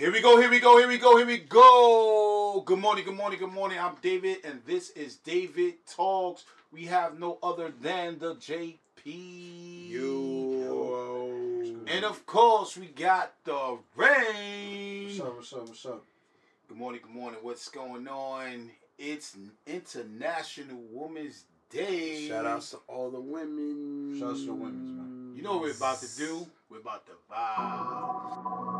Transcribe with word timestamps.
Here 0.00 0.10
we 0.10 0.22
go, 0.22 0.40
here 0.40 0.48
we 0.48 0.60
go, 0.60 0.78
here 0.78 0.88
we 0.88 0.96
go, 0.96 1.18
here 1.18 1.26
we 1.26 1.36
go. 1.36 2.62
Good 2.64 2.78
morning, 2.78 3.04
good 3.04 3.16
morning, 3.16 3.38
good 3.38 3.52
morning. 3.52 3.78
I'm 3.78 3.96
David, 4.00 4.38
and 4.44 4.62
this 4.64 4.88
is 4.92 5.16
David 5.16 5.74
Talks. 5.86 6.46
We 6.72 6.86
have 6.86 7.18
no 7.18 7.36
other 7.42 7.70
than 7.82 8.18
the 8.18 8.36
JP. 8.36 8.78
You. 9.90 11.04
And 11.86 12.06
of 12.06 12.24
course, 12.24 12.78
we 12.78 12.86
got 12.86 13.34
the 13.44 13.76
rain. 13.94 15.08
What's 15.08 15.20
up? 15.20 15.36
What's 15.36 15.52
up? 15.52 15.68
What's 15.68 15.84
up? 15.84 16.02
Good 16.66 16.78
morning, 16.78 17.02
good 17.04 17.14
morning. 17.14 17.40
What's 17.42 17.68
going 17.68 18.08
on? 18.08 18.70
It's 18.98 19.36
International 19.66 20.80
Women's 20.92 21.44
Day. 21.68 22.26
Shout 22.26 22.46
outs 22.46 22.70
to 22.70 22.78
all 22.88 23.10
the 23.10 23.20
women. 23.20 24.16
Shout 24.18 24.30
outs 24.30 24.40
to 24.40 24.46
the 24.46 24.54
women's, 24.54 24.92
man. 24.92 25.34
You 25.36 25.42
know 25.42 25.56
what 25.56 25.60
we're 25.60 25.76
about 25.76 26.00
to 26.00 26.08
do? 26.16 26.46
We're 26.70 26.78
about 26.78 27.04
to 27.04 27.12
vibe. 27.30 28.79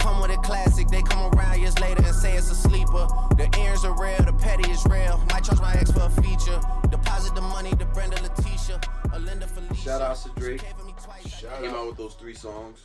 Come 0.00 0.20
with 0.22 0.30
a 0.30 0.36
classic, 0.38 0.88
they 0.88 1.02
come 1.02 1.32
around 1.34 1.60
years 1.60 1.78
later 1.78 2.02
and 2.04 2.14
say 2.14 2.36
it's 2.36 2.50
a 2.50 2.54
sleeper. 2.54 3.06
The 3.36 3.48
earrings 3.58 3.84
are 3.84 3.96
real, 4.00 4.18
the 4.24 4.32
petty 4.32 4.70
is 4.70 4.84
real. 4.86 5.18
Might 5.30 5.44
charge 5.44 5.60
my 5.60 5.74
ex 5.74 5.90
for 5.90 6.00
a 6.02 6.10
feature. 6.10 6.60
Deposit 6.90 7.34
the 7.34 7.42
money 7.42 7.70
to 7.70 7.84
Brenda 7.86 8.20
Letitia, 8.22 8.80
Alinda 9.14 9.46
Felicia. 9.46 9.74
Shout 9.74 10.02
outs 10.02 10.24
to 10.24 10.30
Drake. 10.40 10.62
Came 10.62 10.74
for 10.76 10.84
me 10.84 10.94
twice. 11.02 11.28
Shout 11.28 11.60
Came 11.62 11.70
out. 11.70 11.76
out 11.76 11.86
with 11.88 11.96
those 11.96 12.14
three 12.14 12.34
songs. 12.34 12.80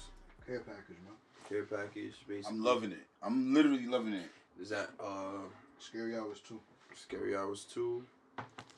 Care 0.46 0.60
package, 0.60 0.98
man. 1.04 1.16
Care 1.50 1.64
package, 1.64 2.14
basically. 2.28 2.44
I'm 2.58 2.64
loving 2.64 2.92
it. 2.92 3.06
I'm 3.24 3.54
literally 3.54 3.88
loving 3.88 4.14
it. 4.14 4.30
Is 4.62 4.70
that 4.70 4.90
uh 5.00 5.44
Scary 5.80 6.16
hours 6.16 6.40
too. 6.48 6.60
Scary 6.96 7.36
Hours 7.36 7.66
2? 7.74 8.04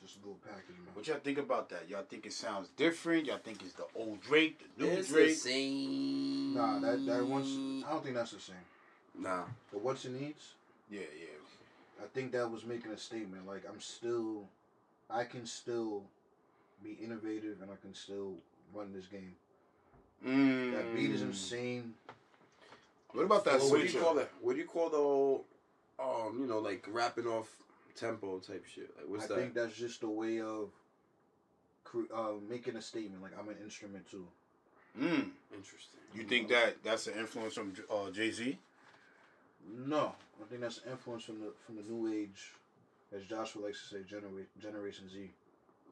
Just 0.04 0.18
a 0.18 0.20
little 0.20 0.40
package, 0.48 0.76
man. 0.78 0.94
What 0.94 1.08
y'all 1.08 1.18
think 1.18 1.38
about 1.38 1.70
that? 1.70 1.90
Y'all 1.90 2.04
think 2.10 2.26
it 2.26 2.34
sounds 2.34 2.70
different? 2.78 3.26
Y'all 3.26 3.38
think 3.40 3.62
it's 3.62 3.74
the 3.74 3.86
old 3.96 4.22
Drake, 4.22 4.60
the 4.78 4.86
new 4.86 4.92
It's 4.92 5.10
the 5.10 5.14
Drake? 5.16 5.36
same. 5.36 6.54
Nah, 6.56 6.80
that 6.80 7.06
that 7.06 7.26
once 7.26 7.48
I 7.86 7.92
don't 7.92 8.04
think 8.04 8.16
that's 8.16 8.32
the 8.32 8.40
same. 8.40 8.56
Nah. 9.20 9.44
But 9.72 9.82
what's 9.82 10.06
it 10.06 10.20
needs? 10.20 10.54
Yeah, 10.90 11.02
yeah. 11.02 12.04
I 12.04 12.08
think 12.14 12.32
that 12.32 12.50
was 12.50 12.66
making 12.66 12.92
a 12.92 12.98
statement. 12.98 13.48
Like 13.48 13.64
I'm 13.68 13.82
still, 13.82 14.44
I 15.10 15.24
can 15.24 15.46
still 15.46 16.04
be 16.84 16.98
innovative 17.04 17.58
and 17.62 17.72
I 17.72 17.76
can 17.82 17.94
still 17.94 18.36
run 18.74 18.94
this 18.94 19.08
game. 19.08 19.36
Mm. 20.26 20.74
That 20.74 20.96
beat 20.96 21.12
is 21.12 21.22
insane. 21.22 21.94
What 23.12 23.24
about 23.24 23.46
that 23.46 23.60
Well, 23.60 23.72
what 23.72 23.82
do 23.82 23.88
you 23.88 24.00
call 24.00 24.16
that? 24.16 24.30
What 24.42 24.54
do 24.54 24.60
you 24.60 24.68
call 24.68 24.90
the 24.90 24.98
whole, 24.98 25.46
um, 26.00 26.38
you 26.40 26.48
know, 26.48 26.60
like 26.60 26.86
rapping 26.92 27.26
off 27.26 27.50
tempo 27.98 28.40
type 28.40 28.66
shit? 28.66 28.90
Like, 28.98 29.08
what's 29.10 29.26
I 29.26 29.28
that? 29.28 29.36
think 29.36 29.54
that's 29.54 29.76
just 29.76 30.04
a 30.04 30.08
way 30.10 30.40
of 30.40 30.70
cre- 31.84 32.14
uh, 32.14 32.34
making 32.48 32.76
a 32.76 32.82
statement. 32.82 33.22
Like 33.24 33.38
I'm 33.38 33.50
an 33.50 33.58
instrument 33.64 34.10
too. 34.10 34.28
Mm. 34.98 35.30
Interesting. 35.54 36.00
You 36.16 36.24
think 36.24 36.48
that 36.50 36.84
that's 36.84 37.08
an 37.08 37.16
influence 37.20 37.54
from 37.56 37.74
uh, 37.90 38.10
Jay 38.12 38.32
Z? 38.32 38.58
No, 39.86 40.16
I 40.42 40.46
think 40.50 40.62
that's 40.62 40.78
an 40.86 40.92
influence 40.92 41.24
from 41.24 41.40
the 41.40 41.52
from 41.66 41.76
the 41.76 41.84
new 41.84 42.12
age, 42.12 42.54
as 43.16 43.24
Joshua 43.26 43.64
likes 43.66 43.82
to 43.82 43.96
say, 43.96 44.04
genera- 44.08 44.46
Generation 44.62 45.10
Z. 45.10 45.30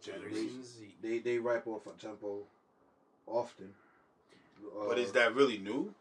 Generation 0.02 0.64
Z. 0.64 0.96
They 1.02 1.20
they 1.20 1.38
rap 1.40 1.68
off 1.68 1.88
a 1.88 1.92
tempo, 2.02 2.44
often. 3.28 3.74
Uh, 4.64 4.88
But 4.88 5.00
is 5.00 5.12
that 5.12 5.36
really 5.36 5.58
new? 5.58 5.94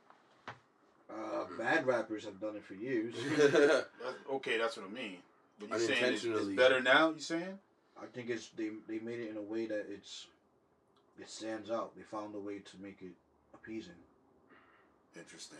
uh, 1.11 1.45
bad 1.59 1.87
rappers 1.87 2.25
have 2.25 2.41
done 2.41 2.57
it 2.57 2.65
for 2.65 2.75
years? 2.75 3.15
That's, 3.39 3.87
okay, 4.33 4.57
that's 4.59 4.77
what 4.77 4.87
I 4.87 4.93
mean. 4.93 5.19
But 5.61 5.71
you 5.81 5.87
saying 5.87 6.15
it's, 6.15 6.25
it's 6.25 6.47
better 6.49 6.81
now? 6.81 7.11
You 7.11 7.21
saying? 7.21 7.59
I 8.01 8.07
think 8.07 8.29
it's 8.31 8.49
they 8.57 8.71
they 8.89 8.99
made 8.99 9.21
it 9.21 9.31
in 9.31 9.37
a 9.37 9.43
way 9.43 9.67
that 9.67 9.87
it's 9.89 10.27
it 11.21 11.31
stands 11.31 11.71
out. 11.71 11.95
They 11.97 12.03
found 12.03 12.35
a 12.35 12.39
way 12.41 12.59
to 12.59 12.77
make 12.83 12.99
it 13.03 13.13
appeasing. 13.55 13.93
Interesting. 15.17 15.59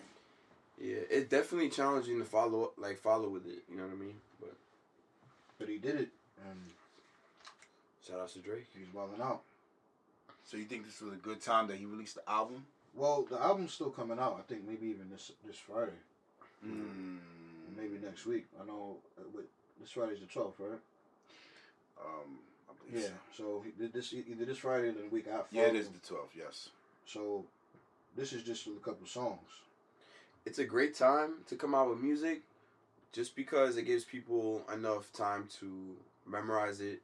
yeah, 0.81 0.97
it's 1.09 1.31
definitely 1.31 1.69
challenging 1.69 2.19
to 2.19 2.25
follow, 2.25 2.65
up, 2.65 2.73
like 2.77 2.99
follow 2.99 3.29
with 3.29 3.47
it. 3.47 3.63
You 3.71 3.77
know 3.77 3.85
what 3.85 3.93
I 3.93 3.97
mean? 3.97 4.17
But 4.41 4.55
But 5.61 5.69
he 5.69 5.79
did 5.79 5.95
it, 5.95 6.09
and 6.45 6.59
shout 8.07 8.19
out 8.21 8.31
to 8.31 8.41
Drake. 8.41 8.67
he's 8.77 8.93
wilding 8.93 9.21
out. 9.23 9.43
So 10.45 10.57
you 10.57 10.65
think 10.65 10.85
this 10.87 11.01
was 11.01 11.13
a 11.13 11.17
good 11.17 11.41
time 11.41 11.69
that 11.69 11.77
he 11.77 11.85
released 11.87 12.17
the 12.17 12.29
album? 12.29 12.67
Well, 12.97 13.25
the 13.31 13.41
album's 13.41 13.73
still 13.73 13.91
coming 13.91 14.19
out. 14.19 14.37
I 14.39 14.43
think 14.43 14.67
maybe 14.67 14.87
even 14.89 15.09
this 15.11 15.31
this 15.47 15.57
Friday, 15.57 15.93
Mm. 16.67 17.19
maybe 17.77 17.99
next 18.03 18.27
week. 18.27 18.47
I 18.61 18.67
know, 18.67 18.97
uh, 19.19 19.23
but 19.35 19.45
this 19.81 19.91
Friday's 19.91 20.21
the 20.21 20.27
twelfth, 20.27 20.59
right? 20.59 20.79
Um, 22.01 22.39
I 22.69 22.73
Yeah. 22.99 23.09
So 23.37 23.63
he 23.65 23.87
this 23.87 24.13
either 24.13 24.45
this 24.45 24.59
Friday 24.59 24.89
or 24.89 24.93
the 24.93 25.09
week 25.11 25.27
after. 25.29 25.55
Yeah, 25.57 25.63
it 25.67 25.77
is 25.77 25.89
the 25.89 25.99
12th. 25.99 26.35
Yes. 26.37 26.71
So 27.07 27.45
this 28.17 28.33
is 28.33 28.43
just 28.43 28.67
a 28.67 28.71
couple 28.85 29.07
songs. 29.07 29.49
It's 30.47 30.59
a 30.59 30.65
great 30.65 30.95
time 30.95 31.37
to 31.49 31.57
come 31.57 31.75
out 31.75 31.89
with 31.89 31.99
music, 32.01 32.43
just 33.13 33.35
because 33.35 33.77
it 33.77 33.83
gives 33.85 34.05
people 34.05 34.65
enough 34.73 35.13
time 35.13 35.49
to 35.61 35.97
memorize 36.27 36.81
it, 36.81 37.01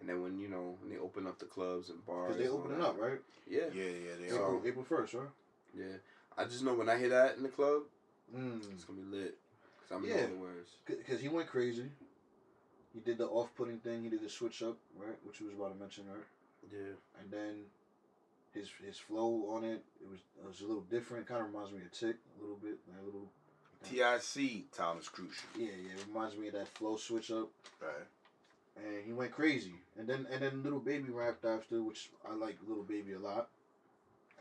and 0.00 0.08
then 0.08 0.22
when 0.22 0.38
you 0.38 0.48
know 0.48 0.76
when 0.80 0.90
they 0.90 0.98
open 0.98 1.26
up 1.26 1.38
the 1.38 1.44
clubs 1.46 1.90
and 1.90 2.04
bars, 2.06 2.36
Because 2.36 2.42
they 2.42 2.48
all 2.50 2.58
opening 2.58 2.82
up, 2.82 2.98
right? 2.98 3.18
Yeah, 3.46 3.66
Yeah, 3.72 3.84
yeah, 3.84 4.14
they. 4.20 4.34
April, 4.34 4.62
April 4.64 4.84
first, 4.84 5.14
right? 5.14 5.28
yeah. 5.74 5.96
I 6.36 6.44
just 6.44 6.62
know 6.62 6.74
when 6.74 6.88
I 6.88 6.96
hear 6.98 7.08
that 7.10 7.36
in 7.36 7.42
the 7.42 7.48
club, 7.48 7.82
Mm. 8.34 8.60
it's 8.72 8.84
gonna 8.84 9.00
be 9.00 9.16
lit. 9.16 9.38
Cause 9.80 9.96
I'm 9.96 10.04
Yeah. 10.04 10.26
the 10.26 10.34
words. 10.36 10.70
Because 10.86 11.20
he 11.20 11.28
went 11.28 11.48
crazy. 11.48 11.90
He 13.04 13.10
did 13.10 13.18
the 13.18 13.26
off-putting 13.26 13.78
thing. 13.78 14.02
He 14.04 14.08
did 14.10 14.22
the 14.22 14.28
switch 14.28 14.62
up, 14.62 14.76
right? 14.98 15.16
Which 15.24 15.38
he 15.38 15.44
was 15.44 15.54
about 15.54 15.72
to 15.74 15.78
mention, 15.80 16.04
right? 16.08 16.24
Yeah. 16.72 16.94
And 17.20 17.30
then 17.30 17.54
his 18.52 18.68
his 18.84 18.98
flow 18.98 19.46
on 19.50 19.64
it, 19.64 19.82
it 20.00 20.08
was 20.10 20.18
it 20.42 20.46
was 20.46 20.60
a 20.60 20.64
little 20.66 20.82
different. 20.90 21.26
Kind 21.26 21.40
of 21.42 21.46
reminds 21.52 21.72
me 21.72 21.78
of 21.84 21.92
Tick 21.92 22.16
a 22.38 22.40
little 22.42 22.56
bit, 22.56 22.78
like 22.88 23.00
a 23.02 23.04
little. 23.04 23.30
TIC, 23.84 24.72
time 24.72 24.98
is 24.98 25.08
crucial. 25.08 25.46
Yeah, 25.56 25.66
yeah. 25.66 25.92
It 26.00 26.06
reminds 26.08 26.36
me 26.36 26.48
of 26.48 26.54
that 26.54 26.66
flow 26.68 26.96
switch 26.96 27.30
up. 27.30 27.48
Right. 27.80 28.06
and 28.84 29.04
he 29.06 29.12
went 29.12 29.30
crazy. 29.30 29.74
And 29.96 30.08
then 30.08 30.26
and 30.32 30.42
then 30.42 30.62
Lil 30.64 30.80
Baby 30.80 31.10
rapped 31.12 31.44
after, 31.44 31.80
which 31.82 32.10
I 32.28 32.34
like 32.34 32.56
Lil 32.66 32.82
Baby 32.82 33.12
a 33.12 33.18
lot. 33.20 33.48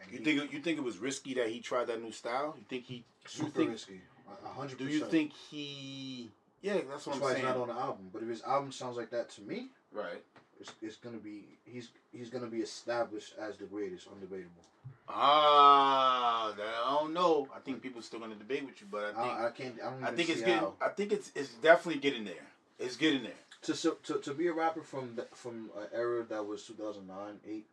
And 0.01 0.11
You 0.11 0.17
he- 0.19 0.23
think 0.39 0.53
you 0.53 0.59
think 0.59 0.77
it 0.79 0.83
was 0.83 0.97
risky 0.97 1.33
that 1.35 1.49
he 1.49 1.59
tried 1.59 1.85
that 1.87 2.01
new 2.01 2.11
style? 2.11 2.55
You 2.57 2.63
think 2.67 2.85
he? 2.85 2.95
You 2.95 3.03
super 3.27 3.51
think? 3.51 3.69
risky? 3.71 4.01
A- 4.27 4.45
A 4.47 4.49
hundred 4.49 4.79
Do 4.79 4.85
you 4.87 5.05
think 5.05 5.33
he? 5.33 6.31
Yeah, 6.61 6.73
that's 6.73 6.85
what 6.85 6.95
that's 6.95 7.07
I'm 7.07 7.21
why 7.21 7.33
saying. 7.33 7.45
it's 7.45 7.55
not 7.55 7.61
on 7.61 7.67
the 7.67 7.73
album? 7.75 8.09
But 8.11 8.23
if 8.23 8.29
his 8.29 8.43
album 8.43 8.71
sounds 8.71 8.97
like 8.97 9.09
that 9.11 9.29
to 9.31 9.41
me, 9.41 9.69
Right. 9.91 10.23
it's, 10.59 10.71
it's 10.81 10.95
gonna 10.97 11.17
be 11.17 11.57
he's 11.65 11.89
he's 12.11 12.29
gonna 12.29 12.47
be 12.47 12.59
established 12.61 13.33
as 13.39 13.57
the 13.57 13.65
greatest, 13.65 14.07
undebatable. 14.09 14.65
Ah, 15.09 16.53
I 16.53 16.99
don't 17.01 17.13
know. 17.13 17.47
I 17.55 17.59
think 17.59 17.81
people 17.81 17.99
are 17.99 18.03
still 18.03 18.19
gonna 18.19 18.35
debate 18.35 18.65
with 18.65 18.79
you, 18.81 18.87
but 18.91 19.03
I 19.15 19.21
think 19.23 19.33
I, 19.39 19.47
I 19.47 19.51
can't. 19.51 19.75
I 19.81 19.89
don't. 19.89 20.03
I 20.03 20.07
even 20.07 20.15
think 20.17 20.29
it's 20.29 20.39
getting. 20.41 20.55
how. 20.55 20.73
I 20.81 20.89
think 20.89 21.11
it's 21.11 21.31
it's 21.35 21.49
definitely 21.55 22.01
getting 22.01 22.25
there. 22.25 22.47
It's 22.79 22.95
getting 22.97 23.23
there. 23.23 23.31
to 23.63 23.75
so, 23.75 23.91
to 24.03 24.19
to 24.19 24.33
be 24.33 24.47
a 24.47 24.53
rapper 24.53 24.81
from 24.81 25.15
the, 25.15 25.27
from 25.33 25.69
an 25.77 25.87
era 25.93 26.23
that 26.29 26.45
was 26.45 26.63
two 26.63 26.73
thousand 26.73 27.07
nine 27.07 27.39
eight, 27.47 27.65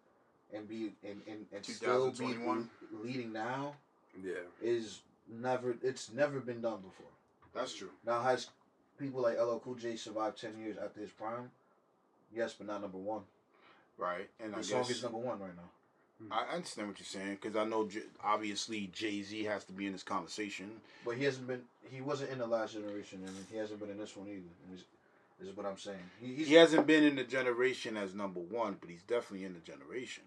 and 0.52 0.68
be 0.68 0.92
and 1.02 1.20
and, 1.26 1.46
and 1.52 1.64
still 1.64 2.10
be 2.12 2.36
leading 3.02 3.32
now 3.32 3.74
Yeah. 4.22 4.34
is 4.62 5.00
never. 5.28 5.76
It's 5.82 6.12
never 6.12 6.40
been 6.40 6.60
done 6.60 6.78
before. 6.78 7.12
That's 7.54 7.74
true. 7.74 7.90
Now 8.06 8.22
has 8.22 8.48
people 8.98 9.22
like 9.22 9.38
LL 9.38 9.58
Cool 9.58 9.74
J 9.74 9.96
survived 9.96 10.40
ten 10.40 10.58
years 10.58 10.76
after 10.82 11.00
his 11.00 11.10
prime? 11.10 11.50
Yes, 12.34 12.54
but 12.54 12.66
not 12.66 12.80
number 12.82 12.98
one. 12.98 13.22
Right. 13.96 14.28
And 14.40 14.52
The 14.54 14.58
I 14.58 14.62
song 14.62 14.80
guess 14.82 14.90
is 14.90 15.02
number 15.02 15.18
one 15.18 15.38
right 15.38 15.54
now. 15.56 15.70
Hmm. 16.22 16.32
I 16.32 16.54
understand 16.54 16.88
what 16.88 16.98
you're 16.98 17.06
saying 17.06 17.38
because 17.40 17.56
I 17.56 17.64
know 17.64 17.86
J- 17.86 18.02
obviously 18.22 18.88
Jay 18.92 19.22
Z 19.22 19.44
has 19.44 19.64
to 19.64 19.72
be 19.72 19.86
in 19.86 19.92
this 19.92 20.02
conversation. 20.02 20.70
But 21.04 21.16
he 21.16 21.24
hasn't 21.24 21.46
been. 21.46 21.62
He 21.90 22.00
wasn't 22.00 22.30
in 22.30 22.38
the 22.38 22.46
last 22.46 22.74
generation, 22.74 23.20
and 23.26 23.36
he 23.50 23.56
hasn't 23.56 23.80
been 23.80 23.90
in 23.90 23.98
this 23.98 24.16
one 24.16 24.26
either. 24.28 24.38
And 24.68 24.76
This 24.76 24.84
this 25.38 25.48
is 25.48 25.56
what 25.56 25.66
I'm 25.66 25.78
saying. 25.78 25.98
He, 26.20 26.34
he's, 26.34 26.48
He 26.48 26.54
hasn't 26.54 26.86
been 26.86 27.02
in 27.04 27.16
the 27.16 27.24
generation 27.24 27.96
as 27.96 28.14
number 28.14 28.40
one, 28.40 28.76
but 28.80 28.88
he's 28.88 29.02
definitely 29.02 29.44
in 29.44 29.54
the 29.54 29.60
generation. 29.60 30.22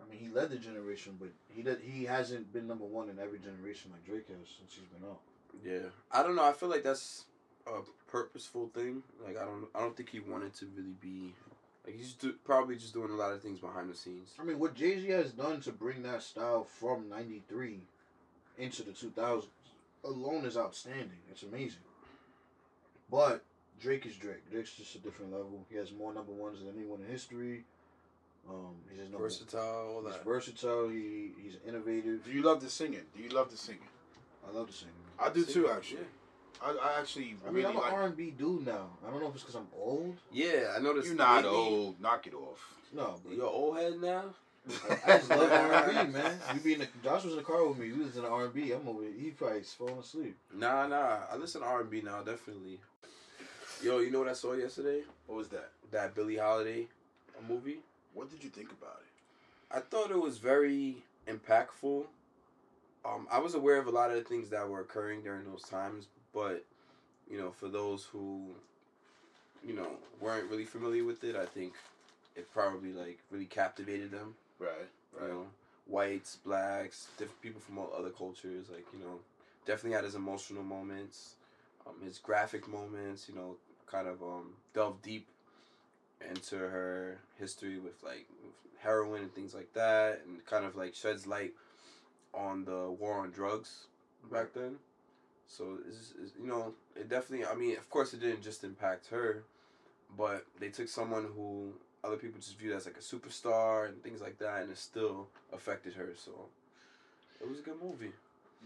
I 0.00 0.10
mean, 0.10 0.18
he 0.18 0.28
led 0.28 0.50
the 0.50 0.56
generation, 0.56 1.16
but 1.20 1.28
he 1.54 1.62
did, 1.62 1.80
he 1.80 2.04
hasn't 2.04 2.52
been 2.52 2.66
number 2.66 2.84
one 2.84 3.08
in 3.08 3.18
every 3.18 3.38
generation 3.38 3.90
like 3.92 4.04
Drake 4.04 4.26
has 4.28 4.48
since 4.58 4.74
he's 4.74 4.88
been 4.98 5.08
out. 5.08 5.20
Yeah. 5.64 5.90
I 6.10 6.22
don't 6.22 6.34
know. 6.34 6.44
I 6.44 6.52
feel 6.52 6.68
like 6.70 6.82
that's 6.82 7.24
a 7.66 7.80
purposeful 8.10 8.70
thing. 8.74 9.02
Like 9.24 9.36
I 9.38 9.44
don't 9.44 9.66
I 9.74 9.80
don't 9.80 9.96
think 9.96 10.10
he 10.10 10.20
wanted 10.20 10.54
to 10.54 10.66
really 10.76 10.94
be 11.00 11.34
like 11.86 11.96
he's 11.96 12.12
do, 12.14 12.34
probably 12.44 12.76
just 12.76 12.94
doing 12.94 13.10
a 13.10 13.14
lot 13.14 13.32
of 13.32 13.42
things 13.42 13.58
behind 13.60 13.90
the 13.90 13.94
scenes. 13.96 14.30
I 14.40 14.44
mean, 14.44 14.58
what 14.58 14.74
Jay 14.74 15.00
Z 15.00 15.08
has 15.10 15.32
done 15.32 15.60
to 15.62 15.72
bring 15.72 16.02
that 16.02 16.22
style 16.22 16.64
from 16.64 17.08
'93 17.08 17.80
into 18.58 18.82
the 18.82 18.92
2000s 18.92 19.46
alone 20.04 20.44
is 20.44 20.56
outstanding. 20.56 21.18
It's 21.30 21.42
amazing. 21.42 21.80
But 23.10 23.44
Drake 23.80 24.06
is 24.06 24.16
Drake. 24.16 24.50
Drake's 24.50 24.72
just 24.74 24.94
a 24.94 24.98
different 24.98 25.32
level. 25.32 25.64
He 25.70 25.76
has 25.76 25.92
more 25.92 26.12
number 26.12 26.32
ones 26.32 26.58
than 26.60 26.68
anyone 26.76 27.00
in 27.00 27.10
history. 27.10 27.64
Um, 28.48 28.74
he's 28.90 28.98
just 28.98 29.12
Versatile, 29.12 29.62
all 29.96 30.02
He's 30.04 30.14
that. 30.14 30.24
versatile. 30.24 30.88
He 30.88 31.30
he's 31.42 31.56
innovative. 31.66 32.24
Do 32.24 32.32
you 32.32 32.42
love 32.42 32.60
the 32.60 32.68
singing? 32.68 33.04
Do 33.16 33.22
you 33.22 33.28
love 33.30 33.50
the 33.50 33.56
singing? 33.56 33.82
I 34.46 34.50
love 34.56 34.68
to 34.68 34.72
sing. 34.72 34.88
I 35.18 35.30
do 35.30 35.44
too, 35.44 35.68
Yeah. 35.68 35.98
Actually. 36.64 36.80
I, 36.80 36.86
I 36.96 37.00
actually 37.00 37.36
I 37.46 37.50
mean, 37.50 37.54
really 37.64 37.66
I'm 37.66 37.76
an 37.76 37.82
like. 37.82 37.92
R&B 37.92 38.30
dude 38.38 38.66
now. 38.66 38.88
I 39.06 39.10
don't 39.10 39.20
know 39.20 39.28
if 39.28 39.34
it's 39.34 39.42
because 39.44 39.56
I'm 39.56 39.68
old. 39.76 40.16
Yeah, 40.32 40.74
I 40.76 40.80
noticed. 40.80 41.06
You're 41.08 41.16
not 41.16 41.44
lately- 41.44 41.58
old. 41.58 42.00
Knock 42.00 42.26
it 42.26 42.34
off. 42.34 42.74
No, 42.94 43.18
but 43.24 43.34
You're 43.36 43.46
old 43.46 43.76
head 43.78 44.00
now. 44.00 44.24
I 45.06 45.16
just 45.18 45.30
love 45.30 45.50
R&B, 45.52 46.12
man. 46.12 46.38
You 46.54 46.60
be 46.60 46.72
in 46.74 46.78
the, 46.80 46.88
Josh 47.02 47.24
was 47.24 47.32
in 47.32 47.38
the 47.38 47.44
car 47.44 47.66
with 47.66 47.78
me. 47.78 47.90
We 47.90 48.04
was 48.04 48.16
in 48.16 48.22
the 48.22 48.28
R&B. 48.28 48.70
I'm 48.72 48.86
over. 48.86 49.02
He 49.18 49.30
probably 49.30 49.62
falling 49.62 49.98
asleep. 49.98 50.36
Nah, 50.54 50.86
nah. 50.86 51.20
I 51.32 51.36
listen 51.36 51.62
to 51.62 51.66
R 51.66 51.80
and 51.80 51.90
B 51.90 52.00
now, 52.02 52.22
definitely. 52.22 52.78
Yo, 53.82 53.98
you 53.98 54.10
know 54.12 54.20
what 54.20 54.28
I 54.28 54.34
saw 54.34 54.52
yesterday? 54.52 55.00
What 55.26 55.36
was 55.38 55.48
that? 55.48 55.70
That 55.90 56.14
Billie 56.14 56.36
Holiday 56.36 56.86
movie. 57.48 57.78
What 58.14 58.30
did 58.30 58.44
you 58.44 58.50
think 58.50 58.70
about 58.70 59.00
it? 59.00 59.76
I 59.76 59.80
thought 59.80 60.10
it 60.12 60.20
was 60.20 60.38
very 60.38 60.96
impactful. 61.26 62.04
Um, 63.04 63.26
I 63.32 63.40
was 63.40 63.54
aware 63.54 63.78
of 63.78 63.88
a 63.88 63.90
lot 63.90 64.10
of 64.10 64.16
the 64.16 64.22
things 64.22 64.50
that 64.50 64.68
were 64.68 64.80
occurring 64.80 65.22
during 65.22 65.44
those 65.44 65.62
times, 65.62 66.06
but 66.34 66.64
you 67.30 67.38
know, 67.38 67.50
for 67.50 67.68
those 67.68 68.04
who, 68.04 68.48
you 69.66 69.74
know, 69.74 69.88
weren't 70.20 70.50
really 70.50 70.64
familiar 70.64 71.04
with 71.04 71.24
it, 71.24 71.36
I 71.36 71.46
think 71.46 71.72
it 72.36 72.52
probably 72.52 72.92
like 72.92 73.18
really 73.30 73.46
captivated 73.46 74.10
them. 74.10 74.34
Right. 74.58 74.88
You 75.20 75.28
know, 75.28 75.46
whites, 75.86 76.36
blacks, 76.44 77.08
different 77.18 77.40
people 77.42 77.60
from 77.60 77.78
all 77.78 77.92
other 77.96 78.10
cultures. 78.10 78.66
Like 78.70 78.86
you 78.92 79.00
know, 79.00 79.18
definitely 79.66 79.96
had 79.96 80.04
his 80.04 80.14
emotional 80.14 80.62
moments, 80.62 81.36
um, 81.86 81.94
his 82.04 82.18
graphic 82.18 82.68
moments. 82.68 83.28
You 83.28 83.34
know, 83.34 83.56
kind 83.86 84.08
of 84.08 84.22
um, 84.22 84.54
delve 84.74 85.00
deep 85.02 85.26
into 86.30 86.56
her 86.56 87.18
history 87.38 87.78
with 87.78 88.02
like 88.02 88.26
with 88.44 88.54
heroin 88.82 89.22
and 89.22 89.34
things 89.34 89.54
like 89.54 89.72
that, 89.74 90.22
and 90.26 90.44
kind 90.46 90.64
of 90.64 90.76
like 90.76 90.94
sheds 90.94 91.26
light 91.26 91.52
on 92.34 92.64
the 92.64 92.90
war 92.90 93.14
on 93.18 93.30
drugs 93.30 93.86
back 94.30 94.52
then. 94.54 94.76
So 95.52 95.78
it's, 95.86 96.14
it's, 96.22 96.32
you 96.40 96.46
know, 96.46 96.72
it 96.96 97.10
definitely. 97.10 97.44
I 97.44 97.54
mean, 97.54 97.76
of 97.76 97.90
course, 97.90 98.14
it 98.14 98.20
didn't 98.20 98.42
just 98.42 98.64
impact 98.64 99.08
her, 99.08 99.44
but 100.16 100.46
they 100.58 100.70
took 100.70 100.88
someone 100.88 101.26
who 101.36 101.74
other 102.02 102.16
people 102.16 102.40
just 102.40 102.58
viewed 102.58 102.74
as 102.74 102.86
like 102.86 102.96
a 102.96 103.00
superstar 103.00 103.88
and 103.88 104.02
things 104.02 104.22
like 104.22 104.38
that, 104.38 104.62
and 104.62 104.70
it 104.70 104.78
still 104.78 105.28
affected 105.52 105.92
her. 105.92 106.14
So 106.16 106.46
it 107.38 107.46
was 107.46 107.58
a 107.58 107.62
good 107.62 107.82
movie. 107.82 108.12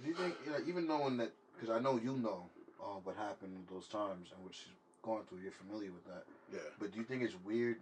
Do 0.01 0.09
you 0.09 0.15
think, 0.15 0.35
you 0.45 0.53
know, 0.53 0.59
even 0.65 0.87
knowing 0.87 1.17
that, 1.17 1.33
because 1.55 1.75
I 1.75 1.81
know 1.81 1.97
you 1.97 2.17
know 2.19 2.45
uh, 2.81 3.01
what 3.03 3.17
happened 3.17 3.55
in 3.57 3.75
those 3.75 3.89
times 3.89 4.29
and 4.33 4.45
what 4.45 4.55
she's 4.55 4.73
going 5.03 5.25
through, 5.25 5.41
you're 5.43 5.51
familiar 5.51 5.91
with 5.91 6.07
that. 6.07 6.25
Yeah. 6.53 6.71
But 6.79 6.93
do 6.93 6.99
you 6.99 7.05
think 7.05 7.23
it's 7.23 7.35
weird 7.45 7.79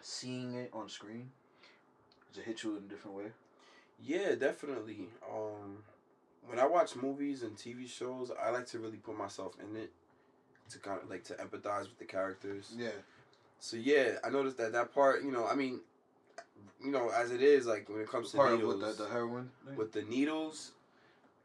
seeing 0.00 0.54
it 0.54 0.70
on 0.72 0.88
screen? 0.88 1.30
Does 2.32 2.42
it 2.42 2.46
hit 2.46 2.62
you 2.62 2.76
in 2.76 2.84
a 2.84 2.88
different 2.88 3.16
way? 3.16 3.32
Yeah, 4.00 4.36
definitely. 4.36 5.08
Um, 5.28 5.78
when 6.46 6.58
I 6.58 6.66
watch 6.66 6.96
movies 6.96 7.42
and 7.42 7.56
TV 7.56 7.88
shows, 7.88 8.30
I 8.42 8.50
like 8.50 8.66
to 8.68 8.78
really 8.78 8.96
put 8.98 9.16
myself 9.16 9.54
in 9.60 9.76
it 9.76 9.90
to 10.70 10.78
kind 10.78 11.00
of 11.02 11.10
like 11.10 11.24
to 11.24 11.34
empathize 11.34 11.82
with 11.82 11.98
the 11.98 12.04
characters. 12.04 12.72
Yeah. 12.76 12.90
So 13.58 13.76
yeah, 13.76 14.16
I 14.24 14.30
noticed 14.30 14.56
that 14.58 14.72
that 14.72 14.94
part. 14.94 15.22
You 15.22 15.30
know, 15.32 15.46
I 15.46 15.54
mean, 15.54 15.80
you 16.82 16.90
know, 16.90 17.10
as 17.10 17.30
it 17.30 17.42
is, 17.42 17.66
like 17.66 17.88
when 17.88 18.00
it 18.00 18.10
comes 18.10 18.30
to 18.32 18.36
Part 18.38 18.52
needles, 18.52 18.82
with 18.82 18.96
the, 18.96 19.04
the 19.04 19.10
heroin 19.10 19.50
thing? 19.66 19.76
with 19.76 19.92
the 19.92 20.02
needles. 20.02 20.72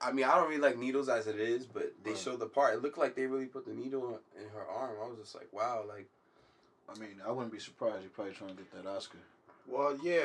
I 0.02 0.12
mean, 0.12 0.26
I 0.26 0.36
don't 0.36 0.50
really 0.50 0.62
like 0.62 0.78
needles 0.78 1.08
as 1.08 1.26
it 1.28 1.40
is, 1.40 1.66
but 1.66 1.94
they 2.04 2.12
Right. 2.12 2.20
showed 2.20 2.40
the 2.40 2.48
part. 2.48 2.76
It 2.76 2.82
looked 2.82 2.98
like 2.98 3.16
they 3.16 3.26
really 3.28 3.46
put 3.46 3.66
the 3.66 3.74
needle 3.74 4.20
in 4.38 4.50
her 4.50 4.66
arm. 4.68 4.92
I 5.02 5.08
was 5.08 5.18
just 5.20 5.34
like, 5.36 5.48
wow, 5.54 5.86
like 5.88 6.08
I 6.94 7.00
mean, 7.00 7.22
I 7.26 7.32
wouldn't 7.32 7.52
be 7.54 7.60
surprised. 7.60 8.02
You're 8.02 8.10
probably 8.12 8.34
trying 8.34 8.52
to 8.52 8.56
get 8.58 8.72
that 8.84 8.90
Oscar. 8.90 9.18
Well, 9.68 9.98
yeah. 10.04 10.22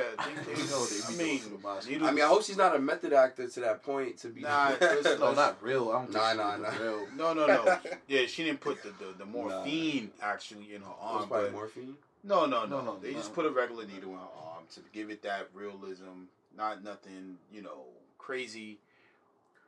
They, 0.46 0.52
they, 0.54 0.60
know 0.70 0.84
they 0.84 1.00
I 1.06 1.10
mean, 1.16 1.38
going 1.38 1.38
for 1.38 1.48
the 1.62 1.68
Oscar. 1.68 2.04
I 2.04 2.10
mean, 2.12 2.24
I 2.24 2.28
hope 2.28 2.44
she's 2.44 2.56
not 2.56 2.76
a 2.76 2.78
method 2.78 3.12
actor 3.12 3.48
to 3.48 3.60
that 3.60 3.82
point 3.82 4.18
to 4.18 4.28
be. 4.28 4.42
Nah, 4.42 4.72
it's- 4.72 5.04
No, 5.20 5.32
not 5.32 5.62
real. 5.62 5.88
I 5.90 5.92
don't 5.94 6.12
think 6.12 6.14
Nah, 6.16 6.32
nah, 6.34 6.56
nah. 6.56 6.78
real. 6.78 7.06
No, 7.16 7.32
no, 7.32 7.46
no. 7.46 7.78
Yeah, 8.08 8.26
she 8.26 8.44
didn't 8.44 8.60
put 8.60 8.82
the 8.82 8.90
the, 8.90 9.12
the 9.18 9.24
Nah. 9.24 9.30
morphine 9.32 10.10
actually 10.22 10.74
in 10.74 10.82
her 10.82 10.88
It 10.88 11.02
was 11.02 11.22
arm. 11.22 11.28
But 11.28 11.52
morphine. 11.52 11.96
no, 12.22 12.44
no, 12.46 12.66
no, 12.66 12.78
No, 12.80 12.84
no, 12.84 12.98
They 12.98 13.12
no. 13.12 13.18
just 13.18 13.34
put 13.34 13.46
a 13.46 13.50
regular 13.50 13.86
needle 13.86 14.10
in 14.10 14.18
her 14.18 14.34
arm 14.54 14.64
to 14.74 14.80
give 14.92 15.10
it 15.10 15.22
that 15.22 15.48
realism. 15.54 16.26
Not 16.56 16.84
nothing, 16.84 17.38
you 17.52 17.62
know, 17.62 17.84
crazy. 18.18 18.78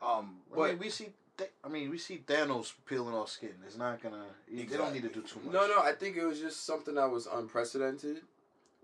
Um, 0.03 0.37
I 0.53 0.57
but 0.57 0.71
mean, 0.71 0.79
we 0.81 0.91
see. 0.91 1.09
I 1.65 1.69
mean, 1.69 1.91
we 1.91 1.97
see 1.99 2.23
Thanos 2.27 2.73
peeling 2.87 3.15
off 3.15 3.31
skin. 3.31 3.55
It's 3.67 3.79
not 3.79 4.03
gonna. 4.03 4.25
They 4.53 4.65
don't 4.65 4.93
need 4.93 5.03
to 5.05 5.09
do 5.09 5.23
too 5.23 5.41
much. 5.45 5.53
No, 5.55 5.67
no, 5.67 5.79
I 5.81 5.93
think 5.93 6.17
it 6.17 6.25
was 6.27 6.39
just 6.41 6.67
something 6.67 6.97
that 6.97 7.11
was 7.11 7.27
unprecedented. 7.27 8.21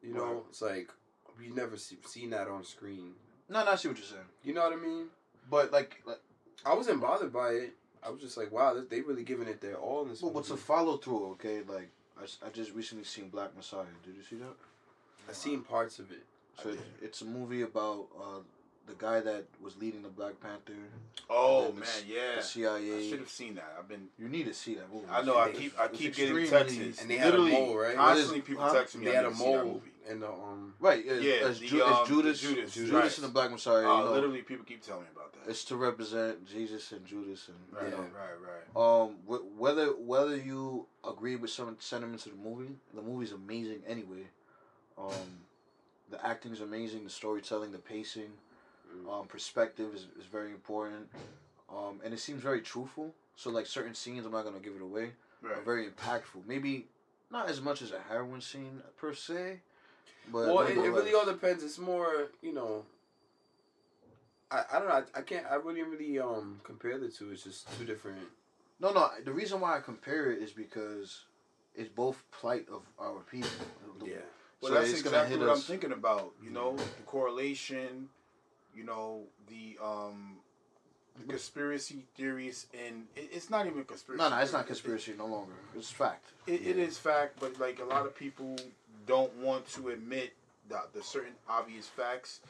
You 0.03 0.15
know, 0.15 0.25
Right. 0.25 0.43
it's 0.51 0.63
like 0.63 0.91
we 1.39 1.49
never 1.49 1.77
see, 1.77 1.99
seen 2.07 2.31
that 2.31 2.49
on 2.49 2.65
screen. 2.65 3.15
no, 3.49 3.65
no. 3.65 3.71
I 3.73 3.77
see 3.77 3.89
what 3.89 3.97
you're 3.99 4.07
saying. 4.07 4.23
You 4.45 4.55
know 4.55 4.63
what 4.69 4.73
I 4.73 4.77
mean? 4.77 5.07
But 5.51 5.73
like, 5.73 6.03
like 6.07 6.21
I 6.67 6.75
wasn't 6.75 7.01
bothered 7.01 7.33
by 7.33 7.51
it. 7.51 7.75
I 8.03 8.11
was 8.11 8.21
just 8.21 8.37
like, 8.37 8.53
wow, 8.53 8.81
they- 8.89 9.01
really 9.01 9.25
giving 9.25 9.49
it 9.49 9.61
their 9.61 9.75
all 9.77 10.03
in 10.03 10.09
this 10.09 10.23
well, 10.23 10.33
what's 10.33 10.51
a 10.51 10.57
follow 10.57 10.97
through? 10.99 11.33
Okay, 11.33 11.63
like 11.63 11.91
I, 12.21 12.25
I 12.47 12.51
just 12.51 12.73
recently 12.75 13.05
seen 13.05 13.29
Black 13.29 13.55
Messiah. 13.57 13.85
Did 14.05 14.17
you 14.17 14.23
see 14.23 14.37
that? 14.37 14.55
I 15.29 15.33
seen 15.33 15.63
parts 15.63 15.99
of 15.99 16.11
it. 16.11 16.25
So 16.63 16.71
it's, 16.71 16.83
it's 17.03 17.23
a 17.23 17.25
movie 17.25 17.63
about 17.63 18.07
uh, 18.19 18.41
the 18.89 18.95
guy 18.95 19.21
that 19.21 19.45
was 19.61 19.77
leading 19.77 20.03
the 20.03 20.09
Black 20.09 20.41
Panther, 20.41 20.73
oh 21.29 21.67
and 21.67 21.77
the 21.77 21.81
man, 21.81 21.89
yeah. 22.07 22.41
the 22.41 22.69
I 22.99 23.09
should 23.09 23.19
have 23.21 23.29
seen 23.29 23.55
that. 23.57 23.77
I've 23.79 23.89
been. 23.89 24.09
You 24.19 24.29
need 24.29 24.47
to 24.47 24.55
see 24.55 24.75
that 24.77 24.93
movie. 24.93 25.07
I 25.11 25.23
know. 25.23 25.39
I 25.39 25.51
keep. 25.53 25.79
I 25.79 25.89
keep 25.89 26.17
getting 26.17 26.37
extremely- 26.37 26.49
texts. 26.49 27.03
And 27.03 27.11
they 27.11 27.17
had 27.17 27.35
a 27.35 27.39
mole, 27.39 27.77
right? 27.77 27.95
Constantly, 27.95 28.41
people 28.41 28.65
huh? 28.65 28.75
texting 28.75 28.97
me. 28.97 29.07
They 29.07 29.15
had 29.15 29.25
a 29.27 29.29
need 29.29 29.35
to 29.35 29.39
see 29.39 29.45
that 29.53 29.65
mole 29.65 29.75
movie. 29.75 29.91
in 30.11 30.21
the 30.21 30.29
um. 30.29 30.75
Right, 30.81 31.07
as, 31.07 31.23
Yeah, 31.23 31.33
as, 31.45 31.61
the, 31.61 31.67
Ju- 31.67 31.83
um, 31.85 32.03
as 32.03 32.09
Judas, 32.09 32.41
Judas, 32.41 32.75
Judas, 32.75 32.93
right. 32.93 33.19
and 33.19 33.25
the 33.25 33.33
Black 33.33 33.51
Messiah. 33.51 33.77
Uh, 33.77 33.99
you 33.99 34.05
know, 34.05 34.13
literally, 34.13 34.43
people 34.43 34.65
keep 34.65 34.83
telling 34.85 35.03
me 35.03 35.09
about 35.15 35.33
that. 35.35 35.51
it's 35.51 35.65
to 35.65 35.77
represent 35.77 36.47
Jesus 36.47 36.91
and 36.93 37.05
Judas, 37.05 37.49
and 37.49 37.57
Right, 37.71 37.85
you 37.85 37.91
know, 37.91 38.07
right, 38.15 38.75
right. 38.75 39.03
Um, 39.05 39.17
wh- 39.27 39.61
whether 39.61 39.87
whether 39.89 40.37
you 40.37 40.87
agree 41.07 41.37
with 41.37 41.51
some 41.51 41.77
sentiments 41.79 42.27
of 42.27 42.33
the 42.33 42.39
movie, 42.39 42.77
the 42.95 43.03
movie's 43.03 43.33
amazing 43.33 43.83
anyway. 43.87 44.29
Um, 44.97 45.45
the 46.11 46.25
acting 46.27 46.53
is 46.53 46.61
amazing, 46.63 47.05
the 47.05 47.11
storytelling, 47.11 47.71
the 47.71 47.79
pacing, 47.79 48.31
um, 49.11 49.27
perspective 49.27 49.95
is, 49.95 50.07
is 50.19 50.27
very 50.31 50.51
important. 50.51 51.09
Um, 51.71 52.01
and 52.05 52.15
it 52.15 52.21
seems 52.21 52.43
very 52.43 52.61
truthful. 52.61 53.15
So 53.37 53.51
like 53.51 53.67
certain 53.67 53.95
scenes, 53.95 54.27
I'm 54.27 54.33
not 54.33 54.45
gonna 54.45 54.59
give 54.59 54.75
it 54.75 54.83
away, 54.83 55.13
are 55.45 55.63
very 55.63 55.87
impactful. 55.87 56.47
Maybe 56.47 56.87
not 57.31 57.49
as 57.49 57.61
much 57.61 57.83
as 57.83 57.93
a 57.93 58.01
heroin 58.09 58.41
scene 58.41 58.83
per 58.97 59.15
se, 59.15 59.61
but 60.33 60.47
Well, 60.53 60.61
it, 60.61 60.77
it 60.77 60.91
really 60.91 61.15
all 61.15 61.27
depends. 61.27 61.63
It's 61.63 61.79
more, 61.79 62.29
you 62.43 62.53
know. 62.53 62.85
I, 64.51 64.65
I 64.73 64.79
don't 64.79 64.89
know. 64.89 64.95
I, 64.95 65.19
I 65.19 65.23
can't. 65.23 65.47
I 65.47 65.59
wouldn't 65.59 65.87
really 65.89 66.19
um 66.19 66.61
compare 66.65 66.99
the 66.99 67.09
two. 67.09 67.31
It's 67.31 67.45
just 67.45 67.69
two 67.79 67.85
different. 67.85 68.19
No, 68.81 68.93
no. 68.93 69.11
The 69.25 69.33
reason 69.33 69.61
why 69.61 69.77
I 69.77 69.81
compare 69.81 70.33
it 70.33 70.43
is 70.43 70.53
because 70.53 71.25
it's 71.75 71.91
both 71.91 72.23
plight 72.33 72.67
of 72.73 72.83
our 72.99 73.21
people. 73.31 73.51
Yeah. 74.05 74.15
Well, 74.61 74.73
So 74.73 74.81
that's 74.81 74.93
exactly 74.99 75.37
hit 75.37 75.41
what 75.41 75.51
I'm 75.55 75.61
thinking 75.61 75.93
about. 75.93 76.33
You 76.43 76.51
know, 76.51 76.77
the 76.77 77.03
correlation. 77.07 78.09
You 78.79 78.85
know, 78.85 79.23
the 79.49 79.77
um, 79.85 80.37
the 81.19 81.25
conspiracy 81.27 82.05
theories, 82.15 82.69
and 82.73 83.07
it, 83.17 83.29
it's 83.33 83.51
not 83.51 83.67
even 83.67 83.83
conspiracy. 83.83 84.23
No, 84.23 84.29
no, 84.29 84.37
it's 84.39 84.53
not 84.53 84.69
conspiracy 84.69 85.15
no 85.19 85.27
longer. 85.27 85.55
It's 85.77 85.91
fact. 85.91 86.27
It, 86.47 86.65
it 86.65 86.79
is 86.79 86.97
fact, 86.97 87.41
but 87.41 87.59
like 87.59 87.81
a 87.81 87.85
lot 87.85 88.07
of 88.07 88.15
people 88.15 88.55
don't 89.05 89.35
want 89.39 89.67
to 89.73 89.89
admit 89.89 90.33
that 90.71 90.93
the 90.95 91.03
certain 91.03 91.33
obvious 91.49 91.89
facts 91.89 92.41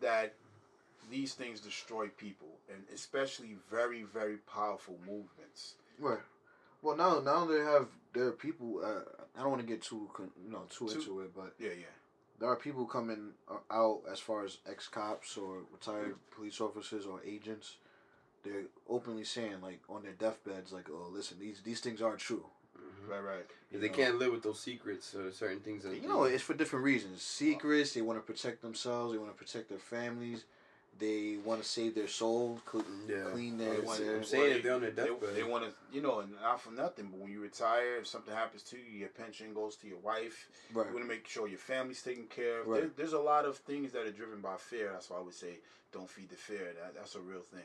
that 0.00 0.34
these 1.08 1.34
things 1.34 1.60
destroy 1.60 2.08
people, 2.08 2.48
and 2.68 2.82
especially 2.92 3.56
very, 3.70 4.02
very 4.02 4.38
powerful 4.38 4.98
movements. 5.06 5.74
Right. 6.00 6.18
Well, 6.82 6.96
now 6.96 7.20
now 7.20 7.44
they 7.44 7.60
have 7.60 7.86
there 8.12 8.24
are 8.24 8.32
people. 8.32 8.80
Uh, 8.84 9.02
I 9.38 9.42
don't 9.42 9.50
want 9.50 9.60
to 9.60 9.68
get 9.68 9.82
too 9.82 10.10
you 10.44 10.50
know 10.50 10.64
too, 10.68 10.88
Too- 10.88 10.98
into 10.98 11.20
it, 11.20 11.32
but 11.32 11.54
Yeah, 11.60 11.68
yeah. 11.78 11.94
There 12.38 12.48
are 12.48 12.56
people 12.56 12.84
coming 12.84 13.32
uh, 13.50 13.56
out 13.70 14.02
as 14.10 14.20
far 14.20 14.44
as 14.44 14.58
ex 14.68 14.88
cops 14.88 15.36
or 15.36 15.58
retired 15.72 16.16
police 16.34 16.60
officers 16.60 17.06
or 17.06 17.20
agents. 17.24 17.76
They're 18.44 18.64
openly 18.88 19.24
saying 19.24 19.60
like 19.62 19.80
on 19.88 20.02
their 20.02 20.12
deathbeds, 20.12 20.72
like, 20.72 20.88
"Oh, 20.90 21.08
listen, 21.10 21.38
these 21.40 21.60
these 21.62 21.80
things 21.80 22.00
aren't 22.02 22.20
true." 22.20 22.46
Right, 23.08 23.22
right. 23.22 23.46
If 23.70 23.80
they 23.80 23.88
know. 23.88 23.94
can't 23.94 24.18
live 24.18 24.32
with 24.32 24.42
those 24.42 24.60
secrets 24.60 25.14
or 25.14 25.32
certain 25.32 25.60
things 25.60 25.84
that 25.84 25.94
You 25.94 26.08
know, 26.08 26.24
it's 26.24 26.42
for 26.42 26.54
different 26.54 26.84
reasons. 26.84 27.22
Secrets. 27.22 27.94
They 27.94 28.02
want 28.02 28.18
to 28.18 28.32
protect 28.32 28.62
themselves. 28.62 29.12
They 29.12 29.18
want 29.18 29.36
to 29.36 29.44
protect 29.44 29.68
their 29.68 29.78
families. 29.78 30.44
They 30.98 31.36
want 31.44 31.62
to 31.62 31.68
save 31.68 31.94
their 31.94 32.08
soul, 32.08 32.60
cl- 32.70 32.84
Yeah. 33.08 33.24
clean 33.32 33.60
I 33.60 33.64
their. 33.64 33.82
was- 33.82 33.98
their 33.98 34.16
I'm 34.16 34.24
saying 34.24 34.56
if 34.56 34.62
they're 34.62 34.74
on 34.74 34.80
their 34.80 34.90
they, 34.90 35.08
they 35.34 35.42
want 35.42 35.64
to, 35.64 35.70
you 35.92 36.00
know, 36.00 36.20
and 36.20 36.32
not 36.40 36.60
for 36.60 36.70
nothing, 36.70 37.08
but 37.10 37.20
when 37.20 37.30
you 37.30 37.40
retire, 37.40 37.96
if 37.98 38.06
something 38.06 38.34
happens 38.34 38.62
to 38.64 38.76
you, 38.76 38.98
your 39.00 39.08
pension 39.10 39.52
goes 39.54 39.76
to 39.76 39.86
your 39.86 39.98
wife. 39.98 40.48
right. 40.72 40.86
You 40.86 40.92
want 40.94 41.04
to 41.04 41.08
make 41.08 41.26
sure 41.28 41.48
your 41.48 41.58
family's 41.58 42.02
taken 42.02 42.24
care 42.24 42.60
of. 42.60 42.66
Right. 42.68 42.80
There, 42.82 42.90
there's 42.96 43.12
a 43.12 43.18
lot 43.20 43.44
of 43.44 43.56
things 43.58 43.92
that 43.92 44.06
are 44.06 44.10
driven 44.12 44.40
by 44.40 44.56
fear. 44.56 44.90
That's 44.92 45.10
why 45.10 45.18
I 45.18 45.20
would 45.20 45.34
say, 45.34 45.58
don't 45.92 46.08
feed 46.08 46.30
the 46.30 46.36
fear. 46.36 46.72
That 46.82 46.94
that's 46.94 47.14
a 47.14 47.20
real 47.20 47.40
thing. 47.40 47.60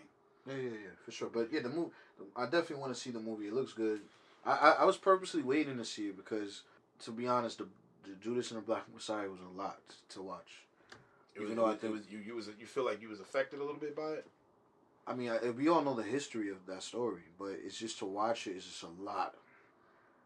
Yeah, 0.48 0.56
yeah, 0.56 0.70
yeah, 0.70 0.96
for 1.06 1.12
sure. 1.12 1.30
But 1.32 1.50
yeah, 1.52 1.62
the 1.62 1.70
movie. 1.70 1.92
I 2.36 2.46
definitely 2.46 2.78
want 2.78 2.94
to 2.94 3.00
see 3.00 3.12
the 3.12 3.20
movie. 3.20 3.48
It 3.48 3.54
looks 3.54 3.74
good. 3.74 4.02
I, 4.46 4.52
I, 4.52 4.70
I 4.82 4.86
was 4.86 4.98
purposely 4.98 5.44
waiting 5.44 5.78
to 5.78 5.86
see 5.86 6.08
it 6.08 6.18
because, 6.18 6.62
to 7.06 7.12
be 7.12 7.28
honest, 7.28 7.60
the, 7.60 7.68
the 8.04 8.16
Judas 8.22 8.50
and 8.52 8.60
the 8.60 8.66
Black 8.66 8.84
Messiah 8.94 9.30
was 9.30 9.40
a 9.40 9.58
lot 9.58 9.80
to 10.10 10.22
watch. 10.22 10.64
It 11.36 11.40
was, 11.42 11.46
Even 11.52 11.58
though 11.58 11.66
I 11.70 11.74
it 11.74 11.82
think- 11.82 11.94
was 11.94 12.04
you, 12.10 12.20
you 12.20 12.36
was 12.36 12.50
you 12.60 12.66
feel 12.66 12.86
like 12.86 13.02
you 13.02 13.10
was 13.10 13.20
affected 13.20 13.60
a 13.60 13.64
little 13.64 13.80
bit 13.80 13.96
by 13.96 14.10
it. 14.12 14.28
I 15.08 15.14
mean, 15.16 15.30
I, 15.32 15.50
we 15.50 15.68
all 15.68 15.82
know 15.82 15.96
the 15.96 16.04
history 16.04 16.50
of 16.50 16.66
that 16.68 16.84
story, 16.84 17.24
but 17.40 17.58
it's 17.66 17.78
just 17.78 17.98
to 18.00 18.06
watch 18.06 18.46
it 18.48 18.56
is 18.58 18.66
just 18.66 18.84
a 18.84 18.88
lot. 19.02 19.34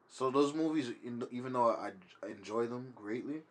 So 0.10 0.30
those 0.30 0.54
movies, 0.54 0.92
even 1.32 1.54
though 1.54 1.70
I, 1.72 1.92
I 2.24 2.32
enjoy 2.32 2.68
them 2.68 2.92
greatly, 2.96 3.42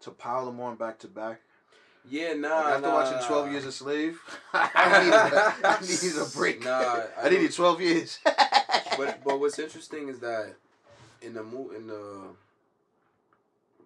to 0.00 0.10
pile 0.10 0.46
them 0.46 0.60
on 0.60 0.76
back 0.76 0.98
to 1.00 1.08
back. 1.08 1.40
Yeah, 2.08 2.34
nah. 2.34 2.48
like 2.60 2.64
after 2.74 2.80
nah, 2.88 2.94
watching 2.94 3.16
nah. 3.18 3.26
Twelve 3.26 3.50
Years 3.52 3.64
a 3.66 3.72
Slave, 3.72 4.20
I 4.52 5.00
needed 5.04 5.14
a, 5.14 5.68
I 5.68 5.80
needed 5.80 6.18
a 6.22 6.24
break. 6.36 6.64
Nah, 6.64 6.70
I 6.70 7.06
I, 7.24 7.28
needed 7.28 7.52
twelve 7.52 7.80
years. 7.80 8.18
but 8.96 9.22
but 9.24 9.40
what's 9.40 9.58
interesting 9.58 10.08
is 10.08 10.20
that 10.20 10.54
in 11.20 11.34
the 11.34 11.42
mo- 11.42 11.72
in 11.76 11.88
the 11.88 12.20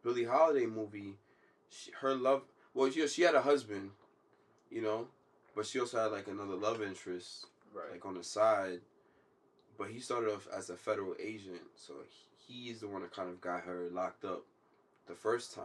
Billie 0.03 0.25
Holiday 0.25 0.67
movie, 0.67 1.15
she, 1.71 1.91
her 2.01 2.15
love 2.15 2.43
well 2.75 2.91
she 2.91 3.07
she 3.09 3.23
had 3.23 3.35
a 3.35 3.43
husband, 3.43 3.91
you 4.71 4.83
know, 4.83 5.07
but 5.55 5.67
she 5.67 5.81
also 5.81 5.99
had 6.03 6.13
like 6.13 6.29
another 6.29 6.55
love 6.55 6.83
interest 6.83 7.47
Right. 7.73 7.93
like 7.93 8.05
on 8.07 8.15
the 8.15 8.25
side, 8.25 8.81
but 9.79 9.91
he 9.91 10.01
started 10.01 10.33
off 10.33 10.49
as 10.57 10.71
a 10.71 10.77
federal 10.77 11.15
agent, 11.21 11.61
so 11.77 11.93
he, 12.47 12.65
he's 12.69 12.81
the 12.81 12.89
one 12.89 13.03
that 13.03 13.15
kind 13.15 13.29
of 13.29 13.41
got 13.41 13.61
her 13.63 13.89
locked 13.93 14.25
up 14.25 14.43
the 15.07 15.15
first 15.15 15.55
time. 15.55 15.65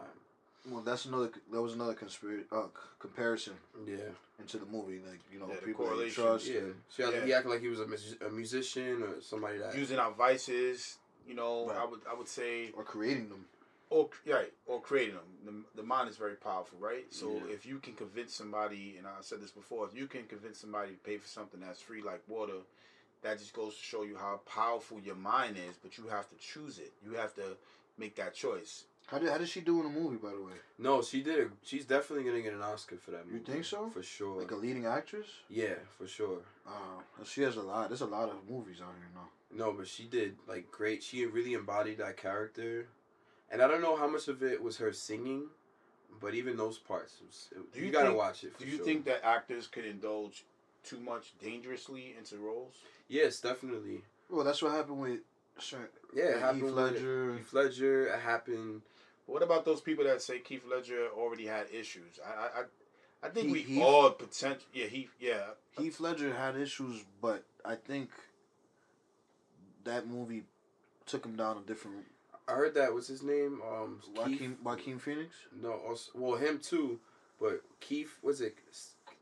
Well, 0.70 0.82
that's 0.82 1.06
another. 1.06 1.32
That 1.52 1.62
was 1.62 1.74
another 1.74 1.94
conspiracy 1.96 2.46
uh, 2.52 2.64
comparison 3.00 3.54
Yeah, 3.88 3.98
into 4.40 4.58
the 4.58 4.66
movie. 4.68 5.00
Like 5.08 5.20
you 5.32 5.40
know, 5.40 5.48
Yeah, 5.50 5.56
people 5.64 5.86
that 5.86 5.92
you 5.92 6.14
correlation, 6.14 6.24
trust. 6.24 6.48
yeah. 6.48 6.60
and- 6.60 6.76
She 6.96 7.02
had, 7.04 7.14
Yeah. 7.14 7.26
He 7.26 7.34
acted 7.34 7.50
like 7.52 7.62
he 7.62 7.68
was 7.68 7.80
a, 7.80 7.88
mus- 7.88 8.16
a 8.26 8.30
musician 8.32 9.04
or 9.04 9.22
somebody 9.22 9.58
that. 9.60 9.76
Using 9.78 9.98
our 10.00 10.12
vices, 10.12 10.98
you 11.28 11.34
know, 11.36 11.68
Right. 11.68 11.78
I 11.78 11.86
would 11.86 12.02
I 12.10 12.14
would 12.16 12.28
say, 12.28 12.72
or 12.76 12.84
creating 12.84 13.30
them. 13.30 13.46
Or 13.90 14.10
right, 14.28 14.52
or 14.66 14.82
creating 14.82 15.16
them. 15.16 15.64
The, 15.76 15.82
the 15.82 15.88
mind 15.88 16.10
is 16.10 16.18
very 16.18 16.36
powerful, 16.36 16.78
right? 16.80 17.06
So 17.12 17.42
Yeah. 17.48 17.54
if 17.54 17.66
you 17.66 17.80
can 17.80 17.94
convince 17.94 18.34
somebody, 18.34 18.96
and 18.98 19.06
I 19.08 19.12
said 19.22 19.42
this 19.42 19.52
before, 19.52 19.86
if 19.86 19.96
you 19.96 20.08
can 20.08 20.24
convince 20.26 20.58
somebody 20.60 20.92
to 20.94 20.98
pay 20.98 21.18
for 21.18 21.28
something 21.28 21.60
that's 21.60 21.82
free 21.82 22.02
like 22.02 22.22
water, 22.28 22.62
that 23.22 23.40
just 23.40 23.54
goes 23.54 23.76
to 23.76 23.84
show 23.84 24.04
you 24.04 24.18
how 24.18 24.42
powerful 24.46 25.00
your 25.00 25.16
mind 25.16 25.58
is. 25.58 25.76
But 25.82 25.98
you 25.98 26.08
have 26.08 26.30
to 26.30 26.36
choose 26.38 26.80
it. 26.80 26.94
You 27.04 27.14
have 27.14 27.34
to 27.36 27.58
make 27.98 28.16
that 28.16 28.34
choice. 28.34 28.86
How 29.08 29.20
did 29.20 29.30
how 29.30 29.38
did 29.38 29.48
she 29.50 29.62
do 29.62 29.78
in 29.82 29.94
the 29.94 30.00
movie? 30.00 30.18
By 30.18 30.32
the 30.32 30.42
way, 30.42 30.54
No, 30.80 31.04
she 31.04 31.22
did. 31.22 31.40
A, 31.40 31.50
she's 31.64 31.86
definitely 31.86 32.26
gonna 32.26 32.42
get 32.42 32.54
an 32.54 32.62
Oscar 32.64 32.98
for 32.98 33.12
that 33.12 33.26
movie 33.28 33.38
You 33.38 33.44
think 33.46 33.64
so? 33.66 33.88
For 33.90 34.02
sure. 34.02 34.42
like 34.42 34.50
a 34.50 34.56
leading 34.56 34.88
actress. 34.88 35.28
yeah, 35.48 35.76
for 35.96 36.08
sure. 36.08 36.40
Uh, 36.68 37.24
she 37.24 37.44
has 37.44 37.56
a 37.56 37.62
lot. 37.62 37.90
There's 37.90 38.02
a 38.02 38.08
lot 38.08 38.30
of 38.30 38.50
movies 38.50 38.78
out 38.82 38.94
here 38.98 39.10
now. 39.14 39.30
No, 39.56 39.74
but 39.74 39.88
she 39.88 40.06
did 40.06 40.38
like 40.48 40.72
great. 40.72 41.04
She 41.04 41.24
really 41.28 41.54
embodied 41.54 42.00
that 42.00 42.18
character, 42.18 42.88
and 43.52 43.62
I 43.62 43.68
don't 43.68 43.82
know 43.82 43.96
how 43.96 44.08
much 44.08 44.28
of 44.28 44.44
it 44.44 44.62
was 44.62 44.78
her 44.78 44.92
singing, 44.94 45.48
but 46.22 46.34
even 46.34 46.58
those 46.58 46.78
parts, 46.78 47.16
was, 47.26 47.50
it, 47.52 47.74
Do 47.74 47.80
you, 47.80 47.88
you 47.88 47.92
gotta 47.92 48.08
think- 48.08 48.18
watch 48.18 48.44
it. 48.44 48.54
For 48.54 48.60
Do 48.64 48.70
you 48.70 48.78
sure. 48.78 48.86
think 48.86 49.06
that 49.06 49.24
actors 49.26 49.68
could 49.68 49.86
indulge 49.86 50.46
too 50.84 51.00
much 51.00 51.34
dangerously 51.40 52.16
into 52.18 52.38
roles? 52.38 52.76
Yes, 53.08 53.40
definitely. 53.40 54.02
Well, 54.30 54.44
that's 54.44 54.62
what 54.62 54.72
happened 54.72 55.00
with. 55.02 55.20
Sir, 55.58 55.90
Yeah, 56.14 56.24
it 56.24 56.34
Heath 56.34 56.42
happened 56.42 56.64
with 56.64 56.74
Ledger. 56.74 57.38
Heath 57.38 57.54
Ledger. 57.54 58.08
It 58.08 58.20
happened. 58.20 58.82
What 59.26 59.42
about 59.42 59.64
those 59.66 59.80
people 59.82 60.04
that 60.06 60.22
say 60.22 60.42
Heath 60.46 60.64
Ledger 60.70 61.08
already 61.16 61.46
had 61.46 61.68
issues? 61.72 62.20
I 62.26 62.30
I, 62.30 62.62
I- 62.62 62.66
I 63.24 63.30
think 63.30 63.48
He- 63.48 63.54
we 63.54 63.62
Heath- 63.62 63.82
all 63.82 64.12
potential. 64.12 64.68
Yeah, 64.74 64.86
he 64.88 65.10
yeah. 65.20 65.52
Heath 65.78 66.00
Ledger 66.00 66.34
had 66.34 66.58
issues, 66.58 67.04
but 67.22 67.44
I 67.64 67.76
think 67.76 68.10
that 69.84 70.08
movie 70.08 70.44
took 71.06 71.26
him 71.26 71.36
down 71.36 71.58
a 71.58 71.62
different. 71.62 72.06
I 72.48 72.54
heard 72.54 72.76
that 72.76 72.94
was 72.94 73.08
his 73.08 73.24
name. 73.24 73.62
Um, 73.68 74.02
Joaquin 74.16 74.38
Keith. 74.38 74.58
Joaquin 74.64 75.00
Phoenix. 75.00 75.36
No, 75.62 75.74
also, 75.88 76.12
well 76.16 76.38
him 76.38 76.60
too, 76.60 77.00
but 77.40 77.62
Keith 77.80 78.18
was 78.22 78.42
it 78.42 78.56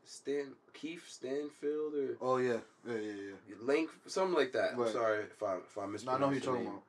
Stan 0.04 0.52
Keith 0.72 1.04
Stanfield 1.08 1.94
or 1.94 2.16
Oh 2.20 2.36
yeah, 2.36 2.58
yeah, 2.86 2.94
yeah, 2.96 3.12
yeah. 3.48 3.56
Link 3.62 3.90
something 4.06 4.34
like 4.34 4.52
that. 4.52 4.72
I'm 4.78 4.88
sorry 4.92 5.24
if 5.24 5.42
I 5.42 5.56
if 5.56 5.78
I 5.78 5.86
No, 6.04 6.12
I 6.12 6.18
know 6.18 6.26
who 6.28 6.32
you're 6.32 6.40
talking 6.40 6.60
name. 6.60 6.66
about. 6.68 6.82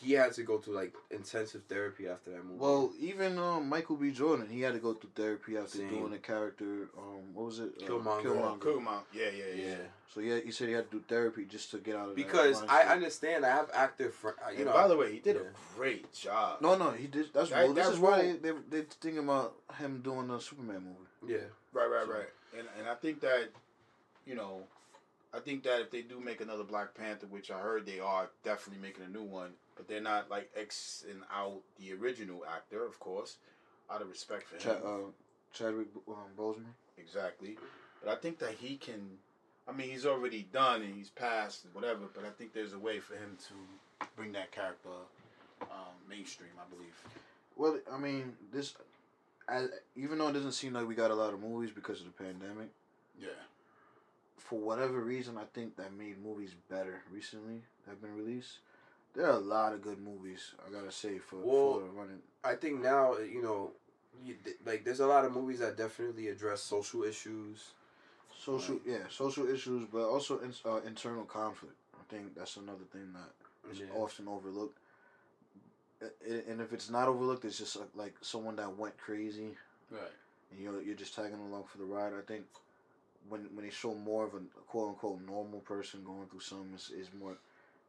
He, 0.00 0.08
he 0.08 0.12
had 0.14 0.32
to 0.32 0.42
go 0.42 0.58
through 0.58 0.74
like 0.74 0.94
intensive 1.10 1.62
therapy 1.68 2.08
after 2.08 2.30
that 2.30 2.44
movie. 2.44 2.58
Well, 2.58 2.92
even 3.00 3.38
um, 3.38 3.68
Michael 3.68 3.96
B. 3.96 4.10
Jordan, 4.10 4.48
he 4.50 4.60
had 4.60 4.72
to 4.74 4.78
go 4.80 4.94
through 4.94 5.10
therapy 5.14 5.56
after 5.56 5.78
Same. 5.78 5.88
doing 5.90 6.10
the 6.10 6.18
character. 6.18 6.88
Um, 6.98 7.34
what 7.34 7.46
was 7.46 7.58
it? 7.60 7.70
Uh, 7.82 7.86
Killmonger. 7.86 8.58
Kugma. 8.58 9.00
Yeah, 9.12 9.24
yeah, 9.36 9.44
yeah. 9.54 9.64
yeah, 9.68 9.74
So 10.12 10.20
yeah, 10.20 10.38
he 10.44 10.50
said 10.50 10.68
he 10.68 10.74
had 10.74 10.90
to 10.90 10.98
do 10.98 11.04
therapy 11.06 11.44
just 11.44 11.70
to 11.72 11.78
get 11.78 11.94
out 11.96 12.08
of 12.10 12.16
that 12.16 12.16
because 12.16 12.62
I 12.68 12.82
understand. 12.84 13.44
I 13.46 13.50
have 13.50 13.70
actor 13.74 14.10
friend. 14.10 14.36
You 14.52 14.56
And 14.56 14.66
know, 14.66 14.72
by 14.72 14.88
the 14.88 14.96
way, 14.96 15.12
he 15.12 15.18
did 15.20 15.36
yeah. 15.36 15.42
a 15.42 15.76
great 15.78 16.12
job. 16.12 16.60
No, 16.60 16.76
no, 16.76 16.90
he 16.90 17.06
did. 17.06 17.32
That's 17.32 17.50
That- 17.50 17.64
well, 17.66 17.74
this 17.74 17.86
that 17.86 17.92
is 17.94 17.98
why 18.00 18.22
role- 18.22 18.36
they 18.70 18.78
they 18.80 18.82
thinking 19.00 19.24
about 19.24 19.54
him 19.78 20.00
doing 20.02 20.30
a 20.30 20.40
Superman 20.40 20.84
movie. 20.84 21.34
yeah, 21.34 21.38
Right, 21.72 21.86
right, 21.86 22.06
So- 22.06 22.12
right. 22.12 22.28
And 22.58 22.68
and 22.78 22.88
I 22.88 22.94
think 22.96 23.20
that, 23.20 23.48
you 24.26 24.34
know, 24.34 24.64
I 25.32 25.38
think 25.40 25.62
that 25.62 25.80
if 25.80 25.90
they 25.90 26.02
do 26.02 26.20
make 26.20 26.42
another 26.42 26.64
Black 26.64 26.94
Panther, 26.94 27.26
which 27.26 27.50
I 27.50 27.58
heard 27.58 27.86
they 27.86 27.98
are 28.00 28.28
definitely 28.44 28.82
making 28.82 29.04
a 29.04 29.08
new 29.08 29.22
one, 29.22 29.52
but 29.76 29.88
they're 29.88 30.00
not 30.00 30.30
like 30.30 30.50
X 30.56 31.04
and 31.10 31.22
out 31.32 31.60
the 31.78 31.92
original 31.94 32.44
actor, 32.44 32.84
of 32.84 32.98
course, 33.00 33.36
out 33.90 34.02
of 34.02 34.08
respect 34.08 34.48
for 34.48 34.56
him. 34.56 34.76
Uh, 34.84 34.98
Chadwick 35.52 35.88
um, 36.08 36.14
Boseman. 36.38 36.72
Exactly. 36.98 37.56
But 38.02 38.12
I 38.12 38.16
think 38.16 38.38
that 38.38 38.52
he 38.52 38.76
can. 38.76 39.18
I 39.68 39.72
mean, 39.72 39.90
he's 39.90 40.06
already 40.06 40.46
done 40.52 40.82
and 40.82 40.94
he's 40.94 41.10
passed, 41.10 41.66
whatever. 41.72 42.00
But 42.14 42.24
I 42.24 42.30
think 42.30 42.52
there's 42.52 42.72
a 42.72 42.78
way 42.78 42.98
for 42.98 43.14
him 43.14 43.36
to 43.48 44.06
bring 44.16 44.32
that 44.32 44.50
character 44.50 44.88
um, 45.62 45.68
mainstream. 46.08 46.50
I 46.58 46.68
believe. 46.74 46.94
Well, 47.56 47.78
I 47.92 47.98
mean, 47.98 48.32
this, 48.52 48.74
as, 49.48 49.68
even 49.94 50.18
though 50.18 50.28
it 50.28 50.32
doesn't 50.32 50.52
seem 50.52 50.72
like 50.72 50.88
we 50.88 50.94
got 50.94 51.10
a 51.10 51.14
lot 51.14 51.34
of 51.34 51.40
movies 51.40 51.70
because 51.74 52.00
of 52.00 52.06
the 52.06 52.12
pandemic, 52.24 52.68
Yeah. 53.20 53.28
for 54.38 54.58
whatever 54.58 55.00
reason, 55.00 55.36
I 55.36 55.44
think 55.52 55.76
that 55.76 55.92
made 55.92 56.16
movies 56.24 56.54
better 56.70 57.02
recently 57.12 57.60
that 57.84 57.90
have 57.90 58.00
been 58.02 58.16
released. 58.16 58.58
There 59.14 59.26
are 59.26 59.36
a 59.36 59.38
lot 59.38 59.74
of 59.74 59.82
good 59.82 60.00
movies, 60.00 60.52
I 60.66 60.70
gotta 60.72 60.90
say, 60.90 61.18
for, 61.18 61.36
Well, 61.36 61.80
for 61.80 62.00
running. 62.00 62.20
I 62.44 62.54
think 62.54 62.82
now 62.82 63.16
you 63.18 63.42
know, 63.42 63.72
you, 64.24 64.36
like 64.64 64.84
there's 64.84 65.00
a 65.00 65.06
lot 65.06 65.24
of 65.24 65.32
movies 65.32 65.58
that 65.58 65.76
definitely 65.76 66.28
address 66.28 66.62
social 66.62 67.02
issues. 67.04 67.72
Social, 68.44 68.80
yeah, 68.86 69.04
social 69.10 69.46
issues, 69.48 69.86
but 69.92 70.08
also 70.08 70.38
in, 70.40 70.52
uh, 70.64 70.80
internal 70.86 71.24
conflict. 71.24 71.76
I 71.94 72.02
think 72.12 72.34
that's 72.34 72.56
another 72.56 72.84
thing 72.90 73.12
that 73.12 73.70
is 73.70 73.80
Yeah. 73.80 73.86
often 73.94 74.26
overlooked. 74.26 74.78
And 76.48 76.60
if 76.60 76.72
it's 76.72 76.90
not 76.90 77.06
overlooked, 77.06 77.44
it's 77.44 77.58
just 77.58 77.76
uh, 77.76 77.80
like 77.94 78.14
someone 78.22 78.56
that 78.56 78.76
went 78.76 78.96
crazy, 78.98 79.56
Right. 79.90 80.10
and 80.50 80.60
you're 80.60 80.80
you're 80.82 80.96
just 80.96 81.14
tagging 81.14 81.38
along 81.38 81.64
for 81.64 81.78
the 81.78 81.84
ride. 81.84 82.12
I 82.14 82.22
think 82.22 82.44
when 83.28 83.42
when 83.54 83.64
they 83.64 83.70
show 83.70 83.94
more 83.94 84.24
of 84.24 84.34
a 84.34 84.40
quote 84.66 84.88
unquote 84.88 85.20
normal 85.20 85.60
person 85.60 86.02
going 86.02 86.26
through 86.28 86.40
something, 86.40 86.74
is 86.74 86.90
is 86.90 87.12
more, 87.12 87.36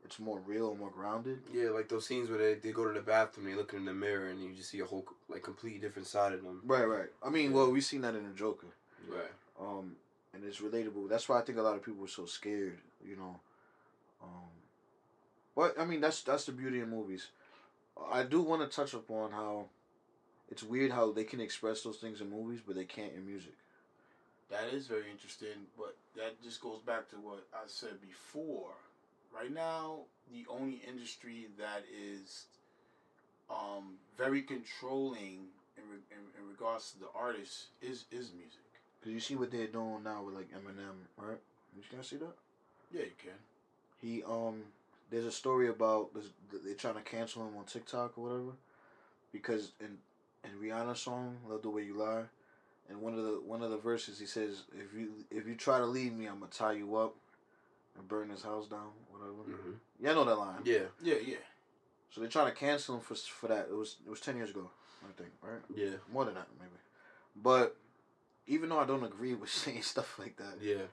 it's 0.05 0.19
more 0.19 0.39
real, 0.45 0.75
more 0.75 0.89
grounded. 0.89 1.39
Yeah, 1.53 1.69
like 1.69 1.89
those 1.89 2.05
scenes 2.05 2.29
where 2.29 2.37
they, 2.37 2.55
they 2.55 2.71
go 2.71 2.85
to 2.85 2.93
the 2.93 3.01
bathroom, 3.01 3.45
they 3.45 3.55
look 3.55 3.73
in 3.73 3.85
the 3.85 3.93
mirror, 3.93 4.27
and 4.27 4.41
you 4.43 4.53
just 4.53 4.69
see 4.69 4.79
a 4.79 4.85
whole 4.85 5.05
like 5.29 5.43
completely 5.43 5.79
different 5.79 6.07
side 6.07 6.33
of 6.33 6.43
them. 6.43 6.61
Right, 6.65 6.85
right. 6.87 7.09
I 7.23 7.29
mean, 7.29 7.53
well, 7.53 7.71
we've 7.71 7.83
seen 7.83 8.01
that 8.01 8.15
in 8.15 8.23
the 8.23 8.33
Joker. 8.33 8.67
Right. 9.07 9.31
um, 9.59 9.95
and 10.33 10.43
it's 10.43 10.59
relatable. 10.59 11.09
That's 11.09 11.27
why 11.29 11.39
I 11.39 11.41
think 11.41 11.57
a 11.57 11.61
lot 11.61 11.75
of 11.75 11.83
people 11.83 12.01
were 12.01 12.07
so 12.07 12.25
scared, 12.25 12.79
you 13.05 13.15
know. 13.15 13.39
Um, 14.21 14.49
but 15.55 15.79
I 15.79 15.85
mean, 15.85 16.01
that's 16.01 16.21
that's 16.21 16.45
the 16.45 16.51
beauty 16.51 16.79
of 16.79 16.89
movies. 16.89 17.27
I 18.11 18.23
do 18.23 18.41
want 18.41 18.61
to 18.61 18.75
touch 18.75 18.93
upon 18.93 19.31
how 19.31 19.65
it's 20.49 20.63
weird 20.63 20.91
how 20.91 21.11
they 21.11 21.23
can 21.23 21.39
express 21.39 21.81
those 21.81 21.97
things 21.97 22.21
in 22.21 22.29
movies, 22.29 22.61
but 22.65 22.75
they 22.75 22.85
can't 22.85 23.13
in 23.13 23.25
music. 23.25 23.53
That 24.49 24.73
is 24.73 24.87
very 24.87 25.09
interesting, 25.11 25.65
but 25.77 25.95
that 26.15 26.41
just 26.43 26.61
goes 26.61 26.79
back 26.85 27.09
to 27.09 27.15
what 27.17 27.45
I 27.53 27.63
said 27.67 28.01
before. 28.01 28.71
Right 29.33 29.53
now, 29.53 30.01
the 30.31 30.45
only 30.49 30.81
industry 30.87 31.47
that 31.57 31.83
is 31.91 32.45
um, 33.49 33.95
very 34.17 34.41
controlling 34.41 35.47
in, 35.77 35.83
re- 35.89 36.07
in, 36.11 36.41
in 36.41 36.49
regards 36.49 36.91
to 36.91 36.99
the 36.99 37.07
artists 37.15 37.67
is 37.81 38.05
is 38.11 38.31
music. 38.33 38.59
Cause 39.03 39.11
you 39.11 39.19
see 39.19 39.35
what 39.35 39.51
they're 39.51 39.67
doing 39.67 40.03
now 40.03 40.23
with 40.23 40.35
like 40.35 40.49
Eminem, 40.51 40.95
right? 41.17 41.39
You 41.75 41.81
can 41.89 42.03
see 42.03 42.17
that? 42.17 42.35
Yeah, 42.91 43.01
you 43.01 43.11
can. 43.17 43.33
He 44.01 44.23
um, 44.23 44.61
there's 45.09 45.25
a 45.25 45.31
story 45.31 45.67
about 45.67 46.13
this, 46.13 46.25
they're 46.63 46.75
trying 46.75 46.95
to 46.95 47.01
cancel 47.01 47.41
him 47.43 47.57
on 47.57 47.65
TikTok 47.65 48.17
or 48.17 48.23
whatever, 48.23 48.51
because 49.31 49.71
in 49.79 49.97
in 50.43 50.59
Rihanna's 50.61 51.01
song 51.01 51.37
"Love 51.49 51.63
the 51.63 51.69
Way 51.69 51.83
You 51.83 51.97
Lie," 51.97 52.23
And 52.89 53.01
one 53.01 53.13
of 53.13 53.23
the 53.23 53.41
one 53.45 53.63
of 53.63 53.71
the 53.71 53.77
verses 53.77 54.19
he 54.19 54.25
says, 54.25 54.63
"If 54.73 54.97
you 54.97 55.25
if 55.31 55.47
you 55.47 55.55
try 55.55 55.79
to 55.79 55.85
leave 55.85 56.13
me, 56.13 56.27
I'm 56.27 56.39
gonna 56.39 56.51
tie 56.51 56.73
you 56.73 56.95
up 56.95 57.15
and 57.97 58.07
burn 58.07 58.29
this 58.29 58.43
house 58.43 58.67
down, 58.67 58.91
whatever." 59.13 59.59
Mhm. 59.69 59.79
Yeah, 59.99 60.11
I 60.11 60.13
know 60.13 60.23
that 60.25 60.35
line. 60.37 60.61
Yeah, 60.65 60.85
Yeah, 61.01 61.15
yeah. 61.15 61.37
So 62.11 62.21
they're 62.21 62.29
trying 62.29 62.51
to 62.51 62.57
cancel 62.57 62.95
him 62.95 63.01
for 63.01 63.15
for 63.15 63.47
that. 63.47 63.67
It 63.69 63.75
was 63.75 63.97
it 64.05 64.09
was 64.09 64.19
ten 64.19 64.37
years 64.37 64.51
ago, 64.51 64.69
I 65.03 65.11
think, 65.13 65.31
right? 65.41 65.61
yeah, 65.73 65.97
More 66.11 66.25
than 66.25 66.35
that, 66.35 66.47
maybe. 66.59 66.71
But 67.35 67.75
even 68.45 68.69
though 68.69 68.79
I 68.79 68.85
don't 68.85 69.03
agree 69.03 69.33
with 69.33 69.49
saying 69.63 69.81
stuff 69.81 70.19
like 70.19 70.37
that, 70.37 70.61
yeah. 70.61 70.83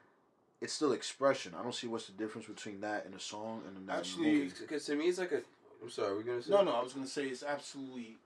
it's 0.61 0.73
still 0.73 0.93
expression. 0.93 1.55
I 1.55 1.63
don't 1.63 1.75
see 1.75 1.89
what's 1.89 2.07
the 2.07 2.13
difference 2.13 2.47
between 2.47 2.81
that 2.81 3.05
and 3.05 3.15
a 3.15 3.21
song 3.21 3.63
and 3.67 3.89
that 3.89 3.99
Actually, 3.99 4.31
a 4.31 4.33
movie. 4.45 4.53
Because 4.61 4.85
to 4.87 4.95
me, 4.97 5.09
it's 5.09 5.19
like 5.19 5.33
a. 5.33 5.43
I'm 5.83 5.91
sorry. 5.91 6.15
We're 6.15 6.23
gonna 6.23 6.43
say. 6.43 6.51
No, 6.51 6.63
no, 6.63 6.73
I 6.73 6.83
was 6.83 6.93
gonna 6.93 7.07
say 7.07 7.27
it's 7.27 7.43
absolutely 7.43 8.17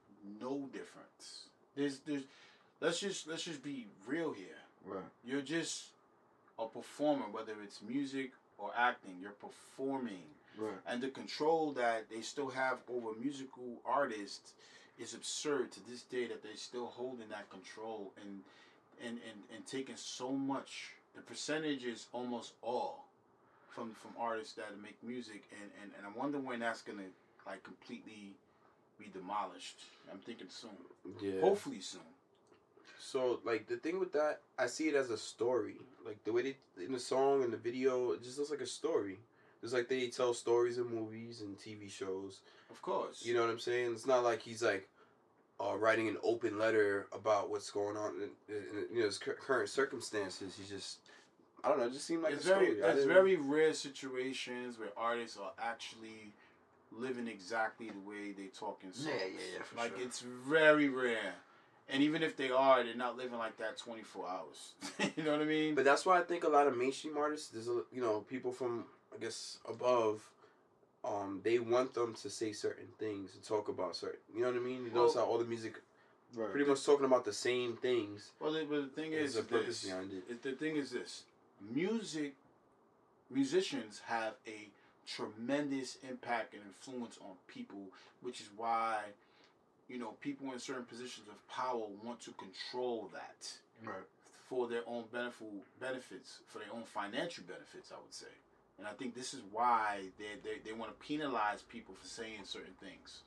no 0.40 0.68
difference. 0.72 1.46
There's, 1.74 1.98
there's. 2.00 2.22
Let's 2.80 3.00
just 3.00 3.26
let's 3.26 3.42
just 3.42 3.62
be 3.62 3.86
real 4.06 4.32
here. 4.32 4.58
Right. 4.84 5.02
You're 5.24 5.40
just 5.40 5.86
a 6.58 6.66
performer, 6.66 7.24
whether 7.30 7.54
it's 7.62 7.80
music 7.82 8.32
or 8.64 8.72
acting. 8.76 9.16
You're 9.20 9.32
performing, 9.32 10.24
Right. 10.56 10.78
and 10.86 11.02
the 11.02 11.08
control 11.10 11.72
that 11.72 12.08
they 12.08 12.22
still 12.22 12.48
have 12.50 12.78
over 12.88 13.12
musical 13.18 13.80
artists 13.84 14.52
is 14.98 15.12
absurd 15.14 15.72
to 15.72 15.80
this 15.88 16.02
day. 16.02 16.26
That 16.26 16.42
they 16.42 16.54
still 16.56 16.86
holding 16.86 17.28
that 17.28 17.50
control 17.50 18.12
and 18.22 18.42
and 19.02 19.20
and 19.28 19.42
and 19.54 19.66
taking 19.66 19.96
so 19.96 20.32
much. 20.32 20.90
The 21.14 21.22
percentage 21.22 21.84
is 21.84 22.06
almost 22.12 22.54
all 22.62 23.04
from 23.70 23.94
from 23.94 24.12
artists 24.18 24.54
that 24.54 24.80
make 24.80 25.02
music, 25.02 25.42
and 25.60 25.70
and 25.82 25.92
and 25.98 26.06
I 26.06 26.10
wonder 26.18 26.38
when 26.38 26.60
that's 26.60 26.82
gonna 26.82 27.10
like 27.46 27.62
completely 27.62 28.34
be 28.98 29.06
demolished. 29.12 29.80
I'm 30.10 30.20
thinking 30.20 30.48
soon. 30.48 30.78
Yeah. 31.20 31.40
Hopefully 31.40 31.80
soon. 31.80 32.13
So 33.04 33.40
like 33.44 33.66
the 33.66 33.76
thing 33.76 34.00
with 34.00 34.12
that, 34.14 34.40
I 34.58 34.66
see 34.66 34.88
it 34.88 34.94
as 34.94 35.10
a 35.10 35.18
story. 35.18 35.76
Like 36.06 36.24
the 36.24 36.32
way 36.32 36.42
they 36.42 36.84
in 36.84 36.92
the 36.92 36.98
song 36.98 37.44
and 37.44 37.52
the 37.52 37.58
video, 37.58 38.12
it 38.12 38.22
just 38.22 38.38
looks 38.38 38.50
like 38.50 38.62
a 38.62 38.66
story. 38.66 39.18
It's 39.62 39.74
like 39.74 39.88
they 39.88 40.08
tell 40.08 40.32
stories 40.32 40.78
in 40.78 40.86
movies 40.86 41.42
and 41.42 41.58
TV 41.58 41.90
shows. 41.90 42.40
Of 42.70 42.80
course. 42.80 43.22
You 43.24 43.34
know 43.34 43.42
what 43.42 43.50
I'm 43.50 43.58
saying? 43.58 43.92
It's 43.92 44.06
not 44.06 44.24
like 44.24 44.40
he's 44.40 44.62
like 44.62 44.88
uh, 45.60 45.76
writing 45.76 46.08
an 46.08 46.16
open 46.22 46.58
letter 46.58 47.06
about 47.12 47.50
what's 47.50 47.70
going 47.70 47.96
on 47.98 48.14
in, 48.16 48.54
in, 48.54 48.62
in 48.88 48.94
you 48.94 49.00
know 49.00 49.06
his 49.06 49.18
cur- 49.18 49.34
current 49.38 49.68
circumstances. 49.68 50.54
He's 50.56 50.70
just 50.70 50.98
I 51.62 51.68
don't 51.68 51.78
know. 51.78 51.86
It 51.86 51.92
just 51.92 52.06
seemed 52.06 52.22
like 52.22 52.32
it's 52.32 52.44
a 52.44 52.48
story. 52.48 52.66
very 52.74 52.82
I 52.82 52.86
there's 52.86 53.00
didn't- 53.00 53.12
very 53.12 53.36
rare 53.36 53.74
situations 53.74 54.78
where 54.78 54.88
artists 54.96 55.36
are 55.38 55.52
actually 55.62 56.32
living 56.90 57.28
exactly 57.28 57.90
the 57.90 58.08
way 58.08 58.32
they 58.32 58.46
talk 58.46 58.80
in 58.82 58.94
songs. 58.94 59.08
Yeah, 59.08 59.26
yeah, 59.26 59.40
yeah, 59.58 59.62
for 59.62 59.76
like 59.76 59.94
sure. 59.96 60.06
it's 60.06 60.20
very 60.20 60.88
rare. 60.88 61.34
And 61.88 62.02
even 62.02 62.22
if 62.22 62.36
they 62.36 62.50
are, 62.50 62.82
they're 62.82 62.94
not 62.94 63.16
living 63.16 63.38
like 63.38 63.58
that 63.58 63.76
24 63.76 64.26
hours. 64.28 64.72
you 65.16 65.22
know 65.22 65.32
what 65.32 65.42
I 65.42 65.44
mean? 65.44 65.74
But 65.74 65.84
that's 65.84 66.06
why 66.06 66.18
I 66.18 66.22
think 66.22 66.44
a 66.44 66.48
lot 66.48 66.66
of 66.66 66.76
mainstream 66.76 67.16
artists, 67.16 67.48
there's 67.48 67.68
a, 67.68 67.82
you 67.92 68.00
know 68.00 68.20
people 68.20 68.52
from 68.52 68.84
I 69.14 69.18
guess 69.20 69.58
above, 69.68 70.22
um, 71.04 71.40
they 71.44 71.58
want 71.58 71.94
them 71.94 72.14
to 72.14 72.30
say 72.30 72.52
certain 72.52 72.88
things 72.98 73.34
and 73.34 73.44
talk 73.44 73.68
about 73.68 73.96
certain. 73.96 74.20
You 74.34 74.42
know 74.42 74.48
what 74.48 74.56
I 74.56 74.60
mean? 74.60 74.84
You 74.84 74.90
notice 74.92 75.14
how 75.14 75.24
all 75.24 75.38
the 75.38 75.44
music 75.44 75.80
Right. 76.34 76.50
pretty 76.50 76.68
much 76.68 76.84
talking 76.84 77.06
about 77.06 77.24
the 77.24 77.32
same 77.32 77.76
things. 77.76 78.32
well, 78.40 78.52
the, 78.52 78.64
but 78.64 78.82
the 78.82 79.00
thing 79.00 79.12
is, 79.12 79.34
this. 79.34 79.84
It- 79.84 80.42
the 80.42 80.52
thing 80.52 80.76
is 80.76 80.90
this: 80.90 81.22
music, 81.60 82.34
musicians 83.30 84.00
have 84.06 84.34
a 84.46 84.68
tremendous 85.06 85.98
impact 86.08 86.54
and 86.54 86.62
influence 86.64 87.18
on 87.20 87.36
people, 87.46 87.86
which 88.20 88.40
is 88.40 88.48
why, 88.56 88.98
you 89.88 89.98
know, 89.98 90.12
people 90.20 90.52
in 90.52 90.58
certain 90.58 90.84
positions 90.84 91.28
of 91.28 91.48
power 91.48 91.82
want 92.02 92.20
to 92.22 92.32
control 92.32 93.10
that 93.12 93.52
Right. 93.84 94.04
for 94.48 94.68
their 94.68 94.82
own 94.86 95.04
benefit 95.12 95.48
benefits, 95.80 96.40
for 96.46 96.58
their 96.58 96.72
own 96.72 96.84
financial 96.84 97.44
benefits. 97.44 97.92
I 97.92 97.96
would 98.00 98.14
say, 98.14 98.32
and 98.78 98.86
I 98.86 98.92
think 98.92 99.14
this 99.14 99.34
is 99.34 99.42
why 99.52 100.10
they 100.18 100.36
they, 100.42 100.58
they 100.64 100.72
want 100.72 100.90
to 100.98 101.06
penalize 101.06 101.62
people 101.62 101.94
for 101.94 102.06
saying 102.06 102.40
certain 102.44 102.74
things. 102.80 103.22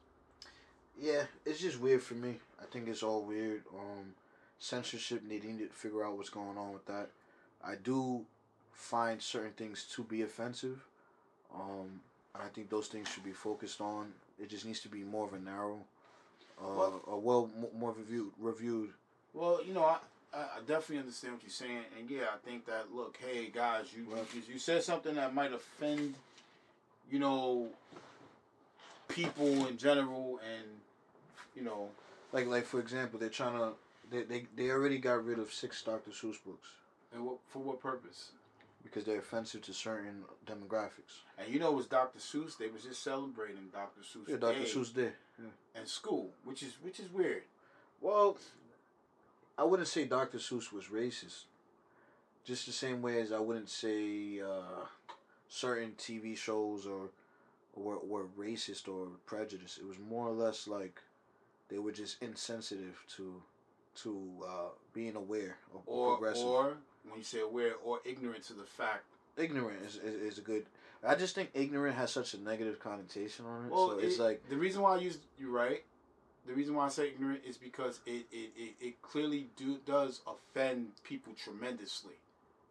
Yeah, 1.00 1.24
it's 1.46 1.60
just 1.60 1.80
weird 1.80 2.02
for 2.02 2.16
me. 2.16 2.40
I 2.60 2.66
think 2.66 2.88
it's 2.88 3.04
all 3.04 3.22
weird. 3.24 3.64
Um, 3.74 4.16
censorship. 4.60 5.22
They 5.28 5.40
need 5.40 5.60
to 5.60 5.68
figure 5.68 6.04
out 6.04 6.18
what's 6.18 6.30
going 6.30 6.58
on 6.58 6.74
with 6.74 6.86
that. 6.88 7.10
I 7.64 7.76
do 7.76 8.26
find 8.72 9.22
certain 9.22 9.52
things 9.52 9.86
to 9.96 10.04
be 10.04 10.24
offensive. 10.24 10.84
Um, 11.54 12.02
and 12.34 12.44
I 12.44 12.48
think 12.48 12.70
those 12.70 12.88
things 12.88 13.08
should 13.10 13.24
be 13.24 13.32
focused 13.32 13.82
on. 13.82 14.12
It 14.40 14.50
just 14.50 14.66
needs 14.66 14.80
to 14.82 14.90
be 14.90 15.04
more 15.04 15.26
of 15.28 15.34
a 15.34 15.40
narrow, 15.40 15.80
uh, 16.62 16.68
Well- 16.68 17.02
a 17.08 17.18
well 17.18 17.50
mo- 17.60 17.72
more 17.76 17.92
reviewed 17.92 18.32
reviewed. 18.40 18.94
Well, 19.34 19.62
you 19.64 19.74
know, 19.74 19.84
I, 19.84 19.98
I 20.34 20.60
definitely 20.66 21.00
understand 21.00 21.34
what 21.34 21.44
you're 21.44 21.50
saying, 21.52 21.84
and 22.00 22.10
yeah, 22.10 22.26
I 22.34 22.38
think 22.48 22.66
that 22.66 22.94
look, 22.94 23.18
hey 23.24 23.50
guys, 23.54 23.86
you 23.96 24.04
you, 24.34 24.42
you 24.54 24.60
said 24.60 24.84
something 24.84 25.16
that 25.16 25.34
might 25.36 25.54
offend, 25.54 26.16
you 27.12 27.20
know, 27.20 27.68
people 29.08 29.68
in 29.68 29.78
general, 29.78 30.40
and 30.56 30.66
you 31.56 31.64
know, 31.64 31.90
Like 32.32 32.48
like 32.48 32.66
for 32.66 32.80
example, 32.80 33.20
they're 33.20 33.30
trying 33.30 33.58
to 33.58 33.74
they, 34.10 34.24
they 34.24 34.48
they 34.56 34.70
already 34.72 34.98
got 34.98 35.24
rid 35.26 35.40
of 35.40 35.52
six 35.54 35.82
Dr. 35.84 36.12
Seuss 36.12 36.38
books 36.46 36.70
and 37.14 37.26
what 37.26 37.38
for 37.50 37.60
what 37.60 37.80
purpose? 37.82 38.32
Because 38.90 39.06
they're 39.06 39.20
offensive 39.20 39.62
to 39.64 39.74
certain 39.74 40.24
demographics. 40.46 41.22
And 41.38 41.52
you 41.54 41.60
know, 41.60 41.70
it 41.70 41.76
was 41.76 41.86
Dr. 41.88 42.20
Seuss. 42.20 42.58
They 42.58 42.68
was 42.68 42.84
just 42.84 43.04
celebrating 43.04 43.68
Dr. 43.72 44.02
Seuss 44.02 44.28
Yeah, 44.28 44.38
Dr. 44.38 44.60
Day 44.60 44.66
Seuss 44.66 44.94
did. 44.94 45.14
in 45.76 45.86
school, 45.86 46.30
which 46.44 46.64
is 46.64 46.74
which 46.82 47.00
is 47.00 47.12
weird. 47.12 47.44
Well, 48.02 48.38
I 49.58 49.64
wouldn't 49.64 49.88
say 49.88 50.06
Dr. 50.06 50.38
Seuss 50.38 50.72
was 50.72 50.86
racist. 50.86 51.44
Just 52.46 52.66
the 52.66 52.72
same 52.72 53.02
way 53.02 53.20
as 53.22 53.32
I 53.32 53.40
wouldn't 53.40 53.70
say 53.70 54.40
uh, 54.40 54.86
certain 55.50 55.92
TV 55.98 56.38
shows 56.38 56.86
or 56.86 57.10
were, 57.76 58.00
were 58.00 58.26
racist 58.40 58.88
or 58.88 59.08
prejudiced. 59.26 59.80
It 59.80 59.86
was 59.88 59.98
more 60.00 60.28
or 60.28 60.34
less 60.34 60.68
like 60.68 61.02
they 61.70 61.78
were 61.80 61.92
just 61.92 62.22
insensitive 62.22 63.04
to 63.18 63.42
to 64.04 64.28
uh, 64.48 64.70
being 64.94 65.16
aware 65.16 65.58
of 65.74 65.82
Or 65.88 66.16
progressive. 66.18 66.46
or 66.46 66.78
when 67.10 67.20
you 67.20 67.24
say 67.24 67.42
aware 67.42 67.74
or 67.84 68.00
ignorant 68.06 68.44
to 68.46 68.54
the 68.54 68.64
fact. 68.64 69.04
ignorant 69.38 69.82
is, 69.86 69.96
is, 69.96 70.16
is 70.34 70.38
a 70.38 70.42
good. 70.42 70.66
I 71.08 71.16
just 71.16 71.36
think 71.36 71.52
ignorant 71.54 71.96
has 71.96 72.12
such 72.12 72.34
a 72.34 72.40
negative 72.40 72.80
connotation 72.80 73.46
on 73.46 73.66
it. 73.66 73.72
Well, 73.72 73.92
so 73.92 74.00
it's 74.00 74.18
it- 74.18 74.22
like 74.22 74.50
the 74.50 74.58
reason 74.58 74.82
why 74.82 74.96
I 74.96 75.00
use 75.00 75.18
you're 75.40 75.52
right. 75.52 75.84
The 76.48 76.54
reason 76.54 76.76
why 76.76 76.86
I 76.86 76.90
say 76.90 77.10
ignorant 77.10 77.42
is 77.48 77.58
because 77.58 78.00
it 78.06 78.26
it, 78.32 78.52
it, 78.58 78.74
it 78.80 79.02
clearly 79.02 79.48
do 79.58 79.78
does 79.86 80.22
offend 80.28 80.88
people 81.04 81.34
tremendously. 81.34 82.14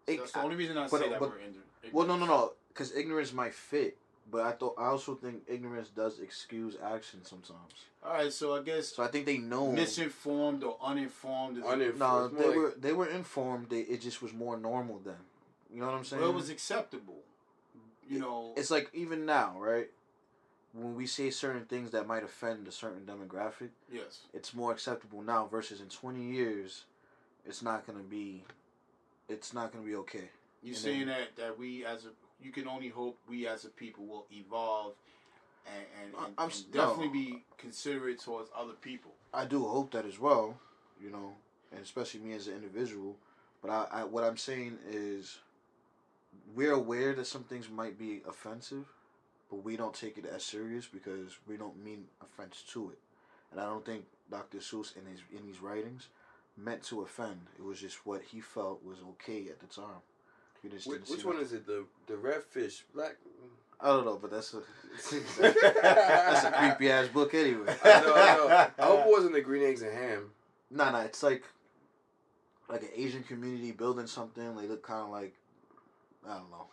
So 0.07 0.13
Ig- 0.13 0.19
that's 0.21 0.33
the 0.33 0.41
only 0.43 0.57
reason 0.57 0.77
I 0.79 0.89
but- 0.89 1.01
say 1.01 1.09
that 1.11 1.21
but- 1.21 1.31
word 1.31 1.41
ignorant. 1.47 1.67
Well, 1.93 2.07
no, 2.07 2.17
no, 2.17 2.27
no. 2.27 2.53
Because 2.69 2.95
ignorance 2.97 3.33
might 3.33 3.55
fit, 3.55 3.97
but 4.31 4.43
I 4.43 4.53
thought 4.53 4.75
I 4.79 4.87
also 4.87 5.15
think 5.15 5.43
ignorance 5.47 5.89
does 5.89 6.19
excuse 6.19 6.77
action 6.83 7.25
sometimes. 7.25 7.73
All 8.05 8.13
right, 8.13 8.33
so 8.33 8.55
I 8.55 8.63
guess 8.63 8.89
So 8.95 9.03
I 9.03 9.09
think 9.09 9.27
they 9.27 9.39
know. 9.39 9.73
misinformed 9.73 10.63
or 10.65 10.77
uninformed. 10.83 11.63
Uninformed. 11.65 11.99
No, 11.99 12.29
they 12.29 12.47
like- 12.49 12.57
were 12.57 12.75
they 12.79 12.93
were 12.93 13.07
informed. 13.09 13.71
They 13.71 13.81
it 13.81 14.01
just 14.01 14.23
was 14.23 14.33
more 14.33 14.57
normal 14.57 14.99
then. 15.05 15.17
You 15.73 15.81
know 15.81 15.87
what 15.87 15.95
I'm 15.97 16.05
saying? 16.05 16.23
well, 16.23 16.31
it 16.31 16.35
was 16.37 16.51
acceptable. 16.51 17.23
You 18.09 18.21
know, 18.21 18.53
It's 18.57 18.71
like 18.71 18.89
even 18.95 19.27
now, 19.27 19.57
right? 19.59 19.91
When 20.73 20.95
we 20.95 21.07
say 21.07 21.31
certain 21.31 21.65
things 21.65 21.91
that 21.93 22.07
might 22.07 22.23
offend 22.23 22.69
a 22.69 22.73
certain 22.73 23.05
demographic, 23.07 23.71
yes. 23.91 24.21
it's 24.35 24.55
more 24.55 24.71
acceptable 24.73 25.23
now 25.23 25.47
versus 25.47 25.81
in 25.81 25.89
20 25.89 26.23
years, 26.23 26.85
it's 27.45 27.63
not 27.63 27.87
gonna 27.87 28.01
be. 28.05 28.45
It's 29.29 29.53
not 29.53 29.73
gonna 29.73 29.85
be 29.85 29.97
okay. 29.97 30.31
You 30.63 30.71
And 30.71 30.77
saying 30.77 31.07
that 31.07 31.35
that 31.37 31.59
we 31.59 31.85
as 31.85 32.05
a 32.05 32.11
you 32.47 32.53
can 32.53 32.69
only 32.69 32.89
hope 32.89 33.19
we 33.29 33.47
as 33.49 33.65
a 33.65 33.69
people 33.69 34.07
will 34.07 34.27
evolve 34.33 34.93
and 35.67 35.85
and, 36.03 36.15
and, 36.25 36.35
I'm 36.39 36.51
and 36.51 36.73
definitely 36.73 37.07
no. 37.07 37.13
be 37.13 37.45
considerate 37.59 38.21
towards 38.21 38.51
other 38.57 38.75
people. 38.75 39.13
I 39.35 39.45
do 39.45 39.65
hope 39.65 39.91
that 39.93 40.07
as 40.07 40.19
well, 40.19 40.57
you 41.03 41.11
know, 41.11 41.33
and 41.73 41.81
especially 41.83 42.21
me 42.21 42.35
as 42.35 42.47
an 42.47 42.55
individual. 42.55 43.17
But 43.61 43.71
I, 43.71 44.01
I 44.01 44.05
what 44.05 44.23
I'm 44.23 44.37
saying 44.37 44.79
is, 44.89 45.39
we're 46.55 46.73
aware 46.73 47.15
that 47.15 47.27
some 47.27 47.43
things 47.43 47.69
might 47.69 47.99
be 47.99 48.23
offensive, 48.29 48.87
but 49.51 49.65
we 49.65 49.77
don't 49.77 49.95
take 49.95 50.19
it 50.19 50.27
as 50.27 50.45
serious 50.45 50.87
because 50.87 51.37
we 51.49 51.57
don't 51.57 51.83
mean 51.83 52.05
offense 52.23 52.63
to 52.73 52.91
it. 52.91 52.99
And 53.51 53.61
I 53.61 53.65
don't 53.65 53.85
think 53.85 54.05
Dr. 54.31 54.59
Seuss 54.59 54.97
in 54.97 55.11
his 55.11 55.21
in 55.37 55.45
these 55.45 55.61
writings 55.61 56.09
meant 56.57 56.85
to 56.85 57.03
offend. 57.03 57.41
It 57.59 57.65
was 57.65 57.81
just 57.81 58.07
what 58.07 58.23
he 58.23 58.41
felt 58.41 58.85
was 58.85 58.99
okay 59.11 59.49
at 59.49 59.59
the 59.59 59.67
time. 59.67 60.01
Just 60.69 60.87
Which, 60.87 61.09
which 61.09 61.25
one 61.25 61.39
is 61.39 61.53
it? 61.53 61.67
The 61.67 61.85
the 62.07 62.17
red 62.17 62.43
fish, 62.43 62.85
black. 62.95 63.17
I 63.81 63.89
don't 63.89 64.05
know, 64.07 64.19
but 64.21 64.31
that's 64.31 64.55
a 64.55 64.63
that's 65.41 66.45
a 66.45 66.53
creepy 66.53 66.91
ass 66.91 67.09
book 67.09 67.35
anyway. 67.35 67.75
I 67.85 68.01
know, 68.01 68.15
I 68.15 68.37
know. 68.37 68.69
I 68.79 68.87
hope 68.87 69.07
it 69.07 69.11
wasn't 69.11 69.35
the 69.35 69.41
green 69.43 69.63
eggs 69.65 69.83
and 69.83 69.93
ham. 69.93 70.31
Nah, 70.71 70.91
nah, 70.91 71.03
it's 71.03 71.23
like 71.23 71.45
like 72.69 72.83
an 72.83 72.89
Asian 72.95 73.23
community 73.23 73.73
building 73.73 74.07
something. 74.07 74.57
They 74.57 74.67
look 74.67 74.83
kind 74.83 75.03
of 75.03 75.11
like 75.11 75.35
I 76.29 76.39
don't 76.39 76.51
know. 76.51 76.67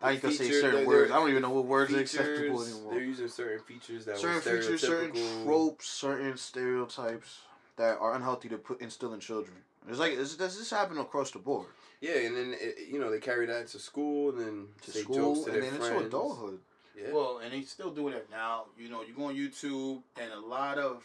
I 0.00 0.12
ain't 0.12 0.22
gonna 0.22 0.34
say 0.34 0.50
certain 0.50 0.80
they're- 0.80 0.86
words. 0.86 1.08
they're 1.08 1.16
I 1.16 1.20
don't 1.20 1.30
even 1.30 1.42
know 1.42 1.50
what 1.50 1.64
words 1.64 1.92
are 1.92 1.98
acceptable 1.98 2.62
anymore. 2.62 2.92
They're 2.92 3.02
using 3.02 3.28
certain 3.28 3.60
features 3.60 4.04
that 4.04 4.18
Certain 4.18 4.36
were 4.36 4.40
features, 4.62 4.80
certain 4.80 5.44
tropes, 5.44 5.88
certain 5.88 6.36
stereotypes 6.36 7.40
that 7.76 7.98
are 7.98 8.14
unhealthy 8.14 8.48
to 8.50 8.58
put 8.58 8.80
instill 8.80 9.14
in 9.14 9.20
children. 9.20 9.56
It's 9.88 9.98
like 9.98 10.16
this 10.16 10.36
this 10.36 10.70
happen 10.70 10.98
across 10.98 11.30
the 11.30 11.38
board 11.38 11.66
Yeah, 12.00 12.18
and 12.18 12.36
then 12.36 12.54
it, 12.60 12.88
you 12.90 12.98
know 12.98 13.10
they 13.10 13.18
carry 13.20 13.46
that 13.46 13.68
to 13.68 13.78
school 13.78 14.30
and 14.30 14.40
then 14.40 14.66
to 14.82 14.90
say 14.90 15.00
school 15.00 15.34
jokes 15.34 15.40
to 15.46 15.52
and 15.52 15.54
their 15.62 15.70
then 15.70 15.80
friends. 15.80 15.94
into 15.94 16.06
adulthood. 16.06 16.58
Yeah. 16.96 17.12
Well, 17.12 17.40
and 17.44 17.52
they 17.52 17.62
still 17.62 17.90
doing 17.90 18.14
it 18.14 18.28
now. 18.30 18.64
You 18.78 18.88
know, 18.88 19.02
you 19.02 19.12
go 19.14 19.24
on 19.24 19.34
YouTube, 19.34 20.02
and 20.20 20.32
a 20.32 20.40
lot 20.40 20.78
of, 20.78 21.04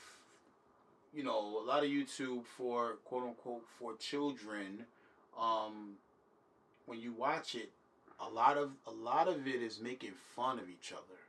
you 1.13 1.23
know, 1.23 1.59
a 1.59 1.65
lot 1.65 1.83
of 1.83 1.89
YouTube 1.89 2.45
for 2.45 2.95
quote 3.03 3.23
unquote 3.23 3.63
for 3.77 3.95
children. 3.97 4.85
Um, 5.39 5.93
when 6.85 6.99
you 6.99 7.13
watch 7.13 7.55
it, 7.55 7.71
a 8.19 8.29
lot 8.29 8.57
of 8.57 8.71
a 8.87 8.91
lot 8.91 9.27
of 9.27 9.47
it 9.47 9.61
is 9.61 9.79
making 9.79 10.11
fun 10.35 10.59
of 10.59 10.69
each 10.69 10.93
other. 10.93 11.19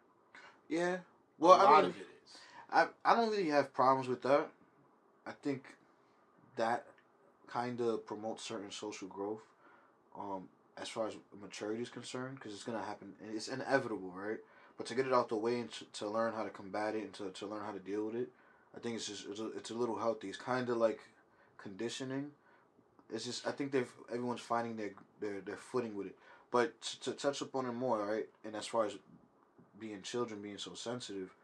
Yeah. 0.69 0.99
Well, 1.39 1.53
a 1.53 1.57
I 1.59 1.63
lot 1.65 1.83
mean, 1.83 1.91
of 1.91 1.97
it 1.97 2.01
is. 2.25 2.39
I 2.71 2.87
I 3.05 3.15
don't 3.15 3.31
really 3.31 3.49
have 3.51 3.73
problems 3.75 4.09
with 4.09 4.23
that. 4.23 4.49
I 5.27 5.33
think 5.33 5.65
that 6.57 6.85
kind 7.49 7.81
of 7.81 8.07
promotes 8.07 8.45
certain 8.45 8.71
social 8.71 9.09
growth, 9.09 9.43
um, 10.19 10.49
as 10.77 10.89
far 10.89 11.09
as 11.09 11.15
maturity 11.41 11.83
is 11.83 11.89
concerned, 11.89 12.37
because 12.37 12.53
it's 12.53 12.65
gonna 12.65 12.83
happen. 12.83 13.13
It's 13.35 13.49
inevitable, 13.49 14.13
right? 14.15 14.39
But 14.77 14.87
to 14.87 14.95
get 14.95 15.07
it 15.07 15.13
out 15.13 15.29
the 15.29 15.37
way 15.37 15.61
and 15.61 15.71
to, 15.73 15.85
to 15.85 16.09
learn 16.09 16.33
how 16.35 16.45
to 16.45 16.51
combat 16.51 16.95
it 16.95 17.03
and 17.03 17.13
to, 17.15 17.31
to 17.31 17.47
learn 17.47 17.65
how 17.65 17.73
to 17.73 17.79
deal 17.79 18.07
with 18.07 18.17
it, 18.17 18.31
I 18.77 18.81
think 18.81 18.97
it's 18.97 19.07
just 19.07 19.27
it's 19.29 19.41
a, 19.41 19.51
it's 19.57 19.71
a 19.71 19.75
little 19.75 19.99
healthy. 19.99 20.29
It's 20.29 20.39
kind 20.39 20.69
of 20.69 20.77
like 20.77 21.01
conditioning. 21.59 22.31
It's 23.13 23.25
just 23.25 23.47
I 23.47 23.51
think 23.53 23.73
they've 23.73 23.91
everyone's 24.11 24.41
finding 24.41 24.77
their 24.77 24.91
their, 25.21 25.41
their 25.41 25.57
footing 25.57 25.95
with 25.95 26.09
it. 26.09 26.17
But 26.51 26.81
to, 26.83 27.01
to 27.01 27.13
touch 27.13 27.41
upon 27.41 27.67
it 27.67 27.73
more, 27.73 28.05
right? 28.05 28.27
And 28.45 28.55
as 28.57 28.67
far 28.67 28.87
as 28.87 28.97
being 29.79 30.03
children 30.03 30.41
being 30.43 30.59
so 30.59 30.75
sensitive, 30.75 31.35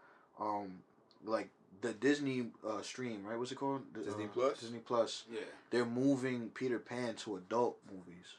um, 0.41 0.79
like 1.25 1.49
the 1.81 1.93
Disney 1.93 2.47
uh, 2.67 2.83
stream, 2.83 3.25
right? 3.25 3.39
What's 3.39 3.53
it 3.53 3.57
called? 3.57 3.83
Disney 3.93 4.25
uh, 4.25 4.29
Plus? 4.33 4.61
Disney 4.61 4.79
Plus. 4.79 5.25
Yeah. 5.31 5.41
They're 5.71 5.85
moving 5.85 6.51
Peter 6.55 6.79
Pan 6.79 7.15
to 7.17 7.37
adult 7.37 7.79
movies, 7.91 8.37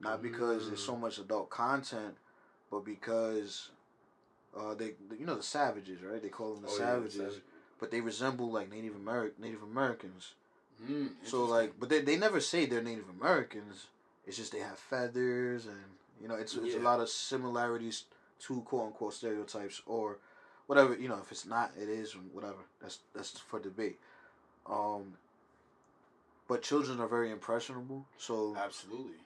not 0.00 0.22
because 0.22 0.66
there's 0.68 0.82
so 0.82 0.94
Mm. 0.96 1.00
much 1.00 1.18
adult 1.18 1.50
content, 1.50 2.16
but 2.70 2.84
because 2.84 3.70
uh, 4.56 4.74
they, 4.74 4.94
you 5.18 5.26
know, 5.26 5.34
the 5.34 5.42
savages, 5.42 6.02
right? 6.02 6.22
They 6.22 6.28
call 6.30 6.54
them 6.54 6.62
the 6.62 6.68
Oh, 6.68 6.72
yeah, 6.78 6.86
savages, 6.86 7.16
savage. 7.16 7.42
but 7.78 7.90
they 7.90 8.00
resemble 8.00 8.50
like 8.50 8.70
Native 8.70 8.96
American 8.96 9.42
Native 9.42 9.62
Americans. 9.62 10.34
Mm, 10.82 11.10
So 11.24 11.44
like, 11.44 11.78
but 11.78 11.88
they, 11.88 12.00
they 12.00 12.16
never 12.16 12.40
say 12.40 12.64
they're 12.66 12.82
Native 12.82 13.08
Americans. 13.20 13.86
It's 14.26 14.36
just 14.36 14.52
they 14.52 14.60
have 14.60 14.78
feathers 14.78 15.66
and 15.66 15.76
you 16.20 16.28
know 16.28 16.34
it's 16.36 16.54
it's 16.54 16.74
a 16.74 16.78
lot 16.78 17.00
of 17.00 17.08
similarities 17.08 18.04
to 18.40 18.62
quote 18.62 18.86
unquote 18.86 19.14
stereotypes 19.14 19.82
or 19.86 20.18
whatever 20.66 20.94
you 20.94 21.08
know 21.08 21.18
if 21.18 21.30
it's 21.30 21.46
not 21.46 21.70
it 21.80 21.88
is 21.88 22.12
whatever 22.32 22.62
that's 22.80 22.98
that's 23.14 23.38
for 23.38 23.60
debate. 23.60 23.98
Um, 24.66 25.16
but 26.48 26.62
children 26.62 27.00
are 27.00 27.08
very 27.08 27.30
impressionable, 27.30 28.06
so 28.18 28.56
absolutely. 28.56 29.16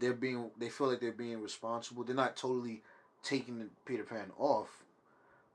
They're 0.00 0.12
being 0.12 0.50
they 0.58 0.68
feel 0.68 0.88
like 0.88 1.00
they're 1.00 1.12
being 1.12 1.40
responsible. 1.42 2.04
They're 2.04 2.14
not 2.14 2.36
totally 2.36 2.82
taking 3.22 3.68
Peter 3.84 4.04
Pan 4.04 4.30
off, 4.38 4.84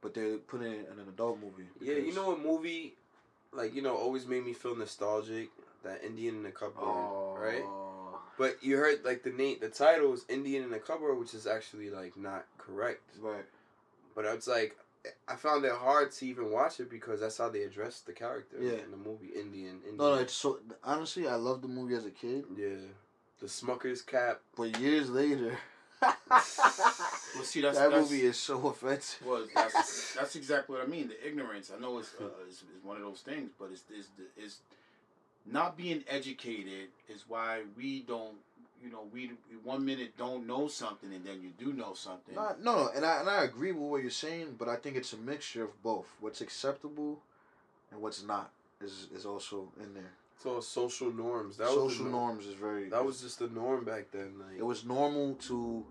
but 0.02 0.14
they're 0.14 0.38
putting 0.38 0.72
it 0.72 0.90
in 0.92 1.00
an 1.00 1.08
adult 1.08 1.40
movie. 1.40 1.70
Yeah, 1.80 1.96
you 1.96 2.14
know 2.14 2.30
what 2.30 2.42
movie, 2.44 2.96
like 3.54 3.74
you 3.76 3.82
know, 3.82 3.96
always 3.96 4.28
made 4.28 4.46
me 4.46 4.54
feel 4.54 4.76
nostalgic. 4.76 5.50
That 5.84 6.04
Indian 6.04 6.36
in 6.36 6.44
the 6.44 6.52
cupboard, 6.52 6.84
Oh, 6.84 7.36
right? 7.40 7.64
But 8.38 8.64
you 8.64 8.78
heard 8.78 9.04
like 9.04 9.24
the 9.24 9.32
name, 9.32 9.58
the 9.62 9.68
title 9.70 10.14
is 10.14 10.26
Indian 10.30 10.64
in 10.64 10.70
the 10.70 10.78
cupboard, 10.78 11.16
which 11.16 11.34
is 11.34 11.48
actually 11.48 11.90
like 11.90 12.16
not 12.16 12.46
correct. 12.60 13.02
Right. 13.20 13.46
But 14.16 14.26
it's 14.26 14.48
like 14.48 14.78
I 15.28 15.36
found 15.36 15.66
it 15.66 15.72
hard 15.72 16.12
to 16.12 16.26
even 16.28 16.52
watch 16.52 16.80
it 16.80 16.88
because 16.88 17.22
that's 17.22 17.40
how 17.40 17.50
they 17.50 17.64
addressed 17.64 18.06
the 18.06 18.14
character 18.14 18.58
Yeah. 18.62 18.84
in 18.84 18.92
the 18.92 18.98
movie. 18.98 19.30
Indian, 19.36 19.78
Indian. 19.78 19.98
No, 19.98 20.16
no, 20.16 20.22
it's 20.22 20.34
so 20.34 20.60
honestly, 20.84 21.28
I 21.28 21.34
loved 21.36 21.64
the 21.64 21.68
movie 21.68 21.96
as 21.96 22.06
a 22.06 22.12
kid, 22.12 22.46
yeah, 22.56 22.76
the 23.42 23.48
Smucker's 23.48 24.02
cap. 24.02 24.42
but 24.56 24.80
years 24.80 25.10
later, 25.10 25.58
Well, 27.36 27.44
see, 27.44 27.62
that's 27.62 27.78
that 27.78 27.92
that's, 27.92 28.10
movie 28.12 28.24
is 28.26 28.38
so 28.38 28.68
offensive. 28.68 29.26
Well, 29.26 29.46
that's, 29.54 30.16
that's 30.16 30.36
exactly 30.36 30.76
what 30.76 30.84
I 30.86 30.88
mean. 30.88 31.08
The 31.08 31.28
ignorance. 31.28 31.72
I 31.76 31.80
know 31.80 32.00
it's, 32.00 32.14
uh, 32.20 32.26
it's, 32.48 32.64
it's 32.76 32.84
one 32.84 32.98
of 32.98 33.04
those 33.04 33.22
things, 33.22 33.52
but 33.58 33.70
it's, 33.72 33.84
it's 33.90 34.08
it's 34.36 34.58
not 35.46 35.78
being 35.78 36.04
educated 36.08 36.90
is 37.10 37.26
why 37.28 37.62
we 37.78 38.02
don't. 38.02 38.36
You 38.84 38.90
know, 38.92 39.04
we 39.14 39.28
we 39.50 39.58
one 39.64 39.86
minute 39.86 40.18
don't 40.18 40.48
know 40.48 40.68
something, 40.68 41.14
and 41.14 41.24
then 41.24 41.42
you 41.42 41.52
do 41.58 41.72
know 41.72 41.94
something. 41.94 42.34
No, 42.36 42.56
no, 42.60 42.76
no, 42.76 42.90
and 42.96 43.06
I 43.06 43.20
and 43.20 43.30
I 43.30 43.44
agree 43.44 43.72
with 43.72 43.84
what 43.84 44.02
you're 44.02 44.10
saying, 44.12 44.56
but 44.58 44.68
I 44.68 44.76
think 44.76 44.96
it's 44.98 45.14
a 45.14 45.18
mixture 45.18 45.64
of 45.64 45.84
both. 45.84 46.08
What's 46.20 46.42
acceptable, 46.42 47.22
and 47.92 48.02
what's 48.02 48.24
not 48.24 48.52
is 48.84 49.08
is 49.14 49.26
also 49.26 49.70
in 49.80 49.94
there. 49.94 50.14
It's 50.46 50.68
social 50.68 51.12
norms. 51.12 51.58
That 51.58 51.68
was 51.68 51.76
the 51.76 51.90
Social 51.90 52.06
norm. 52.06 52.12
norms 52.28 52.46
is 52.48 52.54
very. 52.56 52.90
That 52.90 53.06
was 53.06 53.22
just 53.22 53.40
the 53.40 53.48
norm 53.48 53.84
back 53.86 54.12
then. 54.12 54.34
Like 54.40 54.60
It 54.60 54.64
was 54.66 54.84
normal 54.86 55.36
to. 55.48 55.86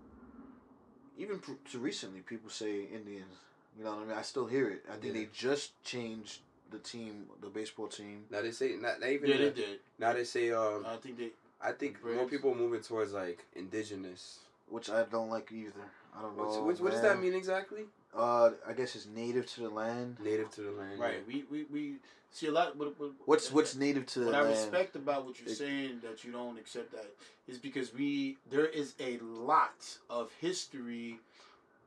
Even 1.17 1.39
pr- 1.39 1.51
to 1.71 1.79
recently, 1.79 2.21
people 2.21 2.49
say 2.49 2.83
Indians. 2.85 3.35
You 3.77 3.83
know 3.85 3.91
what 3.91 4.03
I 4.03 4.05
mean? 4.05 4.17
I 4.17 4.21
still 4.21 4.47
hear 4.47 4.69
it. 4.69 4.83
I 4.89 4.93
think 4.93 5.13
Yeah. 5.13 5.21
they 5.21 5.29
just 5.33 5.81
changed 5.83 6.39
the 6.71 6.79
team, 6.79 7.25
the 7.41 7.47
baseball 7.47 7.87
team. 7.87 8.25
now 8.29 8.41
they 8.41 8.51
say 8.51 8.75
not, 8.79 8.99
not 8.99 9.09
even. 9.09 9.29
yeah, 9.29 9.37
they 9.37 9.45
the- 9.45 9.51
did. 9.51 9.79
Now 9.99 10.13
they 10.13 10.23
say 10.23 10.51
um. 10.51 10.85
I 10.85 10.95
think 10.97 11.17
they. 11.17 11.31
I 11.61 11.71
think 11.73 12.01
Braves. 12.01 12.17
more 12.17 12.27
people 12.27 12.51
are 12.51 12.55
moving 12.55 12.81
towards 12.81 13.13
like 13.13 13.45
indigenous. 13.55 14.39
which 14.69 14.89
I 14.89 15.03
don't 15.03 15.29
like 15.29 15.51
either. 15.51 15.85
I 16.17 16.21
don't 16.21 16.35
know. 16.37 16.43
What's, 16.43 16.57
what, 16.57 16.79
what 16.81 16.91
does 16.93 17.01
that 17.01 17.19
mean 17.21 17.33
exactly? 17.33 17.83
Uh, 18.15 18.51
I 18.67 18.73
guess 18.73 18.95
it's 18.95 19.05
native 19.07 19.45
to 19.53 19.61
the 19.61 19.69
land. 19.69 20.17
Native 20.23 20.51
to 20.51 20.61
the 20.61 20.71
land. 20.71 20.99
Right. 20.99 21.25
We, 21.27 21.45
we, 21.49 21.63
we 21.71 21.95
see 22.31 22.47
a 22.47 22.51
lot. 22.51 22.75
What, 22.77 22.99
what, 22.99 23.11
What's 23.25 23.51
what's 23.51 23.75
native 23.75 24.05
to 24.07 24.19
the 24.19 24.25
what 24.27 24.35
I 24.35 24.39
land? 24.41 24.49
respect 24.51 24.95
about 24.97 25.25
what 25.25 25.39
you're 25.39 25.49
It- 25.49 25.55
saying 25.57 25.99
that 26.03 26.23
you 26.25 26.31
don't 26.31 26.57
accept 26.57 26.91
that 26.91 27.05
is 27.47 27.57
because 27.57 27.93
we 27.93 28.37
there 28.49 28.65
is 28.65 28.95
a 28.99 29.17
lot 29.19 29.97
of 30.09 30.29
history 30.41 31.19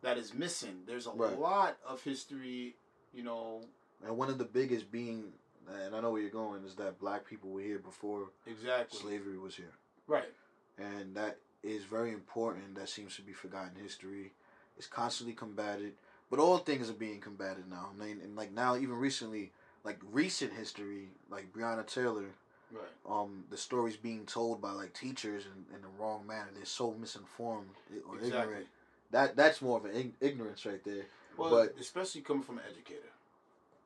that 0.02 0.16
is 0.16 0.32
missing. 0.32 0.80
There's 0.86 1.06
a 1.06 1.10
Right. 1.10 1.38
lot 1.38 1.76
of 1.86 2.02
history, 2.02 2.74
you 3.12 3.22
know. 3.22 3.62
and 4.04 4.16
one 4.16 4.28
of 4.30 4.38
the 4.38 4.44
biggest 4.44 4.90
being, 4.90 5.32
and 5.68 5.94
I 5.94 6.00
know 6.00 6.10
where 6.10 6.20
you're 6.22 6.30
going, 6.30 6.64
is 6.64 6.74
that 6.76 6.98
black 6.98 7.24
people 7.26 7.50
were 7.50 7.60
here 7.62 7.78
before 7.78 8.28
Exactly. 8.46 8.98
slavery 8.98 9.38
was 9.38 9.56
here, 9.56 9.72
Right. 10.06 10.32
and 10.78 11.14
that 11.16 11.38
is 11.62 11.84
very 11.84 12.12
important. 12.12 12.74
That 12.74 12.88
seems 12.88 13.14
to 13.16 13.22
be 13.22 13.32
forgotten 13.32 13.74
history. 13.76 14.32
It's 14.76 14.86
constantly 14.88 15.34
combated, 15.34 15.94
but 16.34 16.42
all 16.42 16.58
things 16.58 16.90
are 16.90 16.94
being 16.94 17.20
combated 17.20 17.70
now. 17.70 17.90
I 17.94 18.04
mean, 18.04 18.18
and 18.22 18.34
like 18.34 18.52
now, 18.52 18.76
even 18.76 18.96
recently, 18.96 19.52
like 19.84 19.98
recent 20.10 20.52
history, 20.52 21.08
like 21.30 21.52
Breonna 21.52 21.86
Taylor, 21.86 22.24
Right. 22.72 22.82
um, 23.08 23.44
the 23.50 23.56
stories 23.56 23.96
being 23.96 24.26
told 24.26 24.60
by 24.60 24.72
like 24.72 24.92
teachers 24.94 25.44
in, 25.46 25.76
in 25.76 25.82
the 25.82 25.88
wrong 25.96 26.26
manner. 26.26 26.48
They're 26.52 26.64
so 26.64 26.92
misinformed 26.92 27.68
or 28.08 28.16
Exactly. 28.16 28.40
ignorant. 28.40 28.66
That 29.12 29.36
that's 29.36 29.62
more 29.62 29.78
of 29.78 29.84
an 29.84 29.92
ig- 29.94 30.14
ignorance 30.20 30.66
right 30.66 30.82
there. 30.82 31.04
Well, 31.36 31.50
But- 31.50 31.76
especially 31.78 32.22
coming 32.22 32.42
from 32.42 32.58
an 32.58 32.64
educator. 32.68 33.10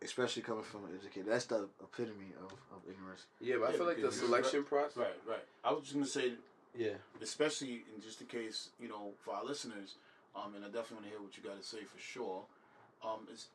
especially 0.00 0.42
coming 0.42 0.62
from 0.62 0.84
an 0.84 0.96
educator. 0.98 1.28
That's 1.28 1.46
the 1.46 1.68
epitome 1.82 2.32
of, 2.40 2.52
of 2.52 2.80
ignorance. 2.88 3.26
Yeah, 3.40 3.56
but 3.58 3.64
I 3.64 3.70
Yeah, 3.72 3.76
feel 3.78 3.86
like 3.86 3.96
the 3.96 4.02
because 4.02 4.16
you're 4.20 4.26
selection 4.28 4.62
process. 4.64 4.96
Right. 4.96 5.20
Right. 5.26 5.44
I 5.64 5.72
was 5.72 5.82
just 5.82 5.94
gonna 5.94 6.06
say, 6.06 6.34
Yeah. 6.74 6.94
especially 7.20 7.82
in 7.94 8.00
just 8.00 8.20
in 8.22 8.28
case 8.28 8.68
you 8.80 8.88
know 8.88 9.12
for 9.24 9.34
our 9.34 9.44
listeners, 9.44 9.96
um, 10.38 10.54
and 10.54 10.64
I 10.64 10.68
definitely 10.68 10.96
want 10.96 11.04
to 11.04 11.10
hear 11.10 11.22
what 11.22 11.36
you 11.36 11.42
got 11.42 11.60
to 11.60 11.66
say 11.66 11.84
for 11.84 11.98
sure. 11.98 12.42
Um, 13.04 13.26
is 13.32 13.48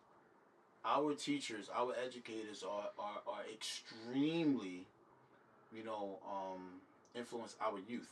our 0.85 1.13
teachers, 1.13 1.69
our 1.73 1.93
educators 2.05 2.63
are 2.63 2.89
are, 2.99 3.21
are 3.27 3.43
extremely, 3.51 4.85
you 5.75 5.83
know, 5.83 6.19
um, 6.29 6.81
influence 7.15 7.55
our 7.61 7.79
youth. 7.87 8.09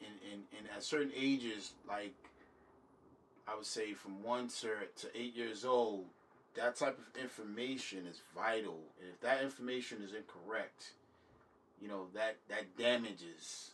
And, 0.00 0.32
in, 0.32 0.58
in 0.58 0.66
at 0.76 0.82
certain 0.82 1.12
ages, 1.16 1.72
like 1.88 2.14
I 3.46 3.54
would 3.54 3.66
say 3.66 3.92
from 3.92 4.22
one 4.22 4.48
to, 4.60 4.68
to 4.96 5.20
eight 5.20 5.36
years 5.36 5.64
old, 5.64 6.06
that 6.56 6.76
type 6.76 6.98
of 6.98 7.20
information 7.20 8.06
is 8.10 8.20
vital. 8.34 8.78
And 9.00 9.10
if 9.12 9.20
that 9.20 9.42
information 9.42 9.98
is 10.02 10.12
incorrect, 10.12 10.92
you 11.80 11.88
know, 11.88 12.06
that 12.14 12.36
that 12.48 12.76
damages, 12.76 13.70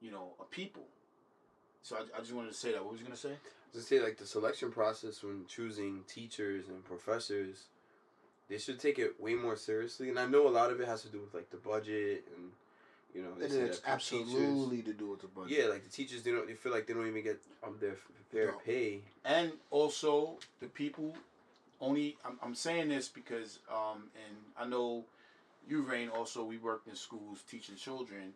you 0.00 0.10
know, 0.10 0.34
a 0.40 0.44
people. 0.44 0.84
So 1.84 1.96
I, 1.96 2.00
I 2.16 2.20
just 2.20 2.32
wanted 2.32 2.48
to 2.48 2.56
say 2.56 2.72
that. 2.72 2.82
What 2.82 2.92
was 2.92 3.00
you 3.00 3.06
gonna 3.06 3.16
say? 3.16 3.34
Just 3.72 3.88
say 3.88 4.00
like 4.02 4.16
the 4.16 4.26
selection 4.26 4.72
process 4.72 5.22
when 5.22 5.44
choosing 5.46 6.00
teachers 6.08 6.68
and 6.68 6.82
professors, 6.82 7.64
they 8.48 8.56
should 8.58 8.80
take 8.80 8.98
it 8.98 9.20
way 9.20 9.34
more 9.34 9.54
seriously. 9.54 10.08
And 10.08 10.18
I 10.18 10.26
know 10.26 10.48
a 10.48 10.50
lot 10.50 10.70
of 10.70 10.80
it 10.80 10.88
has 10.88 11.02
to 11.02 11.08
do 11.08 11.20
with 11.20 11.34
like 11.34 11.50
the 11.50 11.58
budget 11.58 12.24
and 12.34 12.50
you 13.14 13.22
know 13.22 13.34
they 13.38 13.44
It 13.44 13.50
say 13.50 13.56
is 13.58 13.80
that 13.80 14.00
for 14.00 14.14
teachers- 14.16 14.32
absolutely 14.32 14.82
to 14.82 14.92
do 14.94 15.08
with 15.10 15.20
the 15.20 15.26
budget. 15.26 15.58
Yeah, 15.58 15.66
like 15.66 15.84
the 15.84 15.90
teachers, 15.90 16.22
they 16.22 16.30
don't. 16.30 16.46
They 16.46 16.54
feel 16.54 16.72
like 16.72 16.86
they 16.86 16.94
don't 16.94 17.06
even 17.06 17.22
get 17.22 17.40
um 17.62 17.76
their 17.78 17.96
fair 18.32 18.46
No. 18.52 18.58
pay. 18.64 19.02
And 19.26 19.52
also 19.70 20.38
the 20.60 20.68
people 20.68 21.14
only 21.82 22.16
I'm, 22.24 22.38
I'm 22.42 22.54
saying 22.54 22.88
this 22.88 23.08
because 23.10 23.58
um 23.70 24.04
and 24.16 24.36
I 24.56 24.64
know 24.64 25.04
you 25.68 25.82
Rain 25.82 26.08
also 26.08 26.44
we 26.44 26.56
worked 26.56 26.88
in 26.88 26.96
schools 26.96 27.42
teaching 27.50 27.76
children 27.76 28.32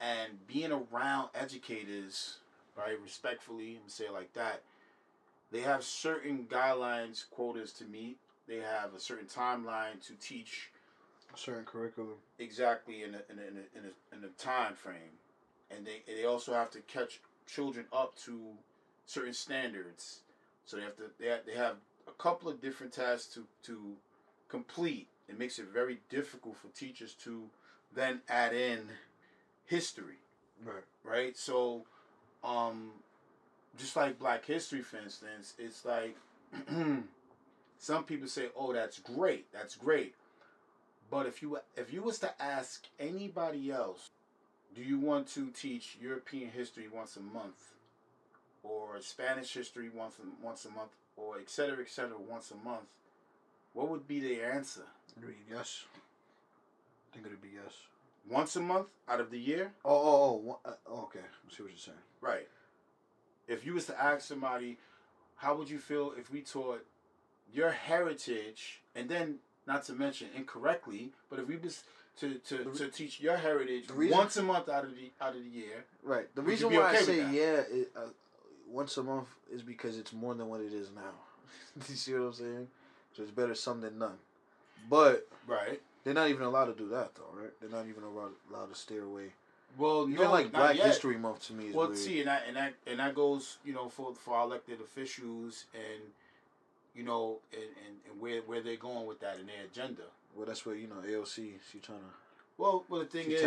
and 0.00 0.46
being 0.46 0.70
around 0.72 1.30
educators, 1.34 2.38
right, 2.76 3.00
respectfully, 3.02 3.78
I'm 3.82 3.88
say 3.88 4.08
like 4.10 4.32
that, 4.34 4.62
they 5.50 5.60
have 5.60 5.84
certain 5.84 6.46
guidelines, 6.50 7.24
quotas 7.30 7.72
to 7.74 7.84
meet. 7.84 8.18
They 8.48 8.56
have 8.56 8.94
a 8.94 9.00
certain 9.00 9.26
timeline 9.26 10.00
to 10.06 10.14
teach 10.14 10.70
A 11.34 11.36
certain 11.38 11.64
curriculum. 11.64 12.14
exactly 12.38 13.02
in 13.02 13.14
a 13.14 13.22
in 13.30 13.38
a, 13.38 13.42
in 13.42 13.56
a, 13.56 13.78
in 13.78 13.84
a, 13.84 14.16
in 14.16 14.24
a 14.24 14.42
time 14.42 14.74
frame, 14.74 15.18
and 15.70 15.86
they 15.86 16.02
they 16.06 16.24
also 16.24 16.52
have 16.52 16.70
to 16.72 16.80
catch 16.80 17.20
children 17.46 17.86
up 17.92 18.14
to 18.24 18.40
certain 19.06 19.32
standards. 19.34 20.20
So 20.64 20.76
they 20.76 20.82
have 20.82 20.96
to 20.96 21.10
they 21.18 21.26
have, 21.28 21.40
they 21.46 21.54
have 21.54 21.76
a 22.06 22.12
couple 22.12 22.48
of 22.48 22.60
different 22.60 22.92
tasks 22.92 23.32
to 23.34 23.44
to 23.64 23.96
complete. 24.48 25.08
It 25.28 25.38
makes 25.38 25.58
it 25.58 25.66
very 25.72 25.98
difficult 26.08 26.56
for 26.56 26.68
teachers 26.68 27.14
to 27.24 27.48
then 27.94 28.20
add 28.28 28.52
in 28.52 28.90
history, 29.64 30.18
Right. 30.64 30.84
right? 31.04 31.36
So, 31.36 31.84
um, 32.46 32.92
just 33.76 33.96
like 33.96 34.18
Black 34.18 34.44
History, 34.44 34.80
for 34.82 34.98
instance, 34.98 35.54
it's 35.58 35.84
like 35.84 36.16
some 37.78 38.04
people 38.04 38.28
say, 38.28 38.48
"Oh, 38.56 38.72
that's 38.72 38.98
great, 39.00 39.52
that's 39.52 39.74
great," 39.74 40.14
but 41.10 41.26
if 41.26 41.42
you 41.42 41.58
if 41.76 41.92
you 41.92 42.02
was 42.02 42.18
to 42.20 42.42
ask 42.42 42.86
anybody 43.00 43.70
else, 43.70 44.10
do 44.74 44.82
you 44.82 44.98
want 44.98 45.28
to 45.34 45.50
teach 45.50 45.98
European 46.00 46.50
history 46.50 46.88
once 46.92 47.16
a 47.16 47.20
month, 47.20 47.74
or 48.62 49.00
Spanish 49.00 49.52
history 49.52 49.88
once 49.88 50.14
a, 50.18 50.44
once 50.44 50.64
a 50.64 50.70
month, 50.70 50.92
or 51.16 51.38
et 51.38 51.50
cetera, 51.50 51.80
et 51.80 51.90
cetera, 51.90 52.16
once 52.18 52.52
a 52.52 52.66
month? 52.66 52.86
What 53.74 53.88
would 53.88 54.06
be 54.08 54.20
the 54.20 54.42
answer? 54.42 54.86
Yes. 55.50 55.84
I 57.10 57.14
think 57.14 57.26
it'd 57.26 57.42
be 57.42 57.48
yes. 57.54 57.74
Once 58.28 58.56
a 58.56 58.60
month 58.60 58.88
out 59.08 59.20
of 59.20 59.30
the 59.30 59.38
year? 59.38 59.72
Oh, 59.84 59.90
oh, 59.94 60.58
oh. 60.64 60.70
uh, 60.70 60.74
oh, 60.88 61.02
okay. 61.04 61.20
I 61.20 61.54
see 61.54 61.62
what 61.62 61.72
you're 61.72 61.78
saying. 61.78 61.98
Right. 62.20 62.48
If 63.48 63.64
you 63.64 63.74
was 63.74 63.86
to 63.86 64.00
ask 64.00 64.26
somebody, 64.26 64.78
how 65.36 65.54
would 65.56 65.70
you 65.70 65.78
feel 65.78 66.12
if 66.18 66.30
we 66.32 66.40
taught 66.40 66.84
your 67.52 67.70
heritage, 67.70 68.80
and 68.94 69.08
then 69.08 69.36
not 69.66 69.84
to 69.84 69.92
mention 69.92 70.28
incorrectly, 70.36 71.12
but 71.30 71.38
if 71.38 71.46
we 71.46 71.56
was 71.56 71.84
to, 72.18 72.34
to, 72.34 72.64
re- 72.64 72.74
to 72.76 72.88
teach 72.88 73.20
your 73.20 73.36
heritage 73.36 73.88
reason- 73.90 74.16
once 74.16 74.36
a 74.36 74.42
month 74.42 74.68
out 74.68 74.84
of 74.84 74.94
the 74.94 75.10
out 75.20 75.36
of 75.36 75.42
the 75.44 75.50
year, 75.50 75.84
Right. 76.02 76.34
The 76.34 76.42
reason 76.42 76.72
why 76.72 76.88
okay 76.88 76.98
I 76.98 77.02
say 77.02 77.16
yeah 77.18 77.62
it, 77.70 77.92
uh, 77.96 78.08
once 78.68 78.96
a 78.96 79.02
month 79.02 79.28
is 79.52 79.62
because 79.62 79.98
it's 79.98 80.12
more 80.12 80.34
than 80.34 80.48
what 80.48 80.60
it 80.60 80.72
is 80.72 80.90
now. 80.94 81.02
you 81.88 81.94
see 81.94 82.14
what 82.14 82.22
I'm 82.26 82.32
saying? 82.32 82.68
So 83.16 83.22
it's 83.22 83.30
better 83.30 83.54
some 83.54 83.80
than 83.80 83.98
none. 83.98 84.16
But 84.90 85.28
right? 85.46 85.80
They're 86.06 86.14
not 86.14 86.30
even 86.30 86.44
allowed 86.44 86.66
to 86.66 86.72
do 86.72 86.88
that 86.90 87.16
though, 87.16 87.28
right? 87.34 87.50
They're 87.60 87.68
not 87.68 87.88
even 87.88 88.04
allowed, 88.04 88.30
allowed 88.48 88.68
to 88.72 88.76
steer 88.76 89.02
away. 89.02 89.32
Well, 89.76 90.04
Even 90.08 90.22
no, 90.22 90.30
like 90.30 90.52
Black 90.52 90.76
yet. 90.76 90.86
History 90.86 91.18
Month 91.18 91.48
to 91.48 91.52
me 91.52 91.66
is 91.66 91.74
Well, 91.74 91.88
weird. 91.88 91.98
see, 91.98 92.20
and 92.20 92.28
that 92.28 92.44
and 92.46 92.56
that 92.56 92.74
and 92.86 93.00
that 93.00 93.16
goes, 93.16 93.56
you 93.64 93.72
know, 93.74 93.88
for 93.88 94.14
for 94.14 94.34
our 94.36 94.44
elected 94.44 94.80
officials 94.80 95.64
and 95.74 96.00
you 96.94 97.02
know, 97.02 97.38
and, 97.52 97.62
and, 97.62 97.96
and 98.08 98.20
where 98.20 98.40
where 98.42 98.60
they're 98.60 98.76
going 98.76 99.04
with 99.04 99.18
that 99.20 99.36
and 99.38 99.48
their 99.48 99.64
agenda. 99.64 100.02
well, 100.36 100.46
that's 100.46 100.64
where 100.64 100.76
you 100.76 100.86
know 100.86 101.02
AOC. 101.04 101.54
She 101.72 101.78
trying 101.80 101.98
to. 101.98 102.04
Well, 102.56 102.84
well, 102.88 103.00
the 103.00 103.06
thing 103.06 103.28
is, 103.32 103.42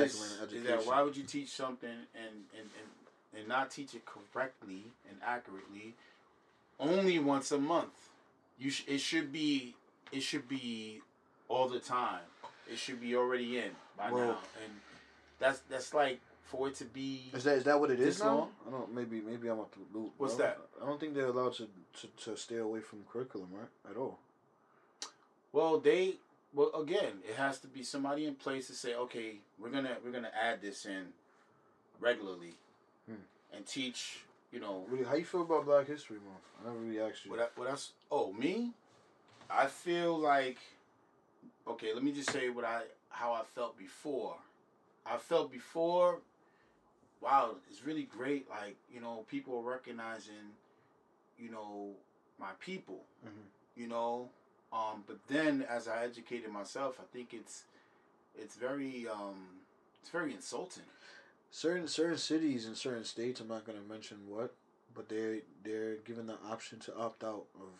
is 0.51 0.63
that 0.65 0.85
why 0.85 1.01
would 1.01 1.15
you 1.15 1.23
teach 1.23 1.49
something 1.49 1.89
and, 1.89 2.35
and, 2.55 2.69
and, 2.77 3.39
and 3.39 3.47
not 3.47 3.71
teach 3.71 3.95
it 3.95 4.03
correctly 4.05 4.83
and 5.09 5.17
accurately 5.25 5.95
only 6.77 7.19
once 7.19 7.53
a 7.53 7.57
month? 7.57 8.09
You 8.59 8.69
sh- 8.69 8.83
it 8.85 8.99
should 8.99 9.31
be 9.31 9.75
it 10.11 10.23
should 10.23 10.47
be 10.49 11.01
all 11.47 11.69
the 11.69 11.79
time. 11.79 12.19
It 12.71 12.77
should 12.77 13.01
be 13.01 13.15
already 13.15 13.57
in 13.59 13.71
by 13.97 14.11
Well- 14.11 14.27
now, 14.27 14.39
and 14.63 14.73
that's 15.39 15.59
that's 15.69 15.93
like 15.93 16.19
for 16.43 16.67
it 16.67 16.75
to 16.75 16.85
be. 16.85 17.29
Is 17.33 17.43
that 17.45 17.57
is 17.57 17.63
that 17.63 17.79
what 17.79 17.91
it 17.91 17.99
is 17.99 18.19
now? 18.19 18.49
I 18.67 18.71
don't. 18.71 18.93
Maybe 18.93 19.21
maybe 19.21 19.47
I'm 19.47 19.59
up 19.59 19.71
to 19.73 19.79
loop. 19.93 20.13
What's 20.17 20.35
that? 20.35 20.59
I 20.81 20.85
don't 20.85 20.99
think 20.99 21.13
they're 21.15 21.27
allowed 21.27 21.53
to, 21.55 21.67
to 22.01 22.07
to 22.25 22.37
stay 22.37 22.57
away 22.57 22.81
from 22.81 23.03
curriculum, 23.11 23.49
right? 23.51 23.69
At 23.89 23.97
all. 23.97 24.19
Well, 25.51 25.79
they 25.79 26.15
well 26.53 26.71
again, 26.75 27.21
it 27.27 27.35
has 27.35 27.59
to 27.59 27.67
be 27.67 27.83
somebody 27.83 28.25
in 28.25 28.35
place 28.35 28.67
to 28.67 28.73
say, 28.73 28.93
okay, 28.95 29.37
we're 29.59 29.69
gonna 29.69 29.97
we're 30.03 30.11
gonna 30.11 30.31
add 30.39 30.61
this 30.61 30.85
in 30.85 31.07
regularly, 31.99 32.55
Hmm. 33.07 33.23
and 33.53 33.65
teach. 33.65 34.23
You 34.51 34.59
know, 34.59 34.83
Really, 34.89 35.03
how 35.05 35.13
you 35.13 35.25
feel 35.25 35.41
about 35.43 35.65
Black 35.65 35.85
History 35.85 36.17
Month? 36.17 36.43
I 36.59 36.67
never 36.69 36.79
really 36.79 36.99
asked 36.99 37.23
you. 37.23 37.29
What 37.31 37.39
I, 37.39 37.47
what? 37.55 37.87
Oh, 38.09 38.33
me? 38.33 38.71
I 39.47 39.67
feel 39.67 40.17
like 40.17 40.57
okay. 41.69 41.93
Let 41.93 42.03
me 42.03 42.11
just 42.11 42.31
say 42.31 42.49
what 42.49 42.65
I 42.65 42.83
how 43.09 43.33
I 43.33 43.43
felt 43.55 43.77
before. 43.77 44.35
I 45.05 45.17
felt 45.17 45.51
before. 45.51 46.19
Wow, 47.21 47.55
it's 47.69 47.83
really 47.85 48.03
great. 48.03 48.49
Like 48.49 48.77
you 48.93 49.01
know, 49.01 49.25
people 49.29 49.57
are 49.59 49.71
recognizing, 49.71 50.55
you 51.37 51.51
know, 51.51 51.91
my 52.39 52.51
people. 52.59 53.03
Mhm. 53.25 53.45
You 53.75 53.87
know, 53.87 54.29
um, 54.73 55.03
but 55.07 55.17
then 55.27 55.61
as 55.69 55.87
I 55.87 56.03
educated 56.03 56.49
myself, 56.51 56.99
I 56.99 57.03
think 57.13 57.33
it's 57.33 57.63
it's 58.35 58.55
very 58.55 59.07
um, 59.07 59.59
it's 60.01 60.09
very 60.09 60.33
insulting. 60.33 60.83
certain 61.51 61.87
certain 61.87 62.17
cities 62.17 62.65
and 62.67 62.77
certain 62.77 63.03
states. 63.03 63.39
I'm 63.41 63.47
not 63.47 63.65
gonna 63.65 63.81
mention 63.81 64.17
what, 64.27 64.53
but 64.93 65.09
they 65.09 65.41
they're 65.63 65.95
given 65.97 66.27
the 66.27 66.37
option 66.49 66.79
to 66.79 66.95
opt 66.95 67.23
out 67.23 67.45
of 67.55 67.71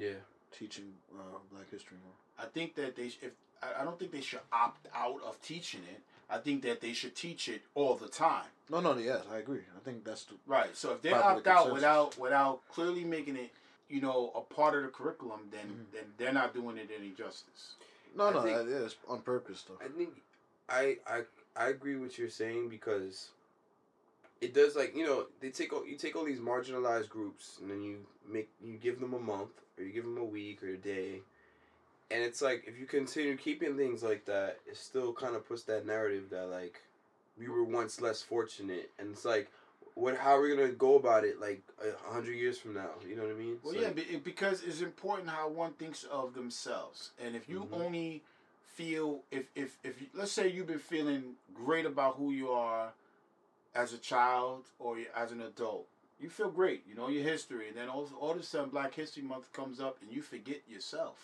Yeah. 0.00 0.20
Teaching 0.56 0.92
uh, 1.14 1.22
Black 1.52 1.70
History 1.70 1.96
Month. 2.04 2.16
I 2.38 2.46
think 2.52 2.74
that 2.76 2.96
they 2.96 3.06
if 3.06 3.32
I 3.62 3.80
I 3.82 3.84
don't 3.84 3.98
think 3.98 4.12
they 4.12 4.20
should 4.20 4.40
opt 4.52 4.88
out 4.94 5.20
of 5.26 5.40
teaching 5.42 5.80
it. 5.92 6.00
I 6.32 6.38
think 6.38 6.62
that 6.62 6.80
they 6.80 6.92
should 6.92 7.16
teach 7.16 7.48
it 7.48 7.62
all 7.74 7.96
the 7.96 8.06
time. 8.06 8.44
No, 8.70 8.80
no, 8.80 8.96
yes, 8.96 9.22
I 9.32 9.38
agree. 9.38 9.62
I 9.76 9.80
think 9.84 10.04
that's 10.04 10.22
the 10.24 10.34
Right. 10.46 10.76
So 10.76 10.92
if 10.92 11.02
they 11.02 11.10
Popular 11.10 11.32
opt 11.38 11.46
out 11.48 11.72
without 11.72 12.18
without 12.18 12.60
clearly 12.72 13.02
making 13.04 13.36
it, 13.36 13.50
you 13.88 14.00
know, 14.00 14.30
a 14.36 14.40
part 14.54 14.76
of 14.76 14.82
the 14.84 14.88
curriculum, 14.90 15.48
then 15.50 15.66
Mhm. 15.66 15.92
then 15.92 16.04
they're 16.18 16.32
not 16.32 16.54
doing 16.54 16.76
it 16.78 16.90
any 16.96 17.10
justice. 17.10 17.74
no, 18.14 18.26
I 18.28 18.32
no, 18.32 18.42
think- 18.42 18.56
that 18.58 18.68
is 18.68 18.96
on 19.08 19.22
purpose 19.22 19.62
though. 19.66 19.78
I 19.84 19.88
think 19.88 20.10
I 20.68 20.98
I 21.06 21.22
I 21.56 21.68
agree 21.68 21.96
with 21.96 22.16
you're 22.18 22.30
saying 22.30 22.68
because 22.68 23.30
it 24.40 24.54
does 24.54 24.76
like 24.76 24.94
you 24.96 25.04
know 25.04 25.26
they 25.40 25.50
take 25.50 25.72
all 25.72 25.84
you 25.86 25.96
take 25.96 26.14
all 26.16 26.24
these 26.24 26.38
marginalized 26.38 27.08
groups 27.08 27.58
and 27.60 27.70
then 27.70 27.82
you 27.82 28.06
make 28.26 28.48
you 28.62 28.76
give 28.78 29.00
them 29.00 29.14
a 29.14 29.18
month 29.18 29.50
or 29.80 29.84
you 29.84 29.92
give 29.92 30.04
them 30.04 30.18
a 30.18 30.24
week 30.24 30.62
or 30.62 30.68
a 30.68 30.76
day, 30.76 31.20
and 32.10 32.22
it's 32.22 32.42
like 32.42 32.64
if 32.66 32.78
you 32.78 32.86
continue 32.86 33.36
keeping 33.36 33.76
things 33.76 34.02
like 34.02 34.26
that, 34.26 34.58
it 34.66 34.76
still 34.76 35.12
kind 35.12 35.34
of 35.34 35.48
puts 35.48 35.62
that 35.64 35.86
narrative 35.86 36.30
that 36.30 36.46
like 36.46 36.82
we 37.38 37.48
were 37.48 37.64
once 37.64 38.00
less 38.00 38.22
fortunate, 38.22 38.90
and 38.98 39.12
it's 39.12 39.24
like 39.24 39.50
what 39.94 40.16
how 40.16 40.36
are 40.36 40.42
we 40.42 40.54
gonna 40.54 40.68
go 40.68 40.96
about 40.96 41.24
it 41.24 41.40
like 41.40 41.62
a 41.82 42.12
hundred 42.12 42.34
years 42.34 42.58
from 42.58 42.74
now? 42.74 42.90
You 43.08 43.16
know 43.16 43.22
what 43.22 43.32
I 43.32 43.34
mean? 43.34 43.58
Well, 43.62 43.74
yeah, 43.74 43.90
because 44.22 44.62
it's 44.62 44.80
important 44.82 45.28
how 45.28 45.48
one 45.48 45.72
thinks 45.72 46.04
of 46.04 46.34
themselves, 46.34 47.10
and 47.22 47.34
if 47.34 47.48
you 47.48 47.66
Mhm. 47.70 47.84
only 47.84 48.22
feel 48.74 49.24
if 49.30 49.46
if 49.54 49.78
if 49.84 50.02
let's 50.14 50.32
say 50.32 50.48
you've 50.48 50.66
been 50.66 50.78
feeling 50.78 51.36
great 51.54 51.86
about 51.86 52.16
who 52.16 52.32
you 52.32 52.50
are 52.50 52.92
as 53.74 53.92
a 53.92 53.98
child 53.98 54.66
or 54.78 54.98
as 55.14 55.32
an 55.32 55.40
adult, 55.42 55.86
you 56.20 56.28
feel 56.28 56.50
great. 56.50 56.84
You 56.88 56.94
know 56.94 57.08
your 57.08 57.22
history, 57.22 57.68
and 57.68 57.76
then 57.76 57.88
all, 57.88 58.08
all 58.20 58.32
of 58.32 58.38
a 58.38 58.42
sudden 58.42 58.70
Black 58.70 58.94
History 58.94 59.22
Month 59.22 59.52
comes 59.52 59.80
up, 59.80 59.98
and 60.02 60.12
you 60.12 60.22
forget 60.22 60.60
yourself. 60.68 61.16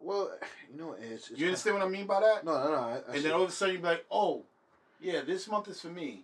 Well, 0.00 0.30
you 0.72 0.80
know, 0.80 0.96
it's, 1.00 1.30
it's 1.30 1.38
You 1.38 1.46
understand 1.46 1.78
what 1.78 1.86
I 1.86 1.88
mean 1.88 2.06
by 2.06 2.20
that? 2.20 2.44
No, 2.44 2.52
no, 2.52 2.70
no. 2.70 2.76
I, 2.76 2.90
I 2.90 2.94
and 2.96 3.14
see. 3.16 3.20
then 3.22 3.32
all 3.32 3.42
of 3.42 3.48
a 3.48 3.52
sudden 3.52 3.76
you're 3.76 3.84
like, 3.84 4.04
oh, 4.10 4.42
yeah, 5.00 5.22
this 5.22 5.48
month 5.48 5.68
is 5.68 5.80
for 5.80 5.88
me. 5.88 6.22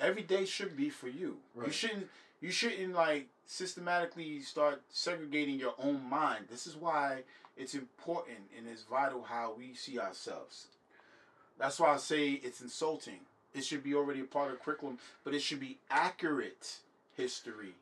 Every 0.00 0.22
day 0.22 0.44
should 0.44 0.76
be 0.76 0.90
for 0.90 1.08
you. 1.08 1.38
You 1.64 1.72
shouldn't 1.72 2.08
you 2.42 2.50
shouldn't 2.50 2.92
like 2.92 3.28
systematically 3.46 4.40
start 4.40 4.82
segregating 4.90 5.58
your 5.58 5.74
own 5.78 6.08
mind. 6.08 6.46
This 6.50 6.66
is 6.66 6.76
why 6.76 7.22
it's 7.56 7.74
important 7.74 8.38
and 8.56 8.66
it's 8.68 8.82
vital 8.82 9.22
how 9.22 9.54
we 9.56 9.74
see 9.74 9.98
ourselves. 9.98 10.66
That's 11.58 11.80
why 11.80 11.94
I 11.94 11.96
say 11.96 12.32
it's 12.32 12.60
insulting. 12.60 13.20
It 13.56 13.64
should 13.64 13.82
be 13.82 13.94
already 13.94 14.20
a 14.20 14.24
part 14.24 14.52
of 14.52 14.62
curriculum, 14.62 14.98
but 15.24 15.34
it 15.34 15.40
should 15.40 15.60
be 15.60 15.78
accurate 15.90 16.76
history. 17.16 17.74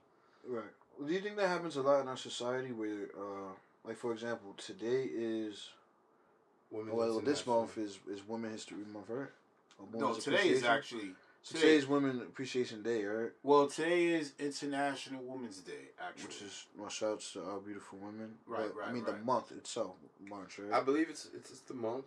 Right. 0.47 0.65
Well, 0.97 1.09
do 1.09 1.15
you 1.15 1.21
think 1.21 1.37
that 1.37 1.49
happens 1.49 1.77
a 1.77 1.83
lot 1.83 2.01
in 2.01 2.09
our 2.09 2.17
society 2.17 2.71
where, 2.73 3.09
uh, 3.19 3.53
like, 3.85 3.97
for 3.97 4.13
example, 4.13 4.55
today 4.57 5.09
is, 5.13 5.71
Women's 6.71 6.95
well, 6.97 7.21
this 7.21 7.47
month 7.47 7.77
is, 7.79 7.99
is 8.11 8.27
Women 8.27 8.53
History 8.53 8.79
Month, 8.93 9.07
right? 9.09 9.29
No, 9.93 10.15
today 10.15 10.49
is 10.49 10.65
actually 10.65 11.11
So 11.43 11.59
today 11.59 11.77
is 11.77 11.87
Women 11.87 12.21
Appreciation 12.21 12.83
Day, 12.83 13.05
right? 13.05 13.31
well, 13.43 13.67
today 13.67 14.07
is 14.07 14.33
International 14.39 15.23
Women's 15.25 15.59
Day, 15.59 15.91
actually. 16.01 16.27
Which 16.29 16.43
is, 16.43 16.67
my 16.77 16.83
well, 16.83 16.91
shouts 16.91 17.33
to 17.33 17.43
our 17.45 17.59
beautiful 17.59 17.99
women. 17.99 18.35
Right, 18.47 18.71
But, 18.75 18.89
I 18.89 18.93
mean, 18.93 19.05
right. 19.05 19.19
the 19.19 19.25
month 19.25 19.51
itself, 19.53 19.97
March, 20.29 20.59
right? 20.61 20.73
I 20.73 20.83
believe 20.85 21.09
it's 21.11 21.29
it's, 21.35 21.51
it's 21.51 21.61
the 21.61 21.75
month. 21.75 22.07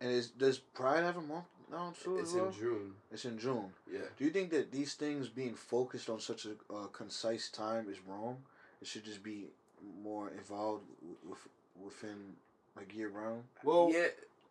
and 0.00 0.10
is, 0.12 0.28
does 0.28 0.58
Pride 0.58 1.02
have 1.02 1.16
a 1.16 1.22
month 1.22 1.44
now, 1.70 1.92
too? 2.02 2.18
It's 2.18 2.30
as 2.30 2.36
well? 2.36 2.46
in 2.46 2.52
June. 2.52 2.92
It's 3.12 3.24
in 3.24 3.38
June. 3.38 3.66
Yeah. 3.92 4.00
Do 4.16 4.24
you 4.24 4.30
think 4.30 4.50
that 4.50 4.72
these 4.72 4.94
things 4.94 5.28
being 5.28 5.54
focused 5.54 6.08
on 6.08 6.20
such 6.20 6.46
a 6.46 6.50
uh, 6.72 6.86
concise 6.92 7.48
time 7.50 7.88
is 7.90 7.98
wrong? 8.06 8.38
It 8.80 8.88
should 8.88 9.04
just 9.04 9.22
be 9.22 9.46
more 10.02 10.30
involved 10.30 10.84
with, 11.28 11.38
within 11.82 12.34
like 12.76 12.94
year 12.96 13.08
round. 13.08 13.42
well, 13.64 13.90
yeah. 13.92 14.06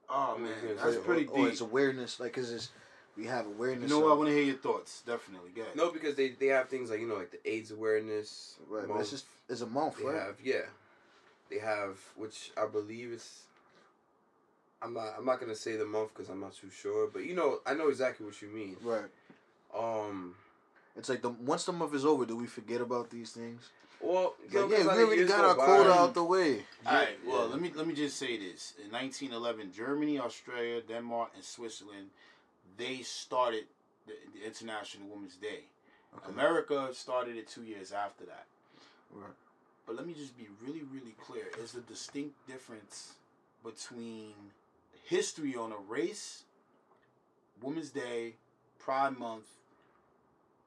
oh 0.09 0.37
man, 0.37 0.51
Or- 0.69 0.73
that's 0.75 0.97
Or- 0.97 1.01
pretty 1.01 1.27
or, 1.27 1.37
deep. 1.37 1.47
it's 1.53 1.61
awareness, 1.61 2.19
like, 2.19 2.33
cause 2.33 2.51
it's 2.51 2.69
we 3.15 3.25
have 3.25 3.47
awareness. 3.47 3.89
You 3.89 3.95
know 3.97 4.05
what? 4.05 4.11
I 4.11 4.15
want 4.15 4.29
to 4.29 4.35
hear 4.35 4.43
your 4.43 4.57
thoughts. 4.57 5.01
Definitely. 5.05 5.51
yeah. 5.55 5.63
No, 5.75 5.91
because 5.91 6.15
they, 6.15 6.29
they 6.29 6.47
have 6.47 6.69
things 6.69 6.89
like 6.91 6.99
you 6.99 7.07
know 7.07 7.15
like 7.15 7.31
the 7.31 7.49
AIDS 7.49 7.71
awareness. 7.71 8.55
Right, 8.69 8.81
but 8.81 8.89
month. 8.89 9.01
it's 9.01 9.11
just 9.11 9.25
it's 9.49 9.61
a 9.61 9.65
month, 9.65 9.97
they 9.97 10.05
right? 10.05 10.21
have 10.21 10.35
yeah, 10.43 10.65
they 11.49 11.57
have 11.59 11.97
which 12.15 12.51
I 12.61 12.67
believe 12.67 13.11
is 13.11 13.39
I'm 14.81 14.93
not. 14.93 15.15
I'm 15.17 15.25
not 15.25 15.39
gonna 15.39 15.55
say 15.55 15.75
the 15.75 15.85
month 15.85 16.13
because 16.13 16.29
I'm 16.29 16.39
not 16.39 16.53
too 16.55 16.69
sure. 16.69 17.07
But 17.11 17.25
you 17.25 17.33
know, 17.35 17.59
I 17.65 17.73
know 17.73 17.89
exactly 17.89 18.25
what 18.25 18.41
you 18.41 18.49
mean. 18.49 18.77
Right. 18.81 19.09
Um. 19.75 20.35
It's 20.95 21.09
like 21.09 21.21
the 21.21 21.29
once 21.29 21.65
the 21.65 21.73
month 21.73 21.93
is 21.93 22.05
over, 22.05 22.25
do 22.25 22.35
we 22.35 22.47
forget 22.47 22.81
about 22.81 23.09
these 23.09 23.31
things? 23.31 23.69
Well, 23.99 24.35
It's 24.43 24.53
yo, 24.53 24.61
like, 24.61 24.71
yeah, 24.71 24.77
'cause 24.77 24.85
we 24.85 24.91
like 24.91 25.05
already 25.07 25.25
got 25.25 25.41
go 25.41 25.47
our 25.49 25.55
quota 25.55 25.91
out 25.93 26.13
the 26.13 26.23
way. 26.23 26.65
All 26.85 26.93
right. 26.93 27.17
Yeah. 27.23 27.31
Well, 27.31 27.47
let 27.47 27.59
me 27.61 27.71
let 27.75 27.87
me 27.87 27.93
just 27.93 28.17
say 28.17 28.37
this: 28.37 28.73
in 28.83 28.91
1911, 28.91 29.73
Germany, 29.73 30.19
Australia, 30.19 30.81
Denmark, 30.81 31.31
and 31.35 31.43
Switzerland, 31.43 32.09
they 32.77 33.01
started 33.01 33.65
the, 34.05 34.13
the 34.33 34.45
International 34.45 35.07
Women's 35.07 35.35
Day. 35.35 35.61
Okay. 36.15 36.29
America 36.31 36.89
started 36.93 37.35
it 37.35 37.47
two 37.47 37.63
years 37.63 37.91
after 37.91 38.25
that. 38.25 38.45
Right. 39.11 39.33
But 39.85 39.95
let 39.95 40.05
me 40.05 40.13
just 40.13 40.37
be 40.37 40.47
really, 40.63 40.83
really 40.93 41.15
clear: 41.25 41.45
there's 41.55 41.75
a 41.75 41.81
distinct 41.81 42.35
difference 42.47 43.13
between 43.63 44.33
history 45.11 45.55
on 45.55 45.71
a 45.71 45.77
race, 45.77 46.43
Women's 47.61 47.89
Day, 47.91 48.35
Pride 48.77 49.17
Month, 49.17 49.47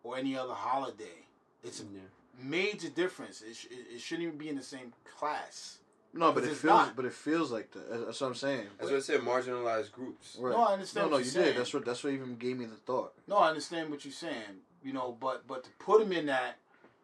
or 0.03 0.17
any 0.17 0.37
other 0.37 0.55
holiday. 0.55 1.27
It's 1.63 1.81
a 1.81 1.85
Yeah. 1.85 2.01
major 2.43 2.89
difference. 2.89 3.43
It, 3.43 3.55
sh- 3.55 3.67
it, 3.71 3.95
it 3.97 4.01
shouldn't 4.01 4.27
even 4.27 4.39
be 4.39 4.49
in 4.49 4.57
the 4.57 4.63
same 4.63 4.93
class. 5.19 5.79
No, 6.13 6.33
but 6.33 6.43
it 6.43 6.49
feels, 6.49 6.65
not. 6.65 6.97
but 6.97 7.05
it 7.05 7.13
feels 7.13 7.53
like 7.53 7.71
that. 7.73 7.89
That's- 7.89 8.07
That's 8.07 8.21
what 8.21 8.27
I'm 8.29 8.35
saying. 8.35 8.67
That's 8.79 8.91
what 8.91 8.97
I 8.97 9.01
said. 9.01 9.21
Marginalized 9.21 9.93
groups. 9.93 10.37
Right. 10.41 10.53
No, 10.57 10.63
I 10.65 10.73
understand 10.73 11.05
No, 11.07 11.11
no, 11.11 11.17
what 11.17 11.19
you 11.19 11.25
you're 11.27 11.33
saying. 11.33 11.47
did. 11.47 11.57
That's 11.57 11.75
what. 11.75 11.85
That's 11.85 12.03
what 12.03 12.13
even 12.15 12.37
gave 12.37 12.59
me 12.59 12.65
the 12.65 12.75
thought. 12.77 13.13
No, 13.29 13.37
I 13.37 13.49
understand 13.51 13.91
what 13.91 14.05
you're 14.05 14.13
saying. 14.13 14.63
You 14.83 14.93
know, 14.95 15.17
but 15.21 15.47
but 15.47 15.63
to 15.65 15.71
put 15.79 16.01
them 16.01 16.13
in 16.13 16.27
that 16.27 16.57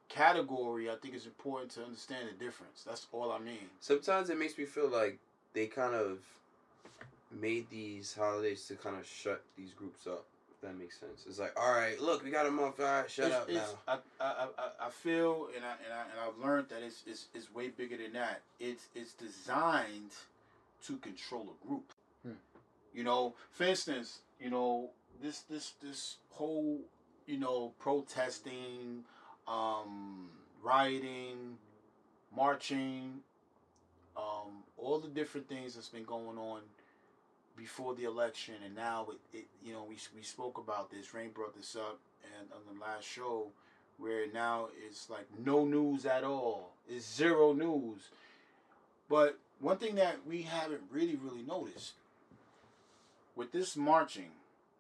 category, 0.09 0.91
I 0.91 0.97
think 0.97 1.15
it's 1.15 1.27
important 1.27 1.71
to 1.73 1.85
understand 1.85 2.29
the 2.29 2.45
difference. 2.45 2.83
That's 2.85 3.07
all 3.13 3.31
I 3.31 3.39
mean. 3.39 3.69
Sometimes 3.81 4.31
it 4.31 4.39
makes 4.39 4.57
me 4.59 4.65
feel 4.65 4.89
like 4.89 5.19
they 5.53 5.67
kind 5.67 5.95
of 5.95 6.19
made 7.31 7.69
these 7.71 8.15
holidays 8.15 8.67
to 8.69 8.75
kind 8.75 8.97
of 8.97 9.07
shut 9.07 9.43
these 9.57 9.73
groups 9.73 10.07
up. 10.07 10.25
If 10.51 10.61
that 10.63 10.79
makes 10.79 10.99
sense. 10.99 11.25
It's 11.29 11.39
like, 11.39 11.53
all 11.61 11.73
right, 11.73 12.01
look, 12.01 12.25
we 12.25 12.31
got 12.31 12.47
a 12.47 12.51
month. 12.51 12.81
All 12.81 12.87
right, 12.87 13.11
shut 13.11 13.27
It's- 13.27 13.43
up 13.43 13.49
it's- 13.51 13.75
now. 13.87 13.99
I, 14.21 14.25
I, 14.25 14.47
I, 14.59 14.87
I 14.87 14.91
feel 14.91 15.49
and 15.55 15.65
I, 15.65 15.73
and 15.85 15.93
I 15.93 16.01
and 16.03 16.21
I've 16.27 16.39
learned 16.43 16.69
that 16.71 16.83
it's, 16.83 17.03
it's 17.07 17.27
it's 17.35 17.53
way 17.55 17.69
bigger 17.69 17.97
than 17.99 18.13
that. 18.15 18.41
It's 18.59 18.87
it's 18.95 19.13
designed 19.13 20.13
to 20.87 20.97
control 20.99 21.55
a 21.63 21.67
group. 21.67 21.93
Hmm. 22.23 22.33
You 22.95 23.05
know, 23.05 23.35
for 23.53 23.65
instance, 23.65 24.21
you 24.41 24.49
know 24.51 24.91
this 25.23 25.41
this 25.41 25.75
this 25.83 26.17
whole 26.31 26.81
you 27.27 27.37
know 27.39 27.73
protesting, 27.79 29.05
um, 29.47 30.31
rioting, 30.63 31.59
marching, 32.35 33.21
um, 34.17 34.63
all 34.79 34.99
the 34.99 35.09
different 35.09 35.49
things 35.51 35.75
that's 35.75 35.89
been 35.91 36.05
going 36.05 36.39
on 36.39 36.61
before 37.57 37.95
the 37.95 38.05
election, 38.05 38.55
and 38.65 38.75
now 38.75 39.07
it, 39.11 39.39
it 39.39 39.45
you 39.65 39.73
know 39.73 39.85
we 39.89 39.97
we 40.15 40.23
spoke 40.23 40.59
about 40.59 40.91
this. 40.91 41.15
Rain 41.15 41.31
brought 41.31 41.57
this 41.57 41.77
up, 41.77 41.99
and 42.39 42.49
on 42.53 42.75
the 42.75 42.81
last 42.81 43.05
show, 43.05 43.49
where 43.99 44.27
now 44.33 44.69
it's 44.87 45.09
like 45.11 45.27
no 45.45 45.65
news 45.65 46.07
at 46.07 46.25
all. 46.25 46.73
It's 46.89 47.17
zero 47.17 47.53
news. 47.53 48.01
But 49.09 49.39
one 49.61 49.79
thing 49.79 49.95
that 49.97 50.19
we 50.27 50.43
haven't 50.43 50.83
really 50.91 51.17
really 51.17 51.43
noticed 51.43 51.93
with 53.35 53.53
this 53.53 53.77
marching, 53.77 54.31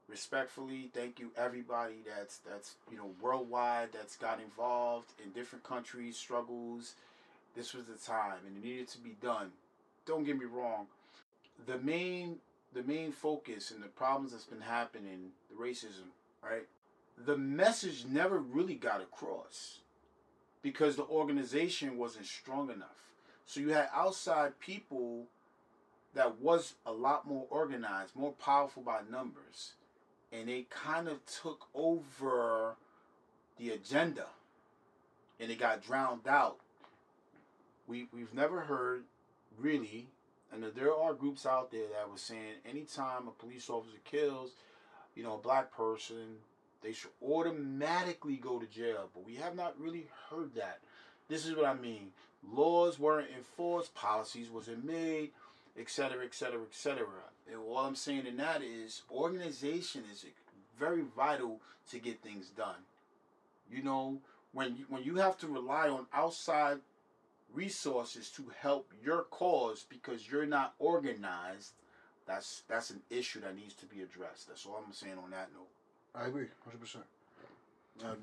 respectfully, 0.08 0.90
thank 0.94 1.18
you 1.20 1.30
everybody 1.36 1.96
that's 2.06 2.38
that's 2.38 2.74
you 2.90 2.96
know 2.96 3.10
worldwide 3.20 3.88
that's 3.92 4.16
got 4.16 4.40
involved 4.40 5.12
in 5.24 5.30
different 5.30 5.64
countries 5.64 6.16
struggles. 6.16 6.94
This 7.54 7.72
was 7.72 7.86
the 7.86 7.94
time, 7.94 8.38
and 8.46 8.56
it 8.56 8.68
needed 8.68 8.88
to 8.88 8.98
be 8.98 9.16
done. 9.22 9.50
Don't 10.04 10.24
get 10.24 10.38
me 10.38 10.44
wrong. 10.44 10.86
The 11.66 11.78
main 11.78 12.36
the 12.76 12.82
main 12.82 13.10
focus 13.10 13.70
and 13.70 13.82
the 13.82 13.88
problems 13.88 14.32
that's 14.32 14.44
been 14.44 14.60
happening, 14.60 15.30
the 15.50 15.56
racism, 15.56 16.10
right? 16.42 16.66
The 17.16 17.36
message 17.36 18.04
never 18.04 18.38
really 18.38 18.74
got 18.74 19.00
across 19.00 19.78
because 20.60 20.94
the 20.94 21.06
organization 21.06 21.96
wasn't 21.96 22.26
strong 22.26 22.70
enough. 22.70 23.14
So 23.46 23.60
you 23.60 23.70
had 23.70 23.88
outside 23.94 24.60
people 24.60 25.24
that 26.14 26.38
was 26.38 26.74
a 26.84 26.92
lot 26.92 27.26
more 27.26 27.46
organized, 27.48 28.14
more 28.14 28.32
powerful 28.32 28.82
by 28.82 29.00
numbers, 29.10 29.72
and 30.30 30.48
they 30.48 30.66
kind 30.68 31.08
of 31.08 31.24
took 31.24 31.68
over 31.74 32.76
the 33.58 33.70
agenda 33.70 34.26
and 35.40 35.50
it 35.50 35.58
got 35.58 35.82
drowned 35.82 36.28
out. 36.28 36.58
We 37.86 38.08
we've 38.12 38.34
never 38.34 38.62
heard 38.62 39.04
really 39.58 40.08
and 40.52 40.64
there 40.74 40.94
are 40.94 41.12
groups 41.12 41.46
out 41.46 41.70
there 41.70 41.86
that 41.92 42.10
were 42.10 42.18
saying 42.18 42.54
anytime 42.68 43.28
a 43.28 43.30
police 43.32 43.68
officer 43.68 43.98
kills, 44.04 44.52
you 45.14 45.22
know, 45.22 45.34
a 45.34 45.38
black 45.38 45.74
person, 45.74 46.36
they 46.82 46.92
should 46.92 47.10
automatically 47.22 48.36
go 48.36 48.58
to 48.58 48.66
jail. 48.66 49.08
But 49.12 49.26
we 49.26 49.34
have 49.36 49.56
not 49.56 49.74
really 49.80 50.06
heard 50.30 50.54
that. 50.54 50.78
This 51.28 51.46
is 51.46 51.56
what 51.56 51.66
I 51.66 51.74
mean. 51.74 52.08
Laws 52.52 52.98
weren't 52.98 53.30
enforced, 53.36 53.94
policies 53.94 54.48
wasn't 54.48 54.84
made, 54.84 55.30
etc., 55.78 56.24
etc., 56.24 56.60
etc. 56.62 57.06
And 57.50 57.60
all 57.60 57.78
I'm 57.78 57.96
saying 57.96 58.26
in 58.26 58.36
that 58.36 58.62
is 58.62 59.02
organization 59.10 60.04
is 60.12 60.24
very 60.78 61.02
vital 61.16 61.60
to 61.90 61.98
get 61.98 62.22
things 62.22 62.48
done. 62.50 62.84
You 63.70 63.82
know, 63.82 64.18
when 64.52 64.76
you, 64.76 64.84
when 64.88 65.02
you 65.02 65.16
have 65.16 65.36
to 65.38 65.48
rely 65.48 65.88
on 65.88 66.06
outside 66.14 66.78
resources 67.52 68.30
to 68.30 68.44
help 68.58 68.92
your 69.02 69.24
cause 69.24 69.84
because 69.88 70.30
you're 70.30 70.46
not 70.46 70.74
organized, 70.78 71.72
that's 72.26 72.62
that's 72.68 72.90
an 72.90 73.00
issue 73.10 73.40
that 73.40 73.56
needs 73.56 73.74
to 73.74 73.86
be 73.86 74.02
addressed. 74.02 74.48
That's 74.48 74.66
all 74.66 74.82
I'm 74.84 74.92
saying 74.92 75.18
on 75.22 75.30
that 75.30 75.48
note. 75.54 75.68
I 76.14 76.26
agree, 76.28 76.46
hundred 76.64 76.80
percent. 76.80 77.04
I 78.04 78.10
um, 78.10 78.16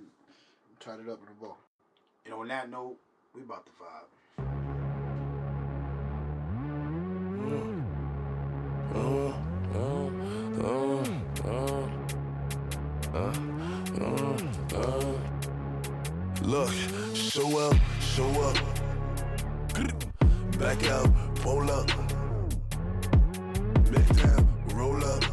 tied 0.80 1.00
it 1.00 1.10
up 1.10 1.20
in 1.22 1.28
a 1.30 1.42
bow. 1.42 1.56
And 2.26 2.34
on 2.34 2.48
that 2.50 2.70
note, 2.70 2.98
we 3.34 3.42
about 3.42 3.66
to 3.66 3.72
vibe. 3.72 4.10
Look, 16.42 16.72
show 17.16 17.58
up, 17.58 17.76
show 18.00 18.30
up. 18.44 18.73
Back 20.64 20.86
out, 20.86 21.36
pull 21.36 21.70
up. 21.70 21.90
Make 23.92 24.08
down, 24.16 24.48
roll 24.74 25.04
up. 25.04 25.24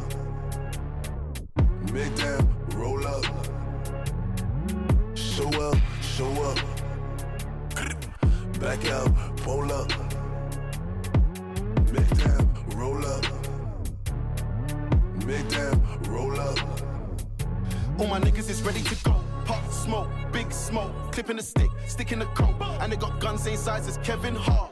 Make 1.93 2.13
down, 2.17 2.53
roll 2.75 3.07
up. 3.07 3.23
Show 5.15 5.47
up, 5.47 5.77
show 6.01 6.29
up. 6.43 6.59
Back 8.59 8.85
out, 8.91 9.37
pull 9.37 9.71
up. 9.71 9.89
Make 11.93 12.13
down, 12.17 12.53
roll 12.75 13.05
up. 13.05 13.25
Make 15.25 15.47
down, 15.47 15.81
roll 16.09 16.37
up. 16.41 16.59
All 17.97 18.07
my 18.07 18.19
niggas 18.19 18.49
is 18.49 18.61
ready 18.63 18.81
to 18.83 18.95
go. 19.05 19.15
Pop 19.45 19.71
smoke, 19.71 20.09
big 20.33 20.51
smoke, 20.51 20.91
clipping 21.13 21.37
the 21.37 21.43
stick, 21.43 21.69
sticking 21.87 22.19
the 22.19 22.25
coat. 22.25 22.55
And 22.81 22.91
they 22.91 22.97
got 22.97 23.21
guns 23.21 23.43
same 23.43 23.55
size 23.55 23.87
as 23.87 23.97
Kevin 23.99 24.35
Hart. 24.35 24.70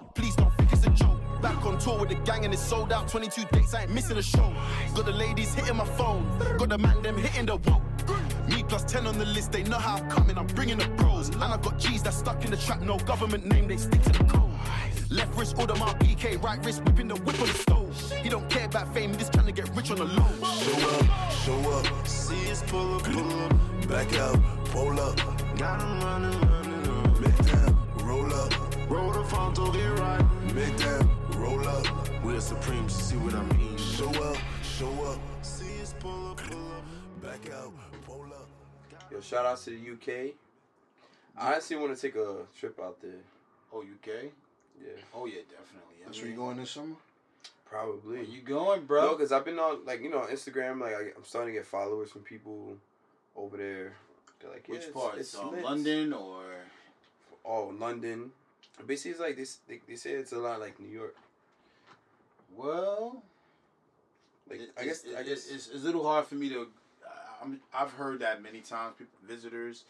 Back 1.41 1.65
on 1.65 1.77
tour 1.77 1.99
with 1.99 2.09
the 2.09 2.15
gang 2.15 2.45
and 2.45 2.53
it's 2.53 2.63
sold 2.63 2.91
out. 2.91 3.07
22 3.07 3.45
dates, 3.51 3.73
I 3.73 3.83
ain't 3.83 3.91
missing 3.91 4.17
a 4.17 4.21
show. 4.21 4.53
Got 4.95 5.05
the 5.05 5.13
ladies 5.13 5.53
hitting 5.53 5.77
my 5.77 5.85
phone, 5.85 6.25
got 6.57 6.69
the 6.69 6.77
man 6.77 7.01
them 7.01 7.17
hitting 7.17 7.45
the 7.45 7.55
wall. 7.57 7.81
Me 8.49 8.63
plus 8.63 8.83
10 8.83 9.05
on 9.05 9.17
the 9.17 9.25
list, 9.25 9.51
they 9.51 9.63
know 9.63 9.77
how 9.77 9.97
I'm 9.97 10.09
coming. 10.09 10.37
I'm 10.37 10.47
bringing 10.47 10.77
the 10.77 10.89
pros. 10.97 11.29
And 11.29 11.43
I 11.43 11.57
got 11.57 11.77
G's 11.77 12.03
that 12.03 12.13
stuck 12.13 12.43
in 12.43 12.51
the 12.51 12.57
trap, 12.57 12.81
no 12.81 12.97
government 12.97 13.45
name, 13.45 13.67
they 13.67 13.77
stick 13.77 14.01
to 14.03 14.09
the 14.11 14.23
code. 14.25 14.51
Left 15.09 15.35
wrist, 15.37 15.57
order 15.57 15.75
my 15.75 15.93
PK, 15.95 16.41
right 16.43 16.63
wrist, 16.65 16.83
whipping 16.83 17.07
the 17.07 17.15
whip 17.15 17.39
on 17.39 17.47
the 17.47 17.53
stove. 17.53 18.11
He 18.21 18.29
don't 18.29 18.49
care 18.49 18.65
about 18.65 18.93
fame, 18.93 19.11
he 19.11 19.17
just 19.17 19.33
trying 19.33 19.47
to 19.47 19.51
get 19.51 19.69
rich 19.75 19.91
on 19.91 19.97
the 19.97 20.05
low. 20.05 20.27
Show 20.43 20.89
up, 20.89 21.31
show 21.31 21.71
up. 21.71 22.07
See 22.07 22.51
us 22.51 22.63
pull 22.67 22.95
up, 22.95 23.03
pull 23.03 23.41
up. 23.43 23.87
Back 23.87 24.13
out, 24.19 24.39
pull 24.65 24.99
up. 24.99 25.15
Got 25.57 25.57
Got 25.57 25.81
'em 25.81 26.01
running, 26.01 26.41
running 26.41 27.05
up. 27.05 27.19
Make 27.19 27.45
down, 27.45 27.77
roll 28.03 28.33
up. 28.33 28.53
Roll 28.89 29.11
the 29.11 29.23
phone 29.23 29.53
to 29.55 29.71
get 29.71 29.99
right. 29.99 30.53
Make 30.53 30.77
down, 30.77 31.09
roll 31.39 31.67
up. 31.67 31.85
We're 32.23 32.39
supreme, 32.39 32.87
see 32.89 33.15
what 33.17 33.33
I 33.33 33.43
mean. 33.55 33.77
Show 33.77 34.09
up, 34.23 34.37
show 34.63 34.91
up. 35.05 35.19
See 35.41 35.81
us 35.81 35.93
pull 35.99 36.31
up, 36.31 36.37
pull 36.37 36.67
up. 36.73 36.83
Back 37.21 37.51
out, 37.53 37.73
pull 38.05 38.25
up. 38.25 38.47
Yo, 39.11 39.19
shout 39.21 39.45
out 39.45 39.57
to 39.61 39.69
the 39.71 39.77
UK. 39.93 40.33
I 41.37 41.53
honestly 41.53 41.77
want 41.77 41.95
to 41.95 42.01
take 42.01 42.15
a 42.15 42.37
trip 42.59 42.79
out 42.83 43.01
there. 43.01 43.11
Oh, 43.73 43.79
UK? 43.81 44.31
Yeah, 44.81 44.89
Oh 45.13 45.25
yeah, 45.25 45.41
definitely. 45.49 46.01
I 46.01 46.05
That's 46.05 46.17
where 46.19 46.27
you 46.29 46.35
mean, 46.35 46.45
going 46.45 46.57
this 46.57 46.71
summer? 46.71 46.95
probably. 47.65 48.15
Where 48.17 48.23
you 48.25 48.41
going, 48.41 48.85
Bro, 48.85 49.01
bro? 49.01 49.11
because 49.17 49.31
I've 49.31 49.45
been 49.45 49.59
on 49.59 49.85
like 49.85 50.01
you 50.01 50.09
know 50.09 50.21
Instagram. 50.31 50.81
Like 50.81 50.93
I, 50.93 51.01
I'm 51.15 51.23
starting 51.23 51.53
to 51.53 51.59
get 51.59 51.67
followers 51.67 52.09
from 52.11 52.21
people 52.21 52.75
over 53.35 53.57
there. 53.57 53.93
They're 54.39 54.51
like, 54.51 54.65
yeah, 54.67 54.73
Which 54.75 54.83
it's- 54.85 54.93
part? 54.93 55.17
It's 55.17 55.35
uh. 55.35 55.49
London 55.63 56.13
or 56.13 56.41
Oh, 57.45 57.73
London. 57.77 58.31
Basically, 58.85 59.11
it's 59.11 59.19
like 59.19 59.35
this. 59.35 59.57
They, 59.67 59.81
they 59.87 59.95
say 59.95 60.11
it's 60.11 60.31
a 60.31 60.37
lot 60.39 60.59
like 60.59 60.79
New 60.79 60.87
York. 60.89 61.15
Well, 62.55 63.23
Like 64.49 64.61
It- 64.61 64.71
I 64.77 64.83
guess 64.85 65.03
it's, 65.03 65.15
I 65.15 65.23
guess 65.23 65.47
it's, 65.47 65.67
it's 65.67 65.83
a 65.83 65.85
little 65.85 66.03
hard 66.03 66.25
for 66.25 66.35
me 66.35 66.49
to. 66.49 66.67
I'm, 67.41 67.61
I've 67.73 67.91
heard 67.91 68.19
that 68.19 68.41
many 68.43 68.59
times. 68.61 68.95
People, 68.97 69.17
visitors 69.23 69.83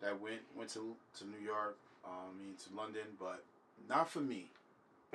that 0.00 0.20
went 0.20 0.40
went 0.56 0.70
to 0.70 0.96
to 1.18 1.24
New 1.26 1.40
York, 1.44 1.76
um, 2.04 2.12
I 2.34 2.38
mean 2.38 2.54
to 2.68 2.76
London, 2.76 3.06
but 3.18 3.42
not 3.88 4.08
for 4.08 4.20
me. 4.20 4.46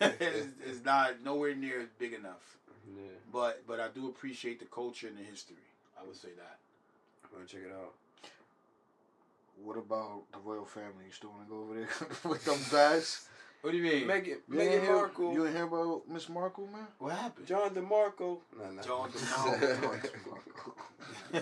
it's, 0.00 0.48
it's 0.66 0.84
not 0.84 1.22
nowhere 1.24 1.54
near 1.54 1.88
big 1.98 2.12
enough. 2.14 2.56
yeah. 2.96 3.02
But 3.32 3.66
but 3.66 3.80
I 3.80 3.88
do 3.88 4.08
appreciate 4.08 4.58
the 4.60 4.66
culture 4.66 5.08
and 5.08 5.18
the 5.18 5.24
history. 5.24 5.56
I 6.00 6.06
would 6.06 6.16
say 6.16 6.30
that. 6.36 6.58
I'm 7.24 7.30
gonna 7.34 7.46
check 7.46 7.62
it 7.66 7.72
out. 7.72 7.94
What 9.62 9.76
about 9.76 10.22
the 10.32 10.38
royal 10.38 10.64
family? 10.64 11.04
You 11.06 11.12
still 11.12 11.30
want 11.30 11.46
to 11.46 11.50
go 11.54 11.60
over 11.62 11.74
there 11.74 12.08
with 12.30 12.44
them 12.44 12.58
guys? 12.70 13.26
What 13.62 13.72
do 13.72 13.76
you 13.76 13.82
mean? 13.82 14.06
Meghan 14.08 14.38
You 14.48 14.60
ain't 14.60 14.72
Meghan 14.72 14.80
hear- 14.82 14.96
Markle, 14.96 15.32
You 15.34 15.46
ain't 15.46 15.54
hear 15.54 15.64
about 15.64 16.08
Miss 16.08 16.28
Markle, 16.28 16.66
man? 16.68 16.86
what 16.98 17.12
happened? 17.12 17.46
John 17.46 17.70
DeMarco. 17.74 18.38
No, 18.58 18.70
no. 18.70 18.82
John 18.82 19.10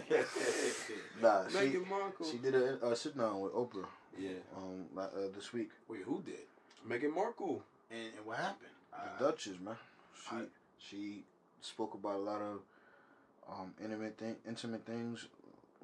Nah, 1.22 1.48
she, 1.48 1.56
Meghan 1.56 1.88
Markle. 1.88 2.26
she 2.30 2.38
did 2.38 2.54
a 2.54 2.78
uh, 2.84 2.94
sit 2.94 3.16
down 3.16 3.40
with 3.40 3.52
Oprah 3.52 3.86
yeah. 4.18 4.30
um 4.56 4.86
uh, 4.96 5.06
this 5.34 5.52
week. 5.52 5.70
Wait, 5.88 6.02
who 6.04 6.22
did? 6.24 6.46
Meghan 6.88 7.14
Markle. 7.14 7.62
And, 7.90 8.00
and 8.16 8.26
what 8.26 8.38
happened? 8.38 8.70
The 8.92 9.24
I- 9.26 9.30
Duchess, 9.30 9.58
man. 9.60 9.76
She 10.28 10.36
I- 10.36 10.42
she 10.78 11.24
spoke 11.60 11.94
about 11.94 12.16
a 12.16 12.22
lot 12.22 12.40
of 12.40 12.60
um 13.50 13.74
intimate 13.82 14.16
thing, 14.18 14.36
intimate 14.46 14.84
things 14.86 15.26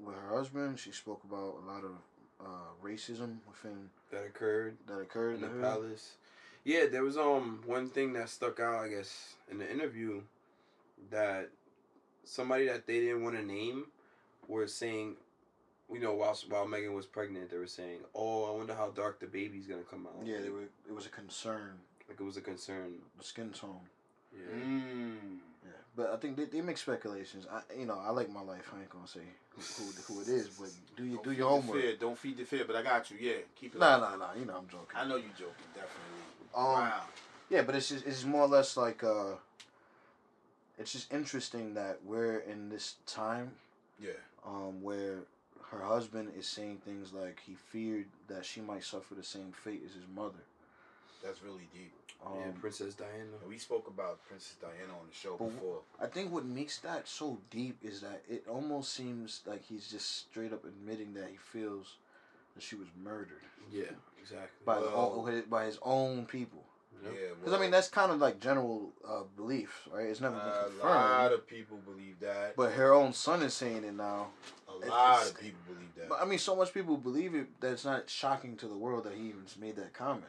with 0.05 0.14
her 0.14 0.37
husband. 0.37 0.78
She 0.78 0.93
spoke 0.93 1.22
about 1.24 1.57
a 1.62 1.66
lot 1.66 1.85
of 1.85 1.93
uh, 2.41 2.72
racism 2.85 3.39
within 3.49 3.89
that 4.11 4.24
occurred 4.26 4.76
that 4.87 4.99
occurred 4.99 5.37
in 5.37 5.41
the 5.41 5.49
palace. 5.62 6.16
Yeah, 6.65 6.87
there 6.91 7.03
was 7.03 7.19
um 7.19 7.61
one 7.67 7.91
thing 7.91 8.15
that 8.15 8.29
stuck 8.31 8.59
out, 8.59 8.77
I 8.77 8.89
guess, 8.89 9.35
in 9.51 9.59
the 9.59 9.71
interview 9.71 10.23
that 11.11 11.51
somebody 12.25 12.67
that 12.67 12.87
they 12.87 13.01
didn't 13.01 13.23
want 13.23 13.37
to 13.37 13.45
name 13.45 13.87
were 14.49 14.67
saying, 14.67 15.17
you 15.93 16.01
know, 16.01 16.15
while 16.15 16.39
while 16.49 16.67
Meghan 16.67 16.95
was 16.95 17.05
pregnant, 17.07 17.51
they 17.51 17.59
were 17.59 17.67
saying, 17.67 17.99
"Oh, 18.15 18.45
I 18.45 18.57
wonder 18.57 18.75
how 18.75 18.91
dark 18.91 19.21
the 19.21 19.27
baby's 19.27 19.67
gonna 19.67 19.83
come 19.83 20.07
out." 20.07 20.27
Yeah, 20.27 20.41
they 20.41 20.49
were. 20.49 20.62
It 20.89 20.95
was 20.95 21.07
a 21.07 21.11
concern. 21.11 21.75
like 22.09 22.19
it 22.19 22.25
was 22.25 22.39
a 22.39 22.41
concern. 22.41 22.95
The 23.19 23.25
skin 23.25 23.51
tone. 23.51 23.81
Yeah. 24.33 24.57
Mm. 24.57 25.39
Yeah, 25.65 25.71
but 25.95 26.11
I 26.12 26.17
think 26.17 26.37
they, 26.37 26.45
they 26.47 26.62
make 26.62 26.79
speculations. 26.79 27.47
I 27.53 27.61
you 27.79 27.85
know 27.85 28.01
I 28.03 28.11
like 28.11 28.31
my 28.31 28.43
life. 28.43 28.73
I 28.75 28.81
ain't 28.81 28.91
gonna 28.91 29.07
say 29.07 29.21
who, 29.51 29.61
who, 29.61 30.15
who 30.15 30.21
it 30.23 30.29
is, 30.29 30.49
but 30.49 30.71
do 30.97 31.05
you 31.05 31.17
Don't 31.17 31.25
do 31.25 31.33
your 31.33 31.51
the 31.51 31.61
homework? 31.61 31.81
Fear. 31.81 31.97
Don't 31.97 32.19
feed 32.19 32.39
the 32.39 32.45
fear, 32.45 32.65
but 32.67 32.77
I 32.77 32.83
got 32.83 33.11
you. 33.11 33.19
Yeah, 33.21 33.43
keep 33.55 33.75
it. 33.75 33.79
Nah, 33.79 33.97
up. 33.97 34.19
nah, 34.19 34.27
nah. 34.27 34.35
You 34.39 34.47
know 34.47 34.57
I'm 34.57 34.67
joking. 34.67 34.97
I 34.97 35.05
know 35.05 35.17
you're 35.17 35.37
joking, 35.37 35.69
definitely. 35.75 36.44
Um, 36.55 36.65
wow. 36.65 37.01
Yeah, 37.51 37.63
but 37.63 37.75
it's 37.75 37.89
just, 37.89 38.07
it's 38.07 38.25
more 38.25 38.43
or 38.43 38.49
less 38.49 38.77
like 38.77 39.03
uh, 39.05 39.33
it's 40.79 40.93
just 40.93 41.13
interesting 41.13 41.75
that 41.75 41.99
we're 42.05 42.39
in 42.41 42.69
this 42.69 42.95
time 43.07 43.53
Yeah. 44.01 44.11
um, 44.47 44.83
where 44.83 45.19
her 45.71 45.83
husband 45.83 46.33
is 46.39 46.47
saying 46.47 46.79
things 46.85 47.13
like 47.13 47.41
he 47.47 47.55
feared 47.55 48.07
that 48.29 48.45
she 48.45 48.61
might 48.61 48.85
suffer 48.85 49.15
the 49.15 49.23
same 49.25 49.53
fate 49.53 49.83
as 49.87 49.93
his 49.95 50.05
mother. 50.15 50.43
That's 51.23 51.43
really 51.43 51.69
deep. 51.73 51.93
Um, 52.25 52.33
yeah, 52.39 52.47
Princess 52.61 52.95
Diana. 52.95 53.37
We 53.47 53.59
spoke 53.59 53.87
about 53.87 54.19
Princess 54.27 54.55
Diana 54.61 54.93
on 54.99 55.07
the 55.09 55.15
show 55.15 55.37
But- 55.39 55.51
before. 55.51 55.81
I 56.01 56.07
think 56.07 56.33
what 56.33 56.45
makes 56.45 56.79
that 56.79 57.07
so 57.09 57.39
deep 57.51 57.77
is 57.83 58.01
that 58.01 58.23
it 58.29 58.47
almost 58.49 58.95
seems 58.95 59.43
like 59.47 59.63
he's 59.65 59.89
just 59.91 60.29
straight 60.31 60.53
up 60.53 60.65
admitting 60.65 61.13
that 61.15 61.29
he 61.31 61.37
feels 61.37 61.97
she 62.63 62.77
was 62.77 62.89
murdered 63.03 63.43
Yeah, 63.71 63.85
exactly. 64.21 64.49
by 64.65 64.77
the 64.81 64.87
Well- 64.87 65.25
own, 65.27 65.43
by 65.49 65.65
his 65.67 65.79
own 65.83 66.27
people. 66.27 66.65
Yeah. 67.03 67.11
Because 67.39 67.53
I 67.53 67.61
mean 67.61 67.71
that's 67.71 67.89
kind 67.89 68.11
of 68.13 68.19
like 68.19 68.41
general 68.41 68.91
uh, 69.07 69.25
belief, 69.37 69.87
right? 69.93 70.07
It's 70.07 70.21
never 70.23 70.37
been 70.37 70.45
confirmed. 70.45 70.81
a 70.81 70.87
lot 70.87 71.33
of 71.33 71.47
people 71.47 71.77
believe 71.79 72.19
that. 72.21 72.57
But 72.57 72.73
her 72.73 72.95
own 72.95 73.13
son 73.13 73.43
is 73.43 73.53
saying 73.53 73.85
it 73.85 73.93
now. 73.95 74.29
a 74.69 74.73
lot 74.87 75.17
it's- 75.17 75.31
of 75.33 75.39
people 75.41 75.61
believe 75.67 75.95
that. 75.97 76.09
But 76.09 76.23
I 76.23 76.25
mean, 76.25 76.39
so 76.39 76.57
much 76.57 76.73
people 76.73 76.97
believe 76.97 77.35
it 77.35 77.61
that 77.61 77.73
it's 77.73 77.85
not 77.85 78.09
shocking 78.09 78.57
to 78.57 78.69
the 78.69 78.77
world 78.77 79.05
that 79.05 79.13
he 79.15 79.29
even 79.29 79.45
made 79.61 79.77
that 79.77 79.93
comment. 79.93 80.25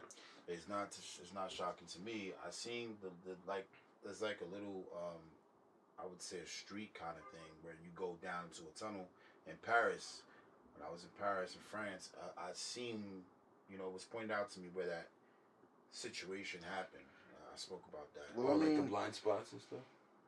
It's 0.48 0.68
not. 0.68 0.88
It's 1.22 1.34
not 1.34 1.50
shocking 1.52 1.88
to 1.88 2.00
me. 2.02 2.34
I 2.46 2.52
seen 2.52 2.98
the, 3.02 3.10
the 3.30 3.36
like. 3.48 3.68
There's 4.04 4.22
like 4.22 4.40
a 4.42 4.54
little. 4.54 4.84
um 4.96 5.22
I 5.98 6.04
would 6.06 6.22
say 6.22 6.38
a 6.40 6.46
street 6.48 6.94
kind 6.94 7.16
of 7.18 7.24
thing 7.32 7.50
where 7.64 7.74
you 7.82 7.90
go 7.96 8.18
down 8.22 8.44
to 8.56 8.62
a 8.64 8.78
tunnel 8.78 9.08
in 9.48 9.54
Paris. 9.66 10.22
When 10.78 10.88
I 10.88 10.92
was 10.92 11.04
in 11.04 11.10
Paris 11.20 11.54
in 11.56 11.62
France, 11.62 12.10
I, 12.38 12.42
I 12.42 12.54
seen. 12.54 13.04
You 13.70 13.78
know, 13.80 13.86
it 13.88 13.94
was 13.94 14.04
pointed 14.04 14.32
out 14.32 14.52
to 14.52 14.60
me 14.60 14.68
where 14.74 14.86
that 14.86 15.08
situation 15.92 16.60
happened. 16.76 17.04
Uh, 17.34 17.54
I 17.54 17.58
spoke 17.58 17.84
about 17.92 18.14
that. 18.14 18.28
Well, 18.36 18.48
Or 18.48 18.52
I 18.52 18.56
like 18.58 18.68
the 18.70 18.76
mean- 18.76 18.88
blind 18.88 19.16
spots 19.16 19.52
and 19.54 19.62
stuff. 19.62 19.80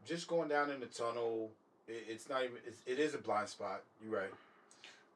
Just 0.06 0.28
going 0.28 0.50
down 0.50 0.72
in 0.72 0.80
the 0.80 0.86
tunnel. 0.88 1.52
It, 1.88 2.06
it's 2.10 2.30
not 2.30 2.44
even. 2.44 2.58
It's, 2.66 2.82
it 2.86 3.00
is 3.00 3.14
a 3.14 3.18
blind 3.20 3.50
spot. 3.50 3.82
You're 4.02 4.20
right. 4.20 4.32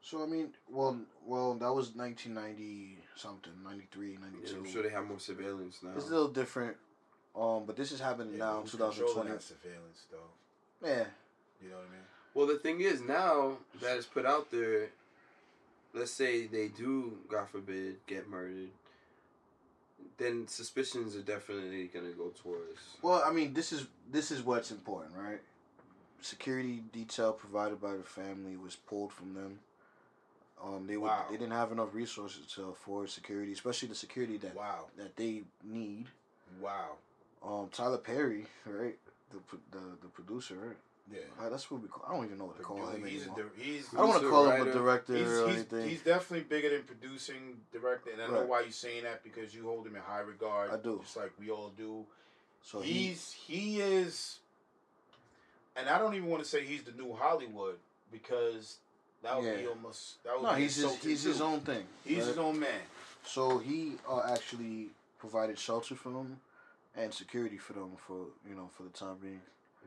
So 0.02 0.22
I 0.22 0.26
mean, 0.26 0.50
well, 0.68 0.98
well, 1.24 1.54
that 1.54 1.72
was 1.72 1.94
1990 1.94 2.98
something, 3.14 3.52
93, 3.64 4.10
Yeah, 4.42 4.56
I'm 4.56 4.66
sure 4.68 4.82
they 4.82 4.88
have 4.88 5.06
more 5.06 5.20
surveillance 5.20 5.78
now. 5.80 5.90
It's 5.96 6.08
a 6.08 6.10
little 6.10 6.26
different. 6.28 6.76
Um, 7.38 7.62
but 7.66 7.76
this 7.76 7.92
is 7.92 8.00
happening 8.00 8.32
Yeah, 8.32 8.44
now 8.44 8.60
in 8.62 8.66
2020. 8.66 9.30
that 9.30 9.42
surveillance 9.42 10.06
though? 10.10 10.86
Yeah, 10.86 11.04
You 11.62 11.68
know 11.70 11.76
what 11.76 11.86
I 11.88 11.92
mean? 11.92 12.06
Well, 12.34 12.46
the 12.48 12.56
thing 12.58 12.80
is 12.80 13.00
now 13.00 13.58
that 13.80 13.96
it's 13.96 14.06
put 14.06 14.26
out 14.26 14.50
there. 14.50 14.88
Let's 15.94 16.10
say 16.10 16.46
they 16.46 16.68
do, 16.68 17.18
God 17.28 17.48
forbid, 17.50 17.96
get 18.06 18.28
murdered. 18.28 18.70
Then 20.18 20.46
suspicions 20.48 21.16
are 21.16 21.22
definitely 21.22 21.88
gonna 21.92 22.10
go 22.12 22.28
towards. 22.42 22.80
Well, 23.02 23.22
I 23.26 23.32
mean, 23.32 23.52
this 23.54 23.72
is 23.72 23.86
this 24.10 24.30
is 24.30 24.42
what's 24.42 24.70
important, 24.70 25.14
right? 25.16 25.40
Security 26.20 26.82
detail 26.92 27.32
provided 27.32 27.80
by 27.80 27.96
the 27.96 28.02
family 28.04 28.56
was 28.56 28.76
pulled 28.76 29.12
from 29.12 29.34
them. 29.34 29.58
Um, 30.62 30.86
they 30.86 30.96
would, 30.96 31.08
Wow. 31.08 31.26
they 31.28 31.36
didn't 31.36 31.52
have 31.54 31.72
enough 31.72 31.92
resources 31.92 32.46
to 32.54 32.68
afford 32.68 33.10
security, 33.10 33.52
especially 33.52 33.88
the 33.88 33.96
security 33.96 34.36
that 34.38 34.54
Wow. 34.54 34.86
that 34.96 35.16
they 35.16 35.42
need. 35.64 36.06
Wow. 36.60 36.96
Um, 37.42 37.68
Tyler 37.70 37.98
Perry, 37.98 38.46
right? 38.64 38.96
The 39.30 39.38
the 39.72 39.82
the 40.02 40.08
producer, 40.08 40.54
right? 40.56 40.76
Yeah. 41.10 41.18
That's 41.50 41.70
what 41.70 41.82
we 41.82 41.88
call. 41.88 42.04
I 42.08 42.14
don't 42.14 42.24
even 42.24 42.38
know 42.38 42.46
what 42.46 42.56
to 42.56 42.62
call 42.62 42.86
him 42.88 43.04
he's, 43.04 43.22
anymore. 43.22 43.50
he's, 43.56 43.88
I 43.92 43.98
don't 43.98 44.08
want 44.08 44.22
to 44.22 44.30
call 44.30 44.50
him 44.50 44.68
a 44.68 44.72
director 44.72 45.16
he's, 45.16 45.28
or 45.28 45.48
he's, 45.48 45.56
anything. 45.56 45.88
he's 45.88 46.02
definitely 46.02 46.44
bigger 46.44 46.70
than 46.70 46.82
producing, 46.82 47.56
director, 47.72 48.10
and 48.12 48.22
I 48.22 48.28
know 48.28 48.46
why 48.46 48.60
you're 48.60 48.70
saying 48.70 49.02
that 49.04 49.22
because 49.24 49.54
you 49.54 49.64
hold 49.64 49.86
him 49.86 49.96
in 49.96 50.02
high 50.02 50.20
regard. 50.20 50.70
I 50.70 50.76
do. 50.76 51.00
just 51.02 51.16
like 51.16 51.32
we 51.38 51.50
all 51.50 51.72
do. 51.76 52.04
so 52.62 52.80
he's 52.80 53.32
he 53.32 53.80
is, 53.80 54.38
and 55.76 55.88
I 55.88 55.98
don't 55.98 56.14
even 56.14 56.28
want 56.28 56.42
to 56.42 56.48
say 56.48 56.64
he's 56.64 56.82
the 56.82 56.92
new 56.92 57.12
Hollywood 57.14 57.76
because 58.12 58.78
that 59.22 59.40
would 59.40 59.58
be 59.58 59.66
almost 59.66 60.22
that 60.24 60.34
would 60.34 60.44
no, 60.44 60.54
be 60.54 60.62
he's 60.62 60.76
his, 60.76 60.96
he's 61.02 61.22
his 61.22 61.40
own 61.40 61.60
thing. 61.60 61.84
He's 62.04 62.18
right? 62.18 62.26
his 62.28 62.38
own 62.38 62.60
man. 62.60 62.80
So 63.24 63.58
he 63.58 63.94
uh, 64.08 64.22
actually 64.28 64.88
provided 65.18 65.58
shelter 65.58 65.94
for 65.94 66.10
them 66.10 66.40
and 66.96 67.12
security 67.12 67.56
for 67.58 67.72
them 67.72 67.92
for 67.96 68.26
you 68.48 68.54
know 68.54 68.68
for 68.76 68.82
the 68.82 68.90
time 68.90 69.16
being 69.20 69.40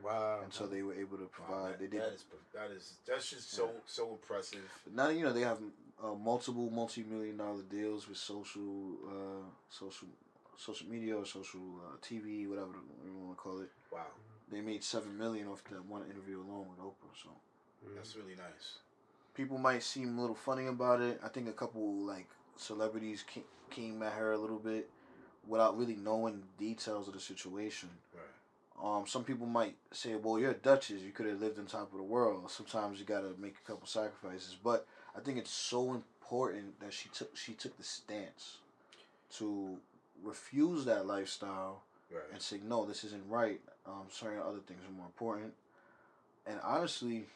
Wow. 0.04 0.40
until 0.44 0.66
they 0.68 0.82
were 0.82 0.94
able 0.94 1.16
to 1.18 1.24
Wow, 1.24 1.30
provide. 1.32 1.72
that, 1.72 1.78
they 1.80 1.86
did. 1.86 2.00
that 2.02 2.12
is 2.12 2.24
that 2.52 2.70
is 2.70 2.94
that's 3.06 3.30
just 3.30 3.52
so 3.52 3.70
so 3.86 4.10
impressive. 4.12 4.60
Now 4.92 5.08
you 5.08 5.24
know 5.24 5.32
they 5.32 5.42
have 5.42 5.58
uh, 6.02 6.14
multiple 6.14 6.70
multi-million 6.70 7.36
dollar 7.38 7.62
deals 7.62 8.08
with 8.08 8.18
social, 8.18 8.96
uh, 9.08 9.44
social, 9.70 10.08
social 10.56 10.86
media 10.88 11.16
or 11.16 11.24
social 11.24 11.60
uh, 11.84 11.96
TV, 12.02 12.46
whatever 12.46 12.72
you 13.04 13.12
want 13.14 13.36
to 13.36 13.42
call 13.42 13.60
it. 13.60 13.70
Wow, 13.90 14.06
They 14.50 14.60
made 14.60 14.84
seven 14.84 15.16
million 15.16 15.48
off 15.48 15.62
that 15.70 15.84
one 15.86 16.02
interview 16.10 16.38
alone 16.38 16.66
with 16.70 16.78
Oprah. 16.78 17.14
So 17.22 17.30
that's 17.94 18.14
really 18.16 18.34
nice. 18.36 18.78
people 19.34 19.58
might 19.58 19.82
seem 19.82 20.18
a 20.18 20.20
little 20.20 20.36
funny 20.36 20.66
about 20.66 21.00
it. 21.00 21.20
I 21.24 21.28
think 21.28 21.48
a 21.48 21.52
couple 21.52 22.04
like 22.04 22.28
celebrities 22.56 23.24
came, 23.26 23.44
came 23.70 24.02
at 24.02 24.12
her 24.12 24.32
a 24.32 24.38
little 24.38 24.58
bit 24.58 24.90
without 25.46 25.78
really 25.78 25.96
knowing 25.96 26.42
the 26.58 26.64
details 26.66 27.08
of 27.08 27.14
the 27.14 27.20
situation. 27.20 27.88
Right. 28.14 28.22
Um, 28.82 29.06
some 29.06 29.24
people 29.24 29.46
might 29.46 29.76
say, 29.92 30.14
"Well, 30.16 30.38
you're 30.38 30.50
a 30.50 30.54
duchess. 30.54 31.02
You 31.02 31.12
could 31.12 31.26
have 31.26 31.40
lived 31.40 31.58
on 31.58 31.66
top 31.66 31.92
of 31.92 31.98
the 31.98 32.04
world. 32.04 32.50
Sometimes 32.50 32.98
you 32.98 33.04
gotta 33.06 33.32
make 33.38 33.56
a 33.56 33.66
couple 33.66 33.86
sacrifices." 33.86 34.56
But 34.62 34.86
I 35.16 35.20
think 35.20 35.38
it's 35.38 35.50
so 35.50 35.94
important 35.94 36.78
that 36.80 36.92
she 36.92 37.08
took 37.08 37.34
she 37.36 37.54
took 37.54 37.76
the 37.76 37.84
stance 37.84 38.58
to 39.38 39.78
refuse 40.22 40.84
that 40.84 41.06
lifestyle 41.06 41.82
Right. 42.10 42.22
and 42.32 42.40
say, 42.40 42.58
"No, 42.58 42.84
this 42.84 43.02
isn't 43.04 43.28
right. 43.28 43.60
Um, 43.86 44.08
certain 44.10 44.40
other 44.40 44.60
things 44.60 44.84
are 44.84 44.90
more 44.92 45.06
important." 45.06 45.54
And 46.46 46.60
honestly, 46.60 47.26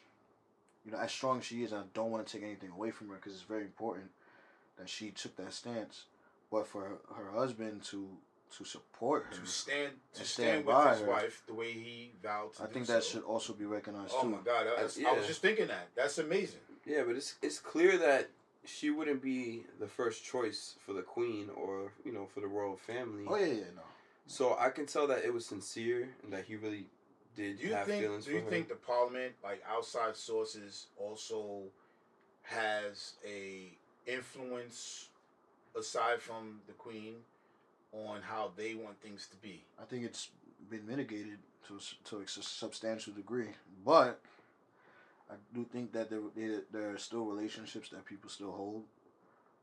you 0.84 0.92
know, 0.92 0.98
as 0.98 1.10
strong 1.10 1.38
as 1.38 1.44
she 1.44 1.62
is, 1.64 1.72
I 1.72 1.82
don't 1.94 2.10
want 2.10 2.26
to 2.26 2.32
take 2.32 2.42
anything 2.42 2.70
away 2.70 2.90
from 2.90 3.08
her 3.08 3.16
because 3.16 3.32
it's 3.32 3.42
very 3.42 3.62
important 3.64 4.10
that 4.76 4.88
she 4.88 5.10
took 5.10 5.36
that 5.36 5.52
stance. 5.52 6.04
But 6.50 6.66
for 6.66 6.82
her, 6.82 7.14
her 7.14 7.30
husband 7.30 7.82
to 7.84 8.18
to 8.58 8.64
support 8.64 9.26
her, 9.30 9.36
to 9.40 9.46
stand 9.46 9.92
to 10.14 10.18
And 10.20 10.26
stand, 10.28 10.48
stand 10.48 10.66
with 10.66 10.74
by 10.76 10.90
his 10.92 11.00
her. 11.00 11.06
wife 11.06 11.42
the 11.46 11.54
way 11.54 11.72
he 11.72 12.12
vowed 12.22 12.54
to 12.54 12.62
I 12.64 12.66
do 12.66 12.72
think 12.74 12.86
that 12.86 13.02
so. 13.04 13.10
should 13.18 13.22
also 13.24 13.52
be 13.52 13.64
recognized 13.64 14.12
Oh 14.16 14.22
too. 14.22 14.28
my 14.30 14.38
god, 14.44 14.66
I, 14.78 14.82
was- 14.82 14.98
I 14.98 15.02
yeah. 15.02 15.12
was 15.12 15.26
just 15.26 15.42
thinking 15.42 15.68
that. 15.68 15.88
That's 15.94 16.18
amazing. 16.18 16.60
Yeah, 16.86 17.02
but 17.06 17.16
it's 17.16 17.34
it's 17.42 17.58
clear 17.58 17.98
that 17.98 18.30
she 18.64 18.90
wouldn't 18.90 19.22
be 19.22 19.64
the 19.78 19.86
first 19.86 20.24
choice 20.24 20.74
for 20.84 20.92
the 20.92 21.02
queen 21.02 21.48
or 21.54 21.92
you 22.04 22.12
know 22.12 22.26
for 22.26 22.40
the 22.40 22.46
royal 22.48 22.76
family. 22.76 23.24
Oh 23.28 23.36
yeah, 23.36 23.46
yeah, 23.46 23.70
no. 23.76 23.82
So 24.26 24.56
I 24.58 24.70
can 24.70 24.86
tell 24.86 25.06
that 25.08 25.24
it 25.24 25.32
was 25.32 25.46
sincere 25.46 26.08
and 26.22 26.32
that 26.32 26.44
he 26.44 26.56
really 26.56 26.86
did 27.36 27.58
Do 27.58 27.66
you 27.68 27.74
have 27.74 27.86
think? 27.86 28.02
feelings 28.02 28.24
Do 28.26 28.32
you 28.32 28.40
her. 28.40 28.50
think 28.50 28.68
the 28.68 28.74
parliament, 28.76 29.34
like 29.42 29.62
outside 29.68 30.16
sources, 30.16 30.86
also 30.96 31.62
has 32.42 33.14
a 33.26 33.72
influence 34.06 35.08
aside 35.78 36.20
from 36.20 36.60
the 36.66 36.72
queen 36.72 37.14
on 37.92 38.22
how 38.22 38.52
they 38.56 38.74
want 38.74 39.00
things 39.00 39.26
to 39.30 39.36
be? 39.36 39.64
I 39.80 39.84
think 39.84 40.04
it's 40.04 40.28
been 40.70 40.86
mitigated 40.86 41.38
to 41.68 41.74
a 41.74 41.78
s- 41.78 41.94
to 42.04 42.18
a 42.20 42.22
s- 42.22 42.38
substantial 42.46 43.12
degree, 43.12 43.48
but 43.84 44.20
I 45.30 45.34
do 45.54 45.64
think 45.64 45.92
that 45.92 46.10
there 46.10 46.20
there, 46.34 46.62
there 46.70 46.90
are 46.94 46.98
still 46.98 47.24
relationships 47.24 47.88
that 47.90 48.04
people 48.04 48.30
still 48.30 48.52
hold, 48.52 48.84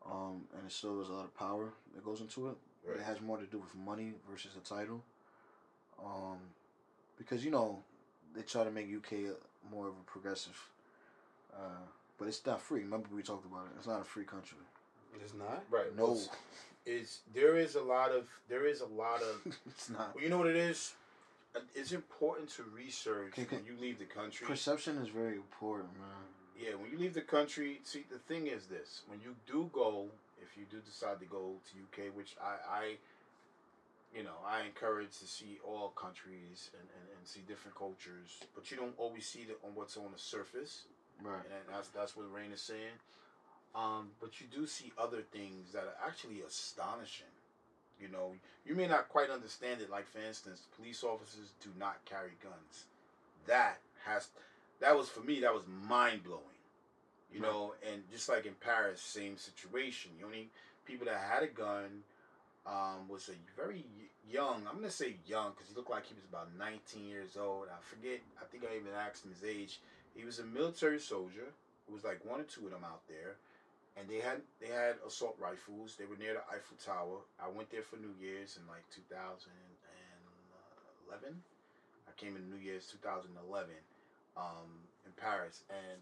um, 0.05 0.47
and 0.55 0.65
it 0.65 0.71
still 0.71 0.97
there's 0.97 1.09
a 1.09 1.13
lot 1.13 1.25
of 1.25 1.35
power 1.37 1.73
that 1.95 2.03
goes 2.03 2.21
into 2.21 2.49
it. 2.49 2.55
Right. 2.85 2.97
It 2.97 3.03
has 3.03 3.19
more 3.21 3.37
to 3.37 3.45
do 3.45 3.59
with 3.59 3.73
money 3.75 4.13
versus 4.29 4.53
the 4.53 4.61
title, 4.61 5.03
um, 6.03 6.37
because 7.17 7.43
you 7.43 7.51
know 7.51 7.83
they 8.33 8.41
try 8.43 8.63
to 8.63 8.71
make 8.71 8.87
UK 8.87 9.35
more 9.71 9.87
of 9.87 9.93
a 9.95 10.03
progressive, 10.11 10.57
uh, 11.53 11.85
but 12.17 12.27
it's 12.27 12.45
not 12.45 12.61
free. 12.61 12.81
Remember 12.81 13.07
we 13.13 13.23
talked 13.23 13.45
about 13.45 13.65
it. 13.65 13.71
It's 13.77 13.87
not 13.87 14.01
a 14.01 14.05
free 14.05 14.23
country. 14.25 14.57
It's 15.21 15.33
not. 15.33 15.63
Right. 15.69 15.95
No. 15.95 16.17
It's 16.87 17.19
there 17.35 17.57
is 17.57 17.75
a 17.75 17.81
lot 17.81 18.11
of 18.11 18.23
there 18.47 18.65
is 18.65 18.79
a 18.81 18.85
lot 18.85 19.21
of 19.21 19.35
it's 19.67 19.89
not. 19.89 20.15
well, 20.15 20.23
you 20.23 20.29
know 20.29 20.37
what 20.37 20.47
it 20.47 20.55
is. 20.55 20.93
It's 21.75 21.91
important 21.91 22.49
to 22.51 22.63
research 22.75 23.33
okay. 23.37 23.47
when 23.55 23.65
you 23.65 23.75
leave 23.81 23.99
the 23.99 24.05
country. 24.05 24.45
Perception 24.47 24.97
is 24.99 25.09
very 25.09 25.35
important, 25.35 25.89
man. 25.93 26.27
Yeah, 26.57 26.75
when 26.75 26.91
you 26.91 26.97
leave 26.97 27.13
the 27.13 27.21
country, 27.21 27.79
see 27.83 28.05
the 28.09 28.19
thing 28.19 28.47
is 28.47 28.65
this: 28.67 29.01
when 29.07 29.19
you 29.21 29.35
do 29.45 29.69
go, 29.73 30.05
if 30.41 30.57
you 30.57 30.65
do 30.71 30.77
decide 30.85 31.19
to 31.19 31.25
go 31.25 31.53
to 31.67 32.03
UK, 32.03 32.15
which 32.15 32.35
I, 32.41 32.53
I 32.71 32.83
you 34.15 34.23
know, 34.23 34.37
I 34.47 34.61
encourage 34.65 35.17
to 35.19 35.27
see 35.27 35.57
all 35.67 35.89
countries 35.89 36.71
and, 36.73 36.87
and, 36.95 37.17
and 37.17 37.27
see 37.27 37.41
different 37.47 37.75
cultures, 37.75 38.39
but 38.55 38.71
you 38.71 38.77
don't 38.77 38.95
always 38.97 39.27
see 39.27 39.43
the, 39.43 39.53
on 39.67 39.75
what's 39.75 39.97
on 39.97 40.11
the 40.13 40.19
surface, 40.19 40.83
Right. 41.21 41.41
and 41.45 41.75
that's 41.75 41.89
that's 41.89 42.15
what 42.15 42.31
Rain 42.33 42.51
is 42.53 42.61
saying. 42.61 42.95
Um, 43.75 44.09
but 44.19 44.41
you 44.41 44.47
do 44.53 44.65
see 44.65 44.91
other 44.97 45.21
things 45.21 45.71
that 45.73 45.83
are 45.83 46.07
actually 46.07 46.41
astonishing. 46.41 47.27
You 48.01 48.09
know, 48.09 48.33
you 48.65 48.75
may 48.75 48.87
not 48.87 49.09
quite 49.09 49.29
understand 49.29 49.81
it. 49.81 49.89
Like 49.89 50.07
for 50.07 50.19
instance, 50.19 50.63
police 50.77 51.03
officers 51.03 51.51
do 51.63 51.69
not 51.79 52.03
carry 52.05 52.31
guns. 52.43 52.85
That 53.47 53.79
has 54.05 54.29
that 54.79 54.97
was 54.97 55.09
for 55.09 55.21
me. 55.21 55.39
That 55.41 55.53
was 55.53 55.63
mind 55.67 56.23
blowing. 56.23 56.43
You 57.31 57.41
Right. 57.41 57.51
know, 57.51 57.73
and 57.91 58.03
just 58.11 58.29
like 58.29 58.45
in 58.45 58.53
Paris, 58.55 59.01
same 59.01 59.37
situation. 59.37 60.11
The 60.19 60.25
only 60.25 60.49
people 60.85 61.05
that 61.07 61.19
had 61.19 61.43
a 61.43 61.47
gun 61.47 62.03
um, 62.65 63.07
was 63.09 63.29
a 63.29 63.37
very 63.59 63.85
young. 64.29 64.67
I'm 64.67 64.75
gonna 64.75 64.91
say 64.91 65.17
young 65.27 65.51
because 65.51 65.69
he 65.69 65.75
looked 65.75 65.89
like 65.89 66.05
he 66.05 66.15
was 66.15 66.25
about 66.25 66.49
19 66.57 67.05
years 67.05 67.37
old. 67.37 67.67
I 67.69 67.81
forget. 67.81 68.19
I 68.41 68.45
think 68.45 68.63
I 68.63 68.75
even 68.75 68.93
asked 68.93 69.25
him 69.25 69.31
his 69.31 69.43
age. 69.43 69.79
He 70.15 70.25
was 70.25 70.39
a 70.39 70.45
military 70.45 70.99
soldier. 70.99 71.53
It 71.87 71.93
was 71.93 72.03
like 72.03 72.23
one 72.25 72.41
or 72.41 72.43
two 72.43 72.65
of 72.65 72.71
them 72.71 72.83
out 72.83 73.01
there, 73.07 73.35
and 73.97 74.09
they 74.09 74.19
had 74.21 74.41
they 74.61 74.67
had 74.67 74.95
assault 75.05 75.35
rifles. 75.41 75.95
They 75.97 76.05
were 76.05 76.17
near 76.17 76.35
the 76.35 76.45
Eiffel 76.53 76.77
Tower. 76.77 77.17
I 77.41 77.47
went 77.49 77.71
there 77.71 77.81
for 77.81 77.97
New 77.97 78.13
Year's 78.21 78.57
in 78.61 78.67
like 78.69 78.85
2011. 78.93 81.41
I 82.07 82.11
came 82.15 82.35
in 82.35 82.47
New 82.49 82.57
Year's 82.61 82.85
2011 82.93 83.73
um, 84.37 84.85
in 85.05 85.11
Paris, 85.17 85.63
and 85.69 85.99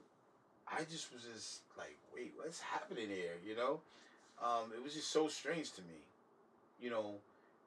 I 0.67 0.83
just 0.91 1.13
was 1.13 1.23
just 1.23 1.61
like, 1.77 1.95
wait, 2.13 2.33
what's 2.35 2.59
happening 2.59 3.09
here? 3.09 3.39
You 3.45 3.55
know, 3.55 3.79
um, 4.43 4.71
it 4.75 4.83
was 4.83 4.93
just 4.93 5.11
so 5.11 5.27
strange 5.27 5.71
to 5.73 5.81
me. 5.81 5.99
You 6.79 6.89
know, 6.89 7.15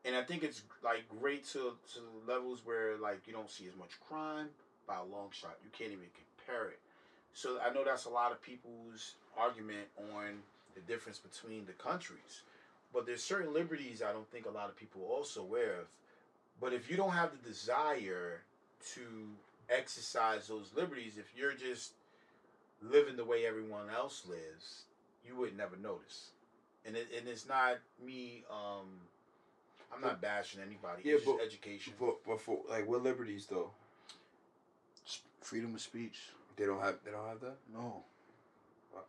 and 0.04 0.14
I 0.14 0.22
think 0.22 0.42
it's 0.42 0.62
like 0.84 1.08
great 1.08 1.44
to 1.56 1.72
to 1.94 2.00
levels 2.26 2.60
where 2.64 2.96
like 2.98 3.26
you 3.26 3.32
don't 3.32 3.50
see 3.50 3.66
as 3.66 3.76
much 3.76 3.98
crime 4.06 4.48
by 4.86 4.96
a 4.96 5.04
long 5.04 5.28
shot. 5.32 5.56
You 5.64 5.70
can't 5.72 5.92
even 5.92 6.08
compare 6.12 6.68
it. 6.68 6.78
So 7.34 7.58
I 7.64 7.72
know 7.72 7.84
that's 7.84 8.06
a 8.06 8.10
lot 8.10 8.32
of 8.32 8.42
people's 8.42 9.14
argument 9.38 9.86
on 10.14 10.38
the 10.74 10.80
difference 10.80 11.18
between 11.18 11.66
the 11.66 11.72
countries. 11.72 12.42
But 12.92 13.06
there's 13.06 13.22
certain 13.22 13.52
liberties 13.52 14.02
I 14.02 14.12
don't 14.12 14.28
think 14.30 14.46
a 14.46 14.50
lot 14.50 14.68
of 14.68 14.76
people 14.76 15.02
are 15.02 15.14
also 15.14 15.40
aware 15.42 15.74
of. 15.80 15.86
But 16.60 16.72
if 16.72 16.90
you 16.90 16.96
don't 16.96 17.12
have 17.12 17.30
the 17.30 17.48
desire 17.48 18.42
to 18.94 19.00
exercise 19.68 20.48
those 20.48 20.70
liberties, 20.74 21.18
if 21.18 21.32
you're 21.36 21.52
just 21.52 21.92
living 22.82 23.16
the 23.16 23.24
way 23.24 23.46
everyone 23.46 23.90
else 23.94 24.22
lives, 24.26 24.82
you 25.26 25.36
would 25.36 25.56
never 25.56 25.76
notice. 25.76 26.30
And 26.86 26.96
it, 26.96 27.08
and 27.16 27.28
it's 27.28 27.46
not 27.46 27.78
me. 28.04 28.44
Um, 28.50 28.86
I'm 29.94 30.00
not 30.00 30.20
bashing 30.20 30.60
anybody. 30.60 31.02
Yeah, 31.04 31.14
it's 31.14 31.24
just 31.24 31.36
but- 31.36 31.44
education. 31.44 31.92
But, 32.00 32.16
but 32.26 32.40
for 32.40 32.58
like 32.68 32.88
what 32.88 33.02
liberties 33.02 33.46
though? 33.48 33.70
Freedom 35.40 35.74
of 35.74 35.80
speech. 35.80 36.30
They 36.56 36.64
don't 36.66 36.80
have. 36.80 36.96
They 37.04 37.10
don't 37.10 37.26
have 37.26 37.40
that. 37.40 37.56
No. 37.72 38.02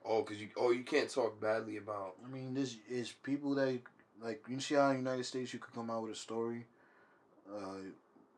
Oh, 0.05 0.23
cause 0.23 0.37
you. 0.37 0.49
Oh, 0.57 0.71
you 0.71 0.83
can't 0.83 1.09
talk 1.09 1.39
badly 1.39 1.77
about. 1.77 2.15
I 2.25 2.29
mean, 2.29 2.53
this 2.53 2.77
is 2.89 3.11
people 3.11 3.55
that 3.55 3.79
like 4.21 4.43
you 4.49 4.59
see 4.59 4.75
how 4.75 4.87
in 4.89 5.03
the 5.03 5.09
United 5.09 5.25
States 5.25 5.53
you 5.53 5.59
could 5.59 5.73
come 5.73 5.89
out 5.89 6.03
with 6.03 6.11
a 6.11 6.15
story. 6.15 6.65
Uh, 7.51 7.77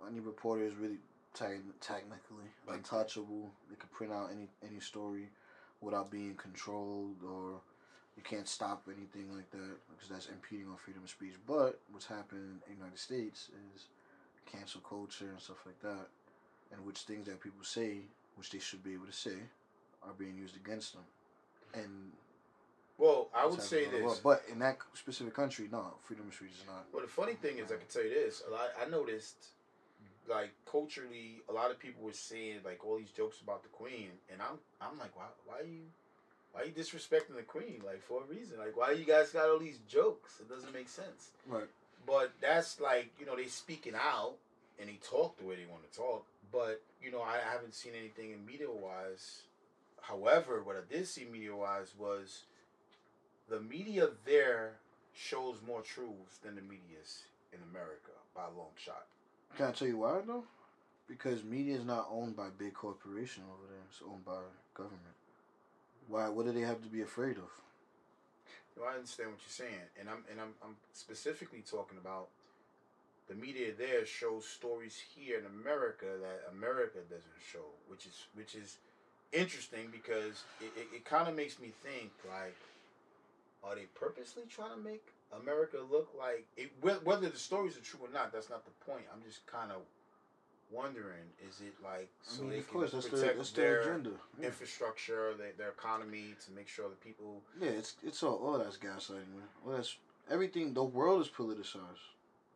any 0.07 0.19
reporter 0.19 0.63
is 0.63 0.73
really 0.75 0.97
te- 1.33 1.61
technically 1.79 2.45
Like- 2.67 2.77
untouchable. 2.77 3.51
They 3.69 3.75
could 3.75 3.91
print 3.91 4.13
out 4.13 4.31
any 4.31 4.47
any 4.63 4.79
story 4.79 5.29
without 5.81 6.11
being 6.11 6.35
controlled, 6.35 7.23
or 7.23 7.61
you 8.15 8.23
can't 8.23 8.47
stop 8.47 8.87
anything 8.87 9.35
like 9.35 9.49
that 9.51 9.77
because 9.89 10.09
that's 10.09 10.27
impeding 10.29 10.67
on 10.69 10.77
freedom 10.77 11.03
of 11.03 11.09
speech. 11.09 11.35
But 11.47 11.79
what's 11.91 12.05
happening 12.05 12.43
in 12.43 12.73
the 12.73 12.77
United 12.77 12.99
States 12.99 13.49
is 13.75 13.87
cancel 14.45 14.81
culture 14.81 15.29
and 15.29 15.39
stuff 15.41 15.65
like 15.65 15.79
that, 15.81 16.07
and 16.71 16.85
which 16.85 16.99
things 16.99 17.27
that 17.27 17.39
people 17.39 17.63
say, 17.63 18.01
which 18.35 18.51
they 18.51 18.59
should 18.59 18.83
be 18.83 18.93
able 18.93 19.05
to 19.07 19.13
say, 19.13 19.37
are 20.03 20.13
being 20.13 20.37
used 20.37 20.55
against 20.55 20.93
them. 20.93 21.03
And 21.73 22.11
well, 22.97 23.29
I 23.33 23.47
would 23.47 23.61
say 23.61 23.85
this. 23.85 24.03
over. 24.03 24.15
But 24.23 24.43
in 24.51 24.59
that 24.59 24.77
specific 24.93 25.33
country, 25.33 25.67
no, 25.71 25.93
freedom 26.03 26.27
of 26.27 26.35
speech 26.35 26.51
is 26.51 26.67
not. 26.67 26.85
Well, 26.93 27.01
the 27.01 27.07
funny 27.07 27.33
thing 27.33 27.57
is, 27.57 27.71
I 27.71 27.75
can 27.75 27.87
tell 27.91 28.03
you 28.03 28.13
this. 28.13 28.43
A 28.47 28.51
lot, 28.51 28.69
I 28.79 28.89
noticed, 28.89 29.37
like 30.29 30.51
culturally, 30.69 31.41
a 31.49 31.53
lot 31.53 31.71
of 31.71 31.79
people 31.79 32.03
were 32.03 32.13
saying 32.13 32.59
like 32.63 32.85
all 32.85 32.97
these 32.97 33.09
jokes 33.09 33.41
about 33.41 33.63
the 33.63 33.69
queen, 33.69 34.09
and 34.31 34.39
I'm, 34.41 34.59
I'm 34.79 34.99
like, 34.99 35.17
why, 35.17 35.25
why 35.47 35.61
you, 35.67 35.81
why 36.53 36.63
you 36.63 36.71
disrespecting 36.71 37.35
the 37.35 37.43
queen? 37.43 37.81
Like 37.85 38.03
for 38.03 38.21
a 38.21 38.25
reason. 38.25 38.59
Like 38.59 38.77
why 38.77 38.91
you 38.91 39.05
guys 39.05 39.31
got 39.31 39.49
all 39.49 39.59
these 39.59 39.79
jokes? 39.87 40.39
It 40.39 40.49
doesn't 40.49 40.73
make 40.73 40.89
sense. 40.89 41.29
Right. 41.47 41.67
But 42.05 42.33
that's 42.41 42.79
like 42.79 43.11
you 43.19 43.25
know 43.25 43.35
they 43.35 43.47
speaking 43.47 43.93
out 43.95 44.35
and 44.79 44.89
they 44.89 44.99
talk 45.03 45.37
the 45.37 45.45
way 45.45 45.55
they 45.55 45.69
want 45.69 45.89
to 45.89 45.97
talk. 45.97 46.25
But 46.51 46.81
you 47.01 47.11
know 47.11 47.21
I 47.21 47.37
haven't 47.51 47.73
seen 47.73 47.93
anything 47.97 48.31
in 48.31 48.45
media 48.45 48.69
wise. 48.69 49.41
However, 50.11 50.61
what 50.61 50.75
I 50.75 50.93
did 50.93 51.07
see 51.07 51.25
media 51.31 51.55
wise 51.55 51.93
was 51.97 52.43
the 53.49 53.61
media 53.61 54.09
there 54.25 54.73
shows 55.13 55.55
more 55.65 55.81
truths 55.81 56.37
than 56.43 56.55
the 56.55 56.61
media's 56.61 57.23
in 57.53 57.59
America 57.71 58.11
by 58.35 58.41
a 58.43 58.57
long 58.57 58.75
shot. 58.75 59.05
Can 59.55 59.67
I 59.67 59.71
tell 59.71 59.87
you 59.87 59.99
why 59.99 60.19
though? 60.27 60.43
Because 61.07 61.45
media 61.45 61.77
is 61.77 61.85
not 61.85 62.09
owned 62.11 62.35
by 62.35 62.47
big 62.57 62.73
corporation 62.73 63.43
over 63.47 63.71
there. 63.71 63.83
It's 63.89 64.01
owned 64.05 64.25
by 64.25 64.39
government. 64.73 65.15
Why? 66.09 66.27
What 66.27 66.45
do 66.45 66.51
they 66.51 66.61
have 66.61 66.81
to 66.83 66.89
be 66.89 67.01
afraid 67.01 67.37
of? 67.37 67.49
Know, 68.77 68.83
I 68.87 68.95
understand 68.95 69.31
what 69.31 69.39
you're 69.39 69.67
saying, 69.67 69.87
and 69.99 70.09
I'm 70.09 70.23
and 70.29 70.39
I'm, 70.41 70.53
I'm 70.63 70.75
specifically 70.93 71.63
talking 71.69 71.97
about 71.97 72.27
the 73.29 73.35
media 73.35 73.71
there 73.77 74.05
shows 74.05 74.45
stories 74.45 75.01
here 75.15 75.39
in 75.39 75.45
America 75.45 76.05
that 76.21 76.51
America 76.51 76.99
doesn't 77.09 77.41
show, 77.51 77.65
which 77.87 78.05
is 78.05 78.25
which 78.33 78.55
is 78.55 78.77
interesting 79.33 79.87
because 79.91 80.43
it, 80.59 80.71
it, 80.75 80.87
it 80.97 81.05
kind 81.05 81.27
of 81.27 81.35
makes 81.35 81.59
me 81.59 81.71
think 81.83 82.11
like, 82.29 82.55
are 83.63 83.75
they 83.75 83.85
purposely 83.95 84.43
trying 84.49 84.71
to 84.75 84.83
make 84.83 85.03
America 85.41 85.77
look 85.89 86.09
like 86.17 86.45
it? 86.57 86.71
whe- 86.81 87.03
Whether 87.03 87.29
the 87.29 87.37
stories 87.37 87.77
are 87.77 87.81
true 87.81 87.99
or 88.03 88.13
not, 88.13 88.31
that's 88.33 88.49
not 88.49 88.65
the 88.65 88.91
point. 88.91 89.03
I'm 89.13 89.21
just 89.23 89.45
kind 89.47 89.71
of 89.71 89.81
wondering: 90.71 91.23
is 91.47 91.61
it 91.61 91.73
like 91.83 92.09
so 92.23 92.41
I 92.41 92.41
mean, 92.43 92.49
they 92.51 92.57
of 92.59 92.67
can 92.69 92.79
course, 92.79 92.91
that's 92.91 93.07
their 93.07 93.19
protect 93.33 93.55
their 93.55 93.65
their 93.65 93.81
agenda. 93.81 94.09
Yeah. 94.39 94.47
infrastructure, 94.47 95.33
their, 95.37 95.51
their 95.57 95.69
economy, 95.69 96.33
to 96.45 96.51
make 96.51 96.67
sure 96.67 96.89
the 96.89 96.95
people 96.95 97.41
Yeah, 97.59 97.69
it's 97.69 97.95
it's 98.03 98.23
all 98.23 98.35
all 98.35 98.57
that's 98.57 98.77
gaslighting, 98.77 99.29
man. 99.35 99.47
All 99.65 99.73
that's 99.73 99.95
everything. 100.29 100.73
The 100.73 100.83
world 100.83 101.21
is 101.21 101.27
politicized. 101.29 102.05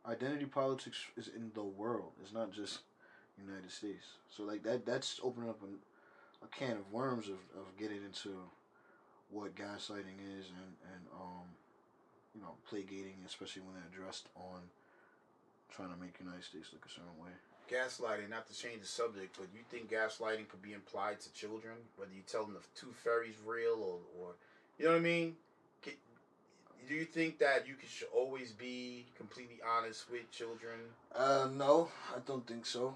Identity 0.07 0.45
politics 0.45 0.97
is 1.17 1.30
in 1.30 1.51
the 1.55 1.63
world. 1.63 2.11
It's 2.21 2.32
not 2.34 2.51
just 2.51 2.80
United 3.39 3.71
States. 3.71 4.05
So 4.30 4.43
like 4.43 4.63
that 4.63 4.86
that's 4.86 5.19
opening 5.23 5.49
up 5.49 5.59
a, 6.45 6.55
can 6.55 6.77
of 6.77 6.91
worms 6.91 7.27
of, 7.27 7.39
of 7.57 7.65
getting 7.77 8.03
into 8.05 8.29
what 9.29 9.55
gaslighting 9.55 10.21
is 10.37 10.45
and 10.53 10.71
and 10.93 11.03
um 11.13 11.47
you 12.35 12.41
know 12.41 12.53
plague-gating, 12.69 13.15
especially 13.25 13.61
when 13.63 13.73
they're 13.73 13.89
addressed 13.91 14.27
on 14.35 14.59
trying 15.73 15.89
to 15.89 15.99
make 15.99 16.19
United 16.19 16.43
States 16.43 16.69
look 16.71 16.85
a 16.85 16.89
certain 16.89 17.17
way. 17.19 17.31
gaslighting, 17.71 18.29
not 18.29 18.47
to 18.47 18.53
change 18.53 18.81
the 18.81 18.87
subject, 18.87 19.35
but 19.37 19.47
you 19.53 19.61
think 19.71 19.89
gaslighting 19.91 20.47
could 20.47 20.61
be 20.61 20.73
implied 20.73 21.19
to 21.21 21.33
children, 21.33 21.75
whether 21.97 22.11
you 22.13 22.21
tell 22.27 22.43
them 22.43 22.53
the 22.53 22.79
tooth 22.79 22.95
fairy's 23.03 23.35
real 23.45 23.81
or, 23.81 23.99
or 24.19 24.35
you 24.77 24.85
know 24.85 24.91
what 24.91 24.97
I 24.97 25.01
mean? 25.01 25.35
Do 26.87 26.93
you 26.93 27.05
think 27.05 27.39
that 27.39 27.67
you 27.67 27.73
should 27.89 28.09
always 28.13 28.51
be 28.51 29.05
completely 29.17 29.59
honest 29.77 30.11
with 30.11 30.29
children? 30.31 30.77
Uh, 31.15 31.47
no, 31.51 31.89
I 32.15 32.19
don't 32.27 32.45
think 32.45 32.65
so. 32.65 32.95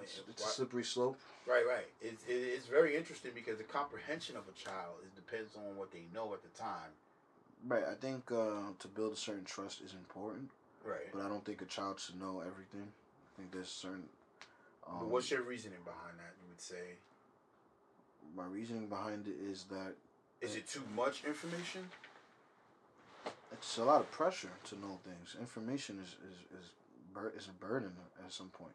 It's, 0.00 0.22
it's 0.28 0.42
a 0.42 0.48
slippery 0.48 0.84
slope. 0.84 1.18
Right, 1.46 1.64
right. 1.66 1.86
It's 2.00 2.24
it, 2.26 2.32
it's 2.34 2.66
very 2.66 2.96
interesting 2.96 3.32
because 3.34 3.58
the 3.58 3.64
comprehension 3.64 4.36
of 4.36 4.44
a 4.48 4.52
child 4.52 4.96
it 5.02 5.14
depends 5.16 5.56
on 5.56 5.76
what 5.76 5.90
they 5.92 6.04
know 6.14 6.32
at 6.32 6.42
the 6.42 6.50
time. 6.58 6.90
Right. 7.66 7.84
I 7.90 7.94
think 7.94 8.30
uh, 8.30 8.72
to 8.78 8.88
build 8.88 9.12
a 9.12 9.16
certain 9.16 9.44
trust 9.44 9.80
is 9.82 9.92
important, 9.94 10.50
Right. 10.84 11.12
but 11.12 11.22
I 11.22 11.28
don't 11.28 11.44
think 11.44 11.60
a 11.60 11.66
child 11.66 12.00
should 12.00 12.20
know 12.20 12.40
everything. 12.40 12.86
I 12.86 13.30
think 13.36 13.52
there's 13.52 13.68
certain. 13.68 14.08
Um, 14.88 15.10
what's 15.10 15.30
your 15.30 15.42
reasoning 15.42 15.80
behind 15.84 16.18
that? 16.18 16.32
You 16.40 16.48
would 16.48 16.60
say, 16.60 16.96
my 18.34 18.46
reasoning 18.46 18.86
behind 18.86 19.26
it 19.26 19.36
is 19.50 19.64
that 19.64 19.94
is 20.40 20.56
it 20.56 20.68
too 20.68 20.82
much 20.96 21.24
information? 21.24 21.90
it's 23.52 23.78
a 23.78 23.84
lot 23.84 24.00
of 24.00 24.10
pressure 24.10 24.50
to 24.64 24.78
know 24.78 24.98
things. 25.04 25.36
Information 25.38 25.98
is 26.02 26.16
is 26.28 26.38
is, 26.58 26.70
bur- 27.12 27.32
is 27.36 27.48
a 27.48 27.52
burden 27.52 27.92
at 28.24 28.32
some 28.32 28.48
point. 28.48 28.74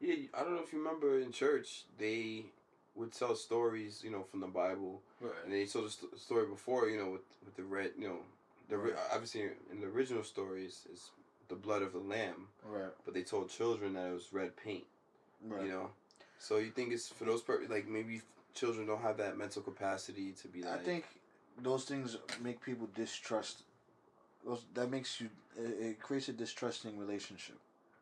Yeah, 0.00 0.14
I 0.34 0.42
don't 0.42 0.54
know 0.54 0.62
if 0.62 0.72
you 0.72 0.78
remember 0.78 1.18
in 1.20 1.30
church 1.32 1.84
they 1.98 2.46
would 2.94 3.12
tell 3.12 3.34
stories, 3.36 4.02
you 4.04 4.10
know, 4.10 4.22
from 4.22 4.40
the 4.40 4.46
Bible, 4.48 5.00
and 5.44 5.52
they 5.52 5.66
told 5.66 5.86
the 5.86 5.90
st- 5.90 6.18
story 6.18 6.46
before, 6.46 6.88
you 6.88 6.98
know, 6.98 7.10
with 7.10 7.22
with 7.44 7.56
the 7.56 7.62
red, 7.64 7.92
you 7.98 8.08
know, 8.08 8.18
the 8.68 8.78
Right. 8.78 8.94
obviously 9.12 9.42
in 9.70 9.80
the 9.80 9.86
original 9.86 10.24
stories 10.24 10.86
it's 10.92 11.10
the 11.48 11.54
blood 11.56 11.82
of 11.82 11.92
the 11.92 11.98
lamb, 11.98 12.48
Right. 12.64 12.92
but 13.04 13.12
they 13.14 13.22
told 13.22 13.50
children 13.50 13.94
that 13.94 14.08
it 14.08 14.12
was 14.12 14.32
red 14.32 14.56
paint, 14.56 14.86
Right. 15.42 15.62
you 15.64 15.68
know. 15.68 15.90
So 16.38 16.56
you 16.58 16.70
think 16.70 16.92
it's 16.92 17.08
for 17.08 17.24
those 17.24 17.42
per- 17.42 17.66
like 17.68 17.86
maybe 17.86 18.22
children 18.54 18.86
don't 18.86 19.02
have 19.02 19.16
that 19.18 19.36
mental 19.36 19.62
capacity 19.62 20.32
to 20.32 20.48
be 20.48 20.62
Like, 20.62 20.80
I 20.80 20.82
think 20.82 21.04
those 21.58 21.84
things 21.84 22.16
make 22.40 22.60
people 22.62 22.88
distrust. 22.94 23.64
Those 24.44 24.64
that 24.74 24.90
makes 24.90 25.20
you. 25.20 25.28
It, 25.58 25.70
it 25.88 26.00
creates 26.00 26.28
a 26.28 26.32
distrusting 26.32 26.96
relationship. 26.98 27.58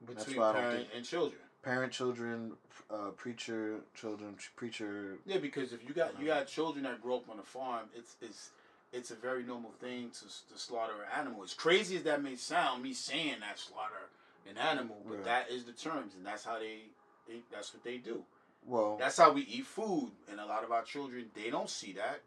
Between 0.06 0.36
why 0.36 0.50
I 0.50 0.52
don't 0.52 0.60
parent 0.62 0.78
think- 0.82 0.94
and 0.96 1.04
children. 1.04 1.40
Parent, 1.62 1.92
children, 1.92 2.52
uh, 2.90 3.10
preacher, 3.16 3.80
children, 3.94 4.36
preacher. 4.56 5.18
Yeah, 5.26 5.38
because 5.38 5.72
if 5.72 5.86
you 5.86 5.92
got 5.92 6.18
you 6.20 6.26
got 6.26 6.46
children 6.46 6.84
that 6.84 7.02
grow 7.02 7.16
up 7.16 7.28
on 7.28 7.38
a 7.38 7.42
farm, 7.42 7.86
it's 7.94 8.16
it's 8.22 8.50
it's 8.92 9.10
a 9.10 9.14
very 9.16 9.42
normal 9.42 9.72
thing 9.80 10.10
to, 10.10 10.24
to 10.52 10.58
slaughter 10.58 10.94
an 11.02 11.20
animal. 11.20 11.42
As 11.42 11.54
crazy 11.54 11.96
as 11.96 12.04
that 12.04 12.22
may 12.22 12.36
sound, 12.36 12.82
me 12.82 12.92
saying 12.94 13.40
that 13.40 13.58
slaughter 13.58 14.08
an 14.48 14.56
animal, 14.56 14.96
but 15.06 15.16
Right. 15.16 15.24
that 15.24 15.50
is 15.50 15.64
the 15.64 15.72
terms, 15.72 16.14
and 16.16 16.24
that's 16.24 16.44
how 16.44 16.58
they, 16.58 16.84
they 17.26 17.40
that's 17.52 17.74
what 17.74 17.82
they 17.84 17.98
do. 17.98 18.22
Well, 18.66 18.96
That's 18.98 19.16
how 19.18 19.32
we 19.32 19.42
eat 19.42 19.66
food, 19.66 20.12
and 20.30 20.40
a 20.40 20.46
lot 20.46 20.64
of 20.64 20.72
our 20.72 20.82
children 20.84 21.26
they 21.34 21.50
don't 21.50 21.68
see 21.68 21.92
that. 21.94 22.20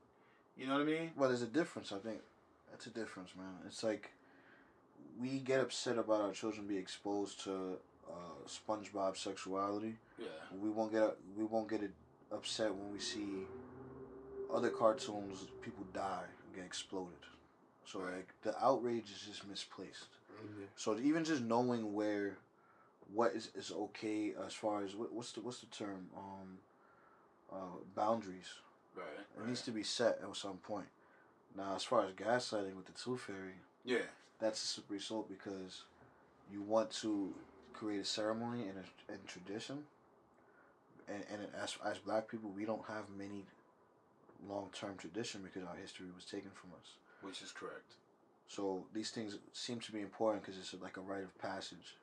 You 0.57 0.67
know 0.67 0.73
what 0.73 0.81
I 0.81 0.85
mean? 0.85 1.11
well, 1.15 1.29
there's 1.29 1.41
a 1.41 1.47
difference. 1.47 1.91
I 1.91 1.97
think 1.99 2.19
that's 2.69 2.85
a 2.85 2.89
difference, 2.91 3.29
man. 3.35 3.55
It's 3.65 3.81
like 3.83 4.11
we 5.19 5.39
get 5.39 5.61
upset 5.61 5.97
about 5.97 6.21
our 6.21 6.31
children 6.31 6.67
being 6.67 6.81
exposed 6.81 7.43
to 7.45 7.77
uh, 8.09 8.47
SpongeBob 8.47 9.17
sexuality. 9.17 9.95
Yeah. 10.19 10.27
We 10.59 10.69
won't 10.69 10.91
get 10.91 11.15
we 11.37 11.43
won't 11.45 11.69
get 11.69 11.81
upset 12.31 12.73
when 12.73 12.91
we 12.91 12.99
see 12.99 13.45
other 14.53 14.69
cartoons 14.69 15.45
people 15.61 15.85
die 15.93 16.23
and 16.45 16.55
get 16.55 16.65
exploded. 16.65 17.17
So 17.85 17.99
like 17.99 18.29
the 18.43 18.53
outrage 18.63 19.09
is 19.11 19.21
just 19.27 19.47
misplaced. 19.47 20.07
Yeah. 20.59 20.65
So 20.75 20.97
even 20.99 21.23
just 21.23 21.41
knowing 21.41 21.93
where 21.93 22.37
what 23.13 23.33
is, 23.33 23.49
is 23.55 23.71
okay 23.71 24.33
as 24.45 24.53
far 24.53 24.83
as 24.83 24.95
what, 24.95 25.13
what's 25.13 25.31
the 25.33 25.41
what's 25.41 25.59
the 25.59 25.65
term 25.67 26.07
um 26.17 26.57
uh, 27.51 27.77
boundaries 27.95 28.47
Right. 28.95 29.05
it 29.37 29.47
needs 29.47 29.61
to 29.61 29.71
be 29.71 29.83
set 29.83 30.19
at 30.21 30.35
some 30.35 30.57
point. 30.57 30.87
Now 31.57 31.75
as 31.75 31.83
far 31.83 32.05
as 32.05 32.11
gaslighting 32.13 32.75
with 32.75 32.85
the 32.85 32.91
tooth 32.93 33.21
fairy, 33.21 33.55
Yeah. 33.85 34.03
that's 34.39 34.61
a 34.63 34.67
slippery 34.67 34.99
slope 34.99 35.29
because 35.29 35.83
you 36.51 36.61
want 36.61 36.91
to 37.01 37.33
create 37.81 38.01
a 38.01 38.05
ceremony 38.05 38.61
and 38.67 38.77
a 38.77 39.11
and 39.11 39.27
tradition. 39.27 39.79
And, 41.07 41.23
and 41.31 41.47
as 41.61 41.77
as 41.85 41.97
black 41.97 42.29
people, 42.29 42.51
we 42.55 42.65
don't 42.65 42.85
have 42.87 43.05
many 43.17 43.45
long 44.47 44.69
term 44.73 44.95
tradition 44.97 45.41
because 45.43 45.67
our 45.67 45.75
history 45.75 46.07
was 46.15 46.25
taken 46.25 46.51
from 46.53 46.71
us. 46.79 46.95
Which 47.21 47.41
is 47.41 47.51
correct. 47.51 47.93
So 48.47 48.83
these 48.93 49.11
things 49.11 49.37
seem 49.53 49.79
to 49.79 49.91
be 49.91 50.01
important 50.01 50.43
because 50.43 50.59
it's 50.59 50.73
like 50.81 50.97
a 50.97 51.01
rite 51.01 51.23
of 51.23 51.37
passage. 51.39 51.95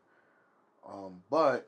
Um, 0.89 1.23
but 1.31 1.67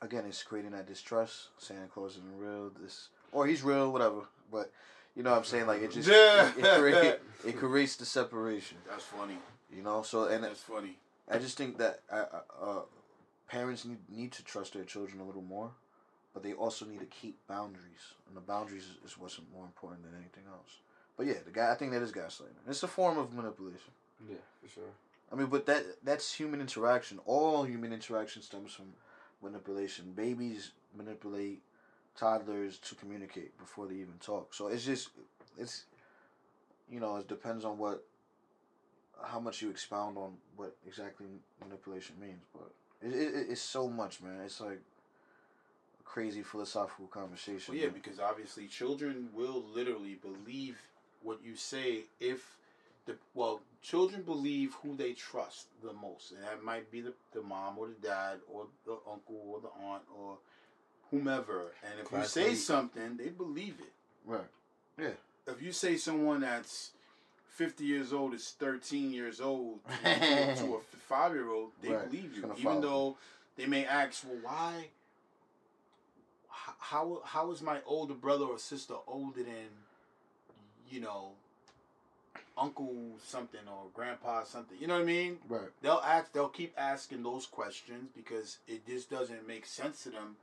again, 0.00 0.24
it's 0.26 0.42
creating 0.42 0.72
that 0.72 0.86
distrust. 0.86 1.48
Santa 1.58 1.86
Claus 1.86 2.12
isn't 2.12 2.38
real. 2.38 2.70
This 2.80 3.08
or 3.32 3.46
he's 3.46 3.62
real, 3.62 3.92
whatever. 3.92 4.22
But 4.50 4.70
you 5.16 5.22
know 5.22 5.30
what 5.30 5.38
I'm 5.38 5.44
saying? 5.44 5.66
Like 5.66 5.82
it 5.82 5.92
just 5.92 6.08
it, 6.12 6.52
it, 6.58 6.78
create, 6.78 7.18
it 7.46 7.56
creates 7.58 7.96
the 7.96 8.04
separation. 8.04 8.78
That's 8.88 9.04
funny. 9.04 9.38
You 9.74 9.82
know. 9.82 10.02
So 10.02 10.24
and 10.24 10.44
That's 10.44 10.60
funny. 10.60 10.96
I 11.30 11.38
just 11.38 11.56
think 11.56 11.78
that 11.78 12.00
uh, 12.10 12.24
uh, 12.60 12.80
parents 13.48 13.84
need 13.84 13.98
need 14.08 14.32
to 14.32 14.44
trust 14.44 14.74
their 14.74 14.84
children 14.84 15.20
a 15.20 15.24
little 15.24 15.42
more, 15.42 15.70
but 16.34 16.42
they 16.42 16.52
also 16.52 16.84
need 16.84 17.00
to 17.00 17.06
keep 17.06 17.36
boundaries, 17.46 18.14
and 18.26 18.36
the 18.36 18.40
boundaries 18.40 18.84
is, 18.84 19.12
is 19.12 19.18
what's 19.18 19.38
more 19.54 19.64
important 19.64 20.02
than 20.02 20.14
anything 20.14 20.44
else. 20.50 20.80
But 21.16 21.26
yeah, 21.26 21.40
the 21.44 21.50
guy 21.50 21.70
I 21.70 21.74
think 21.74 21.92
that 21.92 22.02
is 22.02 22.12
gaslighting. 22.12 22.68
It's 22.68 22.82
a 22.82 22.88
form 22.88 23.18
of 23.18 23.32
manipulation. 23.32 23.92
Yeah, 24.28 24.36
for 24.60 24.68
sure. 24.68 24.90
I 25.32 25.36
mean, 25.36 25.46
but 25.46 25.66
that 25.66 25.84
that's 26.04 26.32
human 26.32 26.60
interaction. 26.60 27.18
All 27.24 27.64
human 27.64 27.92
interaction 27.92 28.42
stems 28.42 28.72
from 28.74 28.92
manipulation. 29.42 30.12
Babies 30.12 30.72
manipulate 30.96 31.62
toddlers 32.16 32.78
to 32.78 32.94
communicate 32.94 33.56
before 33.58 33.86
they 33.86 33.94
even 33.94 34.14
talk. 34.20 34.54
So 34.54 34.68
it's 34.68 34.84
just 34.84 35.08
it's 35.58 35.84
you 36.90 37.00
know 37.00 37.16
it 37.16 37.28
depends 37.28 37.64
on 37.64 37.78
what 37.78 38.04
how 39.24 39.40
much 39.40 39.62
you 39.62 39.70
expound 39.70 40.16
on 40.16 40.32
what 40.56 40.76
exactly 40.86 41.26
manipulation 41.62 42.16
means. 42.20 42.42
But 42.52 42.70
it, 43.06 43.14
it 43.14 43.46
it's 43.50 43.60
so 43.60 43.88
much, 43.88 44.20
man. 44.20 44.40
It's 44.44 44.60
like 44.60 44.80
a 46.00 46.02
crazy 46.04 46.42
philosophical 46.42 47.06
conversation. 47.06 47.74
Well, 47.74 47.76
yeah, 47.76 47.86
man. 47.86 47.94
because 47.94 48.18
obviously 48.20 48.66
children 48.66 49.28
will 49.34 49.64
literally 49.74 50.18
believe 50.20 50.78
what 51.22 51.38
you 51.44 51.56
say 51.56 52.02
if 52.20 52.56
the 53.06 53.16
well, 53.34 53.60
children 53.82 54.22
believe 54.22 54.74
who 54.82 54.96
they 54.96 55.12
trust 55.12 55.66
the 55.82 55.92
most, 55.92 56.32
and 56.32 56.42
that 56.44 56.62
might 56.62 56.90
be 56.90 57.00
the, 57.00 57.12
the 57.32 57.42
mom 57.42 57.78
or 57.78 57.88
the 57.88 58.06
dad 58.06 58.38
or 58.52 58.66
the 58.86 58.96
uncle 59.10 59.40
or 59.48 59.60
the 59.60 59.84
aunt 59.84 60.02
or 60.16 60.36
whomever. 61.10 61.72
And 61.84 61.94
if 62.00 62.12
you 62.12 62.24
say 62.24 62.42
Classmate. 62.42 62.58
something, 62.58 63.16
they 63.16 63.28
believe 63.28 63.74
it. 63.80 63.92
right. 64.24 64.40
Yeah. 64.98 65.08
If 65.46 65.60
you 65.60 65.72
say 65.72 65.96
someone 65.96 66.42
that's 66.42 66.92
fifty 67.52 67.84
years 67.84 68.12
old 68.12 68.34
is 68.34 68.54
thirteen 68.58 69.12
years 69.12 69.40
old 69.40 69.80
to, 70.04 70.74
a 70.76 70.78
five 71.08 71.32
year 71.34 71.50
old, 71.50 71.70
they 71.82 71.90
Right, 71.90 72.10
believe 72.10 72.36
you, 72.36 72.52
even 72.56 72.80
though 72.80 73.16
they 73.56 73.66
may 73.66 73.84
ask, 73.84 74.24
well, 74.26 74.38
why? 74.42 74.88
How 76.78 77.20
how 77.24 77.50
is 77.52 77.62
my 77.62 77.78
older 77.86 78.14
brother 78.14 78.44
or 78.44 78.58
sister 78.58 78.94
older 79.06 79.42
than, 79.42 79.68
you 80.90 81.00
know, 81.00 81.30
uncle 82.56 82.94
something 83.24 83.60
or 83.66 83.86
grandpa 83.94 84.44
something? 84.44 84.76
You 84.80 84.86
know 84.86 84.94
what 84.94 85.02
I 85.02 85.06
mean? 85.06 85.38
Right. 85.48 85.70
They'll 85.80 86.02
ask. 86.04 86.32
They'll 86.32 86.48
keep 86.48 86.74
asking 86.76 87.22
those 87.22 87.46
questions 87.46 88.10
because 88.14 88.58
it 88.68 88.86
just 88.86 89.10
doesn't 89.10 89.46
make 89.48 89.64
sense 89.66 90.02
to 90.04 90.10
them, 90.10 90.36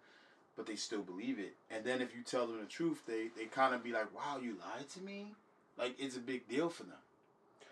but 0.58 0.66
they 0.66 0.76
still 0.76 1.02
believe 1.02 1.40
it. 1.40 1.56
And 1.70 1.84
then 1.86 2.02
if 2.02 2.16
you 2.16 2.22
tell 2.24 2.48
them 2.48 2.60
the 2.60 2.66
truth, 2.66 3.02
they 3.08 3.28
they 3.38 3.46
kind 3.46 3.76
of 3.76 3.84
be 3.84 3.92
like, 3.92 4.14
"Wow, 4.16 4.40
you 4.42 4.56
lied 4.60 4.90
to 4.96 5.02
me." 5.02 5.34
Like 5.80 5.96
it's 5.98 6.18
a 6.18 6.20
big 6.20 6.48
deal 6.48 6.70
for 6.70 6.84
them. 6.84 6.98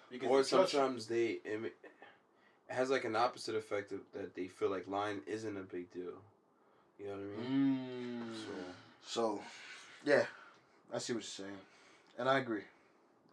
Because 0.09 0.29
Or 0.29 0.41
they 0.41 0.49
trust 0.49 0.73
you. 0.73 0.79
sometimes 0.79 1.07
they 1.07 1.39
it 1.43 1.73
has 2.67 2.89
like 2.89 3.05
an 3.05 3.15
opposite 3.15 3.55
effect 3.55 3.91
of 3.91 3.99
that 4.13 4.35
they 4.35 4.47
feel 4.47 4.69
like 4.69 4.87
lying 4.87 5.19
isn't 5.27 5.57
a 5.57 5.61
big 5.63 5.91
deal. 5.91 6.13
You 6.99 7.07
know 7.07 7.13
what 7.13 7.45
I 7.45 7.49
mean? 7.49 7.79
Mm. 8.19 8.35
So, 9.05 9.39
yeah, 10.03 10.25
I 10.93 10.97
see 10.97 11.13
what 11.13 11.19
you're 11.19 11.45
saying, 11.45 11.57
and 12.17 12.27
I 12.27 12.39
agree. 12.39 12.63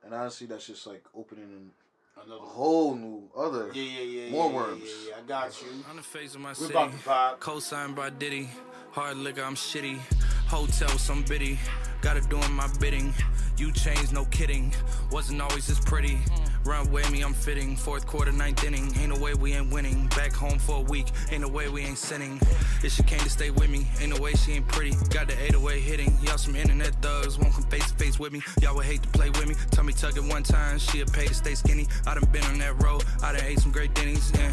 And 0.05 0.13
honestly, 0.13 0.47
that's 0.47 0.67
just 0.67 0.87
like 0.87 1.03
opening 1.17 1.45
in 1.45 1.71
Another 2.17 2.43
a 2.43 2.47
whole 2.47 2.95
new 2.95 3.29
other. 3.37 3.71
Yeah, 3.75 3.83
yeah, 3.83 4.23
yeah. 4.27 4.31
More 4.31 4.51
yeah, 4.51 4.57
worms. 4.57 4.83
Yeah, 4.85 5.11
yeah, 5.11 5.15
I 5.19 5.27
got 5.27 5.63
you. 5.63 5.69
On 5.91 5.97
the 5.97 6.03
face 6.03 6.35
of 6.35 6.41
my 6.43 6.51
We're 6.51 6.55
city. 6.55 6.73
about 6.75 6.93
to 6.93 6.99
vibe. 6.99 7.41
Co-signed 7.41 7.97
by 7.97 8.11
Diddy. 8.11 8.51
Hard 8.93 9.17
liquor, 9.17 9.43
I'm 9.43 9.57
shitty. 9.57 9.99
Hotel, 10.47 10.89
some 10.91 11.23
biddy. 11.25 11.59
Gotta 12.05 12.21
doing 12.29 12.53
my 12.53 12.69
bidding. 12.81 13.15
You 13.57 13.73
changed, 13.73 14.13
no 14.13 14.27
kidding. 14.27 14.75
Wasn't 15.11 15.41
always 15.41 15.67
this 15.67 15.81
pretty. 15.81 16.19
Run 16.67 16.93
with 16.93 17.11
me, 17.11 17.23
I'm 17.23 17.33
fitting. 17.33 17.77
Fourth 17.77 18.07
quarter, 18.07 18.31
ninth 18.31 18.63
inning. 18.63 18.95
Ain't 18.99 19.09
no 19.09 19.19
way 19.19 19.33
we 19.33 19.55
ain't 19.55 19.73
winning. 19.73 20.07
Back 20.09 20.35
home 20.35 20.59
for 20.59 20.81
a 20.81 20.83
week. 20.83 21.07
Ain't 21.31 21.41
no 21.41 21.49
way 21.49 21.71
we 21.71 21.81
ain't 21.81 21.97
sinning. 21.97 22.39
If 22.83 22.93
she 22.93 23.05
came 23.05 23.21
to 23.21 23.31
stay 23.31 23.49
with 23.49 23.71
me, 23.71 23.89
ain't 24.03 24.15
no 24.15 24.21
way 24.21 24.35
she 24.35 24.53
ain't 24.53 24.69
pretty. 24.69 24.91
Got 25.09 25.29
the 25.29 25.45
808 25.45 25.81
hitting. 25.81 26.19
Y'all 26.21 26.37
some 26.37 26.57
internet 26.57 26.93
thugs. 27.01 27.39
Won't 27.39 27.55
come 27.55 27.65
face 27.65 27.91
to 27.91 27.97
face 27.97 28.19
with 28.19 28.35
me. 28.35 28.43
Y'all 28.61 28.77
would 28.77 28.85
hate 28.85 29.03
to 29.03 29.09
play 29.09 29.31
with 29.31 29.49
me. 29.49 29.55
Tell 29.71 29.85
me 29.85 29.95
tug 29.95 30.19
it 30.19 30.25
one 30.25 30.43
time. 30.43 30.79
She'll 30.79 31.07
pay 31.07 31.27
to 31.29 31.35
stay 31.35 31.55
skinny. 31.55 31.87
I 32.07 32.13
done 32.13 32.29
been 32.31 32.45
on 32.45 32.59
that 32.59 32.83
road. 32.83 33.03
I 33.23 33.33
done 33.33 33.45
ate 33.47 33.61
some 33.61 33.73
great 33.73 33.95
Denny's. 33.95 34.31
Yeah. 34.35 34.53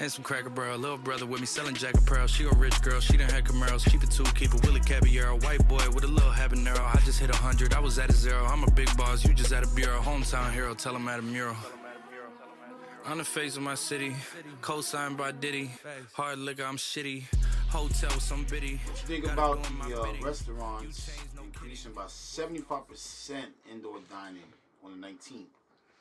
And 0.00 0.12
some 0.12 0.22
cracker 0.22 0.48
barrel, 0.48 0.78
little 0.78 0.96
brother 0.96 1.26
with 1.26 1.40
me 1.40 1.46
selling 1.46 1.74
jacket 1.74 2.06
pearl. 2.06 2.28
She 2.28 2.44
a 2.44 2.50
rich 2.50 2.80
girl, 2.82 3.00
she 3.00 3.16
done 3.16 3.28
had 3.30 3.44
Camaros. 3.44 3.84
Keep 3.90 4.04
it 4.04 4.10
two, 4.12 4.22
keep 4.36 4.54
it 4.54 4.64
Willie 4.64 4.80
Caballero. 4.80 5.36
White 5.38 5.66
boy 5.66 5.84
with 5.90 6.04
a 6.04 6.06
little 6.06 6.30
habanero. 6.30 6.78
I 6.78 7.00
just 7.04 7.18
hit 7.18 7.30
a 7.30 7.36
hundred, 7.36 7.74
I 7.74 7.80
was 7.80 7.98
at 7.98 8.08
a 8.08 8.12
zero. 8.12 8.44
I'm 8.44 8.62
a 8.62 8.70
big 8.70 8.96
boss, 8.96 9.24
you 9.24 9.34
just 9.34 9.52
at 9.52 9.64
a 9.64 9.68
bureau. 9.74 10.00
Hometown 10.00 10.52
hero, 10.52 10.72
tell 10.74 10.94
him 10.94 11.08
at 11.08 11.18
a 11.18 11.22
mural. 11.22 11.56
On 13.06 13.18
the 13.18 13.24
face 13.24 13.56
of 13.56 13.62
my 13.62 13.74
city, 13.74 14.14
co-signed 14.60 15.16
by 15.16 15.32
Diddy. 15.32 15.70
Hard 16.12 16.38
liquor, 16.38 16.64
I'm 16.64 16.76
shitty. 16.76 17.24
Hotel, 17.68 18.10
some 18.20 18.44
biddy. 18.44 18.80
What 18.84 19.00
you 19.00 19.06
think 19.08 19.24
Gotta 19.24 19.34
about 19.34 19.62
go 19.62 19.68
in 19.68 19.78
my 19.78 19.88
the 19.88 20.00
uh, 20.00 20.12
restaurants 20.22 21.10
no 21.34 21.42
increasing 21.42 21.92
by 21.92 22.04
seventy 22.06 22.60
five 22.60 22.86
percent 22.86 23.46
indoor 23.70 23.98
dining 24.10 24.42
on 24.84 24.92
the 24.92 24.96
nineteenth? 24.98 25.48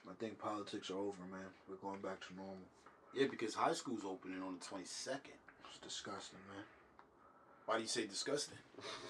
I 0.07 0.13
think 0.19 0.37
politics 0.37 0.91
are 0.91 0.97
over, 0.97 1.17
man. 1.31 1.41
We're 1.67 1.75
going 1.77 1.99
back 1.99 2.19
to 2.27 2.35
normal. 2.35 2.57
Yeah, 3.17 3.25
because 3.29 3.55
high 3.55 3.73
school's 3.73 4.03
opening 4.05 4.43
on 4.43 4.59
the 4.59 4.65
twenty 4.65 4.85
second. 4.85 5.33
It's 5.69 5.79
disgusting, 5.79 6.39
man. 6.53 6.63
Why 7.65 7.77
do 7.77 7.81
you 7.81 7.87
say 7.87 8.05
disgusting? 8.05 8.57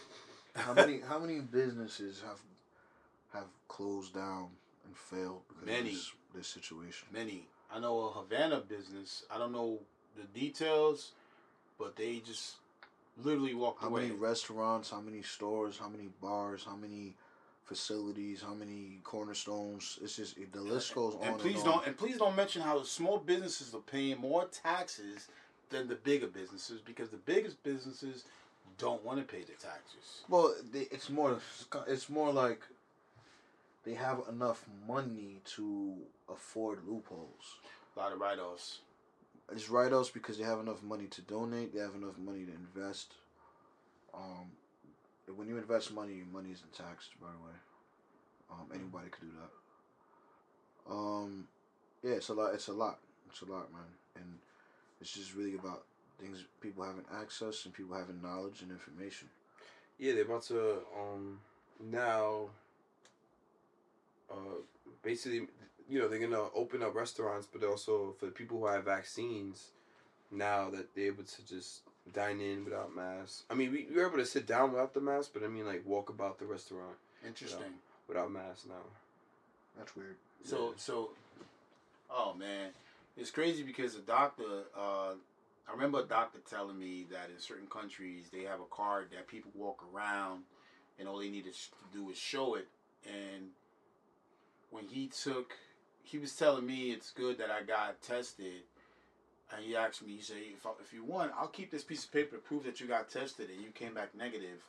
How 0.56 0.74
many 0.74 1.02
how 1.08 1.20
many 1.20 1.40
businesses 1.40 2.24
have 2.26 2.40
have 3.32 3.48
closed 3.68 4.16
down 4.16 4.48
and 4.86 4.98
failed 4.98 5.44
because 5.50 5.68
Many. 5.68 5.90
of 5.90 5.96
this, 5.96 6.12
this 6.34 6.48
situation? 6.48 7.08
Many. 7.14 7.48
I 7.72 7.80
know 7.80 8.00
a 8.00 8.12
Havana 8.12 8.62
business. 8.62 9.24
I 9.30 9.38
don't 9.38 9.52
know 9.52 9.78
the 10.16 10.24
details, 10.24 11.12
but 11.78 11.96
they 11.96 12.24
just 12.26 12.56
literally 13.24 13.54
walked 13.54 13.82
How 13.84 13.90
away. 13.90 14.04
How 14.04 14.08
many 14.08 14.20
restaurants? 14.20 14.90
How 14.90 15.00
many 15.02 15.22
stores? 15.22 15.78
How 15.78 15.90
many 15.90 16.10
bars? 16.20 16.64
How 16.66 16.76
many 16.76 17.14
facilities? 17.68 18.42
How 18.42 18.54
many 18.54 19.00
cornerstones? 19.04 20.00
It's 20.02 20.16
just 20.16 20.36
the 20.52 20.62
list 20.62 20.96
goes 20.96 21.16
on. 21.16 21.24
and 21.24 21.38
please 21.38 21.58
and 21.58 21.66
don't 21.66 21.88
and 21.88 21.98
please 21.98 22.18
don't 22.18 22.36
mention 22.36 22.62
how 22.62 22.80
the 22.80 22.86
small 22.86 23.20
businesses 23.20 23.74
are 23.74 23.82
paying 23.82 24.20
more 24.20 24.46
taxes 24.46 25.28
than 25.70 25.88
the 25.88 25.96
bigger 25.96 26.28
businesses 26.28 26.82
because 26.82 27.10
the 27.10 27.18
biggest 27.18 27.62
businesses 27.64 28.24
don't 28.78 29.04
want 29.04 29.20
to 29.20 29.26
pay 29.26 29.42
the 29.42 29.54
taxes. 29.54 30.22
Well, 30.30 30.54
they, 30.72 30.88
it's 30.92 31.10
more. 31.10 31.40
It's 31.88 32.10
more 32.10 32.32
like 32.32 32.62
they 33.86 33.94
have 33.94 34.22
enough 34.30 34.66
money 34.88 35.42
to 35.56 35.96
afford 36.30 36.80
loopholes. 36.88 37.60
A 37.96 38.00
lot 38.00 38.12
of 38.14 38.20
write-offs. 38.20 38.80
It's 39.52 39.70
write-offs 39.70 40.10
because 40.10 40.38
they 40.38 40.44
have 40.44 40.60
enough 40.60 40.84
money 40.84 41.06
to 41.06 41.22
donate. 41.22 41.74
They 41.74 41.80
have 41.80 41.96
enough 41.96 42.18
money 42.18 42.46
to 42.46 42.52
invest. 42.52 43.14
Um, 44.14 44.52
when 45.36 45.48
you 45.48 45.58
invest 45.58 45.94
money, 45.94 46.24
money 46.32 46.52
isn't 46.52 46.74
taxed. 46.74 47.12
By 47.20 47.28
the 47.28 47.44
way, 47.44 47.56
um, 48.52 48.68
anybody 48.74 49.10
could 49.10 49.22
do 49.22 49.34
that. 50.88 50.94
Um, 50.94 51.48
yeah, 52.04 52.16
it's 52.16 52.30
a 52.30 52.34
lot. 52.34 52.54
It's 52.54 52.68
a 52.68 52.74
lot. 52.74 53.00
It's 53.30 53.42
a 53.42 53.46
lot, 53.46 53.72
man. 53.72 53.82
And 54.16 54.40
it's 55.02 55.12
just 55.12 55.36
really 55.36 55.56
about 55.56 55.84
things 56.20 56.46
people 56.62 56.84
having 56.84 57.06
access 57.14 57.66
and 57.66 57.74
people 57.74 57.96
having 57.96 58.22
knowledge 58.22 58.62
and 58.62 58.72
information. 58.72 59.30
Yeah, 60.00 60.14
they're 60.14 60.24
about 60.24 60.44
to 60.44 60.80
um 61.00 61.40
now 61.92 62.50
uh 64.32 64.62
basically 65.04 65.48
you 65.90 66.00
know, 66.00 66.08
they're 66.08 66.20
gonna 66.20 66.48
open 66.56 66.84
up 66.84 66.96
restaurants 66.96 67.48
but 67.52 67.64
also 67.64 68.16
for 68.20 68.26
the 68.26 68.32
people 68.32 68.60
who 68.60 68.66
have 68.66 68.86
vaccines 68.86 69.70
now 70.32 70.70
that 70.70 70.94
they're 70.96 71.06
able 71.06 71.24
to 71.24 71.48
just 71.48 71.82
dine 72.14 72.40
in 72.40 72.66
without 72.66 72.96
masks. 72.96 73.44
I 73.50 73.54
mean 73.54 73.72
we, 73.72 73.88
we 73.90 73.96
were 73.96 74.08
able 74.08 74.18
to 74.18 74.26
sit 74.26 74.46
down 74.46 74.72
without 74.72 74.94
the 74.94 75.02
mask, 75.02 75.32
but 75.34 75.44
I 75.44 75.48
mean 75.48 75.66
like 75.66 75.84
walk 75.86 76.10
about 76.10 76.40
the 76.40 76.46
restaurant 76.46 76.96
Interesting. 77.26 77.74
without 78.08 78.32
masks 78.32 78.66
now. 78.68 78.76
That's 79.78 79.96
weird. 79.96 80.16
So 80.44 80.74
so, 80.78 81.12
oh 82.10 82.34
man, 82.34 82.70
it's 83.16 83.32
crazy 83.32 83.64
because 83.64 83.96
a 83.96 84.00
doctor. 84.02 84.64
Uh, 84.78 85.14
I 85.68 85.74
remember 85.74 86.00
a 86.00 86.06
doctor 86.06 86.40
telling 86.50 86.80
me 86.80 87.06
that 87.12 87.30
in 87.34 87.40
certain 87.40 87.68
countries 87.68 88.30
they 88.32 88.44
have 88.44 88.62
a 88.62 88.66
card 88.72 89.10
that 89.12 89.28
people 89.28 89.52
walk 89.54 89.84
around, 89.94 90.44
and 90.98 91.08
all 91.08 91.20
they 91.20 91.30
need 91.30 91.44
to 91.46 91.52
to 91.52 91.94
do 91.94 92.10
is 92.10 92.18
show 92.18 92.56
it. 92.56 92.68
And 93.06 93.50
when 94.70 94.88
he 94.88 95.08
took, 95.08 95.54
he 96.04 96.18
was 96.18 96.34
telling 96.34 96.66
me 96.66 96.92
it's 96.92 97.12
good 97.12 97.38
that 97.40 97.52
I 97.52 97.64
got 97.64 98.02
tested. 98.02 98.64
And 99.56 99.64
he 99.64 99.76
asked 99.76 100.06
me, 100.06 100.14
he 100.14 100.22
said, 100.22 100.38
if, 100.40 100.66
I, 100.66 100.72
if 100.82 100.94
you 100.94 101.04
want, 101.04 101.32
I'll 101.40 101.48
keep 101.48 101.72
this 101.72 101.84
piece 101.84 102.04
of 102.04 102.12
paper 102.12 102.36
to 102.36 102.42
prove 102.42 102.64
that 102.66 102.82
you 102.82 102.88
got 102.88 103.10
tested 103.10 103.50
and 103.50 103.62
you 103.62 103.70
came 103.70 103.94
back 103.94 104.16
negative. 104.16 104.62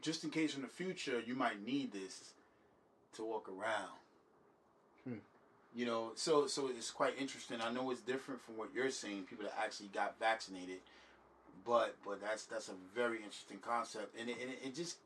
Just 0.00 0.24
in 0.24 0.30
case 0.30 0.56
in 0.56 0.62
the 0.62 0.68
future 0.68 1.22
you 1.24 1.34
might 1.34 1.64
need 1.64 1.92
this 1.92 2.32
to 3.14 3.24
walk 3.24 3.48
around. 3.48 3.92
Hmm. 5.04 5.18
You 5.74 5.86
know, 5.86 6.12
so 6.14 6.46
so 6.46 6.68
it's 6.68 6.90
quite 6.90 7.18
interesting. 7.18 7.60
I 7.60 7.72
know 7.72 7.90
it's 7.90 8.00
different 8.00 8.40
from 8.40 8.56
what 8.56 8.68
you're 8.74 8.90
saying, 8.90 9.24
people 9.24 9.44
that 9.44 9.58
actually 9.60 9.88
got 9.88 10.18
vaccinated, 10.20 10.78
but 11.64 11.96
but 12.04 12.20
that's 12.20 12.44
that's 12.44 12.68
a 12.68 12.74
very 12.94 13.16
interesting 13.16 13.58
concept, 13.58 14.16
and 14.18 14.30
it, 14.30 14.36
and 14.40 14.50
it, 14.52 14.58
it 14.66 14.74
just 14.74 14.98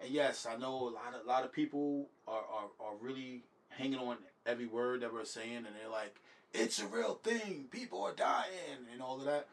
and 0.00 0.10
yes, 0.10 0.46
I 0.46 0.56
know 0.56 0.74
a 0.74 0.90
lot 0.90 1.14
of 1.14 1.24
a 1.24 1.28
lot 1.28 1.44
of 1.44 1.52
people 1.52 2.06
are, 2.26 2.34
are 2.36 2.86
are 2.86 2.96
really 3.00 3.42
hanging 3.70 3.98
on 3.98 4.18
every 4.46 4.66
word 4.66 5.00
that 5.00 5.12
we're 5.12 5.24
saying, 5.24 5.56
and 5.56 5.66
they're 5.66 5.90
like, 5.90 6.16
it's 6.54 6.80
a 6.80 6.86
real 6.86 7.14
thing, 7.22 7.66
people 7.70 8.02
are 8.02 8.12
dying, 8.12 8.86
and 8.92 9.02
all 9.02 9.18
of 9.18 9.24
that. 9.26 9.46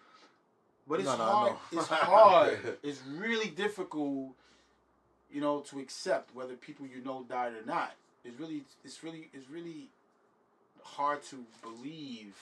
But 0.88 1.00
it's 1.00 1.06
No, 1.10 1.18
no, 1.18 1.24
hard. 1.24 1.54
no. 1.72 1.80
It's 1.80 1.88
hard. 1.90 2.78
it's 2.84 3.02
really 3.08 3.50
difficult, 3.50 4.32
you 5.32 5.42
know, 5.42 5.62
to 5.62 5.80
accept 5.80 6.36
whether 6.36 6.54
people 6.56 6.86
you 6.86 7.02
know 7.04 7.26
died 7.28 7.54
or 7.54 7.66
not. 7.66 7.94
It's 8.24 8.40
really, 8.40 8.64
it's 8.84 9.04
really, 9.04 9.30
it's 9.34 9.50
really 9.50 9.90
hard 10.84 11.24
to 11.24 11.44
believe 11.62 12.36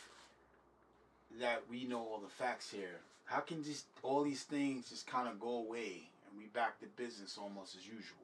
that 1.40 1.64
we 1.70 1.86
know 1.86 2.00
all 2.00 2.20
the 2.20 2.30
facts 2.30 2.70
here. 2.72 3.00
How 3.26 3.40
can 3.40 3.64
just 3.64 3.86
all 4.04 4.24
these 4.24 4.44
things 4.44 4.90
just 4.90 5.08
kind 5.08 5.28
of 5.28 5.40
go 5.40 5.58
away 5.58 6.04
and 6.30 6.38
we 6.38 6.46
back 6.48 6.80
to 6.82 6.86
business 6.98 7.38
almost 7.42 7.76
as 7.76 7.86
usual? 7.86 8.18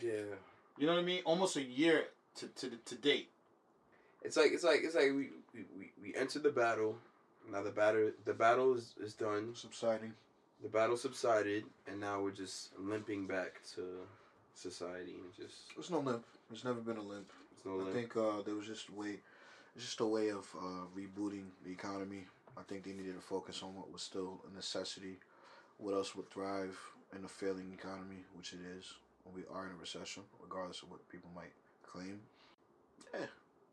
Yeah. 0.00 0.34
You 0.76 0.86
know 0.86 0.94
what 0.94 1.00
I 1.00 1.04
mean? 1.04 1.22
Almost 1.24 1.56
a 1.56 1.62
year 1.62 2.04
to 2.36 2.46
to 2.48 2.70
to 2.84 2.94
date. 2.96 3.30
It's 4.22 4.36
like 4.36 4.52
it's 4.52 4.64
like 4.64 4.80
it's 4.82 4.94
like 4.94 5.12
we 5.12 5.30
we, 5.54 5.92
we, 6.02 6.14
entered 6.14 6.42
the 6.42 6.50
battle. 6.50 6.96
Now 7.50 7.62
the 7.62 7.70
battle 7.70 8.10
the 8.24 8.34
battle 8.34 8.74
is, 8.74 8.94
is 9.00 9.14
done. 9.14 9.54
Subsiding. 9.54 10.12
The 10.62 10.68
battle 10.68 10.96
subsided 10.96 11.64
and 11.86 12.00
now 12.00 12.20
we're 12.20 12.32
just 12.32 12.70
limping 12.78 13.26
back 13.26 13.60
to 13.76 13.82
society 14.58 15.14
and 15.22 15.34
just 15.36 15.74
There's 15.74 15.90
no 15.90 16.00
limp. 16.00 16.24
There's 16.50 16.64
never 16.64 16.80
been 16.80 16.96
a 16.96 17.02
limp. 17.02 17.30
no 17.64 17.72
I 17.72 17.74
limp. 17.84 17.92
think 17.92 18.16
uh, 18.16 18.42
there 18.44 18.54
was 18.54 18.66
just 18.66 18.88
a 18.88 18.92
way, 18.92 19.20
it's 19.76 19.84
just 19.84 20.00
a 20.00 20.06
way 20.06 20.30
of 20.30 20.46
uh, 20.58 20.86
rebooting 20.96 21.44
the 21.64 21.70
economy. 21.70 22.26
I 22.56 22.62
think 22.62 22.82
they 22.82 22.92
needed 22.92 23.14
to 23.14 23.20
focus 23.20 23.62
on 23.62 23.76
what 23.76 23.92
was 23.92 24.02
still 24.02 24.40
a 24.50 24.54
necessity, 24.54 25.18
what 25.78 25.94
else 25.94 26.16
would 26.16 26.28
thrive 26.28 26.76
in 27.16 27.24
a 27.24 27.28
failing 27.28 27.72
economy, 27.72 28.24
which 28.34 28.52
it 28.52 28.60
is. 28.76 28.94
When 29.24 29.34
we 29.36 29.42
are 29.52 29.66
in 29.66 29.72
a 29.72 29.80
recession, 29.80 30.22
regardless 30.42 30.82
of 30.82 30.90
what 30.90 31.08
people 31.08 31.30
might 31.36 31.52
claim. 31.86 32.20
Yeah, 33.14 33.26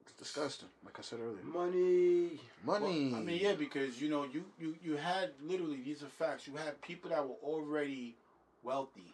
it's 0.06 0.14
disgusting. 0.18 0.70
Like 0.84 1.00
I 1.00 1.02
said 1.02 1.20
earlier, 1.20 1.44
Money. 1.44 2.40
money. 2.64 3.10
Well, 3.12 3.22
I 3.22 3.24
mean, 3.24 3.40
yeah, 3.42 3.54
because 3.54 4.02
you 4.02 4.10
know, 4.10 4.24
you 4.24 4.46
you 4.60 4.76
you 4.84 4.96
had 4.98 5.32
literally 5.42 5.82
these 5.84 6.04
are 6.04 6.08
facts. 6.08 6.48
You 6.48 6.56
had 6.56 6.82
people 6.82 7.10
that 7.12 7.28
were 7.28 7.36
already 7.44 8.16
wealthy, 8.64 9.14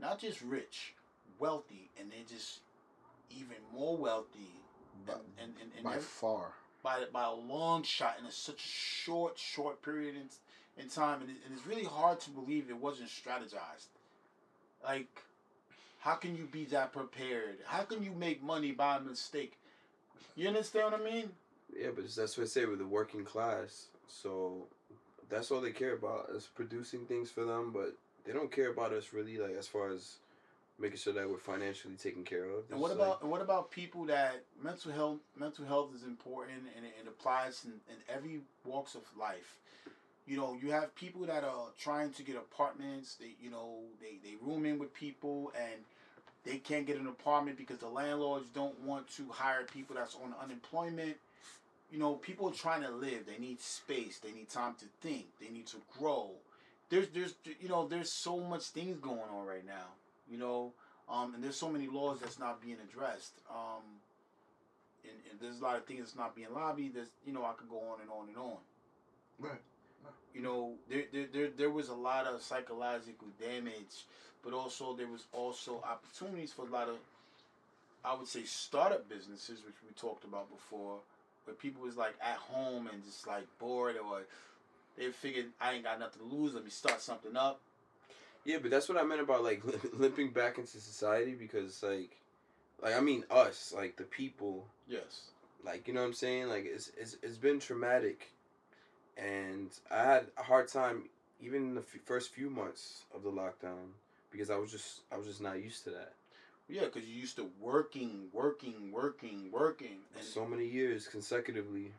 not 0.00 0.18
just 0.20 0.40
rich, 0.42 0.94
wealthy, 1.38 1.90
and 1.98 2.10
they're 2.10 2.18
just 2.28 2.60
even 3.30 3.56
more 3.74 3.96
wealthy, 3.96 4.52
by, 5.06 5.14
and 5.14 5.22
and, 5.42 5.52
and, 5.62 5.70
and 5.76 5.84
by 5.84 5.98
far. 5.98 6.52
by 6.82 7.04
by 7.12 7.24
a 7.24 7.32
long 7.34 7.82
shot 7.82 8.16
in 8.20 8.26
a, 8.26 8.30
such 8.30 8.64
a 8.64 8.68
short 8.68 9.38
short 9.38 9.82
period 9.82 10.14
in, 10.16 10.82
in 10.82 10.88
time, 10.90 11.20
and, 11.20 11.30
it, 11.30 11.36
and 11.44 11.54
it's 11.56 11.66
really 11.66 11.84
hard 11.84 12.20
to 12.20 12.30
believe 12.30 12.68
it 12.70 12.76
wasn't 12.76 13.08
strategized. 13.08 13.88
Like, 14.84 15.22
how 16.00 16.14
can 16.14 16.36
you 16.36 16.44
be 16.46 16.64
that 16.66 16.92
prepared? 16.92 17.56
How 17.66 17.82
can 17.82 18.02
you 18.02 18.12
make 18.12 18.42
money 18.42 18.72
by 18.72 18.98
mistake? 19.00 19.58
You 20.34 20.48
understand 20.48 20.92
what 20.92 21.00
I 21.00 21.04
mean? 21.04 21.30
Yeah, 21.76 21.88
but 21.94 22.04
that's 22.14 22.36
what 22.38 22.44
I 22.44 22.46
say 22.46 22.64
with 22.64 22.78
the 22.78 22.86
working 22.86 23.24
class. 23.24 23.86
So 24.08 24.66
that's 25.28 25.50
all 25.50 25.60
they 25.60 25.72
care 25.72 25.94
about 25.94 26.30
is 26.34 26.48
producing 26.54 27.04
things 27.06 27.30
for 27.30 27.44
them, 27.44 27.70
but 27.72 27.94
they 28.24 28.32
don't 28.32 28.50
care 28.50 28.70
about 28.70 28.92
us 28.92 29.12
really 29.12 29.38
like 29.38 29.56
as 29.58 29.66
far 29.66 29.88
as 29.90 30.16
making 30.78 30.98
sure 30.98 31.12
that 31.14 31.28
we're 31.28 31.38
financially 31.38 31.94
taken 31.94 32.22
care 32.22 32.44
of. 32.44 32.70
And 32.70 32.80
what 32.80 32.92
about 32.92 33.08
like- 33.08 33.22
and 33.22 33.30
what 33.30 33.40
about 33.40 33.70
people 33.70 34.04
that 34.06 34.42
mental 34.62 34.92
health 34.92 35.18
mental 35.36 35.64
health 35.64 35.94
is 35.94 36.02
important 36.02 36.64
and 36.76 36.84
it, 36.84 36.92
it 37.00 37.08
applies 37.08 37.64
in, 37.64 37.72
in 37.90 37.96
every 38.14 38.40
walks 38.64 38.94
of 38.94 39.02
life. 39.18 39.56
You 40.26 40.36
know, 40.36 40.58
you 40.60 40.72
have 40.72 40.94
people 40.96 41.24
that 41.26 41.44
are 41.44 41.68
trying 41.78 42.12
to 42.14 42.22
get 42.22 42.36
apartments. 42.36 43.14
They 43.14 43.34
you 43.40 43.50
know 43.50 43.80
they 44.00 44.18
they 44.22 44.36
room 44.42 44.66
in 44.66 44.78
with 44.78 44.92
people 44.92 45.52
and 45.58 45.80
they 46.46 46.58
can't 46.58 46.86
get 46.86 46.96
an 46.96 47.08
apartment 47.08 47.58
because 47.58 47.78
the 47.78 47.88
landlords 47.88 48.48
don't 48.50 48.78
want 48.80 49.08
to 49.16 49.26
hire 49.30 49.64
people 49.64 49.96
that's 49.96 50.14
on 50.14 50.34
unemployment. 50.42 51.16
You 51.90 51.98
know, 51.98 52.14
people 52.14 52.48
are 52.48 52.54
trying 52.54 52.82
to 52.82 52.90
live. 52.90 53.26
They 53.26 53.38
need 53.38 53.60
space. 53.60 54.18
They 54.18 54.32
need 54.32 54.48
time 54.48 54.74
to 54.78 54.86
think. 55.06 55.26
They 55.40 55.48
need 55.48 55.66
to 55.68 55.76
grow. 55.98 56.30
There's 56.88 57.08
there's 57.08 57.34
you 57.60 57.68
know 57.68 57.86
there's 57.88 58.12
so 58.12 58.40
much 58.40 58.62
things 58.64 58.98
going 58.98 59.28
on 59.32 59.44
right 59.44 59.66
now. 59.66 59.88
You 60.30 60.38
know, 60.38 60.72
um, 61.08 61.34
and 61.34 61.42
there's 61.42 61.56
so 61.56 61.70
many 61.70 61.88
laws 61.88 62.20
that's 62.20 62.38
not 62.38 62.62
being 62.62 62.78
addressed. 62.88 63.34
Um, 63.50 63.82
and, 65.04 65.14
and 65.30 65.40
there's 65.40 65.60
a 65.60 65.64
lot 65.64 65.76
of 65.76 65.84
things 65.84 66.00
that's 66.00 66.16
not 66.16 66.34
being 66.34 66.52
lobbied. 66.52 66.94
There's, 66.94 67.10
you 67.26 67.32
know, 67.32 67.44
I 67.44 67.52
could 67.52 67.68
go 67.68 67.78
on 67.78 68.00
and 68.00 68.10
on 68.10 68.28
and 68.28 68.36
on. 68.36 68.56
Right. 69.38 69.60
You 70.34 70.42
know, 70.42 70.74
there, 70.90 71.04
there, 71.12 71.26
there, 71.32 71.48
there 71.56 71.70
was 71.70 71.88
a 71.88 71.94
lot 71.94 72.26
of 72.26 72.42
psychological 72.42 73.28
damage, 73.40 74.04
but 74.46 74.54
also 74.54 74.94
there 74.94 75.08
was 75.08 75.24
also 75.32 75.82
opportunities 75.84 76.52
for 76.52 76.62
a 76.62 76.70
lot 76.70 76.88
of, 76.88 76.94
I 78.04 78.14
would 78.14 78.28
say, 78.28 78.44
startup 78.44 79.08
businesses, 79.08 79.58
which 79.66 79.74
we 79.84 79.92
talked 80.00 80.22
about 80.22 80.48
before, 80.50 80.98
where 81.44 81.56
people 81.56 81.82
was 81.82 81.96
like 81.96 82.14
at 82.22 82.36
home 82.36 82.86
and 82.86 83.04
just 83.04 83.26
like 83.26 83.44
bored 83.58 83.96
or 83.96 84.20
They 84.96 85.08
figured 85.08 85.46
I 85.60 85.72
ain't 85.72 85.82
got 85.82 85.98
nothing 85.98 86.22
to 86.28 86.34
lose. 86.34 86.54
Let 86.54 86.62
me 86.64 86.70
start 86.70 87.00
something 87.02 87.36
up. 87.36 87.60
Yeah, 88.44 88.58
but 88.62 88.70
that's 88.70 88.88
what 88.88 88.96
I 88.96 89.02
meant 89.02 89.20
about 89.20 89.42
like 89.42 89.62
limping 89.92 90.30
back 90.30 90.58
into 90.58 90.78
society 90.78 91.34
because 91.34 91.82
like, 91.82 92.16
like 92.80 92.94
I 92.94 93.00
mean 93.00 93.24
us, 93.28 93.74
like 93.76 93.96
the 93.96 94.04
people, 94.04 94.64
Yes. 94.88 95.22
like 95.64 95.88
you 95.88 95.94
know 95.94 96.02
what 96.02 96.06
I'm 96.06 96.12
saying. 96.14 96.48
Like 96.48 96.66
it's 96.72 96.92
it's 96.96 97.16
it's 97.20 97.36
been 97.36 97.58
traumatic, 97.58 98.30
and 99.16 99.70
I 99.90 100.04
had 100.04 100.26
a 100.38 100.44
hard 100.44 100.68
time 100.68 101.08
even 101.40 101.62
in 101.62 101.74
the 101.74 101.80
f- 101.80 102.00
first 102.04 102.30
few 102.32 102.48
months 102.48 103.02
of 103.12 103.24
the 103.24 103.30
lockdown 103.32 103.90
because 104.30 104.50
I 104.50 104.56
was 104.56 104.70
just 104.70 105.00
I 105.12 105.16
was 105.16 105.26
just 105.26 105.40
not 105.40 105.62
used 105.62 105.84
to 105.84 105.90
that. 105.90 106.14
Yeah, 106.68 106.82
because 106.84 107.04
you're 107.08 107.20
used 107.20 107.36
to 107.36 107.48
working, 107.60 108.24
working, 108.32 108.90
working, 108.92 109.50
working, 109.52 109.98
and 110.16 110.24
So 110.24 110.44
many 110.46 110.66
years 110.66 111.06
consecutively. 111.06 111.92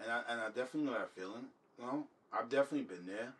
and 0.00 0.10
I 0.10 0.22
and 0.28 0.40
I 0.40 0.46
definitely 0.48 0.84
know 0.90 0.98
that 0.98 1.10
feeling. 1.10 1.46
You 1.78 1.84
know, 1.86 2.06
I've 2.32 2.48
definitely 2.48 2.82
been 2.94 3.06
there. 3.06 3.32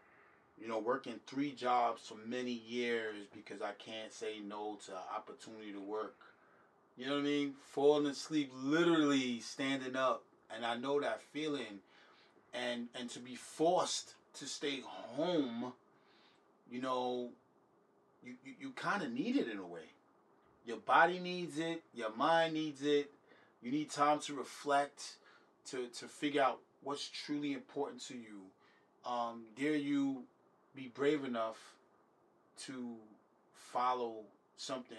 You 0.61 0.68
know, 0.68 0.78
working 0.78 1.18
three 1.26 1.53
jobs 1.53 2.07
for 2.09 2.16
many 2.28 2.53
years 2.53 3.26
because 3.34 3.61
I 3.61 3.72
can't 3.72 4.12
say 4.12 4.38
no 4.47 4.78
to 4.86 4.92
opportunity 5.14 5.72
to 5.72 5.80
work. 5.80 6.16
You 6.97 7.07
know 7.07 7.14
what 7.14 7.20
I 7.20 7.24
mean? 7.24 7.55
Falling 7.72 8.07
asleep, 8.07 8.53
literally 8.55 9.40
standing 9.40 9.97
up, 9.97 10.22
and 10.55 10.64
I 10.64 10.76
know 10.76 11.01
that 11.01 11.22
feeling. 11.22 11.80
And 12.53 12.86
and 12.95 13.11
to 13.11 13.18
be 13.18 13.34
forced 13.34 14.14
to 14.34 14.47
stay 14.47 14.80
home, 14.86 15.72
you 16.70 16.80
know, 16.80 17.30
you 18.25 18.35
you, 18.45 18.53
you 18.61 18.70
kind 18.70 19.03
of 19.03 19.12
need 19.12 19.37
it 19.37 19.49
in 19.49 19.59
a 19.59 19.66
way. 19.66 19.89
Your 20.66 20.79
body 20.79 21.18
needs 21.18 21.59
it. 21.59 21.83
Your 21.95 22.14
mind 22.14 22.55
needs 22.55 22.83
it. 22.83 23.11
You 23.62 23.70
need 23.70 23.91
time 23.91 24.20
to 24.20 24.35
reflect, 24.35 25.16
to 25.70 25.89
to 25.99 26.07
figure 26.07 26.43
out 26.43 26.61
what's 26.83 27.09
truly 27.09 27.53
important 27.53 28.01
to 28.09 28.14
you. 28.14 28.43
Um, 29.05 29.45
dare 29.57 29.77
you 29.77 30.22
be 30.75 30.89
brave 30.89 31.25
enough 31.25 31.59
to 32.66 32.97
follow 33.53 34.22
something 34.57 34.97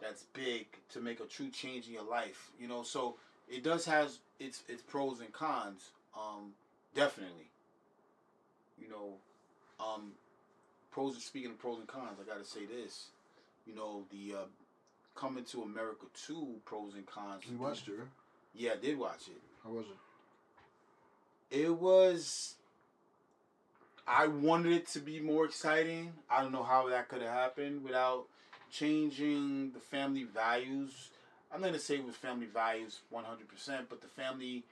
that's 0.00 0.24
big 0.32 0.66
to 0.92 1.00
make 1.00 1.20
a 1.20 1.24
true 1.24 1.50
change 1.50 1.86
in 1.86 1.94
your 1.94 2.08
life. 2.08 2.50
You 2.58 2.68
know, 2.68 2.82
so 2.82 3.16
it 3.48 3.62
does 3.62 3.84
has 3.86 4.18
its 4.38 4.62
its 4.68 4.82
pros 4.82 5.20
and 5.20 5.32
cons. 5.32 5.90
Um, 6.16 6.52
definitely. 6.94 7.50
You 8.78 8.88
know, 8.88 9.14
um, 9.78 10.12
pros. 10.90 11.22
Speaking 11.22 11.50
of 11.50 11.58
pros 11.58 11.78
and 11.78 11.88
cons, 11.88 12.18
I 12.20 12.24
got 12.28 12.38
to 12.42 12.48
say 12.48 12.66
this. 12.66 13.06
You 13.66 13.74
know, 13.74 14.04
the 14.10 14.34
uh, 14.36 14.44
coming 15.14 15.44
to 15.44 15.62
America 15.62 16.06
two 16.26 16.56
pros 16.64 16.94
and 16.94 17.06
cons. 17.06 17.42
We 17.50 17.56
watched 17.56 17.88
it. 17.88 17.92
Right? 17.98 18.08
Yeah, 18.54 18.72
I 18.72 18.76
did 18.76 18.98
watch 18.98 19.28
it. 19.28 19.40
How 19.64 19.70
was 19.70 19.86
it? 21.50 21.60
It 21.62 21.70
was. 21.74 22.54
I 24.06 24.26
wanted 24.26 24.72
it 24.72 24.86
to 24.88 24.98
be 25.00 25.20
more 25.20 25.44
exciting. 25.44 26.12
I 26.28 26.42
don't 26.42 26.52
know 26.52 26.62
how 26.64 26.88
that 26.88 27.08
could 27.08 27.22
have 27.22 27.30
happened 27.32 27.84
without 27.84 28.24
changing 28.70 29.72
the 29.72 29.80
family 29.80 30.24
values. 30.24 31.10
I'm 31.52 31.60
not 31.60 31.68
gonna 31.68 31.78
say 31.78 31.96
it 31.96 32.04
was 32.04 32.16
family 32.16 32.46
values 32.46 33.00
100, 33.10 33.48
percent 33.48 33.86
but 33.88 34.00
the 34.00 34.08
family, 34.08 34.64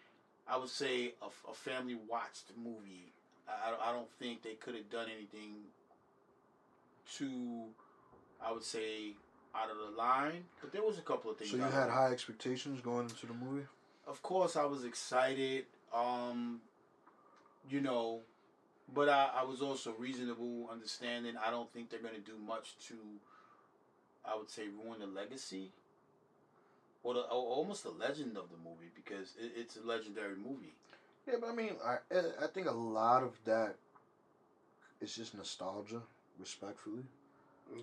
I 0.48 0.56
would 0.56 0.68
say 0.68 1.14
a, 1.22 1.50
a 1.50 1.54
family 1.54 1.96
watched 2.08 2.44
movie. 2.56 3.12
I- 3.48 3.76
I 3.90 3.92
don't 3.92 4.10
think 4.18 4.42
they 4.42 4.54
could 4.54 4.74
have 4.74 4.90
done 4.90 5.08
anything 5.14 5.54
too, 7.16 7.64
I 8.44 8.52
would 8.52 8.64
say, 8.64 9.14
out 9.54 9.70
of 9.70 9.76
the 9.78 9.96
line. 9.96 10.44
But 10.60 10.72
there 10.72 10.82
was 10.82 10.98
a 10.98 11.02
couple 11.02 11.30
of 11.30 11.36
things. 11.38 11.50
So 11.50 11.56
you 11.56 11.62
had 11.62 11.90
high 11.90 12.10
expectations 12.12 12.80
going 12.80 13.08
into 13.08 13.26
the 13.26 13.34
movie. 13.34 13.66
of 14.06 14.22
course 14.22 14.56
I 14.56 14.64
was 14.64 14.84
excited. 14.84 15.66
Um, 15.94 16.60
you 17.68 17.80
know, 17.80 18.20
but 18.94 19.08
I, 19.08 19.30
I 19.40 19.44
was 19.44 19.60
also 19.62 19.94
reasonable, 19.98 20.68
understanding. 20.70 21.34
I 21.44 21.50
don't 21.50 21.70
think 21.72 21.90
they're 21.90 22.00
gonna 22.00 22.18
do 22.18 22.36
much 22.46 22.76
to, 22.88 22.94
I 24.24 24.36
would 24.36 24.50
say, 24.50 24.64
ruin 24.68 25.00
the 25.00 25.06
legacy, 25.06 25.72
or 27.02 27.14
the 27.14 27.20
or 27.20 27.46
almost 27.56 27.82
the 27.84 27.90
legend 27.90 28.36
of 28.36 28.48
the 28.50 28.56
movie 28.62 28.90
because 28.94 29.34
it, 29.38 29.52
it's 29.56 29.76
a 29.76 29.86
legendary 29.86 30.36
movie. 30.36 30.74
Yeah, 31.26 31.34
but 31.40 31.50
I 31.50 31.54
mean, 31.54 31.72
I 31.84 31.96
I 32.42 32.46
think 32.46 32.66
a 32.68 32.72
lot 32.72 33.22
of 33.22 33.32
that 33.44 33.76
is 35.00 35.14
just 35.14 35.34
nostalgia, 35.34 36.02
respectfully. 36.38 37.02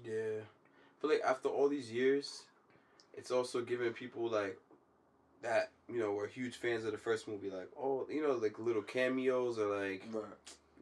Yeah. 0.03 0.41
I 0.41 1.01
feel 1.01 1.09
like 1.09 1.21
after 1.25 1.49
all 1.49 1.69
these 1.69 1.91
years, 1.91 2.43
it's 3.13 3.31
also 3.31 3.61
giving 3.61 3.93
people 3.93 4.27
like 4.29 4.57
that, 5.41 5.69
you 5.91 5.99
know, 5.99 6.11
were 6.11 6.27
huge 6.27 6.55
fans 6.55 6.85
of 6.85 6.91
the 6.91 6.97
first 6.97 7.27
movie, 7.27 7.49
like, 7.49 7.69
oh, 7.79 8.07
you 8.09 8.21
know, 8.23 8.33
like 8.33 8.57
little 8.59 8.81
cameos 8.81 9.59
or 9.59 9.67
like, 9.79 10.03
Right. 10.11 10.23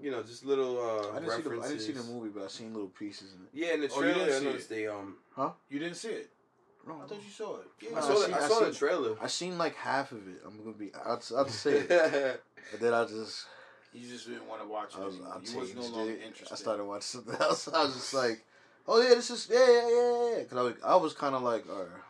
you 0.02 0.12
know, 0.12 0.24
just 0.24 0.46
little 0.46 0.80
uh, 0.80 1.12
I 1.18 1.20
didn't 1.20 1.32
see 1.36 1.42
the 1.50 1.60
I 1.62 1.68
didn't 1.68 1.80
see 1.82 1.92
the 1.92 2.04
movie, 2.04 2.30
but 2.30 2.44
I 2.44 2.48
seen 2.48 2.74
little 2.74 2.90
pieces 2.90 3.34
in 3.34 3.42
it. 3.42 3.50
Yeah, 3.54 3.74
in 3.74 3.82
the 3.82 3.90
Oh, 3.92 3.96
you 3.98 4.02
trailer, 4.14 4.26
didn't 4.26 4.36
I 4.36 4.40
see 4.40 4.46
noticed 4.46 4.72
it? 4.72 4.76
they 4.76 4.88
um. 4.88 5.18
Huh? 5.36 5.52
You 5.70 5.80
didn't 5.80 5.96
see 5.98 6.10
it? 6.10 6.30
No, 6.88 7.02
I 7.04 7.08
thought 7.08 7.24
you 7.24 7.30
saw 7.32 7.58
it. 7.58 7.68
Yeah, 7.82 7.90
No, 7.92 7.96
I 7.96 8.00
I 8.00 8.02
saw, 8.04 8.16
seen- 8.16 8.32
the, 8.32 8.38
I 8.38 8.46
I 8.46 8.48
saw 8.48 8.60
the 8.66 8.72
trailer. 8.74 9.16
I 9.22 9.28
seen 9.28 9.58
like 9.58 9.76
half 9.76 10.12
of 10.12 10.28
it. 10.28 10.42
I'm 10.46 10.58
gonna 10.58 10.72
be. 10.76 10.92
I'll, 10.94 11.22
I'll 11.38 11.48
say 11.48 11.74
it, 11.80 12.42
and 12.72 12.82
then 12.82 12.94
I 12.94 13.06
just 13.06 13.46
you 13.94 14.10
just 14.10 14.28
didn't 14.28 14.48
want 14.48 14.62
to 14.62 14.68
watch 14.68 14.94
it. 14.96 15.02
I 15.02 15.06
was 15.06 15.16
anymore. 15.16 15.42
You 15.44 15.60
was 15.60 15.76
no 15.76 15.98
longer 15.98 16.14
interested. 16.14 16.52
I 16.54 16.56
started 16.56 16.86
watching 16.86 17.02
something 17.02 17.36
else. 17.40 17.68
I 17.68 17.84
was 17.84 17.94
just 17.94 18.14
like, 18.14 18.44
oh 18.88 19.02
yeah, 19.02 19.16
this 19.16 19.30
is 19.30 19.48
yeah 19.52 19.60
yeah 19.60 19.90
yeah 19.90 20.38
yeah. 20.38 20.44
Cause 20.46 20.58
I 20.58 20.62
was, 20.62 20.74
I 20.86 20.96
was 20.96 21.14
kind 21.14 21.36
of 21.36 21.44
like, 21.44 21.70
all 21.70 21.84
right. 21.84 22.04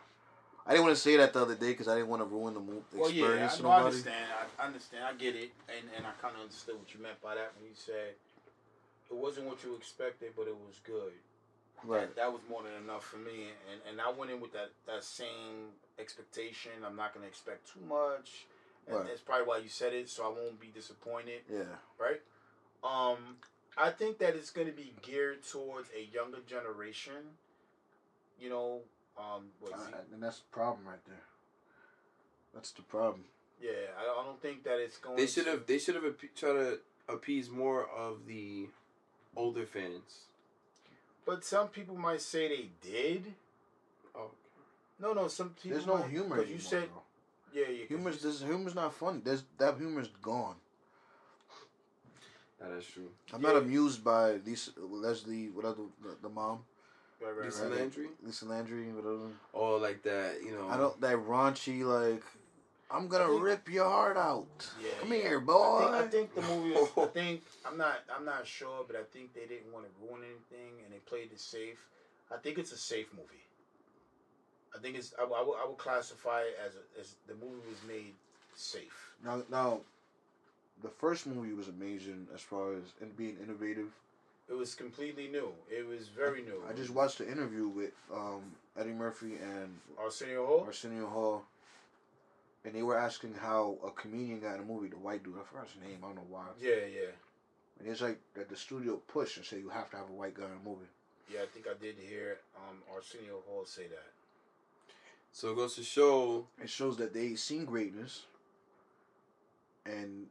I 0.66 0.72
didn't 0.72 0.84
want 0.86 0.96
to 0.96 1.02
say 1.02 1.16
that 1.18 1.34
the 1.34 1.42
other 1.42 1.54
day 1.54 1.72
because 1.72 1.88
I 1.88 1.94
didn't 1.96 2.08
want 2.08 2.22
to 2.22 2.26
ruin 2.26 2.54
the 2.54 2.60
mo- 2.60 2.82
the 2.90 2.98
Well, 2.98 3.10
yeah, 3.10 3.24
experience 3.26 3.60
I, 3.60 3.62
no, 3.62 3.68
I 3.68 3.82
understand. 3.82 4.26
I, 4.32 4.62
I 4.62 4.66
understand. 4.66 5.04
I 5.04 5.12
get 5.12 5.36
it, 5.36 5.50
and 5.68 5.84
and 5.96 6.06
I 6.06 6.12
kind 6.22 6.34
of 6.36 6.42
understood 6.42 6.76
what 6.78 6.94
you 6.94 7.00
meant 7.02 7.20
by 7.22 7.34
that 7.34 7.52
when 7.58 7.68
you 7.68 7.76
said 7.76 8.16
it 9.10 9.16
wasn't 9.16 9.46
what 9.46 9.62
you 9.62 9.74
expected, 9.74 10.32
but 10.36 10.48
it 10.48 10.56
was 10.56 10.80
good. 10.84 11.12
Right. 11.84 12.08
That, 12.08 12.16
that 12.16 12.32
was 12.32 12.40
more 12.48 12.62
than 12.62 12.72
enough 12.82 13.04
for 13.04 13.18
me, 13.18 13.52
and 13.70 13.80
and 13.90 14.00
I 14.00 14.10
went 14.10 14.30
in 14.30 14.40
with 14.40 14.52
that 14.54 14.70
that 14.86 15.04
same 15.04 15.76
expectation. 15.98 16.72
I'm 16.84 16.96
not 16.96 17.12
gonna 17.12 17.26
expect 17.26 17.68
too 17.70 17.84
much. 17.86 18.46
And 18.86 18.96
Right. 18.96 19.06
That's 19.06 19.20
probably 19.20 19.46
why 19.46 19.58
you 19.58 19.68
said 19.68 19.92
it, 19.94 20.08
so 20.10 20.24
I 20.26 20.28
won't 20.28 20.60
be 20.60 20.66
disappointed, 20.68 21.42
Yeah. 21.48 21.76
right? 21.98 22.20
Um, 22.82 23.38
I 23.76 23.90
think 23.90 24.18
that 24.18 24.34
it's 24.36 24.50
gonna 24.50 24.72
be 24.72 24.94
geared 25.02 25.42
towards 25.42 25.88
a 25.94 26.02
younger 26.02 26.40
generation. 26.40 27.38
You 28.38 28.50
know, 28.50 28.82
um, 29.16 29.50
what, 29.60 29.72
I, 29.74 29.78
Z- 29.78 29.92
I- 29.94 30.12
and 30.14 30.22
that's 30.22 30.40
the 30.40 30.48
problem 30.50 30.86
right 30.86 31.04
there. 31.06 31.24
That's 32.52 32.72
the 32.72 32.82
problem. 32.82 33.24
yeah, 33.60 33.70
I, 33.98 34.02
I 34.02 34.24
don't 34.24 34.40
think 34.42 34.64
that 34.64 34.78
it's 34.80 34.98
going. 34.98 35.16
They 35.16 35.26
should 35.26 35.44
to- 35.46 35.52
have. 35.52 35.66
They 35.66 35.78
should 35.78 35.94
have 35.94 36.04
appe- 36.04 36.34
tried 36.36 36.52
to 36.52 36.80
appease 37.08 37.48
more 37.48 37.88
of 37.88 38.26
the 38.26 38.68
older 39.34 39.66
fans. 39.66 40.26
But 41.24 41.42
some 41.44 41.68
people 41.68 41.96
might 41.96 42.20
say 42.20 42.48
they 42.48 42.70
did. 42.82 43.34
Oh, 44.14 44.30
No, 45.00 45.14
no. 45.14 45.26
Some 45.28 45.50
people. 45.54 45.70
There's 45.78 45.86
no 45.86 45.96
might- 45.98 46.10
humor 46.10 46.36
'cause 46.36 46.38
anymore. 46.44 46.54
you 46.54 46.60
said 46.60 46.90
bro. 46.92 47.02
Yeah, 47.54 47.68
yeah. 47.68 47.78
'cause 47.80 47.88
Humor's 47.88 48.22
you- 48.24 48.30
this 48.30 48.40
humor's 48.42 48.74
not 48.74 48.92
funny. 48.94 49.20
There's 49.24 49.44
that 49.58 49.76
humor's 49.78 50.08
gone. 50.22 50.56
that 52.60 52.70
is 52.72 52.86
true. 52.86 53.10
I'm 53.32 53.42
Yeah. 53.42 53.52
not 53.52 53.62
amused 53.62 54.02
by 54.04 54.32
Lisa 54.46 54.70
Leslie, 54.78 55.48
whatever 55.50 55.82
the, 56.02 56.16
the 56.22 56.28
mom, 56.28 56.64
right, 57.20 57.30
right, 57.36 57.44
Lisa 57.46 57.68
right. 57.68 57.78
Landry. 57.78 58.08
Lisa 58.22 58.44
Landry, 58.46 58.92
whatever. 58.92 59.28
Or 59.52 59.78
like 59.78 60.02
that, 60.02 60.42
you 60.42 60.52
know. 60.52 60.68
I 60.68 60.76
don't 60.76 61.00
that 61.00 61.16
raunchy 61.18 61.82
like. 61.84 62.22
I'm 62.90 63.08
gonna 63.08 63.26
think- 63.28 63.42
rip 63.42 63.68
your 63.68 63.88
heart 63.88 64.16
out. 64.16 64.46
Yeah, 64.80 64.90
Come 65.00 65.12
yeah. 65.14 65.18
here, 65.22 65.40
boy. 65.40 65.88
I 65.88 66.02
think, 66.02 66.04
I 66.04 66.08
think 66.08 66.34
the 66.34 66.42
movie. 66.42 66.74
Is, 66.74 66.88
I 66.96 67.06
think 67.18 67.42
I'm 67.66 67.76
not. 67.76 67.98
I'm 68.14 68.24
not 68.24 68.46
sure, 68.46 68.84
but 68.86 68.94
I 68.96 69.02
think 69.04 69.32
they 69.34 69.46
didn't 69.46 69.72
want 69.72 69.86
to 69.86 69.90
ruin 70.06 70.22
anything, 70.22 70.80
and 70.84 70.92
they 70.92 70.98
played 71.00 71.32
it 71.32 71.40
safe. 71.40 71.78
I 72.30 72.36
think 72.36 72.58
it's 72.58 72.72
a 72.72 72.76
safe 72.78 73.12
movie. 73.12 73.42
I 74.74 74.78
think 74.78 74.96
it's. 74.96 75.14
I, 75.20 75.24
would- 75.24 75.34
I, 75.34 75.42
would, 75.42 75.56
I 75.62 75.66
would 75.66 75.78
classify 75.78 76.40
it 76.42 76.58
as 76.64 76.72
a, 76.76 77.00
as 77.00 77.14
the 77.26 77.34
movie 77.34 77.62
was 77.68 77.78
made 77.86 78.12
safe. 78.56 79.12
Now, 79.24 79.42
now, 79.50 79.80
the 80.82 80.88
first 80.88 81.26
movie 81.26 81.52
was 81.52 81.68
amazing 81.68 82.26
as 82.34 82.40
far 82.40 82.72
as 82.74 82.82
in 83.00 83.10
being 83.10 83.36
innovative. 83.42 83.88
It 84.48 84.54
was 84.54 84.74
completely 84.74 85.28
new. 85.28 85.48
It 85.70 85.86
was 85.86 86.08
very 86.08 86.42
new. 86.42 86.62
I 86.68 86.74
just 86.74 86.90
watched 86.90 87.18
the 87.18 87.30
interview 87.30 87.66
with 87.68 87.92
um, 88.12 88.42
Eddie 88.78 88.92
Murphy 88.92 89.36
and 89.42 89.78
Arsenio 89.98 90.44
Hall. 90.44 90.64
Arsenio 90.66 91.06
Hall, 91.06 91.44
and 92.64 92.74
they 92.74 92.82
were 92.82 92.98
asking 92.98 93.34
how 93.40 93.78
a 93.86 93.90
comedian 93.90 94.40
got 94.40 94.56
in 94.56 94.60
a 94.60 94.64
movie. 94.64 94.88
The 94.88 94.96
white 94.96 95.24
dude, 95.24 95.36
I 95.40 95.44
forgot 95.44 95.66
his 95.72 95.80
name. 95.82 95.98
I 96.02 96.06
don't 96.08 96.16
know 96.16 96.26
why. 96.28 96.44
Yeah, 96.60 96.84
yeah, 96.92 97.12
And 97.80 97.88
it's 97.88 98.02
like 98.02 98.18
that 98.34 98.50
the 98.50 98.56
studio 98.56 98.96
pushed 99.08 99.38
and 99.38 99.46
said 99.46 99.60
you 99.60 99.70
have 99.70 99.90
to 99.92 99.96
have 99.96 100.10
a 100.10 100.12
white 100.12 100.34
guy 100.34 100.44
in 100.44 100.50
a 100.50 100.68
movie. 100.68 100.90
yeah. 101.32 101.40
I 101.42 101.46
think 101.46 101.66
I 101.66 101.72
did 101.82 101.94
hear 101.96 102.38
um, 102.68 102.76
Arsenio 102.94 103.40
Hall 103.48 103.64
say 103.64 103.86
that. 103.86 104.12
So 105.34 105.50
it 105.50 105.56
goes 105.56 105.74
to 105.74 105.82
show. 105.82 106.46
It 106.62 106.70
shows 106.70 106.96
that 106.98 107.12
they 107.12 107.34
seen 107.34 107.64
greatness, 107.64 108.22
and 109.84 110.26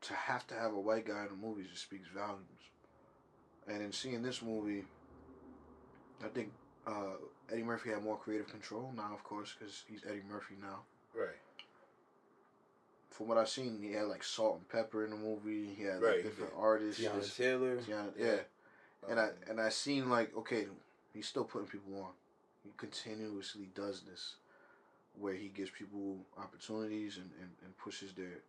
to 0.00 0.14
have 0.14 0.46
to 0.46 0.54
have 0.54 0.72
a 0.72 0.80
white 0.80 1.06
guy 1.06 1.26
in 1.26 1.28
a 1.32 1.46
movie 1.46 1.64
just 1.70 1.82
speaks 1.82 2.08
volumes. 2.08 2.40
And 3.68 3.82
in 3.82 3.92
seeing 3.92 4.22
this 4.22 4.40
movie, 4.40 4.84
I 6.24 6.28
think 6.28 6.50
uh, 6.86 7.16
Eddie 7.52 7.62
Murphy 7.62 7.90
had 7.90 8.02
more 8.02 8.16
creative 8.16 8.48
control 8.48 8.90
now, 8.96 9.10
of 9.12 9.22
course, 9.22 9.54
because 9.58 9.84
he's 9.86 10.00
Eddie 10.08 10.22
Murphy 10.30 10.54
now. 10.62 10.80
Right. 11.14 11.36
from 13.10 13.28
what 13.28 13.36
I've 13.38 13.48
seen, 13.50 13.78
he 13.82 13.92
had 13.92 14.06
like 14.06 14.22
Salt-N-Pepa 14.22 15.04
in 15.04 15.10
the 15.10 15.16
movie. 15.16 15.74
He 15.76 15.82
had 15.84 16.00
Right, 16.02 16.16
like 16.16 16.22
different 16.24 16.52
yeah. 16.54 16.60
artists. 16.62 17.02
Teyana 17.02 17.36
Taylor. 17.36 17.76
Teyana- 17.78 18.12
yeah. 18.18 18.38
And 19.10 19.20
I 19.20 19.24
Um, 19.28 19.30
and 19.50 19.60
I 19.60 19.68
seen 19.68 20.08
like 20.08 20.34
okay, 20.38 20.66
he's 21.12 21.26
still 21.28 21.44
putting 21.44 21.68
people 21.68 22.00
on. 22.02 22.10
He 22.66 22.72
continuously 22.76 23.68
does 23.76 24.00
this, 24.02 24.34
where 25.18 25.34
he 25.34 25.48
gives 25.48 25.70
people 25.70 26.16
opportunities 26.36 27.16
and, 27.16 27.30
and, 27.40 27.50
and 27.64 27.76
pushes 27.78 28.12
their 28.12 28.40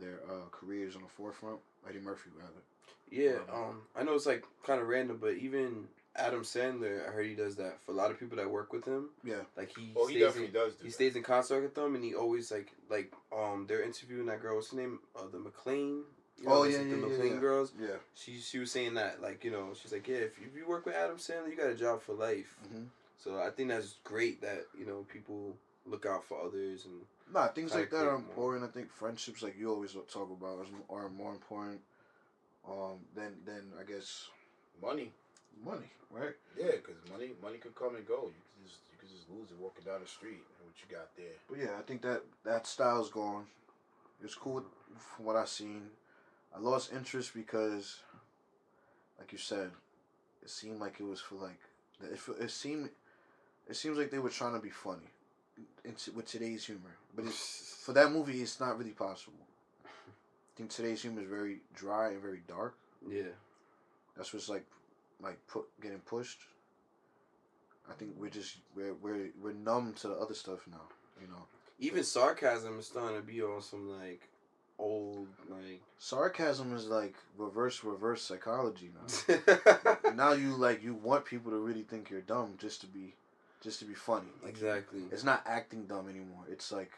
their 0.00 0.20
uh, 0.28 0.48
careers 0.50 0.96
on 0.96 1.02
the 1.02 1.08
forefront. 1.08 1.58
Eddie 1.88 2.00
Murphy 2.00 2.30
rather. 2.36 2.62
Yeah, 3.10 3.38
um, 3.52 3.82
I 3.94 4.02
know 4.02 4.14
it's 4.14 4.24
like 4.26 4.44
kind 4.66 4.80
of 4.80 4.88
random, 4.88 5.18
but 5.20 5.34
even 5.34 5.84
Adam 6.16 6.42
Sandler, 6.42 7.06
I 7.06 7.12
heard 7.12 7.26
he 7.26 7.34
does 7.34 7.56
that 7.56 7.78
for 7.84 7.92
a 7.92 7.94
lot 7.94 8.10
of 8.10 8.18
people 8.18 8.38
that 8.38 8.50
work 8.50 8.72
with 8.72 8.86
him. 8.86 9.10
Yeah. 9.22 9.42
Like 9.56 9.76
he, 9.76 9.92
Oh, 9.94 10.06
he 10.06 10.14
stays 10.14 10.22
definitely 10.24 10.46
in, 10.48 10.52
does 10.54 10.72
do 10.76 10.82
he 10.84 10.88
that. 10.88 10.94
stays 10.94 11.16
in 11.16 11.22
concert 11.22 11.60
with 11.60 11.74
them, 11.74 11.94
and 11.94 12.02
he 12.02 12.14
always 12.14 12.50
like 12.50 12.72
like 12.88 13.12
um 13.36 13.66
they're 13.68 13.82
interviewing 13.84 14.26
that 14.26 14.40
girl. 14.40 14.56
What's 14.56 14.70
her 14.70 14.78
name? 14.78 15.00
Uh, 15.14 15.28
the 15.30 15.38
McLean. 15.38 16.04
You 16.42 16.48
Oh, 16.48 16.64
yeah, 16.64 16.78
like 16.78 16.86
yeah, 16.86 16.92
the 16.94 17.00
yeah, 17.00 17.06
McLean 17.08 17.32
yeah. 17.34 17.38
girls. 17.40 17.72
Yeah. 17.80 17.96
She 18.14 18.38
she 18.38 18.58
was 18.58 18.70
saying 18.70 18.94
that 18.94 19.22
like 19.22 19.44
you 19.44 19.50
know 19.50 19.68
she's 19.80 19.92
like 19.92 20.06
yeah 20.08 20.16
if, 20.16 20.38
if 20.38 20.56
you 20.56 20.66
work 20.68 20.84
with 20.86 20.94
Adam 20.94 21.16
Sandler 21.16 21.48
you 21.50 21.56
got 21.56 21.70
a 21.70 21.74
job 21.74 22.02
for 22.02 22.12
life. 22.14 22.56
Mhm. 22.74 22.86
So 23.18 23.40
I 23.40 23.50
think 23.50 23.68
that's 23.70 23.94
great 24.04 24.40
that 24.42 24.66
you 24.78 24.84
know 24.86 25.06
people 25.12 25.56
look 25.86 26.06
out 26.06 26.24
for 26.24 26.40
others 26.44 26.84
and 26.86 27.00
Nah, 27.32 27.48
things 27.48 27.74
like 27.74 27.90
that 27.90 27.96
are 28.06 28.16
create 28.16 28.20
more. 28.20 28.20
important. 28.20 28.64
I 28.64 28.68
think 28.68 28.90
friendships, 28.92 29.42
like 29.42 29.56
you 29.58 29.70
always 29.70 29.92
talk 30.12 30.30
about, 30.30 30.66
are 30.90 31.08
more 31.08 31.32
important. 31.32 31.80
Um, 32.68 32.98
than 33.14 33.32
than 33.44 33.62
I 33.80 33.84
guess 33.84 34.28
money. 34.82 35.12
money, 35.64 35.90
right? 36.10 36.34
Yeah, 36.58 36.72
because 36.72 36.96
money 37.10 37.30
money 37.42 37.58
could 37.58 37.74
come 37.74 37.94
and 37.96 38.06
go. 38.06 38.24
You 38.26 38.32
could 38.56 38.66
just 38.66 38.80
you 38.92 38.98
could 38.98 39.08
just 39.10 39.28
lose 39.30 39.50
it 39.50 39.58
walking 39.60 39.84
down 39.84 40.00
the 40.00 40.06
street. 40.08 40.40
And 40.58 40.66
what 40.68 40.74
you 40.80 40.96
got 40.96 41.08
there? 41.16 41.36
But 41.48 41.58
yeah, 41.58 41.78
I 41.78 41.82
think 41.82 42.02
that 42.02 42.22
that 42.44 42.66
style's 42.66 43.10
gone. 43.10 43.44
It's 44.22 44.34
cool 44.34 44.64
from 44.98 45.24
what 45.26 45.36
I've 45.36 45.48
seen. 45.48 45.82
I 46.54 46.60
lost 46.60 46.92
interest 46.92 47.32
because, 47.34 47.98
like 49.18 49.32
you 49.32 49.38
said, 49.38 49.70
it 50.42 50.50
seemed 50.50 50.80
like 50.80 51.00
it 51.00 51.04
was 51.04 51.20
for 51.20 51.36
like 51.36 51.58
it, 52.02 52.18
it 52.40 52.50
seemed 52.50 52.90
it 53.68 53.76
seems 53.76 53.96
like 53.98 54.10
they 54.10 54.18
were 54.18 54.30
trying 54.30 54.54
to 54.54 54.60
be 54.60 54.70
funny, 54.70 55.08
in, 55.84 55.94
t- 55.94 56.10
with 56.10 56.26
today's 56.26 56.66
humor. 56.66 56.96
But 57.16 57.26
it's, 57.26 57.76
for 57.82 57.92
that 57.92 58.12
movie, 58.12 58.42
it's 58.42 58.60
not 58.60 58.78
really 58.78 58.90
possible. 58.90 59.38
I 59.84 60.56
think 60.56 60.70
today's 60.70 61.02
humor 61.02 61.22
is 61.22 61.28
very 61.28 61.60
dry 61.74 62.10
and 62.10 62.20
very 62.20 62.42
dark. 62.46 62.76
yeah 63.08 63.32
That's 64.16 64.32
what's 64.32 64.48
like, 64.48 64.66
like 65.20 65.38
put 65.46 65.64
getting 65.80 65.98
pushed. 66.00 66.40
I 67.90 67.94
think 67.94 68.12
we're 68.16 68.30
just 68.30 68.58
we're 68.76 68.94
we're 68.94 69.30
we're 69.42 69.52
numb 69.52 69.94
to 70.00 70.08
the 70.08 70.14
other 70.14 70.34
stuff 70.34 70.60
now. 70.70 70.80
You 71.20 71.28
know. 71.28 71.46
even 71.78 72.02
sarcasm 72.02 72.78
is 72.78 72.86
starting 72.86 73.16
to 73.16 73.22
be 73.22 73.42
on 73.42 73.62
some 73.62 73.88
like 73.88 74.28
old 74.78 75.28
like 75.48 75.80
sarcasm 75.98 76.74
is 76.74 76.86
like 76.86 77.14
reverse 77.36 77.84
reverse 77.84 78.22
psychology 78.22 78.90
now. 78.94 79.36
now 80.14 80.32
you 80.32 80.54
like 80.54 80.82
you 80.82 80.94
want 80.94 81.24
people 81.24 81.50
to 81.52 81.58
really 81.58 81.82
think 81.82 82.10
you're 82.10 82.20
dumb 82.20 82.54
just 82.58 82.80
to 82.80 82.86
be 82.86 83.14
just 83.62 83.78
to 83.78 83.84
be 83.84 83.94
funny. 83.94 84.28
Like 84.42 84.50
exactly 84.52 85.00
it's 85.10 85.24
not 85.24 85.42
acting 85.46 85.86
dumb 85.86 86.08
anymore. 86.08 86.44
It's 86.50 86.72
like, 86.72 86.92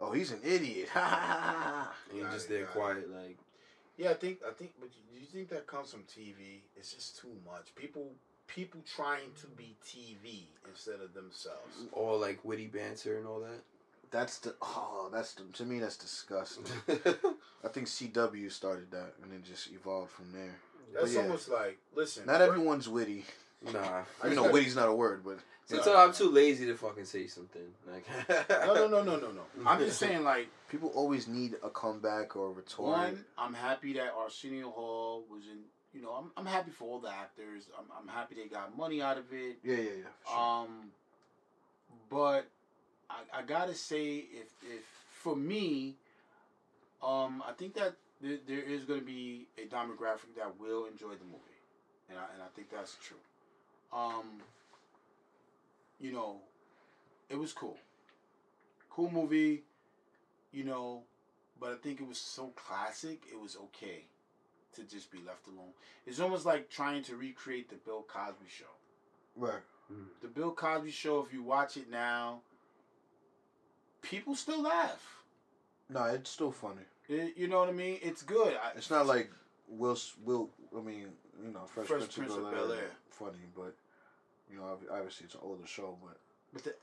oh, 0.00 0.12
he's 0.12 0.32
an 0.32 0.40
idiot. 0.44 0.88
Ha 0.92 1.00
ha 1.00 1.16
ha 1.16 1.60
ha. 1.60 1.94
and 2.10 2.18
you're 2.18 2.30
just 2.30 2.50
it, 2.50 2.54
there 2.54 2.66
quiet 2.66 3.10
like 3.10 3.38
Yeah, 3.96 4.10
I 4.10 4.14
think 4.14 4.38
I 4.46 4.52
think, 4.52 4.72
but 4.80 4.90
do 4.90 5.20
you 5.20 5.26
think 5.26 5.48
that 5.50 5.66
comes 5.66 5.92
from 5.92 6.02
TV? 6.02 6.60
It's 6.76 6.92
just 6.92 7.18
too 7.20 7.32
much. 7.44 7.74
People 7.74 8.10
people 8.46 8.80
trying 8.96 9.32
to 9.40 9.46
be 9.48 9.76
TV 9.84 10.44
instead 10.68 11.00
of 11.00 11.14
themselves. 11.14 11.86
all 11.92 12.18
like 12.18 12.38
witty 12.44 12.66
banter 12.66 13.18
and 13.18 13.26
all 13.26 13.40
that. 13.40 13.62
That's 14.16 14.38
the 14.38 14.54
oh, 14.62 15.10
that's 15.12 15.34
the 15.34 15.42
to 15.52 15.64
me 15.66 15.78
that's 15.78 15.98
disgusting. 15.98 16.64
I 16.88 17.68
think 17.68 17.86
CW 17.86 18.50
started 18.50 18.90
that 18.92 19.12
and 19.22 19.30
it 19.30 19.44
just 19.44 19.70
evolved 19.70 20.10
from 20.10 20.32
there. 20.32 20.56
That's 20.94 21.12
yeah. 21.12 21.20
almost 21.20 21.50
like 21.50 21.76
listen. 21.94 22.24
Not 22.24 22.40
everyone's 22.40 22.88
witty. 22.88 23.26
nah. 23.62 23.78
I 23.78 24.04
You 24.24 24.30
just 24.30 24.36
know, 24.36 24.42
gotta- 24.42 24.52
witty's 24.54 24.74
not 24.74 24.88
a 24.88 24.94
word, 24.94 25.22
but 25.22 25.38
Sometimes 25.66 25.88
I'm 25.96 26.12
too 26.14 26.30
lazy 26.30 26.64
to 26.64 26.76
fucking 26.76 27.04
say 27.04 27.26
something. 27.26 27.60
Like 27.92 28.06
No, 28.48 28.74
no, 28.74 28.88
no, 28.88 29.02
no, 29.02 29.16
no, 29.18 29.32
no. 29.32 29.42
I'm 29.66 29.80
just 29.80 29.98
saying, 29.98 30.24
like 30.24 30.48
people 30.70 30.92
always 30.94 31.28
need 31.28 31.56
a 31.62 31.68
comeback 31.68 32.36
or 32.36 32.46
a 32.46 32.52
retort. 32.52 32.96
one, 32.96 33.24
I'm 33.36 33.52
happy 33.52 33.92
that 33.94 34.14
Arsenio 34.16 34.70
Hall 34.70 35.24
was 35.30 35.42
in. 35.42 35.58
You 35.92 36.02
know, 36.02 36.12
I'm, 36.12 36.30
I'm 36.36 36.46
happy 36.46 36.70
for 36.70 36.84
all 36.84 37.00
the 37.00 37.10
actors. 37.10 37.64
I'm, 37.78 37.86
I'm 38.00 38.08
happy 38.08 38.34
they 38.36 38.46
got 38.46 38.76
money 38.76 39.02
out 39.02 39.18
of 39.18 39.24
it. 39.32 39.58
Yeah, 39.64 39.76
yeah, 39.76 39.82
yeah. 39.82 40.30
sure. 40.30 40.38
Um, 40.38 40.90
but 42.10 42.46
I, 43.10 43.40
I 43.40 43.42
gotta 43.42 43.74
say, 43.74 44.16
if 44.16 44.52
if 44.62 44.84
for 45.10 45.36
me, 45.36 45.96
um, 47.02 47.42
I 47.46 47.52
think 47.52 47.74
that 47.74 47.94
there, 48.20 48.38
there 48.46 48.62
is 48.62 48.84
gonna 48.84 49.00
be 49.00 49.46
a 49.58 49.66
demographic 49.66 50.34
that 50.36 50.58
will 50.60 50.86
enjoy 50.86 51.14
the 51.14 51.24
movie, 51.24 51.60
and 52.08 52.18
I 52.18 52.24
and 52.34 52.42
I 52.42 52.48
think 52.54 52.70
that's 52.70 52.96
true. 53.02 53.16
Um, 53.92 54.40
you 56.00 56.12
know, 56.12 56.36
it 57.30 57.38
was 57.38 57.52
cool, 57.52 57.78
cool 58.90 59.10
movie, 59.10 59.62
you 60.52 60.64
know, 60.64 61.02
but 61.60 61.70
I 61.70 61.76
think 61.76 62.00
it 62.00 62.08
was 62.08 62.18
so 62.18 62.52
classic. 62.56 63.22
It 63.30 63.40
was 63.40 63.56
okay 63.56 64.04
to 64.74 64.82
just 64.82 65.10
be 65.10 65.18
left 65.26 65.46
alone. 65.46 65.72
It's 66.06 66.20
almost 66.20 66.44
like 66.44 66.68
trying 66.68 67.02
to 67.04 67.16
recreate 67.16 67.70
the 67.70 67.76
Bill 67.76 68.04
Cosby 68.06 68.46
show 68.48 68.66
right. 69.36 69.62
the 70.22 70.28
Bill 70.28 70.52
Cosby 70.52 70.90
show, 70.90 71.20
if 71.20 71.32
you 71.32 71.42
watch 71.42 71.76
it 71.76 71.90
now, 71.90 72.40
people 74.10 74.34
still 74.34 74.62
laugh. 74.62 75.22
No, 75.88 76.04
it's 76.04 76.30
still 76.30 76.50
funny. 76.52 76.82
It- 77.08 77.36
you 77.36 77.48
know 77.48 77.60
what 77.60 77.68
I 77.68 77.72
mean? 77.72 77.98
It's 78.02 78.22
good. 78.22 78.54
I, 78.54 78.72
It's 78.76 78.90
not 78.90 79.06
like 79.06 79.30
Will. 79.68 79.96
Will. 80.24 80.50
I 80.76 80.80
mean, 80.80 81.06
you 81.44 81.52
know, 81.52 81.60
Fresh, 81.66 81.86
Fresh 81.86 82.00
Prince, 82.00 82.14
Prince 82.16 82.32
of 82.32 82.44
of 82.44 82.52
Bel 82.52 82.72
Air. 82.72 82.90
Funny, 83.10 83.38
but 83.54 83.74
you 84.50 84.58
know, 84.58 84.78
obviously 84.90 85.26
it's 85.26 85.34
an 85.34 85.40
older 85.42 85.66
show. 85.66 85.96
But 86.02 86.16
But 86.52 86.64
the, 86.64 86.74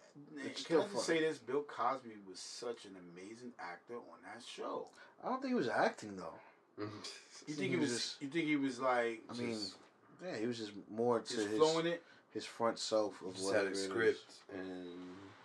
It's 0.46 0.64
can 0.64 0.78
I 0.78 0.80
still 0.80 0.82
just 0.94 1.08
funny. 1.08 1.20
say 1.20 1.26
this? 1.26 1.38
Bill 1.40 1.64
Cosby 1.64 2.12
was 2.30 2.40
such 2.40 2.86
an 2.86 2.96
amazing 3.14 3.54
actor 3.60 3.96
on 3.96 4.20
that 4.24 4.44
show. 4.46 4.88
I 5.24 5.30
don't 5.30 5.42
think 5.42 5.52
he 5.52 5.56
was 5.56 5.70
acting 5.70 6.16
though. 6.18 6.84
You 7.48 7.54
think 7.56 7.72
he 7.72 7.78
was 7.78 7.90
was? 7.92 8.00
just- 8.00 8.22
you 8.22 8.30
think 8.30 8.46
he 8.46 8.56
was 8.56 8.80
like? 8.80 9.22
I 9.30 9.34
mean, 9.34 9.50
just, 9.52 9.76
yeah, 10.24 10.38
he 10.38 10.48
was 10.48 10.58
just 10.58 10.72
more 10.90 11.20
to 11.20 11.26
just 11.36 11.48
his 11.50 11.86
it. 11.86 12.04
his 12.34 12.46
front 12.46 12.80
self 12.80 13.22
of 13.22 13.34
just 13.34 13.46
whatever 13.46 13.66
had 13.66 13.74
a 13.76 13.78
it 13.78 13.80
is. 13.80 13.84
script 13.84 14.32
and 14.54 14.88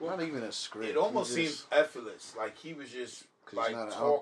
Not 0.01 0.23
even 0.23 0.43
a 0.43 0.53
script. 0.53 0.89
It 0.89 0.97
almost 0.97 1.31
he 1.31 1.47
seems 1.47 1.57
just, 1.57 1.67
effortless. 1.73 2.35
Like 2.37 2.57
he 2.57 2.73
was 2.73 2.91
just 2.91 3.25
like 3.53 3.69
he's 3.69 3.77
not 3.77 3.93
an 3.93 4.21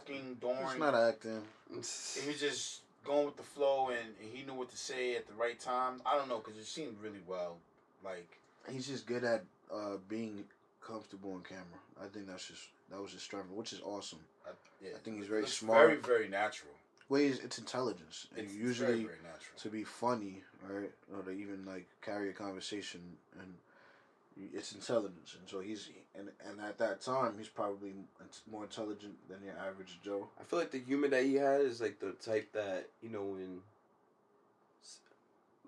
He's 0.71 0.79
not 0.79 0.95
acting. 0.95 1.43
he 1.71 2.29
was 2.29 2.41
just 2.41 2.81
going 3.05 3.27
with 3.27 3.37
the 3.37 3.43
flow, 3.43 3.89
and, 3.91 4.09
and 4.21 4.31
he 4.33 4.45
knew 4.45 4.55
what 4.55 4.71
to 4.71 4.77
say 4.77 5.17
at 5.17 5.27
the 5.27 5.35
right 5.35 5.59
time. 5.59 6.01
I 6.05 6.17
don't 6.17 6.29
know, 6.29 6.39
cause 6.39 6.57
it 6.57 6.67
seemed 6.67 6.97
really 7.03 7.21
well. 7.27 7.57
Like 8.05 8.39
He's 8.71 8.89
just 8.89 9.07
good 9.07 9.25
at 9.25 9.45
uh, 9.73 9.97
being 10.09 10.45
comfortable 10.81 11.33
on 11.35 11.43
camera. 11.43 11.65
I 12.03 12.09
think 12.09 12.27
that's 12.27 12.47
just 12.47 12.63
that 12.91 13.01
was 13.01 13.13
his 13.13 13.23
strength, 13.23 13.51
which 13.51 13.73
is 13.73 13.81
awesome. 13.85 14.21
I, 14.47 14.51
yeah, 14.83 14.91
I 14.97 14.99
think 14.99 15.19
he's 15.19 15.27
very 15.27 15.47
smart. 15.47 15.89
Very, 15.89 16.01
very 16.01 16.29
natural. 16.29 16.73
Ways 17.09 17.39
it's 17.43 17.59
intelligence. 17.59 18.27
And 18.37 18.45
It's 18.45 18.55
usually 18.55 18.87
very, 18.87 19.05
very 19.05 19.19
natural. 19.23 19.59
to 19.59 19.69
be 19.69 19.85
funny, 19.85 20.43
right, 20.69 20.91
or 21.15 21.23
to 21.23 21.31
even 21.31 21.65
like 21.65 21.87
carry 22.03 22.31
a 22.31 22.33
conversation, 22.33 23.01
and 23.41 23.47
y- 23.47 23.66
it's 24.37 24.73
intelligence. 24.73 25.37
And 25.39 25.49
so 25.49 25.61
he's 25.61 25.89
and 26.19 26.29
and 26.49 26.61
at 26.61 26.79
that 26.79 27.01
time 27.01 27.35
he's 27.39 27.49
probably 27.49 27.95
more 28.51 28.65
intelligent 28.65 29.15
than 29.29 29.43
your 29.45 29.55
average 29.59 29.99
Joe. 30.05 30.29
I 30.41 30.45
feel 30.45 30.59
like 30.59 30.71
the 30.71 30.79
humor 30.81 31.09
that 31.09 31.25
he 31.25 31.35
had 31.35 31.61
is 31.63 31.81
like 31.81 31.99
the 32.01 32.13
type 32.13 32.53
that 32.53 32.89
you 33.03 33.09
know 33.11 33.23
when, 33.25 33.61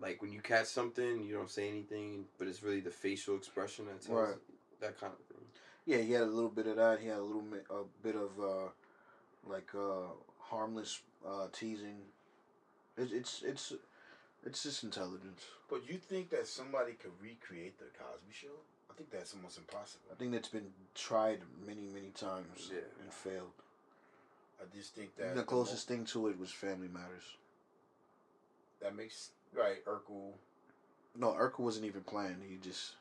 like 0.01 0.23
when 0.23 0.33
you 0.33 0.41
catch 0.41 0.67
something, 0.67 1.25
you 1.25 1.35
don't 1.35 1.51
say 1.51 1.69
anything, 1.69 2.25
but 2.39 2.47
it's 2.49 2.63
really 2.63 2.81
the 2.81 2.91
facial 2.91 3.37
expression 3.37 3.87
that 3.87 4.01
tells 4.01 4.29
Right. 4.29 4.37
that 4.81 5.01
kind 5.01 5.13
of 5.13 5.19
thing. 5.37 5.45
Yeah, 5.87 5.99
he 5.99 6.13
had 6.13 6.23
a 6.23 6.27
little 6.27 6.51
bit 6.51 6.67
of 6.67 6.77
that. 6.77 7.01
He 7.01 7.09
had 7.09 7.19
a 7.19 7.23
little 7.23 7.41
bit, 7.43 7.67
a 7.71 7.83
bit 8.03 8.15
of 8.15 8.31
uh, 8.39 8.69
like 9.47 9.75
uh, 9.75 10.13
harmless 10.39 11.01
uh, 11.27 11.47
teasing. 11.53 11.97
It's 12.97 13.13
it's 13.13 13.43
it's 13.43 13.73
it's 14.47 14.63
just 14.63 14.85
intelligence. 14.85 15.43
But 15.71 15.83
you 15.89 15.99
think 15.99 16.31
that 16.31 16.47
somebody 16.47 16.93
could 16.93 17.13
recreate 17.23 17.79
the 17.79 17.87
Cosby 17.99 18.33
Show? 18.33 18.49
I 18.91 18.95
think 18.95 19.11
that's 19.11 19.35
almost 19.35 19.59
impossible. 19.59 20.07
I 20.11 20.15
think 20.17 20.33
that's 20.33 20.49
been 20.49 20.71
tried 20.95 21.41
many 21.67 21.89
many 21.95 22.11
times 22.11 22.71
Yeah. 22.73 22.81
and 23.03 23.13
failed. 23.13 23.53
I 24.61 24.65
just 24.77 24.95
think 24.95 25.15
that 25.17 25.37
the 25.37 25.43
closest 25.45 25.87
thing 25.87 26.05
to 26.07 26.29
it 26.29 26.39
was 26.39 26.51
Family 26.51 26.89
Matters. 26.89 27.37
that 28.81 28.95
makes 28.97 29.31
right 29.55 29.85
Urkel. 29.85 30.33
No, 31.17 31.29
Urkel 31.33 31.61
wasn't 31.61 31.87
even 31.87 32.03
playing. 32.03 32.37
He 32.49 32.57
just 32.57 32.93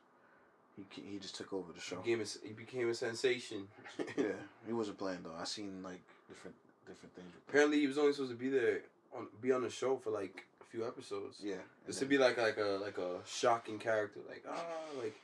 he 0.75 0.85
he 1.01 1.17
just 1.19 1.35
took 1.35 1.53
over 1.53 1.71
the 1.73 1.79
He 1.79 1.85
show. 1.85 1.95
became 1.97 2.21
a, 2.21 2.47
he 2.47 2.53
became 2.53 2.89
a 2.89 2.93
sensation. 2.93 3.67
yeah, 4.17 4.25
he 4.67 4.73
wasn't 4.73 4.97
playing 4.97 5.19
though. 5.23 5.35
I 5.39 5.45
seen 5.45 5.81
like 5.83 6.01
different 6.27 6.55
different 6.87 7.15
things. 7.15 7.31
Apparently, 7.47 7.79
he 7.79 7.87
was 7.87 7.97
only 7.97 8.13
supposed 8.13 8.31
to 8.31 8.37
be 8.37 8.49
there 8.49 8.81
on 9.15 9.27
be 9.41 9.51
on 9.51 9.61
the 9.63 9.69
show 9.69 9.97
for 9.97 10.11
like 10.11 10.45
few 10.69 10.85
episodes. 10.85 11.37
Yeah, 11.43 11.55
This 11.85 11.97
and 12.01 12.09
would 12.09 12.09
be 12.09 12.17
like 12.17 12.37
like 12.37 12.57
a 12.57 12.79
like 12.81 12.97
a 12.97 13.19
shocking 13.25 13.79
character, 13.79 14.19
like 14.27 14.43
ah, 14.49 14.61
like, 15.01 15.15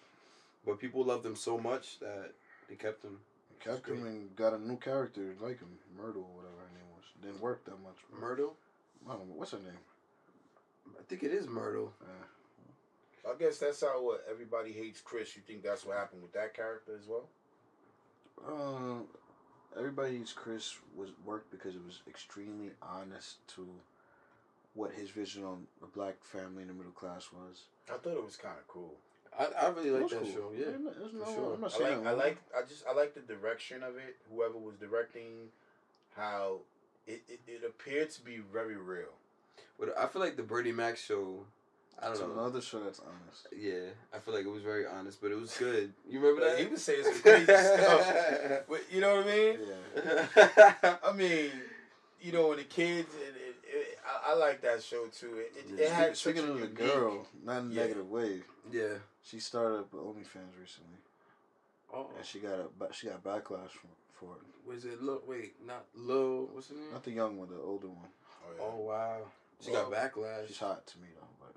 but 0.65 0.79
people 0.79 1.03
loved 1.03 1.25
him 1.25 1.35
so 1.35 1.57
much 1.57 1.99
that 1.99 2.31
they 2.69 2.75
kept 2.75 3.03
him. 3.03 3.17
then 3.59 3.73
kept 3.75 3.87
him 3.87 4.05
and 4.05 4.35
got 4.35 4.53
a 4.53 4.59
new 4.59 4.77
character 4.77 5.35
like 5.39 5.59
him, 5.59 5.69
Myrtle 5.97 6.27
or 6.29 6.35
whatever 6.37 6.55
her 6.57 6.73
name 6.73 6.87
was. 6.95 7.05
Didn't 7.21 7.41
work 7.41 7.63
that 7.65 7.81
much. 7.83 7.97
Myrtle. 8.19 8.55
I 9.09 9.13
don't 9.13 9.27
know 9.27 9.35
what's 9.35 9.51
her 9.51 9.59
name. 9.59 9.79
I 10.99 11.03
think 11.07 11.23
it 11.23 11.31
is 11.31 11.47
Myrtle. 11.47 11.93
Uh, 12.01 13.29
I 13.29 13.37
guess 13.39 13.57
that's 13.57 13.81
how 13.81 14.01
what 14.03 14.25
everybody 14.29 14.71
hates 14.71 15.01
Chris. 15.01 15.35
You 15.35 15.41
think 15.45 15.63
that's 15.63 15.85
what 15.85 15.97
happened 15.97 16.21
with 16.21 16.33
that 16.33 16.53
character 16.53 16.93
as 16.97 17.07
well? 17.07 17.27
Uh, 18.45 19.77
everybody's 19.77 20.33
Chris 20.33 20.75
was 20.95 21.09
worked 21.25 21.51
because 21.51 21.75
it 21.75 21.85
was 21.85 22.01
extremely 22.07 22.71
honest 22.81 23.45
to 23.55 23.67
what 24.73 24.91
his 24.93 25.09
vision 25.09 25.43
on 25.43 25.67
a 25.83 25.87
black 25.87 26.23
family 26.23 26.61
in 26.63 26.67
the 26.67 26.73
middle 26.73 26.91
class 26.91 27.29
was. 27.31 27.63
I 27.89 27.97
thought 27.97 28.13
it 28.17 28.23
was 28.25 28.35
kind 28.35 28.55
of 28.57 28.67
cool. 28.67 28.93
I, 29.37 29.47
I 29.65 29.69
really 29.69 29.91
like 29.91 30.09
that 30.09 30.23
cool. 30.23 30.31
show. 30.31 30.51
Yeah. 30.55 30.67
It 30.67 30.81
no- 30.81 31.25
for 31.25 31.33
sure. 31.33 31.53
I'm 31.55 31.61
not 31.61 31.73
I 31.81 31.83
like, 31.95 32.05
I 32.07 32.11
like, 32.11 32.37
I 32.57 32.61
just, 32.67 32.83
I 32.87 32.93
like 32.93 33.13
the 33.13 33.21
direction 33.21 33.83
of 33.83 33.95
it. 33.97 34.17
Whoever 34.31 34.57
was 34.57 34.75
directing, 34.75 35.49
how 36.15 36.57
it, 37.07 37.21
it, 37.27 37.39
it 37.47 37.61
appeared 37.67 38.09
to 38.11 38.21
be 38.21 38.37
very 38.51 38.75
real. 38.75 39.13
But 39.79 39.97
I 39.97 40.05
feel 40.07 40.21
like 40.21 40.37
the 40.37 40.43
Bernie 40.43 40.71
Mac 40.71 40.97
show. 40.97 41.45
I 41.99 42.05
don't 42.05 42.13
It's 42.13 42.21
know. 42.21 42.31
another 42.33 42.61
show 42.61 42.83
that's 42.83 42.99
honest. 42.99 43.47
Yeah, 43.55 43.89
I 44.13 44.17
feel 44.19 44.33
like 44.33 44.45
it 44.45 44.49
was 44.51 44.63
very 44.63 44.85
honest, 44.85 45.21
but 45.21 45.31
it 45.31 45.39
was 45.39 45.55
good. 45.57 45.93
You 46.09 46.19
remember 46.19 46.49
that? 46.49 46.59
he 46.59 46.65
was 46.65 46.81
saying 46.83 47.03
some 47.03 47.13
crazy 47.21 47.45
stuff. 47.45 48.13
But 48.67 48.81
you 48.91 48.99
know 49.01 49.17
what 49.17 49.27
I 49.27 49.35
mean? 49.35 49.57
Yeah. 49.95 50.95
I 51.03 51.11
mean, 51.13 51.51
you 52.21 52.31
know, 52.31 52.47
when 52.49 52.57
the 52.57 52.63
kids, 52.63 53.09
it, 53.15 53.35
it, 53.35 53.35
it, 53.35 53.42
I, 54.25 54.31
I 54.31 54.33
like 54.35 54.61
that 54.61 54.81
show 54.83 55.07
too. 55.07 55.37
It, 55.37 55.53
it, 55.57 55.65
Yeah. 55.77 55.85
it 55.85 55.91
had 55.91 56.17
Speaking 56.17 56.41
such 56.41 56.49
a 56.49 56.51
of 56.53 56.59
the 56.59 56.65
unique- 56.67 56.77
girl, 56.77 57.27
not 57.43 57.57
in 57.59 57.71
a 57.71 57.73
Yeah. 57.73 57.81
negative 57.83 58.09
way, 58.09 58.41
yeah. 58.71 58.97
she 59.23 59.39
started 59.39 59.79
up 59.79 59.93
with 59.93 60.01
OnlyFans 60.03 60.59
recently, 60.59 60.97
Oh, 61.93 62.09
and 62.17 62.25
she 62.25 62.39
got 62.39 62.59
a 62.59 62.67
ba- 62.77 62.93
she 62.93 63.07
got 63.07 63.23
backlash 63.23 63.69
from, 63.69 63.89
for 64.13 64.35
it. 64.35 64.67
was 64.67 64.85
it 64.85 65.01
Lil? 65.01 65.21
Wait, 65.27 65.55
not 65.65 65.85
Lil. 65.95 66.47
What's 66.53 66.69
her 66.69 66.75
name? 66.75 66.91
Not 66.91 67.03
the 67.03 67.11
young 67.11 67.37
one, 67.37 67.49
the 67.49 67.59
older 67.59 67.87
one. 67.87 68.07
Oh, 68.45 68.51
yeah. 68.57 68.63
Oh 68.63 68.75
wow, 68.77 69.21
she 69.61 69.71
Well, 69.71 69.89
got 69.89 70.13
backlash. 70.13 70.47
She's 70.47 70.59
hot 70.59 70.85
to 70.87 70.97
me 70.99 71.07
though. 71.15 71.27
But 71.39 71.55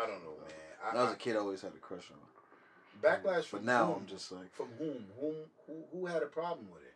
uh, 0.00 0.04
I 0.04 0.06
don't 0.06 0.22
know, 0.24 0.30
man. 0.40 0.50
I, 0.82 0.88
when 0.94 0.96
I 0.98 1.02
was 1.04 1.12
I- 1.12 1.14
a 1.14 1.18
kid, 1.18 1.36
I 1.36 1.38
always 1.38 1.62
had 1.62 1.72
a 1.74 1.78
crush 1.78 2.10
on 2.10 2.16
her. 2.18 3.08
backlash 3.18 3.44
from 3.44 3.60
But 3.60 3.66
now 3.66 3.86
whom? 3.86 3.96
I'm 4.02 4.06
just 4.06 4.32
like, 4.32 4.52
from 4.54 4.68
whom? 4.78 5.06
Whom? 5.20 5.34
Who? 5.66 5.84
Who 5.92 6.06
had 6.06 6.22
a 6.22 6.26
problem 6.26 6.66
with 6.72 6.82
it? 6.82 6.94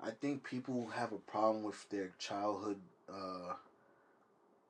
I 0.00 0.10
think 0.12 0.44
people 0.44 0.86
have 0.94 1.12
a 1.12 1.18
problem 1.18 1.64
with 1.64 1.88
their 1.90 2.12
childhood, 2.18 2.80
uh, 3.12 3.54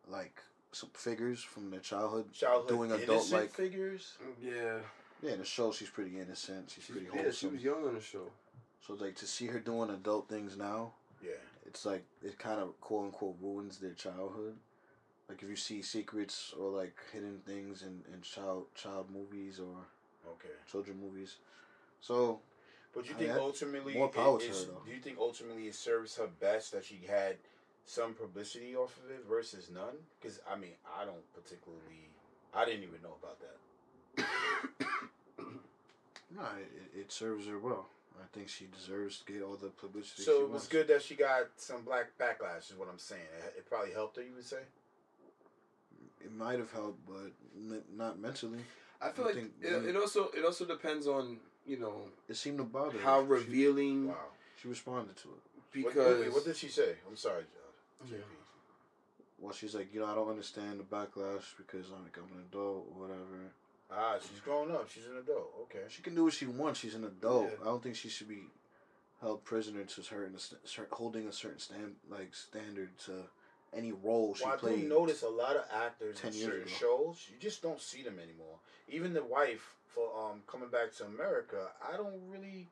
like 0.07 0.41
some 0.73 0.91
figures 0.95 1.43
from 1.43 1.71
their 1.71 1.81
childhood, 1.81 2.33
Childhood 2.33 2.69
doing 2.69 2.93
adult 2.93 3.31
like. 3.33 3.53
figures. 3.53 4.17
yeah, 4.41 4.79
Yeah, 5.23 5.33
in 5.33 5.39
the 5.39 5.45
show 5.45 5.73
she's 5.73 5.91
pretty 5.91 6.19
innocent. 6.19 6.71
She's, 6.71 6.85
she's, 6.85 6.97
pretty 6.97 7.09
yeah, 7.15 7.31
she 7.31 7.47
was 7.47 7.63
young 7.63 7.85
on 7.87 7.95
the 7.95 8.01
show. 8.01 8.31
So 8.87 8.95
like 8.95 9.17
to 9.17 9.27
see 9.27 9.47
her 9.47 9.59
doing 9.59 9.91
adult 9.91 10.29
things 10.29 10.57
now, 10.57 10.93
Yeah. 11.23 11.33
it's 11.67 11.85
like 11.85 12.05
it 12.23 12.39
kind 12.39 12.61
of 12.61 12.81
quote 12.81 13.07
unquote 13.07 13.37
ruins 13.41 13.79
their 13.79 13.93
childhood. 13.93 14.57
Like 15.29 15.43
if 15.43 15.49
you 15.49 15.57
see 15.57 15.83
secrets 15.83 16.55
or 16.59 16.71
like 16.71 16.97
hidden 17.13 17.41
things 17.47 17.83
in, 17.83 18.03
in 18.13 18.23
child 18.23 18.67
child 18.75 19.11
movies 19.11 19.59
or 19.59 19.75
Okay. 20.27 20.55
children 20.71 20.99
movies. 21.01 21.37
So 22.01 22.41
But 22.95 23.09
you 23.09 23.15
I 23.15 23.19
think 23.19 23.33
ultimately, 23.35 23.95
more 23.95 24.07
it 24.07 24.15
power 24.15 24.39
to 24.39 24.47
her, 24.47 24.53
though. 24.53 24.83
do 24.85 24.91
you 24.91 25.01
think 25.01 25.17
ultimately 25.19 25.67
it 25.69 25.75
serves 25.75 26.17
her 26.17 26.27
best 26.41 26.73
that 26.73 26.85
she 26.85 27.01
had 27.09 27.37
some 27.89 28.13
publicity 28.13 28.77
off 28.77 28.95
of 29.03 29.11
it 29.11 29.25
versus 29.29 29.71
none? 29.73 29.97
Because 30.21 30.41
I 30.51 30.57
mean, 30.57 30.73
I 31.01 31.05
don't 31.07 31.25
particularly, 31.35 32.11
I 32.55 32.65
didn't 32.67 32.83
even 32.83 33.01
know 33.03 33.17
about 33.21 33.39
that. 33.41 34.27
no, 36.37 36.43
it, 36.61 37.01
it 37.01 37.13
serves 37.13 37.47
her 37.47 37.59
well. 37.59 37.87
I 38.21 38.27
think 38.37 38.49
she 38.49 38.67
deserves 38.77 39.21
to 39.21 39.33
get 39.33 39.43
all 39.43 39.55
the 39.55 39.69
publicity. 39.69 40.23
So 40.25 40.33
she 40.33 40.39
it 40.39 40.43
was 40.43 40.51
wants. 40.51 40.67
good 40.69 40.89
that 40.89 41.03
she 41.03 41.15
got 41.15 41.47
some 41.57 41.83
black 41.83 42.11
backlash. 42.21 42.71
Is 42.71 42.77
what 42.77 42.89
I'm 42.91 42.99
saying. 42.99 43.23
It, 43.47 43.59
it 43.59 43.71
probably 43.71 43.93
helped 43.93 44.17
her. 44.17 44.23
You 44.23 44.35
would 44.35 44.45
say. 44.45 44.59
It 46.25 46.35
might 46.37 46.59
have 46.59 46.71
helped, 46.73 46.99
but 47.07 47.31
n- 47.57 47.83
not 47.97 48.19
mentally. 48.19 48.59
I 49.01 49.11
feel 49.11 49.25
I 49.25 49.29
like 49.29 49.37
think 49.37 49.51
it, 49.63 49.73
when- 49.73 49.89
it 49.89 49.97
also 49.97 50.31
it 50.37 50.45
also 50.45 50.65
depends 50.67 51.07
on 51.07 51.39
you 51.67 51.79
know 51.79 51.95
It 52.29 52.37
seemed 52.37 52.59
to 52.59 52.65
bother 52.65 52.99
her. 52.99 53.05
how 53.05 53.23
She- 53.23 53.29
revealing 53.29 54.09
Wow. 54.09 54.15
She, 54.61 54.67
responded 54.69 55.17
to 55.19 55.29
it. 55.29 55.35
What- 55.35 55.73
because 55.73 56.19
wait, 56.19 56.21
wait, 56.27 56.33
what 56.33 56.45
did 56.45 56.57
she 56.57 56.69
say? 56.69 56.97
I'm 57.09 57.17
sorry, 57.17 57.45
John. 57.45 57.58
Yeah. 58.11 58.19
Well, 59.41 59.53
she's 59.53 59.75
like, 59.75 59.93
you 59.95 60.01
know, 60.01 60.07
I 60.07 60.15
don't 60.15 60.29
understand 60.29 60.81
the 60.81 60.85
backlash 60.85 61.45
because 61.57 61.87
I'm 61.95 62.03
like 62.05 62.17
I'm 62.17 62.37
an 62.37 62.45
adult 62.51 62.87
or 62.95 63.01
whatever. 63.03 63.53
Ah, 63.91 64.17
she's 64.21 64.41
grown 64.41 64.71
up. 64.71 64.89
She's 64.91 65.07
an 65.07 65.17
adult. 65.19 65.51
Okay. 65.63 65.85
She 65.89 66.03
can 66.03 66.15
do 66.15 66.25
what 66.25 66.33
she 66.33 66.47
wants. 66.47 66.81
She's 66.81 66.95
an 66.95 67.05
adult. 67.05 67.45
Yeah. 67.51 67.57
I 67.63 67.65
don't 67.67 67.83
think 67.83 67.97
she 67.97 68.09
should 68.09 68.29
be 68.29 68.43
held 69.21 69.45
prisoner 69.45 69.85
to 69.85 70.03
st- 70.03 70.61
cer- 70.65 70.89
holding 70.91 71.27
a 71.29 71.33
certain 71.33 71.59
stand 71.59 71.95
like 72.11 72.35
standard 72.35 72.97
to 73.07 73.13
any 73.75 73.93
role 73.93 74.35
she 74.35 74.45
Well, 74.45 74.55
I 74.55 74.57
played. 74.57 74.83
do 74.83 74.89
notice 74.89 75.23
a 75.23 75.29
lot 75.29 75.57
of 75.57 75.65
actors 75.73 76.19
10 76.21 76.33
in 76.33 76.39
certain 76.39 76.61
ago. 76.63 76.71
shows. 76.71 77.27
You 77.31 77.37
just 77.41 77.63
don't 77.63 77.81
see 77.81 78.03
them 78.03 78.19
anymore. 78.19 78.59
Even 78.89 79.13
the 79.13 79.25
wife 79.25 79.75
for 79.87 80.09
um 80.19 80.43
coming 80.47 80.69
back 80.69 80.93
to 80.97 81.05
America, 81.05 81.69
I 81.87 81.97
don't 81.97 82.21
really 82.29 82.69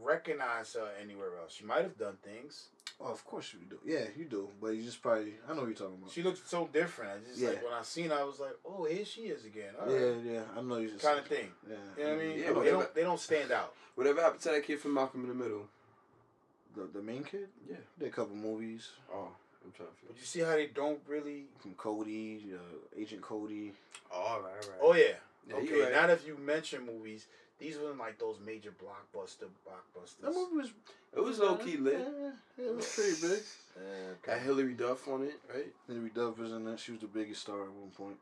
recognize 0.00 0.74
her 0.74 0.88
anywhere 1.02 1.30
else. 1.40 1.54
She 1.54 1.64
might 1.64 1.82
have 1.82 1.98
done 1.98 2.16
things. 2.22 2.66
Oh, 3.00 3.06
of 3.10 3.24
course 3.24 3.52
you 3.52 3.60
do. 3.68 3.78
Yeah, 3.84 4.04
you 4.16 4.24
do. 4.26 4.48
But 4.60 4.68
you 4.68 4.82
just 4.82 5.02
probably 5.02 5.34
I 5.48 5.52
know 5.54 5.60
what 5.60 5.66
you're 5.66 5.74
talking 5.74 5.96
about. 6.00 6.12
She 6.12 6.22
looked 6.22 6.48
so 6.48 6.68
different. 6.72 7.10
I 7.24 7.28
just 7.28 7.40
Yeah. 7.40 7.48
like 7.50 7.64
when 7.64 7.72
I 7.72 7.82
seen 7.82 8.10
her, 8.10 8.16
I 8.16 8.24
was 8.24 8.38
like, 8.38 8.56
oh, 8.64 8.84
here 8.84 9.04
she 9.04 9.22
is 9.22 9.44
again. 9.44 9.74
All 9.80 9.90
yeah, 9.92 10.06
right. 10.06 10.16
yeah, 10.24 10.42
I 10.56 10.60
know 10.62 10.76
you 10.76 10.90
just 10.90 11.02
kind 11.04 11.18
of 11.18 11.26
thing. 11.26 11.50
Yeah, 11.68 11.76
You 11.98 12.04
know 12.04 12.10
what 12.16 12.22
I 12.22 12.26
mean? 12.26 12.38
Yeah, 12.38 12.46
they 12.48 12.52
but- 12.54 12.64
don't 12.64 12.94
they 12.94 13.02
don't 13.02 13.20
stand 13.20 13.50
out. 13.52 13.74
whatever 13.94 14.20
happened 14.20 14.40
to 14.42 14.48
that 14.50 14.64
kid 14.64 14.80
from 14.80 14.94
Malcolm 14.94 15.22
in 15.22 15.28
the 15.28 15.34
Middle. 15.34 15.66
The 16.76 16.82
the 16.92 17.02
main 17.02 17.24
kid. 17.24 17.48
Yeah. 17.68 17.76
Did 17.98 18.08
a 18.08 18.10
couple 18.10 18.36
movies 18.36 18.90
Oh, 19.12 19.28
I'm 19.64 19.72
trying 19.72 19.88
to 19.88 19.94
But 20.08 20.16
you 20.18 20.24
see 20.24 20.40
how 20.40 20.50
they 20.56 20.66
don't 20.68 21.00
really. 21.06 21.44
from 21.60 21.74
Cody, 21.74 22.52
uh, 22.54 22.98
Agent 23.00 23.22
Cody. 23.22 23.72
Oh, 24.12 24.16
all 24.16 24.40
right, 24.40 24.52
all 24.52 24.70
right. 24.70 24.80
Oh 24.80 24.94
yeah. 24.94 25.14
Yeah, 25.48 25.58
you 25.58 25.72
okay. 25.74 25.82
right. 25.82 25.92
Now 25.92 26.06
that 26.06 26.24
you 26.26 26.36
mention 26.38 26.86
movies, 26.86 27.26
these 27.62 27.78
weren't 27.78 27.98
like 27.98 28.18
those 28.18 28.36
major 28.44 28.72
blockbuster 28.72 29.46
blockbusters. 29.66 30.20
That 30.22 30.32
movie 30.34 30.56
was 30.56 30.70
It 31.16 31.20
was 31.20 31.38
low 31.38 31.54
key 31.56 31.76
lit. 31.76 31.98
Yeah, 32.00 32.30
yeah, 32.58 32.64
it 32.70 32.76
was 32.76 32.86
pretty 32.94 33.34
big. 33.34 33.42
Eh, 33.76 34.14
Got 34.26 34.40
Hilary 34.40 34.74
Duff 34.74 35.06
on 35.08 35.22
it, 35.24 35.38
right? 35.52 35.72
Hilary 35.86 36.10
Duff 36.14 36.38
was 36.38 36.52
in 36.52 36.64
that. 36.64 36.80
She 36.80 36.92
was 36.92 37.00
the 37.00 37.06
biggest 37.06 37.42
star 37.42 37.62
at 37.62 37.70
one 37.70 37.90
point. 37.90 38.16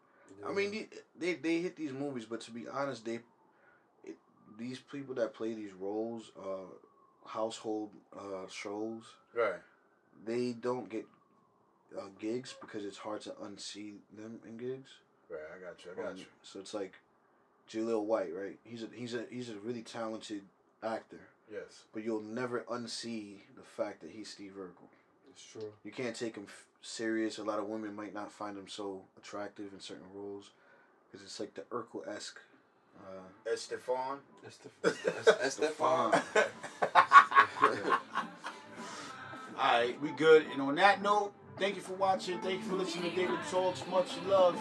I 0.46 0.52
mean, 0.52 0.70
they, 0.70 0.88
they 1.18 1.34
they 1.34 1.58
hit 1.60 1.76
these 1.76 1.92
movies, 1.92 2.24
but 2.24 2.40
to 2.42 2.50
be 2.50 2.66
honest, 2.68 3.04
they 3.04 3.20
it, 4.04 4.16
these 4.58 4.78
people 4.78 5.14
that 5.16 5.34
play 5.34 5.54
these 5.54 5.72
roles, 5.72 6.30
uh, 6.38 6.68
household 7.26 7.90
uh, 8.16 8.46
shows, 8.48 9.02
right. 9.34 9.60
they 10.24 10.52
don't 10.52 10.88
get 10.88 11.06
uh, 11.98 12.02
gigs 12.18 12.54
because 12.60 12.84
it's 12.84 12.98
hard 12.98 13.20
to 13.22 13.30
unsee 13.44 13.96
them 14.16 14.38
in 14.46 14.56
gigs. 14.56 14.90
Right. 15.28 15.40
I 15.56 15.64
got 15.64 15.84
you. 15.84 15.90
I 15.92 16.02
got 16.02 16.12
Um, 16.12 16.18
you. 16.18 16.24
So 16.42 16.60
it's 16.60 16.74
like 16.74 16.94
Jaleel 17.70 18.04
White, 18.04 18.34
right? 18.34 18.58
He's 18.64 18.82
a 18.82 18.88
he's 18.94 19.14
a 19.14 19.24
he's 19.30 19.48
a 19.50 19.54
really 19.56 19.82
talented 19.82 20.42
actor, 20.82 21.20
Yes. 21.50 21.84
but 21.92 22.02
you'll 22.04 22.20
never 22.22 22.60
unsee 22.70 23.36
the 23.56 23.62
fact 23.62 24.00
that 24.02 24.10
he's 24.10 24.28
Steve 24.30 24.52
Urkel. 24.58 24.88
it's 25.30 25.44
true. 25.44 25.72
You 25.84 25.92
can't 25.92 26.16
take 26.16 26.34
him 26.36 26.46
f- 26.48 26.64
serious. 26.82 27.38
A 27.38 27.44
lot 27.44 27.58
of 27.58 27.66
women 27.66 27.94
might 27.94 28.12
not 28.14 28.32
find 28.32 28.56
him 28.58 28.66
so 28.68 29.02
attractive 29.16 29.72
in 29.72 29.80
certain 29.80 30.06
roles 30.14 30.50
because 31.10 31.24
it's 31.24 31.38
like 31.38 31.54
the 31.54 31.62
Urkel 31.70 32.06
esque. 32.08 32.40
Uh, 32.98 33.50
Estefan. 33.50 34.18
Estefan. 34.44 36.10
the. 36.32 36.46
All 39.58 39.72
right, 39.80 40.00
we 40.02 40.10
good. 40.12 40.46
And 40.52 40.60
on 40.62 40.74
that 40.76 41.02
note, 41.02 41.32
thank 41.58 41.76
you 41.76 41.82
for 41.82 41.92
watching. 41.94 42.38
Thank 42.40 42.62
you 42.62 42.68
for 42.68 42.76
listening 42.76 43.10
to 43.10 43.16
David 43.16 43.38
Talks. 43.50 43.82
Much 43.90 44.08
love. 44.26 44.58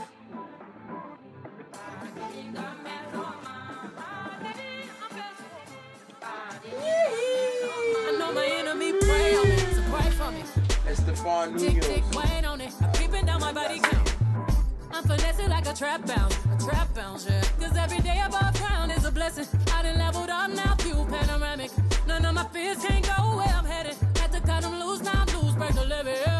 Estefan 10.90 11.56
Tick, 11.60 11.82
tick, 11.82 12.03
Nunez. 12.03 12.16
wait 12.16 12.45
on 12.45 12.61
it. 12.61 12.74
I'm 12.82 12.91
creeping 12.94 13.26
down 13.28 13.40
my 13.40 13.53
body 13.53 13.80
count. 13.80 14.16
I'm 14.91 15.03
finessing 15.03 15.49
like 15.49 15.68
a 15.68 15.74
trap 15.74 16.03
bounce, 16.07 16.36
a 16.52 16.57
trap 16.66 16.94
bounce, 16.95 17.28
yeah. 17.30 17.44
Cause 17.60 17.78
every 17.78 17.99
day 17.99 18.20
above 18.26 18.57
ground 18.57 18.91
is 18.91 19.06
a 19.06 19.11
blessing. 19.11 19.45
I 19.72 19.84
done 19.84 19.99
leveled 19.99 20.30
up 20.30 20.49
now, 20.49 20.74
view 20.80 21.06
panoramic. 21.07 21.70
None 22.07 22.26
of 22.26 22.34
my 22.34 22.44
fears 22.45 22.84
can't 22.84 23.06
go 23.06 23.38
where 23.38 23.53
I'm 23.53 23.66
headed. 23.66 23.95
Had 24.18 24.32
to 24.32 24.41
cut 24.41 24.64
them 24.64 24.80
loose, 24.80 25.02
now 25.02 25.26
I'm 25.28 25.41
loose, 25.41 25.53
break 25.53 25.74
the 25.74 25.86
levy, 25.86 26.11
yeah. 26.26 26.39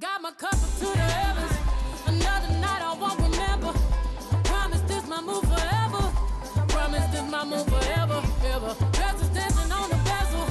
Got 0.00 0.20
my 0.22 0.30
cup 0.32 0.52
up 0.54 0.58
to 0.78 0.84
the 0.86 0.96
heavens. 0.98 1.52
Another 2.06 2.48
night 2.58 2.82
I 2.82 2.96
won't 3.00 3.18
remember. 3.20 3.72
I 4.32 4.40
promise 4.42 4.80
this 4.82 5.06
my 5.06 5.20
move 5.20 5.42
forever. 5.44 6.02
I 6.56 6.64
promise 6.68 7.06
this 7.12 7.30
my 7.30 7.44
move 7.44 7.66
forever, 7.66 8.22
ever. 8.54 8.74
Dresses 8.92 9.28
dancing 9.28 9.72
on 9.72 9.90
the 9.90 9.96
bezel. 10.08 10.46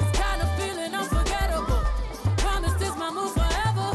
This 0.00 0.10
kind 0.18 0.42
of 0.42 0.48
feeling 0.58 0.94
unforgettable. 0.94 1.80
Promise 2.36 2.74
this 2.74 2.96
my 2.96 3.10
move 3.10 3.32
forever. 3.32 3.92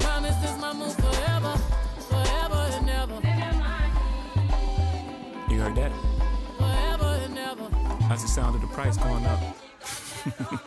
Promise 0.00 0.36
this 0.42 0.56
my 0.60 0.72
move 0.72 0.94
forever, 0.96 1.56
forever 2.10 2.60
and 2.76 2.90
ever, 2.90 3.14
You 5.52 5.60
heard 5.60 5.76
that? 5.76 5.92
forever 6.58 7.20
and 7.24 7.38
ever. 7.38 7.68
That's 8.08 8.22
the 8.22 8.28
sound 8.28 8.54
of 8.56 8.60
the 8.60 8.68
price 8.68 8.96
going 8.96 9.24
up. 9.26 9.40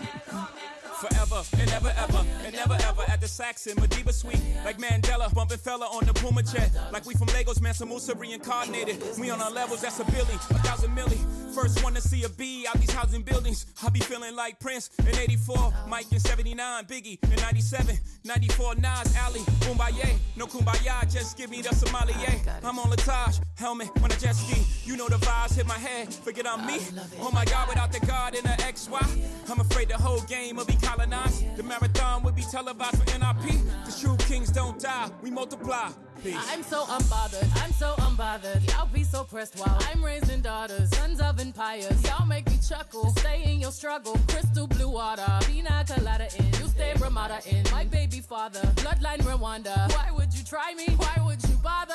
Forever 1.02 1.42
and 1.60 1.70
ever, 1.72 1.94
ever, 1.98 2.11
and 2.52 2.70
never 2.70 2.82
ever 2.84 3.04
at 3.08 3.22
the 3.22 3.28
Saxon 3.28 3.76
Madiba 3.78 4.14
Suite. 4.14 4.42
Like 4.66 4.78
Mandela, 4.78 5.34
bumping 5.34 5.58
Fela 5.58 5.92
on 5.94 6.06
the 6.06 6.14
Puma 6.14 6.44
jet. 6.44 6.72
Like 6.92 7.06
we 7.06 7.14
from 7.14 7.28
Lagos, 7.28 7.62
Mansa 7.62 7.86
Musa 7.86 8.16
reincarnated. 8.16 9.02
We 9.20 9.30
on 9.30 9.42
our 9.42 9.52
levels, 9.52 9.82
that's 9.82 10.00
a 10.00 10.06
Billy, 10.06 10.34
a 10.34 10.60
thousand 10.60 10.96
milli. 10.96 11.20
First 11.54 11.84
one 11.84 11.94
to 11.96 12.02
see 12.02 12.24
a 12.24 12.30
B 12.30 12.66
out 12.68 12.80
these 12.80 12.92
housing 12.92 13.24
buildings. 13.24 13.66
I 13.84 13.90
be 13.90 14.00
feeling 14.00 14.36
like 14.36 14.60
Prince 14.60 14.90
in 15.00 15.18
84, 15.18 15.74
Mike 15.88 16.12
in 16.12 16.20
79, 16.20 16.86
Biggie 16.86 17.22
in 17.24 17.36
97, 17.42 17.98
94, 18.24 18.76
Nas, 18.76 19.16
Ali, 19.26 19.40
Kumbaya. 19.62 20.18
No 20.36 20.48
Kumbaya, 20.48 21.12
just 21.12 21.38
give 21.38 21.50
me 21.50 21.62
the 21.62 21.74
sommelier. 21.76 22.40
I'm 22.64 22.80
on 22.80 22.90
Latage, 22.90 23.42
helmet 23.56 23.90
when 24.02 24.12
I 24.12 24.16
jet 24.16 24.36
ski. 24.36 24.62
You 24.90 24.98
know 24.98 25.08
the 25.08 25.18
vibes 25.18 25.56
hit 25.56 25.68
my 25.68 25.78
head, 25.78 26.14
forget 26.14 26.48
I'm 26.48 26.66
me. 26.66 26.80
Oh 27.20 27.32
my 27.32 27.46
God, 27.46 27.68
without 27.70 27.92
the 27.92 28.06
God 28.06 28.36
in 28.36 28.44
the 28.44 28.50
XY, 28.50 29.50
I'm 29.50 29.60
afraid 29.60 29.90
the 29.90 29.98
whole 29.98 30.22
game 30.22 30.56
will 30.56 30.66
be 30.66 30.78
colonized. 30.82 31.58
The 31.58 31.64
marathon 31.64 32.24
will 32.24 32.32
be 32.32 32.41
televised 32.46 32.98
for 32.98 33.06
NRP. 33.06 33.86
The 33.86 33.98
true 34.00 34.18
kings 34.28 34.50
don't 34.50 34.80
die, 34.80 35.10
we 35.22 35.32
multiply. 35.32 35.90
Peace. 36.24 36.36
I'm 36.52 36.62
so 36.62 36.84
unbothered, 36.84 37.64
I'm 37.64 37.72
so 37.74 37.96
unbothered. 37.98 38.70
Y'all 38.72 38.88
be 38.94 39.04
so 39.04 39.24
pressed 39.24 39.58
while 39.58 39.78
I'm 39.92 40.04
raising 40.06 40.42
daughters, 40.42 40.90
sons 40.96 41.20
of 41.20 41.40
empires. 41.40 42.04
Y'all 42.04 42.28
make 42.28 42.48
me 42.48 42.60
chuckle, 42.68 43.10
stay 43.18 43.42
in 43.44 43.60
your 43.60 43.72
struggle. 43.72 44.20
Crystal 44.28 44.68
blue 44.68 44.90
water, 44.90 45.26
pina 45.48 45.84
colada 45.88 46.28
in. 46.38 46.46
You 46.46 46.68
stay 46.68 46.94
Ramada 47.00 47.40
in. 47.48 47.64
My 47.72 47.86
baby 47.86 48.20
father, 48.20 48.62
bloodline 48.76 49.22
Rwanda. 49.22 49.92
Why 49.96 50.12
would 50.12 50.32
you 50.34 50.44
try 50.44 50.76
me? 50.76 50.86
Why 50.96 51.24
would 51.26 51.42
you 51.50 51.56
bother? 51.64 51.91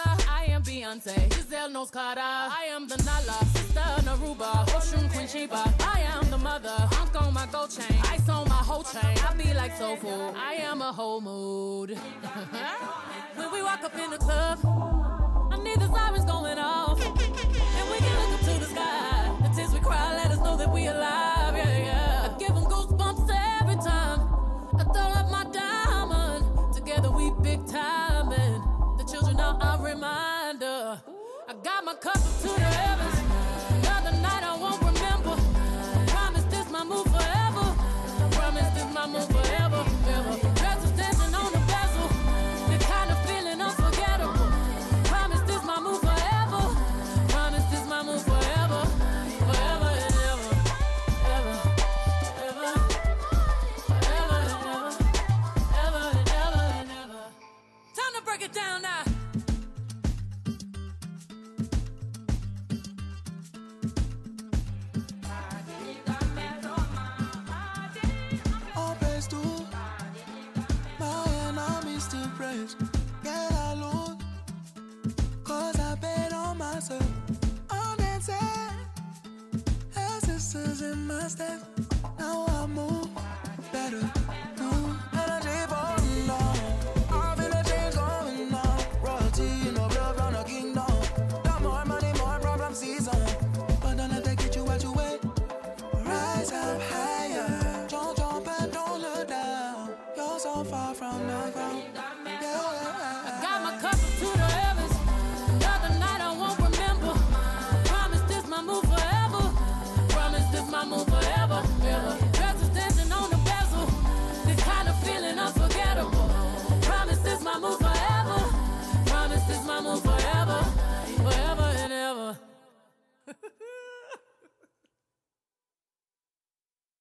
Am 0.57 0.62
Beyonce, 0.62 1.35
Giselle 1.35 1.69
Knowles-Carter. 1.69 2.19
I 2.23 2.69
am 2.70 2.89
the 2.89 2.97
Nala, 3.05 3.45
sister 3.53 3.85
Nairobi, 4.07 4.43
Oshun 4.73 5.12
Queen 5.12 5.28
Sheba. 5.28 5.62
I 5.81 6.01
am 6.01 6.31
the 6.31 6.39
mother, 6.39 6.74
hunk 6.93 7.15
on 7.20 7.35
my 7.35 7.47
gold 7.53 7.69
chain. 7.69 7.99
Ice 8.05 8.27
on 8.31 8.49
my 8.49 8.55
whole 8.55 8.83
chain. 8.83 9.19
I 9.28 9.35
be 9.35 9.53
like 9.53 9.77
soulful, 9.77 10.35
I 10.35 10.55
am 10.55 10.81
a 10.81 10.91
whole 10.95 11.20
mood. 11.20 11.91
when 13.35 13.53
we 13.53 13.62
walk 13.62 13.85
up 13.85 13.99
in 13.99 14.11
the 14.11 14.16
club, 14.16 14.59
I 15.53 15.59
need 15.62 15.78
the 15.78 15.93
sirens 15.95 16.24
going 16.24 16.59
off. 16.59 17.05
And 17.05 17.91
we 17.91 17.99
can 17.99 18.16
look 18.23 18.41
up 18.41 18.47
to 18.47 18.59
the 18.59 18.65
sky. 18.65 19.37
The 19.43 19.49
tears 19.55 19.74
we 19.74 19.81
cry 19.81 20.16
let 20.16 20.31
us 20.31 20.39
know 20.39 20.57
that 20.57 20.73
we 20.73 20.87
alive. 20.87 21.35
Up 32.05 32.12
to 32.12 32.48
the 32.48 32.65
in 80.83 81.07
my 81.07 81.28
steps. 81.28 81.65
Now 82.19 82.47
I 82.49 82.66
move. 82.66 83.06